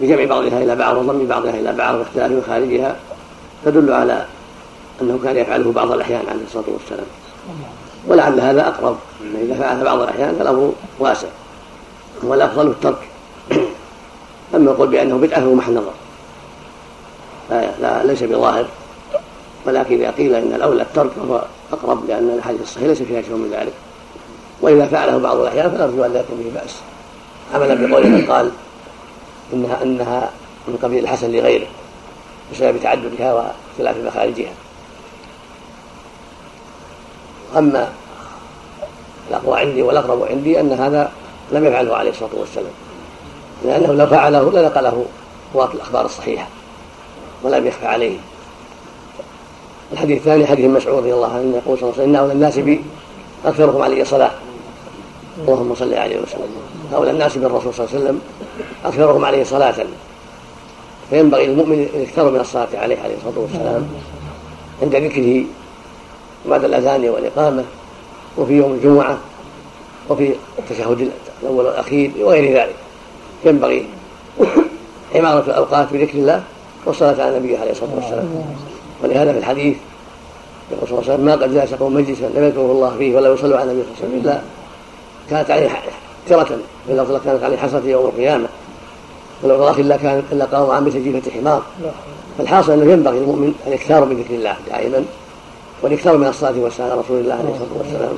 بجمع 0.00 0.24
بعضها 0.24 0.62
إلى 0.62 0.76
بعض 0.76 0.96
وضم 0.96 1.26
بعضها 1.26 1.50
إلى 1.50 1.72
بعض 1.72 1.94
واختلاف 1.94 2.30
مخارجها 2.30 2.96
تدل 3.64 3.92
على 3.92 4.26
أنه 5.02 5.18
كان 5.24 5.36
يفعله 5.36 5.72
بعض 5.72 5.92
الأحيان 5.92 6.22
عليه 6.28 6.44
الصلاة 6.46 6.64
والسلام. 6.68 7.06
ولعل 8.08 8.40
هذا 8.40 8.68
أقرب. 8.68 8.96
إذا 9.34 9.54
فعل 9.54 9.84
بعض 9.84 10.00
الأحيان 10.00 10.34
فالأمر 10.38 10.72
واسع. 10.98 11.28
والافضل 12.22 12.66
الترك. 12.66 13.08
أما 14.54 14.70
يقول 14.70 14.88
بأنه 14.88 15.16
بدعة 15.16 15.40
فهو 15.40 15.54
محل 15.54 15.74
نظر. 15.74 15.92
لا, 17.50 17.70
لا 17.80 18.04
ليس 18.04 18.22
بظاهر. 18.22 18.66
ولكن 19.66 19.94
إذا 19.94 20.10
قيل 20.10 20.34
إن 20.34 20.52
الأولى 20.54 20.82
الترك 20.82 21.10
فهو 21.10 21.42
أقرب 21.72 22.08
لأن 22.08 22.30
الاحاديث 22.30 22.62
الصحيحه 22.62 22.86
ليس 22.86 23.02
فيها 23.02 23.22
شيء 23.22 23.34
من 23.34 23.50
ذلك. 23.52 23.72
وإذا 24.60 24.86
فعله 24.86 25.18
بعض 25.18 25.36
الأحيان 25.36 25.70
فنرجو 25.70 26.04
ان 26.04 26.12
لا 26.12 26.20
يكون 26.20 26.36
به 26.38 26.60
بأس. 26.60 26.74
عملا 27.54 27.74
بقول 27.74 28.06
من 28.06 28.26
قال 28.26 28.50
إنها 29.52 29.82
إنها 29.82 30.30
من 30.68 30.76
قبيل 30.82 31.04
الحسن 31.04 31.32
لغيره 31.32 31.66
بسبب 32.52 32.80
تعددها 32.82 33.32
واختلاف 33.32 33.96
مخارجها. 34.06 34.52
أما 37.56 37.92
الأقوى 39.30 39.60
عندي 39.60 39.82
والأقرب 39.82 40.22
عندي 40.22 40.60
أن 40.60 40.72
هذا 40.72 41.12
لم 41.52 41.64
يفعله 41.64 41.96
عليه 41.96 42.10
الصلاة 42.10 42.30
والسلام. 42.32 42.72
لأنه 43.64 43.92
لو 43.92 44.06
فعله 44.06 44.52
لنقله 44.52 45.04
رواة 45.54 45.72
الأخبار 45.74 46.04
الصحيحة 46.04 46.46
ولم 47.42 47.66
يخفى 47.66 47.86
عليه. 47.86 48.16
الحديث 49.92 50.18
الثاني 50.18 50.46
حديث 50.46 50.66
مسعود 50.66 50.98
رضي 50.98 51.14
الله 51.14 51.32
عنه 51.32 51.56
يقول 51.56 51.78
صلى 51.78 51.90
الله 51.90 52.00
عليه 52.00 52.02
وسلم 52.02 52.14
إن 52.14 52.16
أولى 52.16 52.32
الناس 52.32 52.58
بي 52.58 52.84
أكثرهم 53.44 53.82
علي 53.82 54.04
صلاة. 54.04 54.30
اللهم 55.38 55.74
صل 55.74 55.94
عليه 55.94 56.16
وسلم. 56.16 56.50
أولى 56.94 57.10
الناس 57.10 57.38
بالرسول 57.38 57.74
صلى 57.74 57.86
الله 57.86 57.94
عليه 57.94 58.04
وسلم 58.04 58.20
أكثرهم 58.84 59.24
عليه 59.24 59.44
صلاة. 59.44 59.74
فينبغي 61.10 61.46
للمؤمن 61.46 61.88
إن 61.94 62.00
يكثر 62.00 62.30
من 62.30 62.40
الصلاة 62.40 62.68
عليه 62.74 62.98
عليه 63.04 63.14
الصلاة 63.16 63.38
والسلام 63.38 63.88
عند 64.82 64.96
ذكره 64.96 65.44
بعد 66.50 66.64
الأذان 66.64 67.08
والاقامه 67.08 67.64
وفي 68.38 68.52
يوم 68.52 68.72
الجمعة 68.72 69.18
وفي 70.08 70.34
التشهد 70.58 71.10
الأول 71.42 71.64
والأخير 71.64 72.10
وغير 72.20 72.60
ذلك. 72.60 72.74
ينبغي 73.44 73.86
عمارة 75.14 75.44
الأوقات 75.46 75.92
بذكر 75.92 76.18
الله 76.18 76.42
والصلاة 76.86 77.22
على 77.22 77.36
النبي 77.36 77.56
عليه 77.56 77.70
الصلاة 77.70 77.94
والسلام. 77.94 78.44
ولهذا 79.02 79.32
في 79.32 79.38
الحديث 79.38 79.76
يقول 80.72 80.88
صلى 80.88 80.98
الله 80.98 81.10
عليه 81.10 81.14
وسلم 81.14 81.26
ما 81.26 81.32
قد 81.32 81.54
جلس 81.54 81.74
قوم 81.74 81.94
مجلسا 81.94 82.24
لم 82.24 82.44
يذكره 82.44 82.72
الله 82.72 82.96
فيه 82.98 83.16
ولا 83.16 83.32
يصلوا 83.32 83.58
على 83.58 83.72
النبي 83.72 83.86
صلى 83.98 84.06
الله 84.06 84.18
عليه 84.18 84.20
وسلم 84.20 84.30
إلا 84.30 84.40
كانت 85.30 85.50
عليه 85.50 85.70
ترة 86.28 86.58
في 86.86 86.92
اللفظ 86.92 87.24
كانت 87.24 87.42
عليه 87.42 87.56
حسرة 87.56 87.82
يوم 87.86 88.06
القيامة. 88.06 88.48
ولو 89.42 89.54
الله 89.54 89.80
إلا 89.80 89.96
كان 89.96 90.22
إلا 90.32 90.44
قام 90.44 90.70
عن 90.70 90.86
مثل 90.86 91.04
جيفة 91.04 91.30
حمار. 91.30 91.62
فالحاصل 92.38 92.72
أنه 92.72 92.92
ينبغي 92.92 93.18
للمؤمن 93.18 93.54
أن 93.66 93.72
يكثر 93.72 94.04
من 94.04 94.16
ذكر 94.16 94.34
الله 94.34 94.56
دائما. 94.70 95.04
والإكثار 95.84 96.16
من 96.16 96.26
الصلاة 96.26 96.58
والسلام 96.58 96.90
على 96.90 97.00
رسول 97.00 97.20
الله 97.20 97.34
عليه 97.34 97.48
الصلاة 97.48 97.78
والسلام. 97.78 98.12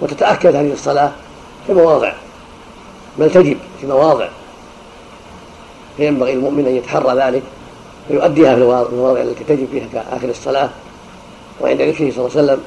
وتتأكد 0.00 0.54
هذه 0.54 0.72
الصلاة 0.72 1.12
في 1.66 1.72
مواضع. 1.72 2.12
بل 3.18 3.30
تجب 3.30 3.56
في 3.80 3.86
مواضع. 3.86 4.28
فينبغي 5.96 6.32
المؤمن 6.32 6.66
أن 6.66 6.76
يتحرى 6.76 7.16
ذلك 7.16 7.42
ويؤديها 8.10 8.54
في 8.54 8.62
المواضع 8.92 9.20
التي 9.20 9.44
تجب 9.44 9.68
فيها 9.72 9.86
كآخر 9.92 10.28
الصلاة 10.28 10.70
وعند 11.60 11.82
ذكره 11.82 12.10
صلى 12.10 12.26
الله 12.26 12.30
عليه 12.36 12.44
وسلم. 12.44 12.60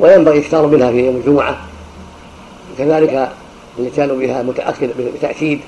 وينبغي 0.00 0.38
إكثار 0.38 0.66
منها 0.66 0.90
في 0.90 1.06
يوم 1.06 1.16
الجمعة. 1.16 1.56
وكذلك 2.74 3.32
الاتيان 3.78 4.18
بها 4.18 4.42
متأكد 4.42 4.90
بتأكيد 5.16 5.60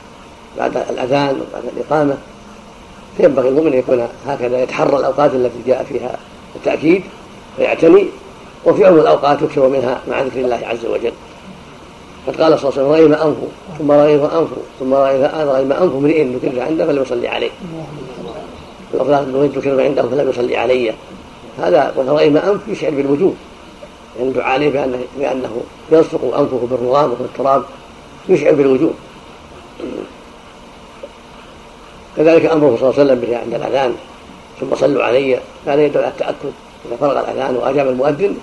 بعد 0.58 0.76
الأذان 0.76 1.40
وبعد 1.40 1.64
الإقامة. 1.76 2.16
فينبغي 3.16 3.48
المؤمن 3.48 3.72
أن 3.72 3.78
يكون 3.78 4.08
هكذا 4.26 4.62
يتحرى 4.62 4.96
الأوقات 4.96 5.34
التي 5.34 5.58
جاء 5.66 5.84
فيها 5.84 6.16
التأكيد. 6.56 7.02
ويعتني 7.58 8.06
وفي 8.64 8.84
عمر 8.84 9.00
الأوقات 9.00 9.42
يكثر 9.42 9.68
منها 9.68 10.00
مع 10.08 10.22
ذكر 10.22 10.40
الله 10.40 10.60
عز 10.66 10.86
وجل. 10.86 11.12
قد 12.26 12.40
قال 12.40 12.58
صلى 12.58 12.70
الله 12.70 12.94
عليه 12.94 13.04
وسلم 13.04 13.12
رغم 13.12 13.28
أنفه 13.28 13.48
ثم 13.78 13.90
رغم 13.90 14.38
أنفه 14.38 14.56
ثم 14.80 14.94
رغم 14.94 15.72
أنف 15.72 15.94
امرئ 15.94 16.24
ذكر 16.24 16.60
عنده 16.60 16.86
فلم 16.86 17.02
يصلي 17.02 17.28
عليه 17.28 17.50
الأفضل 18.94 19.48
ذكر 19.48 19.82
عنده 19.82 20.02
فلم 20.02 20.30
يصلي 20.30 20.56
علي. 20.56 20.94
هذا 21.58 21.92
ورغم 21.96 22.36
أنف 22.36 22.60
يشعر 22.68 22.90
بالوجوب. 22.90 23.36
يعني 24.16 24.28
الدعاء 24.28 24.48
عليه 24.48 24.70
بأنه, 24.70 24.98
بأنه 25.18 25.60
يلصق 25.92 26.38
أنفه 26.38 26.68
بالرغام 26.70 27.12
وبالتراب 27.12 27.62
يشعر 28.28 28.52
بالوجوب. 28.52 28.94
كذلك 32.16 32.46
أمره 32.46 32.76
صلى 32.80 32.90
الله 32.90 33.00
عليه 33.00 33.12
وسلم 33.12 33.40
عند 33.44 33.54
الاذان 33.54 33.94
ثم 34.60 34.74
صلوا 34.74 35.04
علي. 35.04 35.40
هذا 35.66 35.84
يدل 35.84 35.98
على 35.98 36.08
التأكد. 36.08 36.52
اذا 36.88 36.96
فرغ 37.00 37.20
الأذان 37.20 37.56
وأجاب 37.56 37.88
المؤذن 37.88 38.36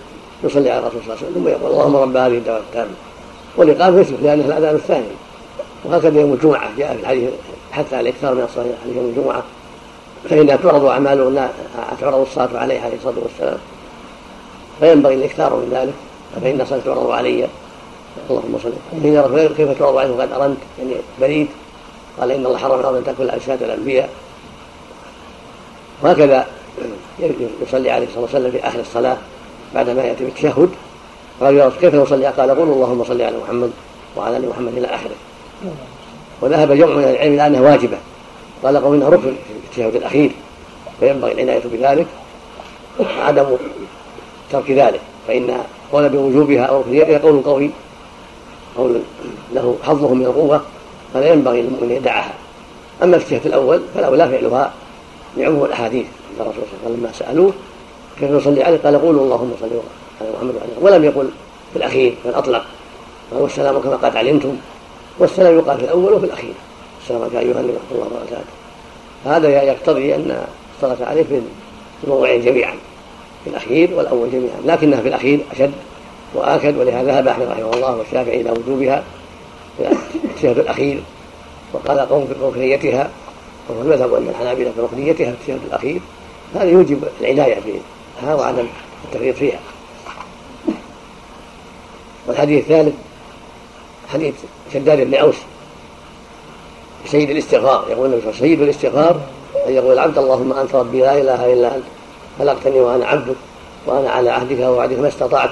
يصلي 0.43 0.69
على 0.69 0.80
الرسول 0.80 1.01
صلى 1.01 1.13
الله 1.13 1.18
عليه 1.18 1.31
وسلم 1.31 1.43
ثم 1.43 1.47
يقول 1.47 1.72
اللهم 1.72 1.95
رب 1.95 2.18
هذه 2.18 2.38
الدعوة 2.38 2.59
التامة. 2.59 2.91
والاقامه 3.57 3.99
يثبت 3.99 4.19
لانها 4.22 4.45
الأذان 4.45 4.76
الثاني 4.76 5.05
وهكذا 5.85 6.19
يوم 6.19 6.34
الجمعة 6.34 6.69
جاء 6.77 6.95
في 6.95 7.01
الحديث 7.01 7.30
حتى 7.72 7.99
الإكثار 7.99 8.34
من 8.34 8.47
عليه 8.57 8.95
يوم 8.95 9.05
الجمعة. 9.05 9.43
فانها 10.30 10.55
تعرض 10.55 10.85
أعمال 10.85 11.47
تعرض 12.01 12.19
الصلاة 12.19 12.59
عليه 12.59 12.80
عليه 12.80 12.95
الصلاة 12.95 13.15
والسلام. 13.23 13.57
فينبغي 14.80 15.15
الإكثار 15.15 15.55
من 15.55 15.69
ذلك 15.72 15.93
فإن 16.41 16.61
الصلاه 16.61 16.80
تعرض 16.85 17.11
علي. 17.11 17.47
اللهم 18.30 18.59
صل 18.63 18.73
كيف 19.57 19.80
تعرض 19.80 19.97
عنه 19.97 20.22
قد 20.22 20.31
أرنت 20.31 20.57
يعني 20.80 20.95
بريد. 21.22 21.47
قال 22.19 22.31
إن 22.31 22.45
الله 22.45 22.57
حرم 22.57 22.80
الأرض 22.80 22.95
أن 22.95 23.03
تأكل 23.03 23.30
اجساد 23.30 23.63
الانبياء 23.63 24.09
وهكذا 26.01 26.45
يصلي 27.68 27.91
عليه 27.91 28.07
الصلاه 28.07 28.22
والسلام 28.22 28.52
في 28.52 28.68
اخر 28.68 28.80
الصلاة 28.80 29.18
بعدما 29.76 30.03
يأتي 30.03 30.23
بالتشهد. 30.23 30.69
قال 31.41 31.56
يا 31.56 31.68
رسول 31.68 31.80
كيف 31.80 31.95
نصلي؟ 31.95 32.26
قال 32.26 32.52
قل 32.52 32.61
اللهم 32.61 33.03
صل 33.03 33.22
على 33.22 33.38
محمد 33.43 33.72
وعلى 34.18 34.38
آل 34.38 34.49
محمد 34.49 34.77
إلى 34.77 34.88
آخره. 34.88 35.15
وذهب 36.41 36.72
جمع 36.72 36.95
من 36.95 37.03
العلم 37.03 37.34
إلى 37.34 37.48
أنها 37.48 37.61
واجبة. 37.61 37.98
قال 38.64 38.77
قوم 38.77 38.93
انها 38.93 39.10
ركن 39.10 39.22
في 39.22 39.68
التشهد 39.68 39.95
الأخير 39.95 40.31
فينبغي 40.99 41.31
العناية 41.31 41.61
بذلك 41.65 42.07
عدم 43.19 43.45
ترك 44.52 44.72
ذلك. 44.72 45.02
فإن 45.27 45.57
قول 45.91 46.10
بوجوبها 46.10 46.64
أو 46.64 46.81
ركنيتها 46.81 47.18
قول 47.18 47.41
قوي 47.41 47.69
قول 48.77 48.99
له 49.53 49.77
حظه 49.84 50.14
من 50.14 50.26
القوة 50.26 50.61
فلا 51.14 51.34
ينبغي 51.34 51.61
للمؤمن 51.61 51.89
أن 51.91 51.95
يدعها. 51.95 52.34
أما 53.03 53.15
التشهد 53.15 53.45
الأول 53.45 53.81
فالاولى 53.95 54.30
فعلها 54.30 54.73
لعموم 55.38 55.65
الأحاديث. 55.65 56.06
الرسول 56.41 56.63
صلى 56.63 56.73
الله 56.73 56.85
عليه 56.85 56.93
وسلم 56.93 57.03
لما 57.03 57.11
سألوه؟ 57.13 57.53
كيف 58.19 58.31
نصلي 58.31 58.63
عليه؟ 58.63 58.77
قال 58.77 59.01
قولوا 59.01 59.23
اللهم 59.23 59.53
صل 59.61 59.69
على 60.22 60.30
محمد 60.34 60.55
وعلى 60.55 60.72
ولم 60.81 61.03
يقل 61.03 61.30
في 61.73 61.80
الأخير 61.80 62.15
بل 62.26 62.34
اطلق 62.34 62.63
قال 63.31 63.41
والسلام 63.41 63.80
كما 63.80 63.95
قد 63.95 64.15
علمتم. 64.15 64.55
والسلام 65.19 65.59
يقال 65.59 65.77
في 65.77 65.84
الأول 65.84 66.13
وفي 66.13 66.26
الأخير. 66.26 66.53
السلام 67.03 67.22
عليك 67.22 67.35
أيها 67.35 67.59
النبي 67.59 67.73
ورحمة 67.73 67.91
الله 67.91 68.05
وبركاته. 68.05 68.51
هذا 69.26 69.63
يقتضي 69.63 70.15
أن 70.15 70.45
الصلاة 70.76 71.09
عليه 71.09 71.23
في 71.23 71.41
الموضوعين 72.03 72.41
جميعا 72.41 72.73
في 73.43 73.49
الأخير 73.49 73.93
والأول 73.93 74.31
جميعا. 74.31 74.57
لكنها 74.65 75.01
في 75.01 75.07
الأخير 75.07 75.39
أشد 75.51 75.72
وآكد 76.34 76.77
ولهذا 76.77 77.11
ذهب 77.11 77.27
أحمد 77.27 77.47
رحمه 77.47 77.73
الله 77.73 77.95
والشافعي 77.95 78.41
إلى 78.41 78.51
وجوبها. 78.51 79.03
في 80.41 80.51
الأخير 80.51 80.99
وقال 81.73 81.99
قوم 81.99 82.27
في 82.27 82.34
ركنيتها 82.45 83.09
وهو 83.69 83.81
المذهب 83.81 84.13
ان 84.13 84.27
الحنابلة 84.30 84.72
في 84.76 84.81
ركنيتها 84.81 85.34
في 85.45 85.57
الأخير. 85.68 86.01
هذا 86.56 86.64
يوجب 86.64 87.03
العناية 87.22 87.60
بها 88.22 88.36
وعدم 88.36 88.65
التفريط 89.06 89.36
فيها. 89.36 89.60
والحديث 92.28 92.64
الثالث 92.64 92.94
حديث 94.14 94.34
شداد 94.73 95.02
بن 95.02 95.14
أوس 95.14 95.36
سيد 97.06 97.30
الاستغفار. 97.30 97.86
يقول 97.90 98.06
النبي 98.06 98.22
صلى 98.22 98.34
سيد 98.34 98.61
الاستغفار 98.61 99.22
ان 99.68 99.73
يقول 99.73 99.94
العبد 99.94 100.18
اللهم 100.18 100.53
أنت 100.53 100.76
ربي 100.76 100.99
لا 100.99 101.22
إله 101.22 101.53
إلا 101.53 101.76
أنت 101.76 101.84
خلقتني 102.40 102.80
وأنا 102.80 103.06
عبدك 103.06 103.36
وأنا 103.86 104.10
على 104.10 104.30
عهدك 104.30 104.60
ووعدك 104.60 104.99
ما 104.99 105.07
استطعت 105.07 105.49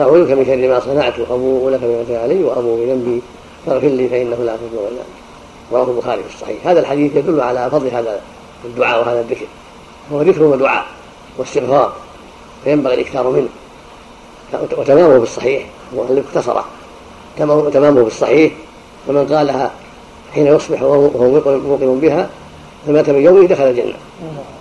اعوذ 0.00 0.24
بك 0.24 0.30
من 0.30 0.44
شر 0.44 0.68
ما 0.68 0.80
صنعت 0.80 1.18
وأبوء 1.18 1.70
لك 1.70 1.80
بما 1.80 2.18
علي 2.18 2.44
وأبوء 2.44 2.86
بذنبي 2.86 3.22
فاغفر 3.66 3.88
لي 3.88 4.08
فإنه 4.08 4.36
لا 4.36 4.52
يغفر 4.52 4.64
إلا 4.74 4.88
أنت. 4.88 5.72
رواه 5.72 5.90
البخاري 5.90 6.22
في 6.22 6.34
الصحيح. 6.34 6.66
هذا 6.66 6.80
الحديث 6.80 7.16
يدل 7.16 7.40
على 7.40 7.70
فضل 7.70 7.88
هذا 7.88 8.20
الدعاء 8.64 9.00
وهذا 9.00 9.20
الذكر. 9.20 9.46
هو 10.12 10.22
ذكر 10.22 10.42
ودعاء 10.42 10.86
واستغفار 11.38 11.92
فينبغي 12.64 12.94
الإكثار 12.94 13.30
منه. 13.30 13.48
وتمامه 14.78 15.18
بالصحيح 15.18 15.66
هو 15.96 16.04
اختصره 16.18 16.64
تمامه 17.72 18.02
بالصحيح 18.02 18.52
فمن 19.08 19.26
قالها 19.26 19.70
حين 20.34 20.46
يصبح 20.46 20.82
وهو 20.82 21.30
موقن 21.40 22.00
بها 22.00 22.28
فمات 22.86 23.10
من 23.10 23.22
يومه 23.22 23.46
دخل 23.46 23.64
الجنة. 23.64 23.94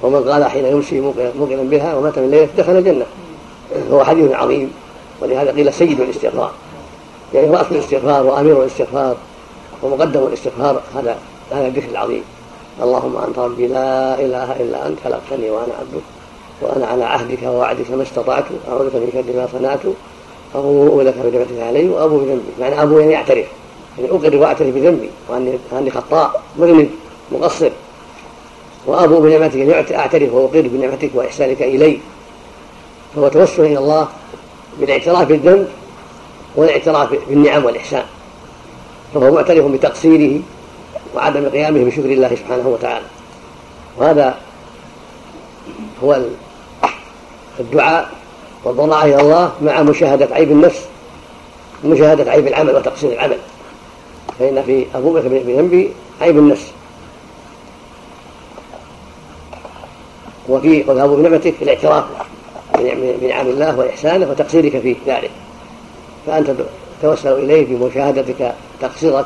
ومن 0.02 0.30
قال 0.30 0.46
حين 0.46 0.66
يمسي 0.66 1.00
موقنا 1.00 1.64
بها 1.64 1.96
ومات 1.96 2.20
من 2.20 2.32
ليلة 2.32 2.50
دخل 2.58 2.78
الجنة. 2.78 3.06
هو 3.92 4.04
حديث 4.04 4.32
عظيم. 4.32 4.74
ولهذا 5.22 5.52
قيل 5.52 5.74
سيد 5.74 6.02
الاستغفار. 6.02 6.52
يعني 7.34 7.50
رأس 7.50 7.66
الاستغفار 7.72 8.26
وأمير 8.26 8.62
الاستغفار 8.62 9.16
ومقدم 9.84 10.24
الاستغفار. 10.24 10.82
هذا 10.96 11.18
هذا 11.52 11.68
الذكر 11.68 11.90
العظيم 11.92 12.24
اللهم 12.84 13.18
أنت 13.28 13.40
ربي 13.40 13.68
لا 13.68 14.20
إله 14.20 14.52
إلا 14.62 14.88
أنت 14.88 14.98
خلقتني 15.04 15.50
وأنا 15.50 15.74
عبدك 15.80 16.04
وأنا 16.62 16.86
على 16.86 17.04
عهدك 17.04 17.44
ووعدك 17.44 17.92
ما 17.92 18.04
استطعت 18.04 18.46
أعوذ 18.68 18.84
من 18.84 19.10
شر 19.14 19.38
ما 19.40 19.48
صنعت 19.52 19.80
أبوء 20.56 21.04
لك 21.04 21.14
بنعمتك 21.18 21.60
علي 21.62 21.90
وأبو 21.90 22.18
بذنبي. 22.18 22.52
معنى 22.60 22.82
أبو 22.82 23.00
يعني 23.00 23.16
أعترف 23.16 23.46
يعني 23.98 24.12
أقر 24.12 24.36
وأعترف 24.36 24.76
بذنبي 24.76 25.10
وأني 25.30 25.58
أني 25.72 25.92
خطاء 25.92 26.42
مذنب 26.60 26.90
مقصر. 27.32 27.70
وأبو 28.86 29.20
بنعمتك 29.20 29.56
يعني 29.56 29.98
أعترف 29.98 30.34
وأقر 30.34 30.62
بنعمتك 30.62 31.12
وإحسانك 31.14 31.62
إلي. 31.62 32.00
فهو 33.16 33.28
توسل 33.28 33.66
إلى 33.66 33.78
الله 33.78 34.08
بالاعتراف 34.80 35.28
بالذنب 35.28 35.68
والاعتراف 36.56 37.10
بالنعم 37.30 37.66
والإحسان. 37.66 38.04
فهو 39.14 39.32
معترف 39.32 39.66
بتقصيره 39.66 40.42
وعدم 41.18 41.50
قيامه 41.50 41.84
بشكر 41.84 42.06
الله 42.06 42.36
سبحانه 42.36 42.68
وتعالى. 42.68 43.06
وهذا 43.98 44.38
هو 46.04 46.20
الدعاء 47.60 48.10
والضراعة 48.64 49.06
إلى 49.06 49.22
الله 49.22 49.52
مع 49.62 49.82
مشاهدة 49.82 50.36
عيب 50.36 50.52
النفس 50.52 50.86
ومشاهدة 51.84 52.32
عيب 52.32 52.48
العمل 52.48 52.76
وتقصير 52.76 53.12
العمل. 53.12 53.38
فإن 54.40 54.64
في 54.64 54.86
أبوك 54.96 55.18
بذنبي 55.18 55.92
عيب 56.22 56.38
النفس. 56.38 56.72
وفي 60.50 60.84
وذهاب 60.88 61.10
بنعمتك 61.10 61.54
الاعتراف 61.62 62.04
بنعم 63.22 63.48
الله 63.48 63.80
وإحسانه 63.80 64.30
وتقصيرك 64.30 64.80
في 64.80 64.96
ذلك. 65.08 65.32
فأنت 66.28 66.52
توسل 67.02 67.32
إليه 67.32 67.66
بمشاهدتك 67.66 68.54
تقصيرك 68.82 69.26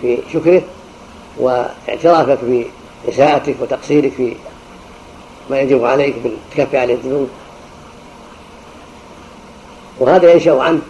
في 0.00 0.18
شكره 0.32 0.62
واعترافك 1.38 2.38
بإساءتك 3.06 3.54
وتقصيرك 3.60 4.12
في 4.12 4.36
ما 5.50 5.60
يجب 5.60 5.84
عليك 5.84 6.14
بالتكفي 6.24 6.78
عليه 6.78 6.94
الذنوب. 6.94 7.28
وهذا 10.00 10.32
ينشأ 10.32 10.62
عنه 10.62 10.80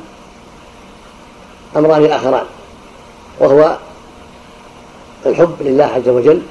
أمران 1.77 2.05
آخران 2.05 2.44
وهو 3.39 3.77
الحب 5.27 5.55
لله 5.60 5.85
عز 5.85 6.09
وجل 6.09 6.43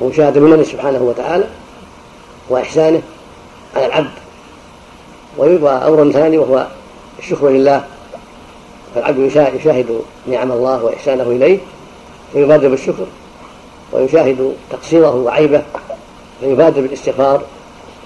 ومشاهدة 0.00 0.40
منه 0.40 0.62
سبحانه 0.62 1.02
وتعالى 1.02 1.44
وإحسانه 2.48 3.02
على 3.76 3.86
العبد 3.86 4.10
وأمر 5.38 6.12
ثاني 6.12 6.38
وهو 6.38 6.66
الشكر 7.18 7.48
لله 7.48 7.84
فالعبد 8.94 9.18
يشاهد 9.54 10.00
نعم 10.26 10.52
الله 10.52 10.84
وإحسانه 10.84 11.22
إليه 11.22 11.58
فيبادر 12.34 12.68
بالشكر 12.68 13.06
ويشاهد 13.92 14.52
تقصيره 14.70 15.14
وعيبه 15.14 15.62
فيبادر 16.40 16.80
بالاستغفار 16.80 17.42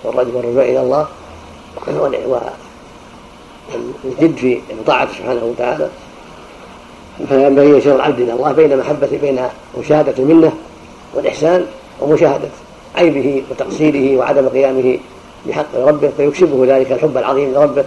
والرجوع 0.05 0.63
إلى 0.63 0.81
الله 0.81 1.07
والجد 4.05 4.37
في 4.37 4.61
طاعته 4.87 5.13
سبحانه 5.13 5.45
وتعالى. 5.45 5.89
فينبغي 7.29 7.71
يشير 7.71 7.97
العبد 7.97 8.21
إلى 8.21 8.33
الله 8.33 8.53
بين 8.53 8.79
محبة 8.79 9.19
بين 9.23 9.41
مشاهدة 9.79 10.15
المنه 10.19 10.53
والإحسان 11.15 11.67
ومشاهدة 12.01 12.49
عيبه 12.97 13.43
وتقصيره 13.51 14.19
وعدم 14.19 14.49
قيامه 14.49 14.99
بحق 15.47 15.77
ربه 15.77 16.11
فيكسبه 16.17 16.77
ذلك 16.77 16.93
الحب 16.93 17.17
العظيم 17.17 17.53
لربه 17.53 17.85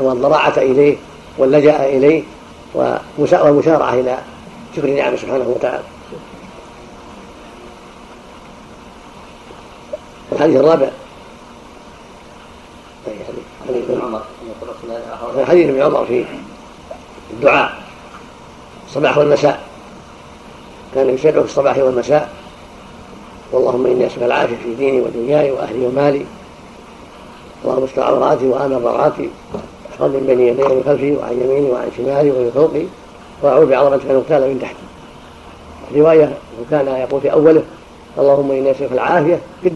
والضراعة 0.00 0.54
إليه 0.56 0.96
واللجأ 1.38 1.84
إليه 1.84 2.22
والمسارعه 3.18 3.94
إلى 3.94 4.18
شكر 4.76 4.86
نعمه 4.86 5.16
سبحانه 5.16 5.48
وتعالى. 5.48 5.82
الحديث 10.32 10.56
الرابع. 10.56 10.88
حديث. 13.68 13.84
عمر. 13.90 14.22
حديث 15.44 15.68
ابن 15.68 15.82
عمر 15.82 16.04
في 16.04 16.24
الدعاء. 17.30 17.82
الصباح 18.86 19.18
والمساء. 19.18 19.60
كان 20.94 21.14
يشرع 21.14 21.30
في 21.32 21.38
الصباح 21.38 21.78
والمساء. 21.78 22.32
اللهم 23.54 23.86
إني 23.86 24.06
أسألك 24.06 24.22
العافية 24.22 24.56
في 24.56 24.74
ديني 24.74 25.00
ودنياي 25.00 25.50
وأهلي 25.50 25.86
ومالي. 25.86 26.26
اللهم 27.64 27.84
استر 27.84 28.02
عوراتي 28.02 28.46
وآمن 28.46 28.76
روعاتي 28.76 29.30
احفظني 29.92 30.20
من 30.20 30.26
بين 30.26 30.40
يدي 30.40 30.62
ومن 30.62 30.82
خلفي 30.86 31.16
وعن 31.16 31.32
يميني 31.32 31.70
وعن 31.70 31.90
شمالي 31.96 32.30
ومن 32.30 32.50
فوقي. 32.54 33.01
وأعوذ 33.42 33.66
بعظمتك 33.66 34.06
ان 34.10 34.16
اغتال 34.16 34.40
من 34.48 34.58
تحتي. 34.60 34.76
رواية 35.94 36.34
وكان 36.60 36.86
يقول 36.86 37.20
في 37.20 37.32
أوله 37.32 37.62
اللهم 38.18 38.50
إني 38.50 38.70
أسألك 38.70 38.92
العافية. 38.92 39.38
في 39.62 39.72